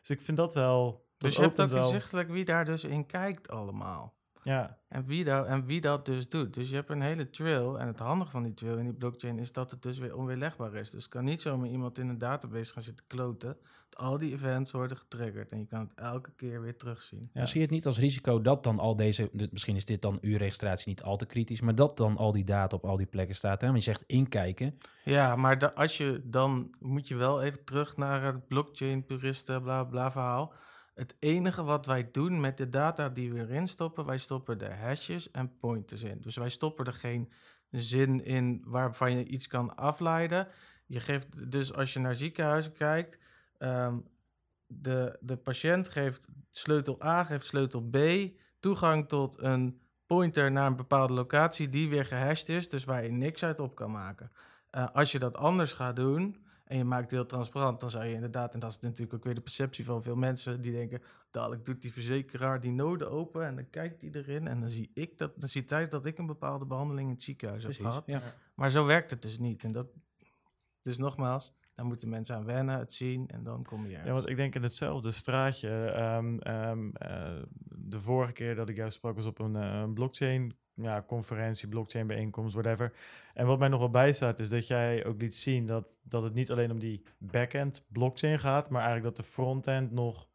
dus 0.00 0.10
ik 0.10 0.20
vind 0.20 0.36
dat 0.36 0.54
wel. 0.54 0.84
dat 0.90 1.00
Dus 1.18 1.36
je 1.36 1.42
hebt 1.42 1.60
ook 1.60 1.68
wel- 1.68 1.84
inzichtelijk 1.84 2.30
wie 2.30 2.44
daar 2.44 2.64
dus 2.64 2.84
in 2.84 3.06
kijkt 3.06 3.48
allemaal. 3.48 4.14
Ja. 4.46 4.78
En 4.88 5.06
wie, 5.06 5.24
dat, 5.24 5.46
en 5.46 5.64
wie 5.64 5.80
dat 5.80 6.06
dus 6.06 6.28
doet. 6.28 6.54
Dus 6.54 6.68
je 6.68 6.74
hebt 6.74 6.90
een 6.90 7.00
hele 7.00 7.30
trail. 7.30 7.78
En 7.78 7.86
het 7.86 7.98
handige 7.98 8.30
van 8.30 8.42
die 8.42 8.54
trail 8.54 8.76
in 8.78 8.84
die 8.84 8.94
blockchain 8.94 9.38
is 9.38 9.52
dat 9.52 9.70
het 9.70 9.82
dus 9.82 9.98
weer 9.98 10.16
onweerlegbaar 10.16 10.74
is. 10.74 10.90
Dus 10.90 11.08
kan 11.08 11.24
niet 11.24 11.40
zomaar 11.40 11.68
iemand 11.68 11.98
in 11.98 12.08
een 12.08 12.18
database 12.18 12.72
gaan 12.72 12.82
zitten 12.82 13.06
kloten. 13.06 13.56
Dat 13.88 14.00
al 14.00 14.18
die 14.18 14.32
events 14.32 14.70
worden 14.70 14.96
getriggerd. 14.96 15.52
En 15.52 15.58
je 15.58 15.66
kan 15.66 15.80
het 15.80 15.92
elke 15.94 16.30
keer 16.36 16.60
weer 16.60 16.76
terugzien. 16.76 17.30
Ja. 17.32 17.46
Zie 17.46 17.56
je 17.56 17.66
het 17.66 17.74
niet 17.74 17.86
als 17.86 17.98
risico 17.98 18.40
dat 18.40 18.64
dan 18.64 18.78
al 18.78 18.96
deze... 18.96 19.30
Misschien 19.50 19.76
is 19.76 19.84
dit 19.84 20.02
dan 20.02 20.18
uw 20.20 20.36
registratie 20.36 20.88
niet 20.88 21.02
al 21.02 21.16
te 21.16 21.26
kritisch. 21.26 21.60
Maar 21.60 21.74
dat 21.74 21.96
dan 21.96 22.16
al 22.16 22.32
die 22.32 22.44
data 22.44 22.76
op 22.76 22.84
al 22.84 22.96
die 22.96 23.06
plekken 23.06 23.34
staat. 23.34 23.60
Hè? 23.60 23.66
Want 23.66 23.84
je 23.84 23.90
zegt 23.90 24.04
inkijken. 24.06 24.78
Ja, 25.04 25.36
maar 25.36 25.58
da, 25.58 25.72
als 25.74 25.96
je 25.96 26.20
dan... 26.24 26.74
Moet 26.78 27.08
je 27.08 27.16
wel 27.16 27.42
even 27.42 27.64
terug 27.64 27.96
naar 27.96 28.22
het 28.22 28.46
blockchain-puristen 28.46 29.62
bla 29.62 29.84
bla 29.84 30.12
verhaal. 30.12 30.52
Het 30.96 31.16
enige 31.18 31.64
wat 31.64 31.86
wij 31.86 32.08
doen 32.10 32.40
met 32.40 32.56
de 32.56 32.68
data 32.68 33.08
die 33.08 33.32
we 33.32 33.40
erin 33.40 33.68
stoppen, 33.68 34.06
wij 34.06 34.18
stoppen 34.18 34.60
er 34.60 34.78
hashes 34.78 35.30
en 35.30 35.58
pointers 35.58 36.02
in. 36.02 36.20
Dus 36.20 36.36
wij 36.36 36.48
stoppen 36.48 36.84
er 36.84 36.92
geen 36.92 37.32
zin 37.70 38.24
in 38.24 38.62
waarvan 38.66 39.16
je 39.16 39.24
iets 39.24 39.46
kan 39.46 39.76
afleiden. 39.76 40.48
Je 40.86 41.00
geeft 41.00 41.50
dus 41.50 41.72
als 41.72 41.92
je 41.92 41.98
naar 41.98 42.14
ziekenhuizen 42.14 42.72
kijkt, 42.72 43.18
um, 43.58 44.08
de, 44.66 45.18
de 45.20 45.36
patiënt 45.36 45.88
geeft 45.88 46.28
sleutel 46.50 47.04
A, 47.04 47.24
geeft 47.24 47.46
sleutel 47.46 47.82
B, 47.82 47.98
toegang 48.60 49.08
tot 49.08 49.42
een 49.42 49.80
pointer 50.06 50.52
naar 50.52 50.66
een 50.66 50.76
bepaalde 50.76 51.12
locatie 51.12 51.68
die 51.68 51.88
weer 51.88 52.06
gehashed 52.06 52.48
is, 52.48 52.68
dus 52.68 52.84
waar 52.84 53.04
je 53.04 53.10
niks 53.10 53.44
uit 53.44 53.60
op 53.60 53.74
kan 53.74 53.90
maken. 53.90 54.32
Uh, 54.70 54.86
als 54.92 55.12
je 55.12 55.18
dat 55.18 55.36
anders 55.36 55.72
gaat 55.72 55.96
doen, 55.96 56.45
en 56.66 56.76
je 56.76 56.84
maakt 56.84 57.02
het 57.02 57.10
heel 57.10 57.26
transparant, 57.26 57.80
dan 57.80 57.90
zou 57.90 58.04
je 58.04 58.14
inderdaad, 58.14 58.54
en 58.54 58.60
dat 58.60 58.70
is 58.70 58.78
natuurlijk 58.78 59.14
ook 59.14 59.24
weer 59.24 59.34
de 59.34 59.40
perceptie 59.40 59.84
van 59.84 60.02
veel 60.02 60.16
mensen 60.16 60.60
die 60.60 60.72
denken, 60.72 61.02
dadelijk 61.30 61.64
doet 61.64 61.82
die 61.82 61.92
verzekeraar 61.92 62.60
die 62.60 62.72
noden 62.72 63.10
open 63.10 63.46
en 63.46 63.54
dan 63.54 63.70
kijkt 63.70 64.00
hij 64.00 64.10
erin 64.12 64.46
en 64.46 64.60
dan 64.60 64.68
zie 64.68 64.90
ik 64.94 65.18
dat, 65.18 65.40
dan 65.40 65.48
ziet 65.48 65.70
hij 65.70 65.88
dat 65.88 66.06
ik 66.06 66.18
een 66.18 66.26
bepaalde 66.26 66.66
behandeling 66.66 67.06
in 67.06 67.14
het 67.14 67.22
ziekenhuis 67.22 67.62
Precies, 67.62 67.82
heb 67.82 67.88
gehad. 67.88 68.06
Ja. 68.06 68.22
Maar 68.54 68.70
zo 68.70 68.84
werkt 68.84 69.10
het 69.10 69.22
dus 69.22 69.38
niet. 69.38 69.64
En 69.64 69.72
dat, 69.72 69.86
dus 70.80 70.98
nogmaals, 70.98 71.54
daar 71.74 71.86
moeten 71.86 72.08
mensen 72.08 72.36
aan 72.36 72.44
wennen, 72.44 72.78
het 72.78 72.92
zien 72.92 73.28
en 73.28 73.42
dan 73.42 73.64
kom 73.64 73.80
je 73.80 73.88
ergens. 73.88 74.06
Ja, 74.06 74.12
want 74.12 74.28
ik 74.28 74.36
denk 74.36 74.54
in 74.54 74.62
hetzelfde 74.62 75.10
straatje. 75.10 75.70
Um, 76.18 76.40
um, 76.46 76.92
uh, 77.02 77.42
de 77.68 78.00
vorige 78.00 78.32
keer 78.32 78.54
dat 78.54 78.68
ik 78.68 78.76
jou 78.76 78.90
sprak 78.90 79.14
was 79.14 79.26
op 79.26 79.38
een, 79.38 79.54
uh, 79.54 79.80
een 79.80 79.94
blockchain 79.94 80.56
ja, 80.82 81.02
conferentie, 81.06 81.68
blockchain 81.68 82.06
bijeenkomst, 82.06 82.54
whatever. 82.54 82.92
En 83.34 83.46
wat 83.46 83.58
mij 83.58 83.68
nog 83.68 83.78
wel 83.80 83.90
bijstaat 83.90 84.38
is 84.38 84.48
dat 84.48 84.66
jij 84.66 85.04
ook 85.06 85.20
liet 85.20 85.34
zien 85.36 85.66
dat, 85.66 85.98
dat 86.02 86.22
het 86.22 86.34
niet 86.34 86.50
alleen 86.50 86.70
om 86.70 86.78
die 86.78 87.02
backend 87.18 87.84
blockchain 87.92 88.38
gaat, 88.38 88.70
maar 88.70 88.82
eigenlijk 88.82 89.16
dat 89.16 89.24
de 89.26 89.32
frontend 89.32 89.90
nog 89.92 90.28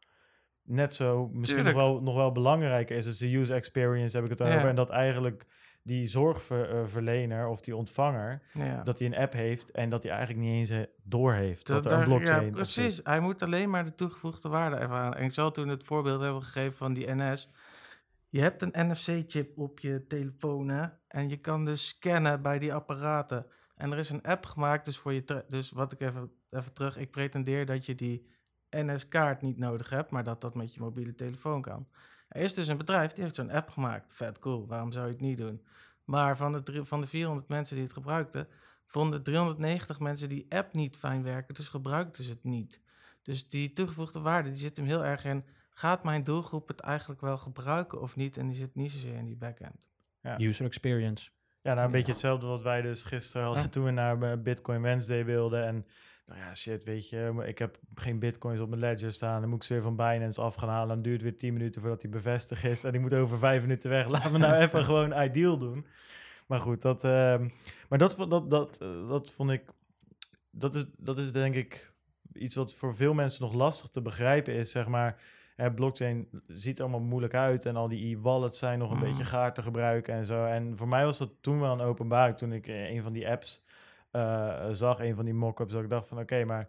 net 0.62 0.94
zo, 0.94 1.28
misschien 1.32 1.64
nog 1.64 1.72
wel, 1.74 2.00
nog 2.02 2.14
wel 2.14 2.32
belangrijker 2.32 2.96
is. 2.96 3.04
Dus 3.04 3.18
de 3.18 3.36
user 3.36 3.56
experience 3.56 4.16
heb 4.16 4.24
ik 4.24 4.30
het 4.30 4.40
over. 4.42 4.54
Ja. 4.54 4.68
En 4.68 4.74
dat 4.74 4.90
eigenlijk 4.90 5.46
die 5.82 6.06
zorgverlener 6.06 7.46
of 7.48 7.60
die 7.60 7.76
ontvanger, 7.76 8.42
Ja. 8.52 8.82
dat 8.82 8.98
hij 8.98 9.08
een 9.08 9.16
app 9.16 9.32
heeft 9.32 9.70
en 9.70 9.88
dat 9.88 10.02
hij 10.02 10.12
eigenlijk 10.12 10.42
niet 10.46 10.58
eens 10.58 10.70
eh, 10.70 10.80
door 11.02 11.32
heeft 11.32 11.66
dat, 11.66 11.82
Dat 11.82 11.92
er 11.92 11.92
een 11.92 11.98
daar- 11.98 12.08
blockchain 12.16 12.44
Ja, 12.46 12.50
precies. 12.50 13.00
Hij 13.04 13.20
moet 13.20 13.42
alleen 13.42 13.70
maar 13.70 13.84
de 13.84 13.94
toegevoegde 13.94 14.48
waarde 14.48 14.76
ervaren. 14.76 15.18
En 15.18 15.24
ik 15.24 15.32
zal 15.32 15.50
toen 15.50 15.68
het 15.68 15.84
voorbeeld 15.84 16.20
hebben 16.20 16.42
gegeven 16.42 16.72
van 16.76 16.92
die 16.92 17.14
NS. 17.14 17.50
Je 18.32 18.40
hebt 18.40 18.62
een 18.62 18.90
NFC-chip 18.90 19.58
op 19.58 19.80
je 19.80 20.06
telefoon 20.06 20.68
hè? 20.68 20.86
en 21.08 21.28
je 21.28 21.36
kan 21.36 21.64
dus 21.64 21.88
scannen 21.88 22.42
bij 22.42 22.58
die 22.58 22.74
apparaten. 22.74 23.46
En 23.76 23.92
er 23.92 23.98
is 23.98 24.10
een 24.10 24.22
app 24.22 24.46
gemaakt, 24.46 24.84
dus 24.84 24.96
voor 24.96 25.12
je. 25.12 25.44
Dus 25.48 25.70
wat 25.70 25.92
ik 25.92 26.00
even, 26.00 26.32
even 26.50 26.72
terug. 26.72 26.96
Ik 26.96 27.10
pretendeer 27.10 27.66
dat 27.66 27.86
je 27.86 27.94
die 27.94 28.26
NS-kaart 28.70 29.42
niet 29.42 29.58
nodig 29.58 29.90
hebt, 29.90 30.10
maar 30.10 30.24
dat 30.24 30.40
dat 30.40 30.54
met 30.54 30.74
je 30.74 30.80
mobiele 30.80 31.14
telefoon 31.14 31.62
kan. 31.62 31.88
Er 32.28 32.40
is 32.40 32.54
dus 32.54 32.66
een 32.66 32.76
bedrijf 32.76 33.12
die 33.12 33.22
heeft 33.22 33.34
zo'n 33.34 33.50
app 33.50 33.70
gemaakt. 33.70 34.12
Vet 34.12 34.38
cool. 34.38 34.66
Waarom 34.66 34.92
zou 34.92 35.06
je 35.06 35.12
het 35.12 35.20
niet 35.20 35.38
doen? 35.38 35.62
Maar 36.04 36.36
van 36.36 36.52
de, 36.52 36.84
van 36.84 37.00
de 37.00 37.06
400 37.06 37.48
mensen 37.48 37.74
die 37.74 37.84
het 37.84 37.94
gebruikten, 37.94 38.48
vonden 38.86 39.22
390 39.22 40.00
mensen 40.00 40.28
die 40.28 40.46
app 40.48 40.72
niet 40.72 40.96
fijn 40.96 41.22
werken, 41.22 41.54
dus 41.54 41.68
gebruikten 41.68 42.24
ze 42.24 42.30
het 42.30 42.44
niet. 42.44 42.80
Dus 43.22 43.48
die 43.48 43.72
toegevoegde 43.72 44.20
waarde 44.20 44.48
die 44.48 44.58
zit 44.58 44.76
hem 44.76 44.86
heel 44.86 45.04
erg 45.04 45.24
in. 45.24 45.44
Gaat 45.82 46.04
mijn 46.04 46.24
doelgroep 46.24 46.68
het 46.68 46.80
eigenlijk 46.80 47.20
wel 47.20 47.38
gebruiken 47.38 48.00
of 48.00 48.16
niet? 48.16 48.36
En 48.36 48.46
die 48.46 48.56
zit 48.56 48.74
niet 48.74 48.92
zozeer 48.92 49.14
in 49.14 49.24
die 49.24 49.36
backend. 49.36 49.88
Ja. 50.20 50.40
User 50.40 50.64
experience. 50.66 51.30
Ja, 51.62 51.74
nou 51.74 51.76
een 51.78 51.84
Ja. 51.84 51.90
beetje 51.90 52.12
hetzelfde 52.12 52.46
wat 52.46 52.62
wij 52.62 52.82
dus 52.82 53.02
gisteren, 53.02 53.46
als 53.46 53.58
Ja. 53.58 53.68
toen 53.68 53.84
we 53.84 53.90
naar 53.90 54.22
eh, 54.22 54.38
Bitcoin 54.38 54.82
Wednesday 54.82 55.24
wilden. 55.24 55.66
En 55.66 55.86
nou 56.26 56.40
ja, 56.40 56.54
shit, 56.54 56.84
weet 56.84 57.08
je, 57.08 57.42
ik 57.46 57.58
heb 57.58 57.78
geen 57.94 58.18
bitcoins 58.18 58.60
op 58.60 58.68
mijn 58.68 58.80
ledger 58.80 59.12
staan. 59.12 59.40
Dan 59.40 59.48
moet 59.50 59.58
ik 59.58 59.64
ze 59.64 59.72
weer 59.72 59.82
van 59.82 59.96
Binance 59.96 60.40
af 60.40 60.54
gaan 60.54 60.68
halen. 60.68 60.88
Dan 60.88 61.02
duurt 61.02 61.14
het 61.20 61.22
weer 61.30 61.38
10 61.38 61.52
minuten 61.52 61.80
voordat 61.80 62.00
die 62.00 62.10
bevestigd 62.10 62.64
is. 62.64 62.84
En 62.84 62.90
die 62.92 63.00
moet 63.00 63.14
over 63.14 63.38
vijf 63.38 63.62
minuten 63.62 63.90
weg. 63.90 64.08
Laten 64.08 64.32
we 64.32 64.38
nou 64.38 64.54
even 64.62 64.84
gewoon 64.84 65.22
ideal 65.22 65.58
doen. 65.58 65.86
Maar 66.46 66.60
goed, 66.60 66.82
dat, 66.82 67.04
ehm, 67.04 67.48
maar 67.88 67.98
dat, 67.98 68.16
dat, 68.28 68.50
dat, 68.50 68.78
eh, 68.78 69.08
dat 69.08 69.30
vond 69.30 69.50
ik, 69.50 69.62
dat 70.50 70.74
is, 70.74 70.84
dat 70.96 71.18
is 71.18 71.32
denk 71.32 71.54
ik 71.54 71.92
iets 72.32 72.54
wat 72.54 72.74
voor 72.74 72.96
veel 72.96 73.14
mensen 73.14 73.42
nog 73.42 73.54
lastig 73.54 73.88
te 73.90 74.02
begrijpen 74.02 74.54
is, 74.54 74.70
zeg 74.70 74.88
maar. 74.88 75.20
Hè, 75.56 75.72
blockchain 75.72 76.28
ziet 76.46 76.76
er 76.78 76.82
allemaal 76.84 77.00
moeilijk 77.08 77.34
uit 77.34 77.66
en 77.66 77.76
al 77.76 77.88
die 77.88 78.16
e-wallets 78.16 78.58
zijn 78.58 78.78
nog 78.78 78.90
een 78.90 78.96
Mhm. 78.96 79.06
beetje 79.06 79.24
gaar 79.24 79.54
te 79.54 79.62
gebruiken 79.62 80.14
en 80.14 80.26
zo. 80.26 80.44
En 80.44 80.76
voor 80.76 80.88
mij 80.88 81.04
was 81.04 81.18
dat 81.18 81.30
toen 81.40 81.60
wel 81.60 81.72
een 81.72 81.80
openbaring 81.80 82.36
toen 82.36 82.52
ik 82.52 82.66
eh, 82.66 82.90
een 82.90 83.02
van 83.02 83.12
die 83.12 83.28
apps 83.28 83.64
eh, 84.10 84.66
zag, 84.70 85.00
een 85.00 85.14
van 85.16 85.24
die 85.24 85.34
mock-ups, 85.34 85.72
dat 85.72 85.82
ik 85.82 85.88
dacht 85.90 86.08
van 86.08 86.18
oké, 86.18 86.44
maar 86.44 86.68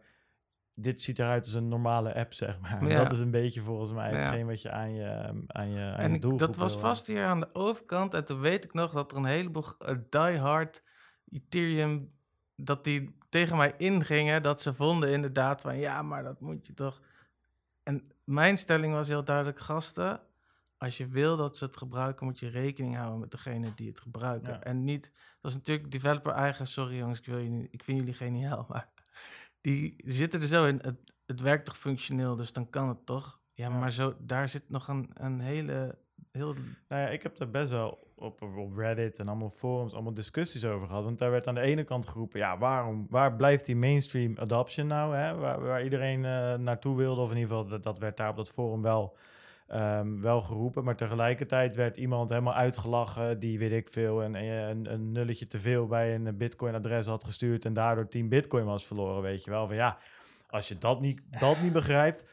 dit 0.76 1.02
ziet 1.02 1.20
eruit 1.20 1.44
als 1.44 1.54
een 1.54 1.68
normale 1.68 2.14
app, 2.16 2.34
zeg 2.34 2.60
maar. 2.60 2.88
Ja. 2.88 3.04
Dat 3.04 3.12
is 3.12 3.20
een 3.20 3.32
beetje 3.32 3.62
volgens 3.62 3.92
mij 3.92 4.12
Ja. 4.12 4.18
hetgeen 4.18 4.46
wat 4.46 4.62
je 4.62 4.72
aan 4.72 4.94
je, 4.94 5.44
aan 5.48 5.72
je, 5.72 5.82
aan 5.82 5.96
En 5.96 6.14
je 6.14 6.20
dat 6.38 6.56
was 6.56 6.72
wil, 6.74 6.82
vast 6.82 7.08
hier 7.08 7.24
aan 7.26 7.40
de 7.40 7.50
overkant. 7.54 8.14
En 8.14 8.26
toen 8.26 8.40
weet 8.40 8.64
ik 8.64 8.74
nog 8.74 8.92
dat 8.92 9.12
er 9.12 9.18
een 9.18 9.26
heleboel 9.26 9.64
uh, 9.90 9.96
diehard 10.10 10.84
Ethereum... 11.32 12.12
dat 12.56 12.84
die 12.84 13.16
tegen 13.30 13.58
mij 13.58 13.74
ingingen. 13.78 14.44
Dat 14.44 14.62
ze 14.62 14.74
vonden 14.74 15.10
inderdaad 15.12 15.62
van... 15.62 15.78
ja, 15.78 16.02
maar 16.02 16.24
dat 16.24 16.40
moet 16.42 16.68
je 16.68 16.74
toch... 16.74 17.02
En 17.84 18.12
mijn 18.24 18.58
stelling 18.58 18.94
was 18.94 19.08
heel 19.08 19.24
duidelijk... 19.24 19.60
gasten, 19.60 20.22
als 20.78 20.98
je 20.98 21.08
wil 21.08 21.38
dat 21.38 21.58
ze 21.58 21.66
het 21.66 21.78
gebruiken... 21.78 22.26
moet 22.26 22.40
je 22.40 22.50
rekening 22.50 22.96
houden 22.96 23.20
met 23.20 23.32
degene 23.32 23.74
die 23.76 23.88
het 23.88 24.00
gebruiken. 24.00 24.54
Ja. 24.54 24.64
En 24.64 24.84
niet... 24.84 25.12
dat 25.42 25.52
is 25.52 25.58
natuurlijk 25.58 25.92
developer 25.92 26.32
eigen... 26.32 26.68
sorry 26.68 26.98
jongens, 26.98 27.20
ik, 27.20 27.26
wil 27.26 27.38
je 27.38 27.50
niet, 27.50 27.68
ik 27.72 27.84
vind 27.84 28.00
jullie 28.00 28.14
geniaal, 28.14 28.66
maar... 28.70 28.90
die 29.62 29.94
zitten 30.06 30.42
er 30.42 30.48
zo 30.48 30.66
in... 30.66 30.80
Het, 30.82 30.98
het 31.26 31.42
werkt 31.42 31.66
toch 31.66 31.78
functioneel, 31.78 32.36
dus 32.36 32.54
dan 32.54 32.70
kan 32.70 32.88
het 32.88 33.06
toch? 33.06 33.42
Ja, 33.54 33.70
Ja. 33.70 33.80
maar 33.80 33.92
zo, 33.92 34.16
daar 34.20 34.50
zit 34.50 34.70
nog 34.70 34.88
een, 34.88 35.10
een 35.14 35.40
hele... 35.40 35.98
Heel, 36.32 36.54
Nou 36.88 37.02
ja, 37.02 37.08
ik 37.08 37.24
heb 37.24 37.38
daar 37.38 37.50
best 37.50 37.70
wel 37.70 38.12
op, 38.24 38.41
op 38.41 38.78
Reddit 38.78 39.19
en 39.19 39.28
allemaal 39.28 39.49
forums, 39.49 39.93
allemaal 39.93 40.13
discussies 40.13 40.65
over 40.65 40.88
gehad. 40.88 41.03
Want 41.03 41.19
daar 41.19 41.32
werd 41.32 41.47
aan 41.47 41.55
de 41.55 41.61
ene 41.61 41.84
kant 41.84 42.07
geroepen, 42.07 42.39
ja, 42.39 42.57
waarom, 42.57 43.07
waar 43.09 43.36
blijft 43.36 43.65
die 43.65 43.76
mainstream 43.76 44.38
adoption 44.38 44.88
nou? 44.88 45.15
Hè? 45.15 45.36
Waar, 45.36 45.61
waar 45.61 45.84
iedereen 45.84 46.26
eh, 46.26 46.53
naartoe 46.53 46.97
wilde, 46.97 47.21
of 47.21 47.32
in 47.32 47.38
ieder 47.38 47.49
geval, 47.49 47.67
dat, 47.67 47.84
dat 47.84 47.99
werd 47.99 48.17
daar 48.17 48.30
op 48.30 48.36
dat 48.36 48.49
forum 48.49 48.82
wel, 48.82 49.17
ehm, 49.67 50.19
wel 50.21 50.41
geroepen. 50.41 50.84
Maar 50.84 50.95
tegelijkertijd 50.95 51.76
werd 51.76 51.97
iemand 51.97 52.30
helemaal 52.30 52.53
uitgelachen, 52.53 53.39
die 53.39 53.59
weet 53.59 53.71
ik 53.71 53.88
veel, 53.91 54.24
een, 54.24 54.36
een, 54.36 54.93
een 54.93 55.11
nulletje 55.11 55.47
te 55.47 55.59
veel 55.59 55.88
bij 55.88 56.15
een 56.15 56.38
bitcoin-adres 56.38 57.05
had 57.05 57.24
gestuurd 57.24 57.65
en 57.65 57.74
daardoor 57.74 58.07
10 58.07 58.30
bitcoin 58.30 58.65
was 58.65 58.86
verloren, 58.86 59.21
weet 59.21 59.43
je 59.43 59.51
wel. 59.51 59.67
Van 59.67 59.76
ja, 59.76 59.97
als 60.49 60.67
je 60.67 60.78
dat 60.78 61.01
niet, 61.01 61.21
dat 61.39 61.61
niet 61.61 61.74
begrijpt, 61.74 62.26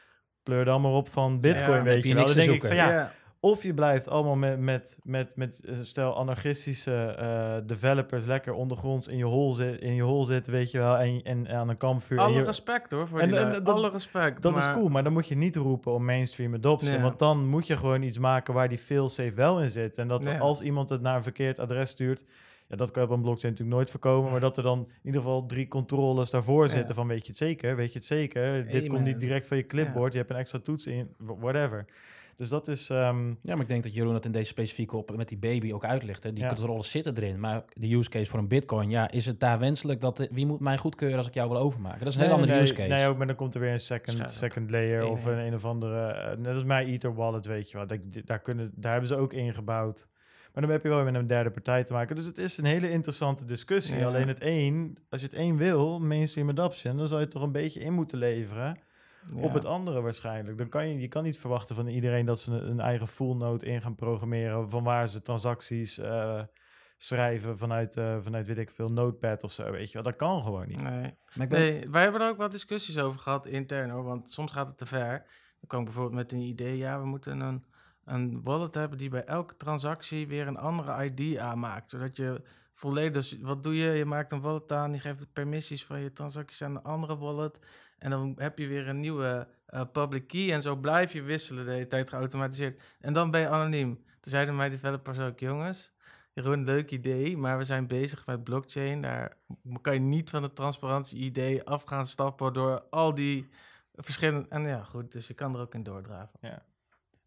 pleur 0.43 0.65
dan 0.65 0.81
maar 0.81 0.91
op 0.91 1.09
van 1.09 1.39
bitcoin, 1.39 1.77
Ja, 1.77 1.83
weet 1.83 2.03
je 2.03 2.07
je 2.07 2.15
wel. 2.15 2.25
Dan 2.25 2.35
denk 2.35 2.51
ik 2.51 2.65
van 2.65 2.75
ja, 2.75 3.11
of 3.43 3.63
je 3.63 3.73
blijft 3.73 4.07
allemaal 4.09 4.35
met, 4.35 4.59
met, 4.59 4.97
met, 5.03 5.35
met 5.35 5.61
stel 5.81 6.17
anarchistische 6.17 6.93
eh, 7.05 7.55
developers 7.67 8.25
lekker 8.25 8.53
ondergronds 8.53 9.07
in 9.07 9.17
je 9.17 9.23
hol, 9.25 9.51
zit, 9.51 9.79
in 9.81 9.93
je 9.95 10.01
hol 10.01 10.23
zitten, 10.23 10.53
weet 10.53 10.71
je 10.71 10.77
wel, 10.77 10.97
en, 10.97 11.21
en 11.23 11.49
aan 11.49 11.69
een 11.69 11.77
kampvuur. 11.77 12.19
alle 12.19 12.33
je- 12.33 12.43
respect 12.43 12.91
hoor, 12.91 13.07
voor 13.07 13.19
En- 13.19 13.27
die 13.29 13.37
en 13.37 13.63
dat- 13.63 13.75
alle 13.75 13.89
respect. 13.89 14.41
dat 14.41 14.57
is 14.57 14.71
cool, 14.71 14.89
maar 14.89 15.03
dan 15.03 15.13
moet 15.13 15.27
je 15.27 15.35
niet 15.35 15.55
roepen 15.55 15.91
om 15.93 16.05
mainstream 16.05 16.53
adoption. 16.53 16.93
Ja. 16.93 17.01
Want 17.01 17.19
dan 17.19 17.47
moet 17.47 17.67
je 17.67 17.77
gewoon 17.77 18.01
iets 18.01 18.17
maken 18.17 18.53
waar 18.53 18.69
die 18.69 18.77
fail-safe 18.77 19.33
wel 19.33 19.61
in 19.61 19.69
zit. 19.69 19.97
En 19.97 20.07
dat 20.07 20.39
als 20.39 20.61
iemand 20.61 20.89
het 20.89 21.01
naar 21.01 21.15
een 21.15 21.23
verkeerd 21.23 21.59
adres 21.59 21.89
stuurt... 21.89 22.23
Ja, 22.67 22.77
dat 22.77 22.91
kan 22.91 23.03
op 23.03 23.09
een 23.09 23.21
blockchain 23.21 23.51
natuurlijk 23.53 23.77
nooit 23.77 23.89
voorkomen. 23.91 24.31
Maar 24.31 24.39
dat 24.39 24.57
er 24.57 24.63
dan 24.63 24.79
in 24.79 24.95
ieder 25.03 25.21
geval 25.21 25.45
drie 25.45 25.67
controles 25.67 26.29
daarvoor 26.29 26.63
Ja. 26.63 26.69
zitten 26.71 26.95
van... 26.95 27.07
weet 27.07 27.21
je 27.21 27.27
het 27.27 27.37
zeker, 27.37 27.75
weet 27.75 27.91
je 27.91 27.97
het 27.97 28.07
zeker? 28.07 28.67
Dit 28.69 28.87
komt 28.87 29.03
niet 29.03 29.19
direct 29.19 29.47
van 29.47 29.57
je 29.57 29.65
clipboard. 29.65 30.11
Je 30.13 30.17
hebt 30.19 30.31
een 30.31 30.37
extra 30.37 30.59
toets 30.59 30.85
in, 30.87 31.09
whatever. 31.17 31.85
Dus 32.41 32.49
dat 32.49 32.67
is... 32.67 32.89
ehm, 32.89 33.27
Ja, 33.27 33.35
maar 33.53 33.61
ik 33.61 33.67
denk 33.67 33.83
dat 33.83 33.93
Jeroen 33.93 34.13
het 34.13 34.25
in 34.25 34.31
deze 34.31 34.45
specifieke 34.45 34.97
op 34.97 35.15
met 35.15 35.27
die 35.27 35.37
baby 35.37 35.73
ook 35.73 35.85
uitlegt. 35.85 36.23
Hè. 36.23 36.33
Die 36.33 36.43
Ja. 36.43 36.49
controles 36.49 36.91
zitten 36.91 37.15
erin. 37.17 37.39
Maar 37.39 37.63
de 37.73 37.93
use 37.95 38.09
case 38.09 38.29
voor 38.29 38.39
een 38.39 38.47
bitcoin, 38.47 38.89
ja, 38.89 39.11
is 39.11 39.25
het 39.25 39.39
daar 39.39 39.59
wenselijk 39.59 40.01
dat... 40.01 40.27
wie 40.31 40.45
moet 40.45 40.59
mij 40.59 40.77
goedkeuren 40.77 41.17
als 41.17 41.27
ik 41.27 41.33
jou 41.33 41.49
wil 41.49 41.57
overmaken? 41.59 41.99
Dat 41.99 42.07
is 42.07 42.15
een 42.15 42.21
hele 42.21 42.33
Nee, 42.33 42.41
andere 42.43 42.59
nee, 42.59 42.69
use 42.69 42.77
case. 42.81 42.89
Nee, 42.93 43.07
ook, 43.07 43.17
maar 43.17 43.27
dan 43.27 43.35
komt 43.35 43.53
er 43.53 43.59
weer 43.59 43.71
een 43.71 43.79
second, 43.79 44.31
second 44.31 44.71
layer 44.71 45.01
Nee, 45.01 45.09
of 45.09 45.25
nee. 45.25 45.33
een, 45.33 45.39
een 45.45 45.53
of 45.53 45.65
andere... 45.65 46.07
eh, 46.11 46.37
net 46.37 46.53
als 46.53 46.63
mijn 46.63 46.87
Ether 46.87 47.13
wallet, 47.15 47.45
weet 47.45 47.71
je 47.71 47.77
wel. 47.77 47.87
Daar, 47.87 47.99
daar, 48.25 48.39
kunnen, 48.39 48.71
daar 48.75 48.91
hebben 48.91 49.09
ze 49.09 49.15
ook 49.15 49.33
ingebouwd. 49.33 50.07
Maar 50.53 50.63
dan 50.63 50.71
heb 50.71 50.83
je 50.83 50.89
wel 50.89 50.97
weer 51.03 51.11
met 51.11 51.21
een 51.21 51.27
derde 51.27 51.51
partij 51.51 51.83
te 51.83 51.93
maken. 51.93 52.15
Dus 52.15 52.25
het 52.25 52.37
is 52.37 52.57
een 52.57 52.65
hele 52.65 52.91
interessante 52.91 53.45
discussie. 53.45 53.97
Ja. 53.97 54.05
Alleen 54.07 54.27
het 54.27 54.39
één, 54.39 54.97
als 55.09 55.21
je 55.21 55.25
het 55.27 55.35
één 55.35 55.57
wil, 55.57 55.99
mainstream 55.99 56.49
adoption... 56.49 56.97
dan 56.97 57.07
zou 57.07 57.19
je 57.19 57.25
het 57.25 57.33
toch 57.35 57.43
een 57.43 57.51
beetje 57.51 57.79
in 57.79 57.93
moeten 57.93 58.17
leveren... 58.17 58.77
op 59.33 59.53
het 59.53 59.65
andere 59.65 60.01
waarschijnlijk. 60.01 60.57
Dan 60.57 60.69
kan 60.69 60.87
je, 60.87 60.99
je 60.99 61.07
kan 61.07 61.23
niet 61.23 61.39
verwachten 61.39 61.75
van 61.75 61.87
iedereen 61.87 62.25
dat 62.25 62.39
ze 62.39 62.51
een, 62.51 62.69
een 62.69 62.79
eigen 62.79 63.07
full 63.07 63.35
node 63.35 63.65
in 63.65 63.81
gaan 63.81 63.95
programmeren. 63.95 64.69
Van 64.69 64.83
waar 64.83 65.07
ze 65.07 65.21
transacties 65.21 65.99
uh, 65.99 66.41
schrijven 66.97 67.57
vanuit, 67.57 67.95
uh, 67.95 68.17
vanuit, 68.19 68.47
weet 68.47 68.57
ik 68.57 68.71
veel, 68.71 68.89
Notepad 68.89 69.43
of 69.43 69.51
zo. 69.51 69.71
Weet 69.71 69.87
je 69.87 69.93
wel, 69.93 70.03
dat 70.03 70.15
kan 70.15 70.43
gewoon 70.43 70.67
niet. 70.67 70.81
Nee. 70.81 71.13
Ben... 71.35 71.49
nee, 71.49 71.89
wij 71.89 72.03
hebben 72.03 72.21
er 72.21 72.29
ook 72.29 72.37
wat 72.37 72.51
discussies 72.51 72.97
over 72.97 73.19
gehad 73.19 73.45
intern 73.45 73.89
hoor. 73.89 74.03
Want 74.03 74.29
soms 74.29 74.51
gaat 74.51 74.67
het 74.67 74.77
te 74.77 74.85
ver. 74.85 75.25
Dan 75.59 75.67
kan 75.67 75.79
ik 75.79 75.85
bijvoorbeeld 75.85 76.15
met 76.15 76.31
een 76.31 76.39
idee, 76.39 76.77
ja, 76.77 76.99
we 76.99 77.05
moeten 77.05 77.39
een, 77.39 77.65
een 78.05 78.43
wallet 78.43 78.73
hebben 78.73 78.97
die 78.97 79.09
bij 79.09 79.25
elke 79.25 79.57
transactie 79.57 80.27
weer 80.27 80.47
een 80.47 80.57
andere 80.57 81.05
ID 81.05 81.37
aanmaakt. 81.37 81.89
Zodat 81.89 82.17
je 82.17 82.41
volledig, 82.73 83.11
dus 83.11 83.37
wat 83.41 83.63
doe 83.63 83.75
je? 83.75 83.91
Je 83.91 84.05
maakt 84.05 84.31
een 84.31 84.41
wallet 84.41 84.71
aan, 84.71 84.91
die 84.91 85.01
geeft 85.01 85.19
de 85.19 85.27
permissies 85.33 85.85
van 85.85 85.99
je 85.99 86.13
transacties 86.13 86.61
aan 86.61 86.75
een 86.75 86.83
andere 86.83 87.17
wallet. 87.17 87.59
En 88.01 88.09
dan 88.09 88.33
heb 88.37 88.57
je 88.57 88.67
weer 88.67 88.87
een 88.87 88.99
nieuwe 88.99 89.47
uh, 89.69 89.81
public 89.91 90.27
key. 90.27 90.51
En 90.51 90.61
zo 90.61 90.75
blijf 90.75 91.13
je 91.13 91.21
wisselen 91.21 91.65
de 91.65 91.71
hele 91.71 91.87
tijd 91.87 92.09
geautomatiseerd. 92.09 92.81
En 92.99 93.13
dan 93.13 93.31
ben 93.31 93.41
je 93.41 93.49
anoniem. 93.49 93.95
Toen 93.95 94.31
zeiden 94.31 94.55
mijn 94.55 94.71
developers 94.71 95.19
ook, 95.19 95.39
jongens, 95.39 95.93
Jeroen, 96.33 96.63
leuk 96.63 96.91
idee, 96.91 97.37
maar 97.37 97.57
we 97.57 97.63
zijn 97.63 97.87
bezig 97.87 98.25
met 98.25 98.43
blockchain. 98.43 99.01
Daar 99.01 99.37
kan 99.81 99.93
je 99.93 99.99
niet 99.99 100.29
van 100.29 100.43
het 100.43 100.55
transparantie-idee 100.55 101.63
af 101.63 101.83
gaan 101.83 102.05
stappen 102.05 102.53
door 102.53 102.83
al 102.89 103.13
die 103.13 103.49
verschillende... 103.93 104.47
En 104.49 104.61
ja, 104.61 104.83
goed, 104.83 105.11
dus 105.11 105.27
je 105.27 105.33
kan 105.33 105.55
er 105.55 105.61
ook 105.61 105.73
in 105.73 105.83
doordraven. 105.83 106.39
Ja. 106.41 106.63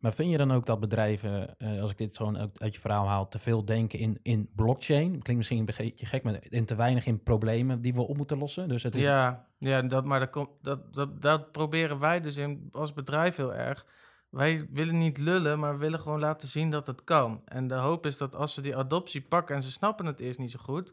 Maar 0.04 0.12
vind 0.12 0.30
je 0.30 0.36
dan 0.36 0.52
ook 0.52 0.66
dat 0.66 0.80
bedrijven, 0.80 1.54
uh, 1.58 1.80
als 1.80 1.90
ik 1.90 1.98
dit 1.98 2.16
gewoon 2.16 2.38
uit 2.38 2.74
je 2.74 2.80
verhaal 2.80 3.06
haal, 3.06 3.28
te 3.28 3.38
veel 3.38 3.64
denken 3.64 3.98
in, 3.98 4.18
in 4.22 4.50
blockchain? 4.54 5.10
Klinkt 5.10 5.36
misschien 5.36 5.58
een 5.58 5.64
beetje 5.64 6.06
gek, 6.06 6.22
maar 6.22 6.38
in 6.48 6.64
te 6.64 6.74
weinig 6.74 7.06
in 7.06 7.22
problemen 7.22 7.80
die 7.80 7.94
we 7.94 8.00
op 8.00 8.16
moeten 8.16 8.38
lossen. 8.38 8.68
Dus 8.68 8.82
het. 8.82 8.94
Ja, 8.94 9.48
ja 9.58 9.82
dat, 9.82 10.04
maar 10.04 10.30
dat, 10.30 10.48
dat, 10.62 10.94
dat, 10.94 11.22
dat 11.22 11.52
proberen 11.52 11.98
wij 11.98 12.20
dus 12.20 12.36
in, 12.36 12.68
als 12.72 12.92
bedrijf 12.92 13.36
heel 13.36 13.54
erg. 13.54 13.86
Wij 14.30 14.66
willen 14.70 14.98
niet 14.98 15.18
lullen, 15.18 15.58
maar 15.58 15.78
willen 15.78 16.00
gewoon 16.00 16.20
laten 16.20 16.48
zien 16.48 16.70
dat 16.70 16.86
het 16.86 17.04
kan. 17.04 17.42
En 17.44 17.66
de 17.66 17.74
hoop 17.74 18.06
is 18.06 18.18
dat 18.18 18.34
als 18.34 18.54
ze 18.54 18.60
die 18.60 18.76
adoptie 18.76 19.22
pakken 19.22 19.56
en 19.56 19.62
ze 19.62 19.70
snappen 19.70 20.06
het 20.06 20.20
eerst 20.20 20.38
niet 20.38 20.50
zo 20.50 20.58
goed, 20.62 20.92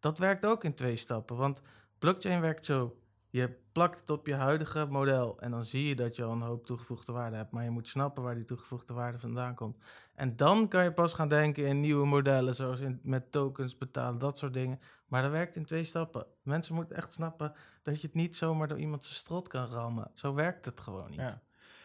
dat 0.00 0.18
werkt 0.18 0.46
ook 0.46 0.64
in 0.64 0.74
twee 0.74 0.96
stappen. 0.96 1.36
Want 1.36 1.62
blockchain 1.98 2.40
werkt 2.40 2.64
zo. 2.64 2.96
Je 3.30 3.56
plakt 3.72 4.00
het 4.00 4.10
op 4.10 4.26
je 4.26 4.34
huidige 4.34 4.86
model 4.90 5.40
en 5.40 5.50
dan 5.50 5.64
zie 5.64 5.88
je 5.88 5.94
dat 5.94 6.16
je 6.16 6.24
al 6.24 6.32
een 6.32 6.40
hoop 6.40 6.66
toegevoegde 6.66 7.12
waarde 7.12 7.36
hebt. 7.36 7.50
Maar 7.50 7.64
je 7.64 7.70
moet 7.70 7.88
snappen 7.88 8.22
waar 8.22 8.34
die 8.34 8.44
toegevoegde 8.44 8.92
waarde 8.92 9.18
vandaan 9.18 9.54
komt. 9.54 9.76
En 10.14 10.36
dan 10.36 10.68
kan 10.68 10.84
je 10.84 10.92
pas 10.92 11.12
gaan 11.12 11.28
denken 11.28 11.66
in 11.66 11.80
nieuwe 11.80 12.06
modellen, 12.06 12.54
zoals 12.54 12.80
in, 12.80 13.00
met 13.02 13.32
tokens 13.32 13.78
betalen, 13.78 14.18
dat 14.18 14.38
soort 14.38 14.52
dingen. 14.52 14.80
Maar 15.06 15.22
dat 15.22 15.30
werkt 15.30 15.56
in 15.56 15.64
twee 15.64 15.84
stappen. 15.84 16.26
Mensen 16.42 16.74
moeten 16.74 16.96
echt 16.96 17.12
snappen 17.12 17.52
dat 17.82 18.00
je 18.00 18.06
het 18.06 18.16
niet 18.16 18.36
zomaar 18.36 18.68
door 18.68 18.78
iemand 18.78 19.04
zijn 19.04 19.16
strot 19.16 19.48
kan 19.48 19.66
rammen. 19.66 20.10
Zo 20.14 20.34
werkt 20.34 20.64
het 20.64 20.80
gewoon 20.80 21.10
niet. 21.10 21.20
Ja. 21.20 21.40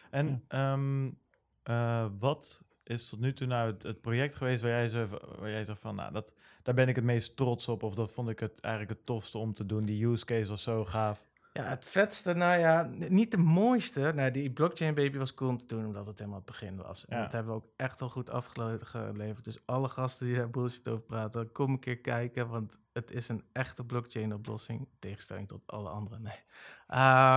En 0.09 0.43
ehm, 0.47 1.09
eh, 1.63 2.05
wat 2.17 2.61
is 2.83 3.09
tot 3.09 3.19
nu 3.19 3.33
toe 3.33 3.47
nou 3.47 3.75
het, 3.81 4.01
project 4.01 4.35
geweest 4.35 4.61
waar 4.61 4.71
jij, 4.71 5.07
waar 5.07 5.49
jij 5.49 5.63
zegt 5.63 5.79
van, 5.79 5.95
nou, 5.95 6.13
dat, 6.13 6.33
daar 6.63 6.75
ben 6.75 6.87
ik 6.87 6.95
het 6.95 7.05
meest 7.05 7.37
trots 7.37 7.67
op, 7.67 7.83
of 7.83 7.95
dat 7.95 8.11
vond 8.11 8.29
ik 8.29 8.39
het 8.39 8.59
eigenlijk 8.59 8.97
het 8.97 9.05
tofste 9.05 9.37
om 9.37 9.53
te 9.53 9.65
doen. 9.65 9.85
Die 9.85 10.05
use 10.05 10.25
case 10.25 10.49
was 10.49 10.63
zo 10.63 10.85
gaaf. 10.85 11.23
Ja, 11.57 11.63
het 11.63 11.85
vetste, 11.85 12.33
nou 12.33 12.59
ja, 12.59 12.89
niet 13.09 13.31
de 13.31 13.37
mooiste. 13.37 14.11
Nou, 14.15 14.31
die 14.31 14.51
blockchain 14.51 14.93
baby 14.93 15.17
was 15.17 15.33
cool 15.33 15.49
om 15.49 15.57
te 15.57 15.65
doen, 15.65 15.85
omdat 15.85 16.07
het 16.07 16.17
helemaal 16.19 16.39
het 16.39 16.47
begin 16.47 16.77
was. 16.77 17.05
En 17.05 17.21
dat 17.21 17.31
hebben 17.31 17.53
we 17.53 17.59
ook 17.59 17.69
echt 17.75 17.99
wel 17.99 18.09
goed 18.09 18.29
afgeleverd. 18.29 19.43
Dus 19.43 19.59
alle 19.65 19.89
gasten 19.89 20.25
die 20.25 20.35
daar 20.35 20.49
bullshit 20.49 20.87
over 20.87 21.05
praten, 21.05 21.51
kom 21.51 21.71
een 21.71 21.79
keer 21.79 21.97
kijken, 21.97 22.49
want 22.49 22.77
het 22.93 23.11
is 23.11 23.29
een 23.29 23.43
echte 23.51 23.83
blockchain 23.85 24.33
oplossing. 24.33 24.87
Tegenstelling 24.99 25.47
tot 25.47 25.61
alle 25.65 25.89
andere, 25.89 26.19
nee. 26.19 26.39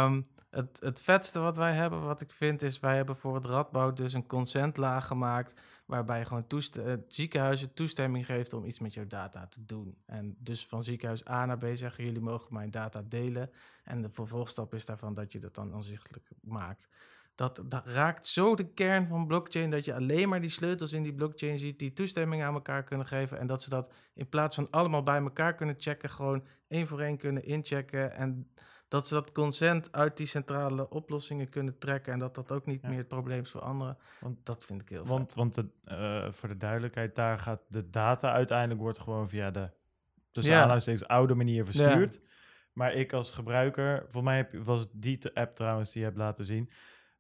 Um, 0.05 0.25
het, 0.51 0.79
het 0.81 1.01
vetste 1.01 1.39
wat 1.39 1.57
wij 1.57 1.73
hebben, 1.75 2.03
wat 2.03 2.21
ik 2.21 2.33
vind, 2.33 2.63
is 2.63 2.81
wij 2.81 2.97
hebben 2.97 3.17
voor 3.17 3.35
het 3.35 3.45
Radboud 3.45 3.97
dus 3.97 4.13
een 4.13 4.27
consentlaag 4.27 5.07
gemaakt. 5.07 5.61
Waarbij 5.87 6.27
gewoon 6.27 6.45
het 6.73 7.05
ziekenhuis 7.09 7.67
toestemming 7.75 8.27
geeft 8.27 8.53
om 8.53 8.65
iets 8.65 8.79
met 8.79 8.95
jouw 8.95 9.07
data 9.07 9.47
te 9.47 9.65
doen. 9.65 9.97
En 10.07 10.37
dus 10.39 10.67
van 10.67 10.83
ziekenhuis 10.83 11.29
A 11.29 11.47
naar 11.47 11.59
B 11.59 11.67
zeggen 11.73 12.05
jullie 12.05 12.21
mogen 12.21 12.55
mijn 12.55 12.71
data 12.71 13.03
delen. 13.09 13.51
En 13.85 14.03
de 14.03 14.09
vervolgstap 14.09 14.75
is 14.75 14.85
daarvan 14.85 15.15
dat 15.15 15.33
je 15.33 15.39
dat 15.39 15.55
dan 15.55 15.75
onzichtelijk 15.75 16.31
maakt. 16.41 16.89
Dat, 17.35 17.63
dat, 17.67 17.87
raakt 17.87 18.27
zo 18.27 18.55
de 18.55 18.73
kern 18.73 19.07
van 19.07 19.27
blockchain 19.27 19.71
dat 19.71 19.85
je 19.85 19.95
alleen 19.95 20.29
maar 20.29 20.41
die 20.41 20.51
sleutels 20.51 20.93
in 20.93 21.03
die 21.03 21.15
blockchain 21.15 21.59
ziet 21.59 21.79
die 21.79 21.93
toestemming 21.93 22.43
aan 22.43 22.55
elkaar 22.55 22.85
kunnen 22.85 23.07
geven. 23.07 23.39
En 23.39 23.47
dat 23.47 23.63
ze 23.63 23.71
dat 23.71 23.93
in 24.15 24.29
plaats 24.29 24.55
van 24.55 24.71
allemaal 24.71 25.03
bij 25.03 25.21
elkaar 25.21 25.55
kunnen 25.55 25.75
checken, 25.79 26.11
gewoon 26.11 26.47
één 26.69 26.87
voor 26.87 27.01
één 27.01 27.17
kunnen 27.17 27.45
inchecken. 27.45 28.13
En 28.13 28.51
dat 28.91 29.07
ze 29.07 29.15
dat 29.15 29.33
consent 29.33 29.93
uit 29.93 30.17
die 30.17 30.27
centrale 30.27 30.89
oplossingen 30.89 31.49
kunnen 31.49 31.79
trekken 31.79 32.13
en 32.13 32.19
dat 32.19 32.35
dat 32.35 32.53
ook 32.53 32.67
niet 32.67 32.83
meer 32.83 32.99
het 32.99 33.09
probleem 33.09 33.43
is 33.43 33.51
voor 33.51 33.61
anderen. 33.61 33.99
Want 34.21 34.47
dat 34.47 34.65
vind 34.65 34.81
ik 34.81 34.89
heel 34.89 35.07
Want, 35.07 35.35
want 35.35 35.55
de, 35.55 35.69
uh, 35.85 36.33
voor 36.33 36.49
de 36.49 36.57
duidelijkheid, 36.57 37.15
daar 37.15 37.39
gaat 37.39 37.61
de 37.69 37.91
data 37.91 38.33
uiteindelijk 38.33 38.81
wordt 38.81 38.99
gewoon 38.99 39.29
via 39.29 39.51
de 39.51 39.71
tussen 40.31 40.55
ja. 40.55 40.97
oude 41.07 41.35
manier 41.35 41.65
verstuurd. 41.65 42.21
Maar 42.73 42.93
ik 42.93 43.13
als 43.13 43.33
gebruiker, 43.33 44.05
voor 44.09 44.23
mij 44.23 44.37
heb, 44.37 44.55
was 44.65 44.89
die 44.93 45.35
app 45.35 45.57
trouwens 45.57 45.93
die 45.93 46.01
je 46.01 46.07
hebt 46.07 46.19
laten 46.19 46.45
zien. 46.45 46.71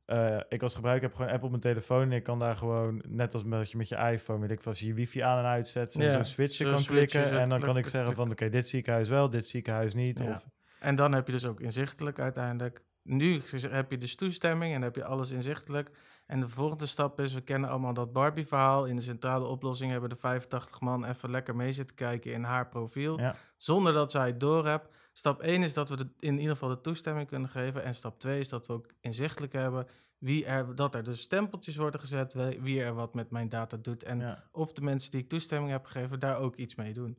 Uh, 0.06 0.40
ik 0.48 0.62
als 0.62 0.74
gebruiker 0.74 1.08
heb 1.08 1.16
gewoon 1.16 1.32
app 1.32 1.42
op 1.42 1.50
mijn 1.50 1.62
telefoon 1.62 2.02
en 2.02 2.12
ik 2.12 2.22
kan 2.22 2.38
daar 2.38 2.56
gewoon, 2.56 3.02
net 3.06 3.34
als 3.34 3.44
met 3.44 3.70
je, 3.70 3.76
met 3.76 3.88
je 3.88 3.96
iPhone, 3.96 4.40
weet 4.40 4.50
ik 4.50 4.66
als 4.66 4.80
je 4.80 4.86
je 4.86 4.94
wifi 4.94 5.20
aan 5.20 5.38
en 5.38 5.44
uitzet, 5.44 5.92
zo'n 5.92 6.24
switchje 6.24 6.64
kan 6.64 6.84
klikken 6.84 7.40
en 7.40 7.48
dan 7.48 7.60
kan 7.60 7.76
ik 7.76 7.86
zeggen 7.86 8.14
van 8.14 8.30
oké, 8.30 8.48
dit 8.48 8.68
ziekenhuis 8.68 9.08
wel, 9.08 9.30
dit 9.30 9.46
ziekenhuis 9.46 9.94
niet. 9.94 10.20
Of, 10.20 10.46
en 10.80 10.94
dan 10.94 11.12
heb 11.12 11.26
je 11.26 11.32
dus 11.32 11.46
ook 11.46 11.60
inzichtelijk 11.60 12.18
uiteindelijk. 12.18 12.82
Nu 13.02 13.42
heb 13.70 13.90
je 13.90 13.98
dus 13.98 14.14
toestemming 14.14 14.74
en 14.74 14.82
heb 14.82 14.94
je 14.94 15.04
alles 15.04 15.30
inzichtelijk. 15.30 15.90
En 16.26 16.40
de 16.40 16.48
volgende 16.48 16.86
stap 16.86 17.20
is, 17.20 17.32
we 17.32 17.40
kennen 17.40 17.70
allemaal 17.70 17.94
dat 17.94 18.12
Barbie-verhaal. 18.12 18.86
In 18.86 18.96
de 18.96 19.02
centrale 19.02 19.46
oplossing 19.46 19.90
hebben 19.90 20.10
de 20.10 20.16
85 20.16 20.80
man 20.80 21.04
even 21.04 21.30
lekker 21.30 21.56
mee 21.56 21.72
zitten 21.72 21.96
kijken 21.96 22.32
in 22.32 22.42
haar 22.42 22.68
profiel. 22.68 23.20
Zonder 23.56 23.92
dat 23.92 24.10
zij 24.10 24.26
het 24.26 24.40
door 24.40 24.66
hebt. 24.66 24.96
Stap 25.12 25.40
1 25.40 25.62
is 25.62 25.72
dat 25.72 25.88
we 25.88 25.96
de, 25.96 26.08
in 26.18 26.38
ieder 26.38 26.52
geval 26.52 26.68
de 26.68 26.80
toestemming 26.80 27.28
kunnen 27.28 27.48
geven. 27.48 27.84
En 27.84 27.94
stap 27.94 28.18
2 28.18 28.40
is 28.40 28.48
dat 28.48 28.66
we 28.66 28.72
ook 28.72 28.86
inzichtelijk 29.00 29.52
hebben 29.52 29.86
wie 30.18 30.44
er, 30.44 30.74
dat 30.74 30.94
er 30.94 31.04
dus 31.04 31.20
stempeltjes 31.20 31.76
worden 31.76 32.00
gezet, 32.00 32.32
wie 32.60 32.82
er 32.82 32.94
wat 32.94 33.14
met 33.14 33.30
mijn 33.30 33.48
data 33.48 33.76
doet. 33.76 34.02
En 34.02 34.38
of 34.52 34.72
de 34.72 34.82
mensen 34.82 35.10
die 35.10 35.20
ik 35.20 35.28
toestemming 35.28 35.70
heb 35.70 35.84
gegeven, 35.84 36.18
daar 36.18 36.38
ook 36.38 36.56
iets 36.56 36.74
mee 36.74 36.92
doen 36.92 37.18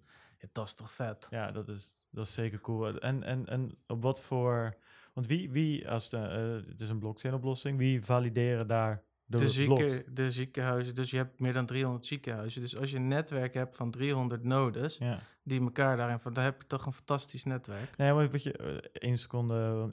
dat 0.52 0.68
is 0.68 0.74
toch 0.74 0.92
vet. 0.92 1.28
Ja, 1.30 1.52
dat 1.52 1.70
is, 1.70 2.08
dat 2.12 2.26
is 2.26 2.34
zeker 2.34 2.62
cool. 2.62 3.00
En, 3.00 3.24
en, 3.24 3.48
en 3.48 3.72
op 3.88 4.02
wat 4.02 4.22
voor... 4.22 4.76
Want 5.14 5.28
wie, 5.28 5.50
wie 5.50 5.89
als 5.89 6.10
de, 6.10 6.18
uh, 6.18 6.72
het 6.72 6.82
is 6.82 6.89
een 6.89 7.00
blockchain-oplossing, 7.00 7.78
wie 7.78 8.06
valideren 8.06 8.68
daar 8.68 9.04
de, 9.26 9.38
de, 9.38 9.50
zieke, 9.50 10.04
de 10.14 10.32
ziekenhuizen. 10.32 10.96
Dus 10.96 11.12
je 11.12 11.18
hebt 11.18 11.39
meer 11.39 11.54
dan 11.54 11.66
300 11.66 12.06
ziekenhuizen. 12.06 12.62
Dus 12.62 12.78
als 12.78 12.92
je 12.92 12.98
een 12.98 13.08
netwerk 13.08 13.54
hebt 13.54 13.76
van 13.76 13.92
300 13.92 14.44
nodes, 14.44 14.98
ja. 14.98 15.20
die 15.44 15.62
elkaar 15.62 15.98
daarin 15.98 16.20
van, 16.20 16.34
dan 16.34 16.44
heb 16.44 16.62
je 16.62 16.68
toch 16.68 16.86
een 16.86 16.94
fantastisch 16.94 17.44
netwerk. 17.44 17.98
Nee, 17.98 18.14
maar 18.14 18.30
wat 18.30 18.44
je, 18.44 18.60
uh, 18.62 18.78
één 18.94 19.18
seconde, 19.18 19.89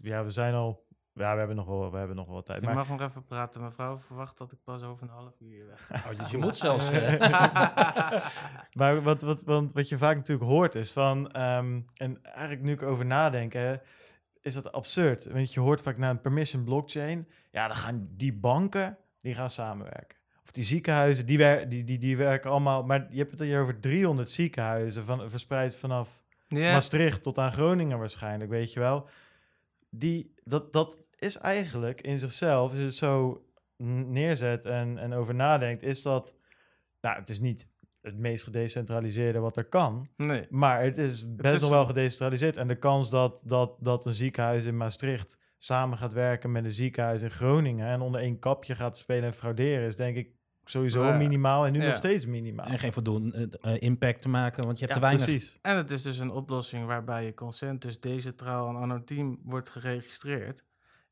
ja, 0.00 0.24
we 0.24 0.30
zijn 0.30 0.54
al 0.54 0.86
ja, 1.18 1.32
we 1.32 1.38
hebben 1.38 1.56
nog 1.56 1.66
wel, 1.66 1.90
we 1.90 1.98
hebben 1.98 2.16
nog 2.16 2.26
wel 2.26 2.42
tijd. 2.42 2.58
Ik 2.58 2.64
maar... 2.64 2.74
mag 2.74 2.88
nog 2.88 3.02
even 3.02 3.24
praten. 3.24 3.62
Mevrouw 3.62 3.98
verwacht 3.98 4.38
dat 4.38 4.52
ik 4.52 4.58
pas 4.64 4.82
over 4.82 5.02
een 5.02 5.08
half 5.08 5.40
uur 5.40 5.66
weg 5.66 6.06
Oh, 6.06 6.18
dus 6.18 6.30
je 6.30 6.38
moet 6.38 6.56
zelfs... 6.56 6.90
maar 8.78 9.02
wat, 9.02 9.22
wat, 9.22 9.42
want 9.42 9.72
wat 9.72 9.88
je 9.88 9.98
vaak 9.98 10.16
natuurlijk 10.16 10.48
hoort 10.48 10.74
is 10.74 10.92
van... 10.92 11.40
Um, 11.40 11.86
en 11.96 12.22
eigenlijk 12.22 12.62
nu 12.62 12.72
ik 12.72 12.82
over 12.82 13.06
nadenken, 13.06 13.80
is 14.40 14.54
dat 14.54 14.72
absurd. 14.72 15.24
Want 15.32 15.54
je 15.54 15.60
hoort 15.60 15.80
vaak 15.80 15.98
naar 15.98 16.10
een 16.10 16.20
permission 16.20 16.64
blockchain. 16.64 17.28
Ja, 17.50 17.66
dan 17.66 17.76
gaan 17.76 18.08
die 18.10 18.32
banken, 18.32 18.98
die 19.20 19.34
gaan 19.34 19.50
samenwerken. 19.50 20.18
Of 20.44 20.50
die 20.50 20.64
ziekenhuizen, 20.64 21.26
die, 21.26 21.38
wer 21.38 21.68
die, 21.68 21.84
die, 21.84 21.98
die 21.98 22.16
werken 22.16 22.50
allemaal... 22.50 22.82
Maar 22.82 23.06
je 23.10 23.18
hebt 23.18 23.30
het 23.30 23.40
hier 23.40 23.60
over 23.60 23.80
300 23.80 24.30
ziekenhuizen, 24.30 25.04
van, 25.04 25.30
verspreid 25.30 25.76
vanaf 25.76 26.20
Maastricht 26.48 27.22
tot 27.22 27.38
aan 27.38 27.52
Groningen 27.52 27.98
waarschijnlijk, 27.98 28.50
weet 28.50 28.72
je 28.72 28.80
wel 28.80 29.08
die, 29.90 30.34
dat, 30.44 30.72
dat 30.72 31.08
is 31.18 31.36
eigenlijk 31.36 32.00
in 32.00 32.18
zichzelf, 32.18 32.70
als 32.70 32.78
je 32.78 32.84
het 32.84 32.94
zo 32.94 33.44
neerzet 33.76 34.64
en, 34.64 34.98
en 34.98 35.12
over 35.12 35.34
nadenkt, 35.34 35.82
is 35.82 36.02
dat, 36.02 36.38
nou, 37.00 37.18
het 37.18 37.28
is 37.28 37.40
niet 37.40 37.68
het 38.00 38.18
meest 38.18 38.44
gedecentraliseerde 38.44 39.38
wat 39.38 39.56
er 39.56 39.64
kan. 39.64 40.08
Nee. 40.16 40.46
Maar 40.50 40.82
het 40.82 40.98
is 40.98 41.34
best 41.34 41.60
nog 41.60 41.70
wel 41.70 41.86
gedecentraliseerd. 41.86 42.56
En 42.56 42.68
de 42.68 42.78
kans 42.78 43.10
dat, 43.10 43.40
dat, 43.44 43.76
dat 43.80 44.04
een 44.04 44.12
ziekenhuis 44.12 44.64
in 44.64 44.76
Maastricht 44.76 45.38
samen 45.56 45.98
gaat 45.98 46.12
werken 46.12 46.52
met 46.52 46.64
een 46.64 46.70
ziekenhuis 46.70 47.22
in 47.22 47.30
Groningen 47.30 47.86
en 47.86 48.00
onder 48.00 48.20
één 48.20 48.38
kapje 48.38 48.74
gaat 48.74 48.98
spelen 48.98 49.24
en 49.24 49.32
frauderen, 49.32 49.86
is 49.86 49.96
denk 49.96 50.16
ik 50.16 50.37
sowieso 50.68 51.12
minimaal 51.12 51.66
en 51.66 51.72
nu 51.72 51.78
nog 51.78 51.96
steeds 51.96 52.26
minimaal. 52.26 52.66
En 52.66 52.78
geen 52.78 52.92
voldoende 52.92 53.58
uh, 53.62 53.80
impact 53.80 54.20
te 54.20 54.28
maken, 54.28 54.64
want 54.64 54.78
je 54.78 54.84
hebt 54.84 54.96
te 54.96 55.02
weinig. 55.04 55.24
Precies. 55.24 55.58
En 55.62 55.76
het 55.76 55.90
is 55.90 56.02
dus 56.02 56.18
een 56.18 56.30
oplossing 56.30 56.86
waarbij 56.86 57.24
je 57.24 57.34
consent 57.34 57.82
dus 57.82 58.00
decentраal 58.00 58.68
en 58.68 58.76
anoniem 58.76 59.40
wordt 59.44 59.70
geregistreerd. 59.70 60.64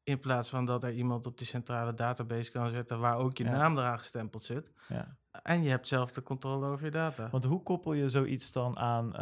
In 0.02 0.20
plaats 0.20 0.48
van 0.48 0.64
dat 0.64 0.84
er 0.84 0.92
iemand 0.92 1.26
op 1.26 1.38
die 1.38 1.46
centrale 1.46 1.94
database 1.94 2.50
kan 2.50 2.70
zetten 2.70 2.98
waar 2.98 3.16
ook 3.16 3.36
je 3.38 3.44
naam 3.44 3.78
eraan 3.78 3.98
gestempeld 3.98 4.42
zit. 4.42 4.72
En 5.42 5.62
je 5.62 5.68
hebt 5.68 5.88
zelf 5.88 6.12
de 6.12 6.22
controle 6.22 6.66
over 6.66 6.84
je 6.84 6.90
data. 6.90 7.28
Want 7.30 7.44
hoe 7.44 7.62
koppel 7.62 7.92
je 7.92 8.08
zoiets 8.08 8.52
dan 8.52 8.78
aan, 8.78 9.12
uh, 9.12 9.20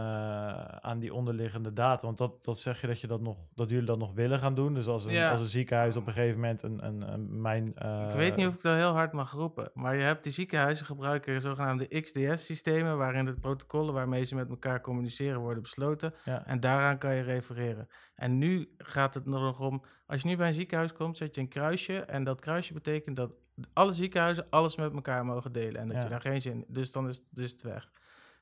aan 0.65 0.99
die 0.99 1.15
onderliggende 1.15 1.73
data? 1.73 2.07
Want 2.07 2.19
dat, 2.19 2.45
dat 2.45 2.59
zeg 2.59 2.81
je 2.81 2.87
dat, 2.87 3.01
je 3.01 3.07
dat, 3.07 3.21
nog, 3.21 3.37
dat 3.55 3.71
jullie 3.71 3.87
dat 3.87 3.99
nog 3.99 4.13
willen 4.13 4.39
gaan 4.39 4.55
doen. 4.55 4.75
Dus 4.75 4.87
als 4.87 5.05
een, 5.05 5.13
ja. 5.13 5.31
als 5.31 5.41
een 5.41 5.47
ziekenhuis 5.47 5.97
op 5.97 6.07
een 6.07 6.13
gegeven 6.13 6.41
moment 6.41 6.63
een, 6.63 6.87
een, 6.87 7.13
een 7.13 7.41
mijn... 7.41 7.75
Uh, 7.83 8.07
ik 8.09 8.15
weet 8.15 8.37
niet 8.37 8.47
of 8.47 8.55
ik 8.55 8.63
dat 8.63 8.77
heel 8.77 8.93
hard 8.93 9.13
mag 9.13 9.33
roepen. 9.33 9.71
Maar 9.75 9.97
je 9.97 10.03
hebt 10.03 10.23
die 10.23 10.33
ziekenhuizen 10.33 10.87
gebruiken 10.87 11.41
zogenaamde 11.41 12.01
XDS-systemen... 12.01 12.99
waarin 12.99 13.25
de 13.25 13.41
protocollen 13.41 13.95
waarmee 13.95 14.25
ze 14.25 14.35
met 14.35 14.49
elkaar 14.49 14.81
communiceren 14.81 15.41
worden 15.41 15.63
besloten. 15.63 16.15
Ja. 16.25 16.47
En 16.47 16.61
daaraan 16.61 16.99
kan 16.99 17.15
je 17.15 17.23
refereren. 17.23 17.89
En 18.15 18.39
nu 18.39 18.75
gaat 18.79 19.15
het 19.15 19.27
nog 19.27 19.61
om... 19.61 19.83
Als 20.07 20.23
je 20.23 20.29
nu 20.29 20.37
bij 20.37 20.49
een 20.49 20.55
ziekenhuis 20.55 20.93
komt, 20.93 21.17
zet 21.17 21.35
je 21.35 21.41
een 21.41 21.49
kruisje. 21.49 21.99
En 21.99 22.25
dat 22.25 22.41
kruisje 22.41 22.73
betekent 22.73 23.17
dat 23.17 23.33
alle 23.73 23.93
ziekenhuizen 23.93 24.47
alles 24.51 24.77
met 24.77 24.93
elkaar 24.93 25.25
mogen 25.25 25.53
delen. 25.53 25.81
En 25.81 25.89
dat 25.89 26.03
je 26.03 26.09
daar 26.09 26.21
geen 26.21 26.41
zin... 26.41 26.65
Dus 26.69 26.93
dan 26.93 27.09
is, 27.09 27.21
dus 27.31 27.51
het 27.51 27.63
weg. 27.63 27.91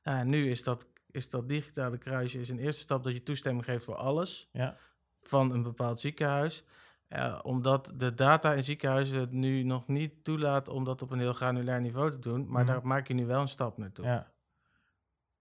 en 0.03 0.29
nu 0.29 0.51
is 0.51 0.63
dat, 0.63 0.87
is 1.11 1.31
dat 1.31 1.49
digitale 1.49 1.99
kruisje 1.99 2.41
is 2.41 2.49
een 2.49 2.59
eerste 2.59 2.83
stap 2.83 3.05
dat 3.05 3.13
je 3.13 3.23
toestemming 3.23 3.65
geeft 3.65 3.85
voor 3.85 3.97
alles. 3.97 4.49
Ja. 4.53 4.77
Van 5.23 5.53
een 5.53 5.63
bepaald 5.63 6.01
ziekenhuis. 6.01 6.65
Uh, 7.09 7.39
omdat 7.43 7.93
de 7.97 8.15
data 8.15 8.55
in 8.55 8.65
ziekenhuizen 8.65 9.21
het 9.21 9.33
nu 9.33 9.63
nog 9.63 9.89
niet 9.89 10.25
toelaat 10.25 10.69
om 10.69 10.85
dat 10.85 11.03
op 11.03 11.11
een 11.11 11.19
heel 11.19 11.33
granulair 11.33 11.81
niveau 11.81 12.11
te 12.11 12.19
doen. 12.19 12.49
Maar 12.49 12.65
mhm. 12.65 12.73
daar 12.73 12.87
maak 12.87 13.09
je 13.09 13.15
nu 13.15 13.27
wel 13.27 13.41
een 13.41 13.49
stap 13.49 13.79
naartoe. 13.79 14.05
Ja. 14.05 14.33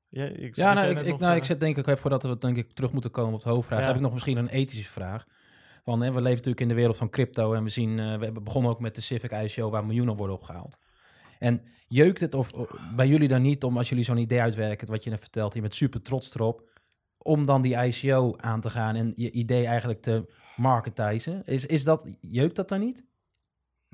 Ja, 0.07 0.26
ik, 0.26 0.55
ja 0.55 0.74
nou, 0.74 0.89
ik, 0.89 0.99
ik, 0.99 1.19
nou, 1.19 1.36
ik 1.36 1.43
zet 1.43 1.59
denk 1.59 1.78
ik 1.78 1.88
even 1.88 2.01
voordat 2.01 2.24
we 2.24 2.38
denk 2.38 2.57
ik 2.57 2.74
terug 2.74 2.91
moeten 2.91 3.11
komen 3.11 3.34
op 3.34 3.43
de 3.43 3.49
hoofdvraag. 3.49 3.86
Heb 3.86 3.95
ik 3.95 4.01
nog 4.01 4.13
misschien 4.13 4.38
een 4.38 4.47
ethische 4.47 4.91
vraag. 4.91 5.26
Van, 5.84 6.01
hè, 6.01 6.07
we 6.07 6.21
leven 6.21 6.29
natuurlijk 6.29 6.61
in 6.61 6.67
de 6.67 6.73
wereld 6.73 6.97
van 6.97 7.09
crypto 7.09 7.53
en 7.53 7.63
we 7.63 7.69
zien, 7.69 7.89
uh, 7.89 8.17
we 8.17 8.23
hebben 8.23 8.43
begonnen 8.43 8.71
ook 8.71 8.79
met 8.79 8.95
de 8.95 9.01
Civic 9.01 9.32
ICO 9.32 9.69
waar 9.69 9.86
miljoenen 9.86 10.15
worden 10.15 10.36
opgehaald. 10.36 10.77
En 11.39 11.61
jeukt 11.88 12.19
het 12.19 12.34
of, 12.34 12.51
bij 12.95 13.07
jullie 13.07 13.27
dan 13.27 13.41
niet 13.41 13.63
om, 13.63 13.77
als 13.77 13.89
jullie 13.89 14.03
zo'n 14.03 14.17
idee 14.17 14.41
uitwerken, 14.41 14.88
wat 14.88 15.03
je 15.03 15.09
net 15.09 15.19
vertelt, 15.19 15.53
je 15.53 15.61
bent 15.61 15.75
super 15.75 16.01
trots 16.01 16.36
erop, 16.36 16.69
om 17.17 17.45
dan 17.45 17.61
die 17.61 17.75
ICO 17.75 18.34
aan 18.38 18.61
te 18.61 18.69
gaan 18.69 18.95
en 18.95 19.13
je 19.15 19.32
idee 19.32 19.65
eigenlijk 19.65 20.01
te 20.01 20.34
marketizen? 20.55 21.45
Is, 21.45 21.65
is 21.65 21.84
dat, 21.84 22.05
jeukt 22.19 22.55
dat 22.55 22.69
dan 22.69 22.79
niet? 22.79 23.05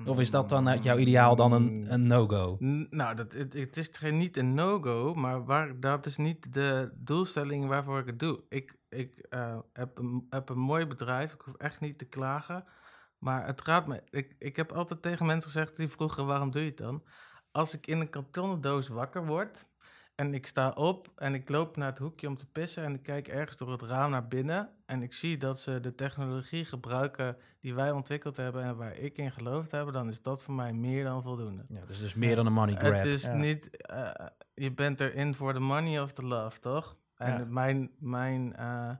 Of 0.04 0.18
is 0.18 0.30
dat 0.30 0.48
dan 0.48 0.68
uit 0.68 0.82
jouw 0.82 0.98
ideaal 0.98 1.36
dan 1.36 1.52
een, 1.52 1.92
een 1.92 2.06
no-go? 2.06 2.56
Nou, 2.90 3.14
dat, 3.14 3.32
het, 3.32 3.52
het 3.52 3.76
is 3.76 3.88
geen, 3.92 4.18
niet 4.18 4.36
een 4.36 4.54
no-go, 4.54 5.14
maar 5.14 5.44
waar, 5.44 5.80
dat 5.80 6.06
is 6.06 6.16
niet 6.16 6.52
de 6.52 6.90
doelstelling 6.94 7.66
waarvoor 7.66 7.98
ik 7.98 8.06
het 8.06 8.18
doe. 8.18 8.40
Ik, 8.48 8.77
ik 8.88 9.26
uh, 9.30 9.58
heb, 9.72 9.98
een, 9.98 10.26
heb 10.30 10.48
een 10.48 10.58
mooi 10.58 10.86
bedrijf, 10.86 11.32
ik 11.32 11.40
hoef 11.40 11.54
echt 11.54 11.80
niet 11.80 11.98
te 11.98 12.04
klagen. 12.04 12.64
Maar 13.18 13.46
het 13.46 13.60
gaat 13.60 13.86
me. 13.86 14.02
Ik, 14.10 14.34
ik 14.38 14.56
heb 14.56 14.72
altijd 14.72 15.02
tegen 15.02 15.26
mensen 15.26 15.50
gezegd 15.50 15.76
die 15.76 15.88
vroegen: 15.88 16.26
waarom 16.26 16.50
doe 16.50 16.62
je 16.62 16.68
het 16.68 16.78
dan? 16.78 17.04
Als 17.50 17.74
ik 17.74 17.86
in 17.86 18.00
een 18.00 18.10
kartonnen 18.10 18.60
doos 18.60 18.88
wakker 18.88 19.26
word 19.26 19.66
en 20.14 20.34
ik 20.34 20.46
sta 20.46 20.70
op 20.70 21.12
en 21.16 21.34
ik 21.34 21.48
loop 21.48 21.76
naar 21.76 21.88
het 21.88 21.98
hoekje 21.98 22.26
om 22.26 22.36
te 22.36 22.46
pissen 22.46 22.84
en 22.84 22.94
ik 22.94 23.02
kijk 23.02 23.28
ergens 23.28 23.56
door 23.56 23.72
het 23.72 23.82
raam 23.82 24.10
naar 24.10 24.28
binnen 24.28 24.70
en 24.86 25.02
ik 25.02 25.12
zie 25.12 25.36
dat 25.36 25.60
ze 25.60 25.80
de 25.80 25.94
technologie 25.94 26.64
gebruiken 26.64 27.36
die 27.60 27.74
wij 27.74 27.90
ontwikkeld 27.90 28.36
hebben 28.36 28.62
en 28.62 28.76
waar 28.76 28.96
ik 28.96 29.16
in 29.16 29.32
geloofd 29.32 29.70
heb, 29.70 29.92
dan 29.92 30.08
is 30.08 30.22
dat 30.22 30.42
voor 30.42 30.54
mij 30.54 30.72
meer 30.72 31.04
dan 31.04 31.22
voldoende. 31.22 31.64
Ja, 31.68 31.84
dus 31.86 31.98
dus 31.98 32.14
meer 32.14 32.36
dan 32.36 32.46
een 32.46 32.52
money 32.52 32.76
grab. 32.76 32.92
Het 32.92 33.04
is 33.04 33.28
niet, 33.28 33.70
uh, 33.92 34.10
je 34.54 34.72
bent 34.72 35.00
erin 35.00 35.34
voor 35.34 35.52
de 35.52 35.60
money 35.60 36.02
of 36.02 36.12
the 36.12 36.22
love, 36.22 36.60
toch? 36.60 36.96
En 37.18 37.52
mijn, 37.52 37.90
mijn 37.98 38.54
uh, 38.58 38.90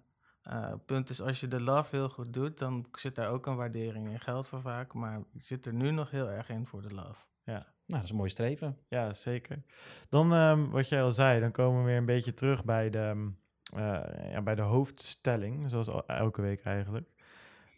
uh, 0.53 0.73
punt 0.87 1.11
is, 1.11 1.23
als 1.23 1.41
je 1.41 1.49
de 1.49 1.61
love 1.61 1.97
heel 1.97 2.09
goed 2.09 2.33
doet, 2.33 2.59
dan 2.59 2.87
zit 2.93 3.15
daar 3.15 3.31
ook 3.31 3.47
een 3.47 3.57
waardering 3.57 4.09
in. 4.09 4.21
Geld 4.21 4.49
voor 4.49 4.61
vaak, 4.61 4.95
maar 4.95 5.19
ik 5.19 5.43
zit 5.43 5.67
er 5.67 5.73
nu 5.73 5.91
nog 5.91 6.11
heel 6.11 6.31
erg 6.31 6.49
in 6.49 6.67
voor 6.67 6.83
de 6.83 6.95
love. 6.95 7.25
Ja, 7.43 7.53
nou, 7.53 7.65
dat 7.87 8.03
is 8.03 8.11
een 8.11 8.17
mooi 8.17 8.31
streven. 8.31 8.79
Ja, 8.89 9.13
zeker. 9.13 9.63
Dan, 10.09 10.33
um, 10.33 10.71
wat 10.71 10.89
jij 10.89 11.03
al 11.03 11.13
zei, 11.13 11.41
dan 11.41 11.51
komen 11.51 11.81
we 11.81 11.87
weer 11.87 11.97
een 11.97 12.05
beetje 12.05 12.35
terug 12.35 12.65
bij 12.65 12.91
de, 12.91 13.31
uh, 13.77 14.01
ja, 14.31 14.43
bij 14.43 14.55
de 14.55 14.63
hoofdstelling, 14.63 15.71
zoals 15.71 15.91
elke 16.07 16.43
week 16.43 16.65
eigenlijk. 16.65 17.11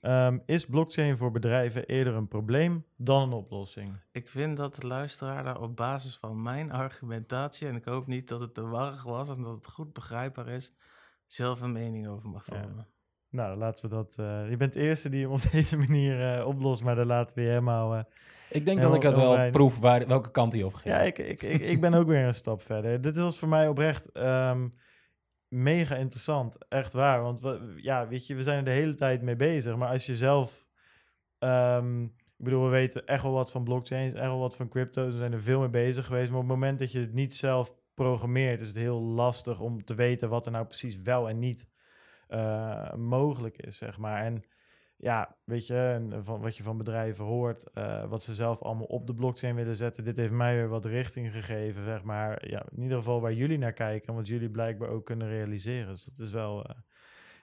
Um, 0.02 0.42
is 0.46 0.66
blockchain 0.66 1.16
voor 1.16 1.30
bedrijven 1.30 1.86
eerder 1.86 2.14
een 2.14 2.28
probleem 2.28 2.84
dan 2.96 3.22
een 3.22 3.32
oplossing? 3.32 4.00
Ik 4.12 4.28
vind 4.28 4.56
dat 4.56 4.74
de 4.74 4.86
luisteraar 4.86 5.44
daar 5.44 5.60
op 5.60 5.76
basis 5.76 6.16
van 6.16 6.42
mijn 6.42 6.72
argumentatie, 6.84 7.68
en 7.68 7.76
ik 7.76 7.84
hoop 7.84 8.06
niet 8.06 8.28
dat 8.28 8.40
het 8.40 8.54
te 8.54 8.66
warrig 8.66 9.02
was 9.02 9.28
en 9.28 9.42
dat 9.42 9.54
het 9.54 9.66
goed 9.66 9.92
begrijpbaar 9.92 10.48
is, 10.48 10.72
zelf 11.26 11.60
een 11.60 11.72
mening 11.72 12.08
over 12.08 12.28
mag 12.28 12.44
vormen. 12.44 12.86
Nou, 13.30 13.58
laten 13.58 13.88
we 13.88 13.94
dat. 13.94 14.16
Uh, 14.20 14.50
je 14.50 14.56
bent 14.56 14.72
de 14.72 14.80
eerste 14.80 15.08
die 15.08 15.22
hem 15.22 15.30
op 15.30 15.42
deze 15.52 15.76
manier 15.76 16.38
uh, 16.38 16.46
oplost, 16.46 16.82
maar 16.82 16.94
dan 16.94 17.06
laten 17.06 17.36
we 17.36 17.42
je 17.42 17.48
helemaal. 17.48 17.94
Uh, 17.94 18.02
ik 18.50 18.64
denk 18.64 18.80
dat 18.80 18.94
ik 18.94 19.02
het 19.02 19.16
wel 19.16 19.50
proef 19.50 19.78
waar, 19.78 20.06
welke 20.06 20.30
kant 20.30 20.52
hij 20.52 20.62
op 20.62 20.74
gaat. 20.74 20.84
Ja, 20.84 20.98
ik, 20.98 21.18
ik, 21.18 21.42
ik, 21.42 21.60
ik 21.60 21.80
ben 21.80 21.94
ook 21.94 22.06
weer 22.06 22.24
een 22.24 22.34
stap 22.34 22.62
verder. 22.62 23.00
Dit 23.00 23.16
was 23.16 23.38
voor 23.38 23.48
mij 23.48 23.68
oprecht 23.68 24.16
um, 24.16 24.74
mega 25.50 25.96
interessant. 25.96 26.68
Echt 26.68 26.92
waar. 26.92 27.22
Want 27.22 27.58
ja, 27.76 28.08
weet 28.08 28.26
je, 28.26 28.34
we 28.34 28.42
zijn 28.42 28.58
er 28.58 28.64
de 28.64 28.70
hele 28.70 28.94
tijd 28.94 29.22
mee 29.22 29.36
bezig. 29.36 29.76
Maar 29.76 29.88
als 29.88 30.06
je 30.06 30.16
zelf. 30.16 30.68
Um, 31.38 32.04
ik 32.40 32.46
bedoel, 32.46 32.64
we 32.64 32.70
weten 32.70 33.06
echt 33.06 33.22
wel 33.22 33.32
wat 33.32 33.50
van 33.50 33.64
blockchains, 33.64 34.14
echt 34.14 34.24
wel 34.24 34.38
wat 34.38 34.56
van 34.56 34.68
crypto's. 34.68 35.12
We 35.12 35.18
zijn 35.18 35.32
er 35.32 35.42
veel 35.42 35.60
mee 35.60 35.68
bezig 35.68 36.06
geweest. 36.06 36.30
Maar 36.30 36.40
op 36.40 36.48
het 36.48 36.54
moment 36.54 36.78
dat 36.78 36.92
je 36.92 37.00
het 37.00 37.12
niet 37.12 37.34
zelf 37.34 37.74
programmeert, 37.94 38.60
is 38.60 38.68
het 38.68 38.76
heel 38.76 39.00
lastig 39.00 39.60
om 39.60 39.84
te 39.84 39.94
weten 39.94 40.28
wat 40.28 40.46
er 40.46 40.52
nou 40.52 40.64
precies 40.64 41.00
wel 41.00 41.28
en 41.28 41.38
niet 41.38 41.68
uh, 42.28 42.94
mogelijk 42.94 43.56
is, 43.56 43.76
zeg 43.76 43.98
maar. 43.98 44.24
En 44.24 44.44
ja, 45.02 45.36
weet 45.44 45.66
je, 45.66 45.74
en 45.74 46.24
van 46.24 46.40
wat 46.40 46.56
je 46.56 46.62
van 46.62 46.76
bedrijven 46.76 47.24
hoort, 47.24 47.64
uh, 47.74 48.04
wat 48.04 48.22
ze 48.22 48.34
zelf 48.34 48.62
allemaal 48.62 48.86
op 48.86 49.06
de 49.06 49.14
blockchain 49.14 49.54
willen 49.54 49.76
zetten, 49.76 50.04
dit 50.04 50.16
heeft 50.16 50.32
mij 50.32 50.54
weer 50.54 50.68
wat 50.68 50.84
richting 50.84 51.32
gegeven, 51.32 51.84
zeg 51.84 52.02
maar. 52.02 52.48
Ja, 52.48 52.66
in 52.76 52.82
ieder 52.82 52.96
geval 52.96 53.20
waar 53.20 53.32
jullie 53.32 53.58
naar 53.58 53.72
kijken 53.72 54.08
en 54.08 54.14
wat 54.14 54.26
jullie 54.26 54.50
blijkbaar 54.50 54.88
ook 54.88 55.06
kunnen 55.06 55.28
realiseren. 55.28 55.88
Dus 55.88 56.04
dat 56.04 56.26
is 56.26 56.32
wel, 56.32 56.58
uh, 56.58 56.76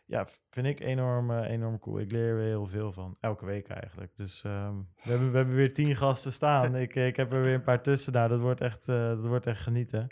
ja, 0.06 0.28
vind 0.48 0.68
ik 0.68 0.80
enorm, 0.80 1.32
enorm 1.32 1.80
cool. 1.80 2.00
Ik 2.00 2.12
leer 2.12 2.36
er 2.36 2.42
heel 2.42 2.66
veel 2.66 2.92
van, 2.92 3.18
elke 3.20 3.46
week 3.46 3.68
eigenlijk. 3.68 4.16
Dus 4.16 4.44
um, 4.44 4.88
we, 5.04 5.10
hebben, 5.10 5.32
we 5.32 5.38
hebben 5.38 5.56
weer 5.56 5.74
tien 5.74 5.96
gasten 5.96 6.32
staan. 6.32 6.76
ik, 6.86 6.96
ik 6.96 7.16
heb 7.16 7.34
er 7.34 7.42
weer 7.42 7.54
een 7.54 7.64
paar 7.64 7.82
tussen. 7.82 8.14
Nou, 8.14 8.30
dat 8.30 8.40
wordt 8.40 8.62
echt, 8.62 8.86
dat 8.86 9.26
wordt 9.26 9.48
echt 9.48 9.62
genieten. 9.62 10.08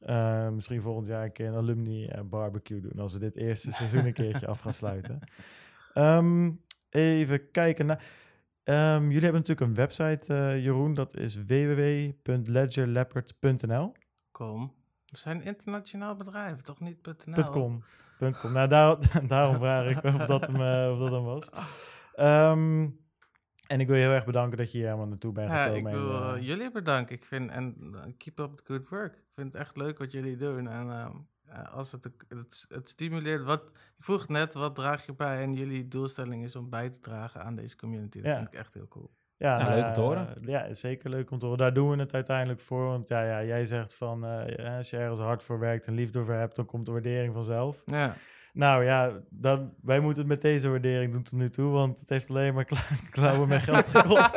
Uh, 0.00 0.48
misschien 0.48 0.82
volgend 0.82 1.06
jaar 1.06 1.24
een 1.24 1.32
keer 1.32 1.46
een 1.46 1.54
alumni 1.54 2.04
uh, 2.04 2.20
barbecue 2.20 2.80
doen. 2.80 2.98
Als 2.98 3.12
we 3.12 3.18
dit 3.18 3.36
eerste 3.36 3.72
seizoen 3.72 4.04
een 4.04 4.12
keertje 4.12 4.46
af 4.46 4.60
gaan 4.60 4.72
sluiten. 4.72 5.18
Um, 5.94 6.60
even 6.90 7.50
kijken 7.50 7.86
naar. 7.86 8.04
Um, 8.64 9.02
jullie 9.02 9.22
hebben 9.22 9.40
natuurlijk 9.40 9.60
een 9.60 9.74
website, 9.74 10.32
uh, 10.32 10.64
Jeroen. 10.64 10.94
Dat 10.94 11.16
is 11.16 11.36
www.ledgerleopard.nl. 11.36 13.92
Kom. 14.30 14.74
We 15.06 15.18
zijn 15.18 15.36
een 15.36 15.44
internationaal 15.44 16.16
bedrijf, 16.16 16.60
toch 16.60 16.80
niet 16.80 17.06
.nl? 17.24 17.44
.com. 17.44 17.84
.com. 18.40 18.52
Nou, 18.52 18.68
daar, 18.68 18.96
daarom 19.28 19.58
vraag 19.58 19.96
ik 19.96 20.04
of 20.14 20.26
dat 20.26 20.46
hem, 20.46 20.60
of 20.92 20.98
dat 20.98 21.10
hem 21.10 21.24
was. 21.24 21.48
Um, 22.18 23.02
en 23.66 23.80
ik 23.80 23.86
wil 23.86 23.96
je 23.96 24.02
heel 24.02 24.12
erg 24.12 24.24
bedanken 24.24 24.58
dat 24.58 24.72
je 24.72 24.78
hier 24.78 24.86
helemaal 24.86 25.08
naartoe 25.08 25.32
bent 25.32 25.50
gekomen. 25.50 25.72
Ja, 25.72 25.78
ik 25.88 25.94
wil 25.94 26.10
uh, 26.10 26.34
jullie 26.46 26.70
bedanken. 26.70 27.14
Ik 27.14 27.24
vind, 27.24 27.50
en 27.50 27.74
keep 28.18 28.38
up 28.38 28.56
the 28.56 28.62
good 28.64 28.88
work. 28.88 29.14
Ik 29.14 29.32
vind 29.32 29.52
het 29.52 29.62
echt 29.62 29.76
leuk 29.76 29.98
wat 29.98 30.12
jullie 30.12 30.36
doen. 30.36 30.68
En 30.68 30.86
als 31.62 31.92
het, 31.92 32.04
het, 32.28 32.66
het, 32.68 32.88
stimuleert, 32.88 33.42
wat, 33.42 33.62
ik 33.62 34.04
vroeg 34.04 34.28
net, 34.28 34.54
wat 34.54 34.74
draag 34.74 35.06
je 35.06 35.14
bij? 35.14 35.42
En 35.42 35.54
jullie 35.54 35.88
doelstelling 35.88 36.44
is 36.44 36.56
om 36.56 36.70
bij 36.70 36.90
te 36.90 37.00
dragen 37.00 37.44
aan 37.44 37.54
deze 37.54 37.76
community. 37.76 38.20
Dat 38.20 38.36
vind 38.36 38.46
ik 38.46 38.58
echt 38.58 38.74
heel 38.74 38.88
cool. 38.88 39.10
Ja, 39.36 39.58
nou, 39.58 39.74
leuk 39.74 39.86
om 39.86 39.92
te 39.92 40.00
horen. 40.00 40.36
ja, 40.40 40.74
zeker 40.74 41.10
leuk 41.10 41.30
om 41.30 41.38
te 41.38 41.44
horen. 41.44 41.60
Daar 41.60 41.74
doen 41.74 41.90
we 41.90 41.96
het 41.96 42.14
uiteindelijk 42.14 42.60
voor. 42.60 42.86
Want 42.86 43.08
ja, 43.08 43.22
ja 43.22 43.44
jij 43.44 43.66
zegt 43.66 43.94
van, 43.94 44.24
als 44.76 44.90
je 44.90 44.96
ergens 44.96 45.20
hard 45.20 45.42
voor 45.42 45.58
werkt 45.58 45.86
en 45.86 45.94
liefde 45.94 46.24
voor 46.24 46.34
hebt, 46.34 46.56
dan 46.56 46.66
komt 46.66 46.86
de 46.86 46.92
waardering 46.92 47.34
vanzelf. 47.34 47.82
Ja. 47.84 48.14
Nou 48.54 48.84
ja, 48.84 49.12
dan, 49.28 49.72
wij 49.82 50.00
moeten 50.00 50.22
het 50.22 50.30
met 50.30 50.42
deze 50.42 50.68
waardering 50.68 51.12
doen 51.12 51.22
tot 51.22 51.38
nu 51.38 51.50
toe, 51.50 51.70
want 51.70 52.00
het 52.00 52.08
heeft 52.08 52.30
alleen 52.30 52.54
maar 52.54 52.64
klauwen 53.10 53.48
met 53.48 53.62
geld 53.62 53.86
gekost. 53.86 54.34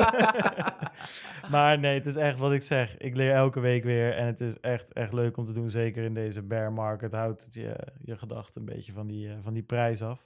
maar 1.52 1.80
nee, 1.80 1.94
het 1.94 2.06
is 2.06 2.16
echt 2.16 2.38
wat 2.38 2.54
ik 2.54 2.62
zeg. 2.62 2.98
Ik 2.98 3.16
leer 3.16 3.32
elke 3.32 3.60
week 3.60 3.84
weer 3.84 4.14
en 4.14 4.26
het 4.26 4.42
is 4.42 4.60
echt, 4.60 4.94
echt 4.94 5.14
leuk 5.14 5.38
om 5.38 5.46
te 5.46 5.54
doen. 5.54 5.70
Zeker 5.70 6.04
in 6.04 6.14
deze 6.14 6.42
bear 6.42 6.74
market 6.74 7.12
houdt 7.12 7.44
het 7.44 7.54
je, 7.54 7.76
je 8.02 8.18
gedachten 8.18 8.62
een 8.62 8.76
beetje 8.76 8.94
van 8.94 9.08
die, 9.08 9.30
eh, 9.30 9.34
van 9.44 9.54
die 9.54 9.64
prijs 9.64 10.02
af. 10.02 10.26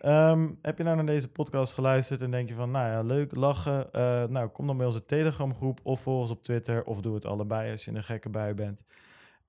Ehm, 0.00 0.48
heb 0.62 0.78
je 0.78 0.84
nou 0.84 0.96
naar 0.96 1.06
deze 1.06 1.30
podcast 1.30 1.72
geluisterd 1.72 2.22
en 2.22 2.30
denk 2.30 2.48
je 2.48 2.54
van, 2.54 2.70
nou 2.70 2.88
ja, 2.88 3.02
leuk, 3.02 3.36
lachen. 3.36 3.86
Uh, 3.92 4.24
nou, 4.24 4.48
kom 4.48 4.66
dan 4.66 4.76
bij 4.76 4.86
onze 4.86 5.06
Telegram 5.06 5.54
groep 5.54 5.80
of 5.82 6.00
volg 6.00 6.20
ons 6.20 6.30
op 6.30 6.42
Twitter 6.42 6.84
of 6.84 7.00
doe 7.00 7.14
het 7.14 7.26
allebei 7.26 7.70
als 7.70 7.84
je 7.84 7.90
in 7.90 7.96
een 7.96 8.04
gekke 8.04 8.28
bui 8.28 8.54
bent. 8.54 8.82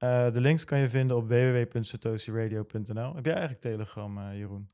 Uh, 0.03 0.31
de 0.31 0.41
links 0.41 0.63
kan 0.63 0.79
je 0.79 0.87
vinden 0.87 1.17
op 1.17 1.27
www.satoshiradio.nl. 1.27 3.15
Heb 3.15 3.25
jij 3.25 3.33
eigenlijk 3.33 3.61
Telegram, 3.61 4.17
uh, 4.17 4.37
Jeroen? 4.37 4.69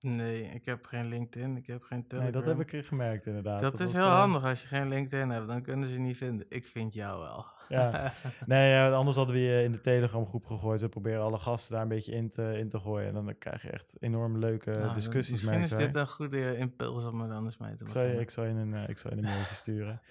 Nee, 0.00 0.42
ik 0.42 0.64
heb 0.64 0.86
geen 0.86 1.06
LinkedIn, 1.06 1.56
ik 1.56 1.66
heb 1.66 1.82
geen 1.82 2.06
Telegram. 2.06 2.32
Nee, 2.32 2.42
dat 2.42 2.56
heb 2.56 2.72
ik 2.72 2.86
gemerkt 2.86 3.26
inderdaad. 3.26 3.60
Dat, 3.60 3.80
is 3.80 3.92
heel 3.92 4.02
uh... 4.02 4.18
handig 4.18 4.44
als 4.44 4.62
je 4.62 4.66
geen 4.66 4.88
LinkedIn 4.88 5.30
hebt, 5.30 5.46
dan 5.46 5.62
kunnen 5.62 5.88
ze 5.88 5.94
je 5.94 6.00
niet 6.00 6.16
vinden. 6.16 6.46
Ik 6.48 6.66
vind 6.66 6.94
jou 6.94 7.20
wel. 7.20 7.46
Ja, 7.68 8.12
nee, 8.46 8.70
ja, 8.70 8.90
anders 8.90 9.16
hadden 9.16 9.34
we 9.34 9.40
je 9.40 9.62
in 9.62 9.72
de 9.72 9.80
Telegram 9.80 10.26
groep 10.26 10.44
gegooid. 10.44 10.80
We 10.80 10.88
proberen 10.88 11.22
alle 11.22 11.38
gasten 11.38 11.72
daar 11.72 11.82
een 11.82 11.88
beetje 11.88 12.12
in 12.12 12.30
te, 12.30 12.58
in 12.58 12.68
te 12.68 12.78
gooien. 12.78 13.08
En 13.08 13.14
dan 13.14 13.38
krijg 13.38 13.62
je 13.62 13.70
echt 13.70 13.96
enorm 14.00 14.38
leuke 14.38 14.70
nou, 14.70 14.94
discussies 14.94 15.44
Misschien 15.44 15.62
is 15.62 15.70
dit 15.70 15.94
een 15.94 16.08
goede 16.08 16.56
impuls 16.56 17.04
om 17.04 17.20
er 17.20 17.32
anders 17.32 17.56
mee 17.56 17.74
te 17.74 17.84
maken. 17.84 17.86
Ik 17.86 17.92
zal 17.92 18.02
je, 18.02 18.20
ik 18.20 18.30
zal 18.30 18.44
je 18.44 18.50
een, 18.50 18.88
ik 18.88 18.98
zal 18.98 19.10
je 19.10 19.16
een 19.16 19.22
mailtje 19.22 19.54
sturen. 19.54 20.00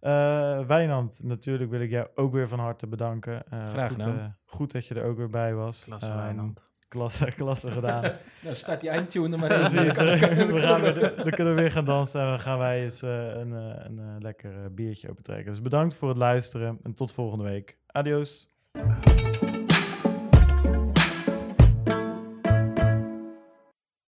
Uh, 0.00 0.66
Wijnand, 0.66 1.20
natuurlijk 1.22 1.70
wil 1.70 1.80
ik 1.80 1.90
jou 1.90 2.08
ook 2.14 2.32
weer 2.32 2.48
van 2.48 2.58
harte 2.58 2.86
bedanken. 2.86 3.42
Uh, 3.52 3.68
Graag 3.68 3.92
gedaan. 3.92 4.08
Goed, 4.10 4.18
uh, 4.18 4.26
goed, 4.44 4.72
dat 4.72 4.86
je 4.86 4.94
er 4.94 5.04
ook 5.04 5.16
weer 5.16 5.28
bij 5.28 5.54
was. 5.54 5.84
Klasse 5.84 6.10
um, 6.10 6.16
Wijnand. 6.16 6.60
Klasse, 6.88 7.32
klasse 7.36 7.70
gedaan. 7.70 8.02
nou, 8.42 8.54
staat 8.54 8.80
die 8.80 8.90
eindtune 8.90 9.32
er 9.32 9.38
maar. 9.38 9.48
Precies, 9.48 9.94
dan, 9.94 10.06
we 10.54 10.60
gaan 10.60 10.80
weer, 10.80 11.14
dan 11.16 11.30
kunnen 11.30 11.54
we 11.54 11.60
weer 11.60 11.72
gaan 11.72 11.84
dansen 11.84 12.20
en 12.20 12.26
dan 12.26 12.40
gaan 12.40 12.58
wij 12.58 12.82
eens 12.82 13.02
een, 13.02 13.50
een, 13.50 13.98
een 13.98 14.18
lekker 14.18 14.74
biertje 14.74 15.10
opentrekken. 15.10 15.50
Dus 15.50 15.62
bedankt 15.62 15.94
voor 15.94 16.08
het 16.08 16.18
luisteren 16.18 16.78
en 16.82 16.94
tot 16.94 17.12
volgende 17.12 17.44
week. 17.44 17.78
Adios. 17.86 18.48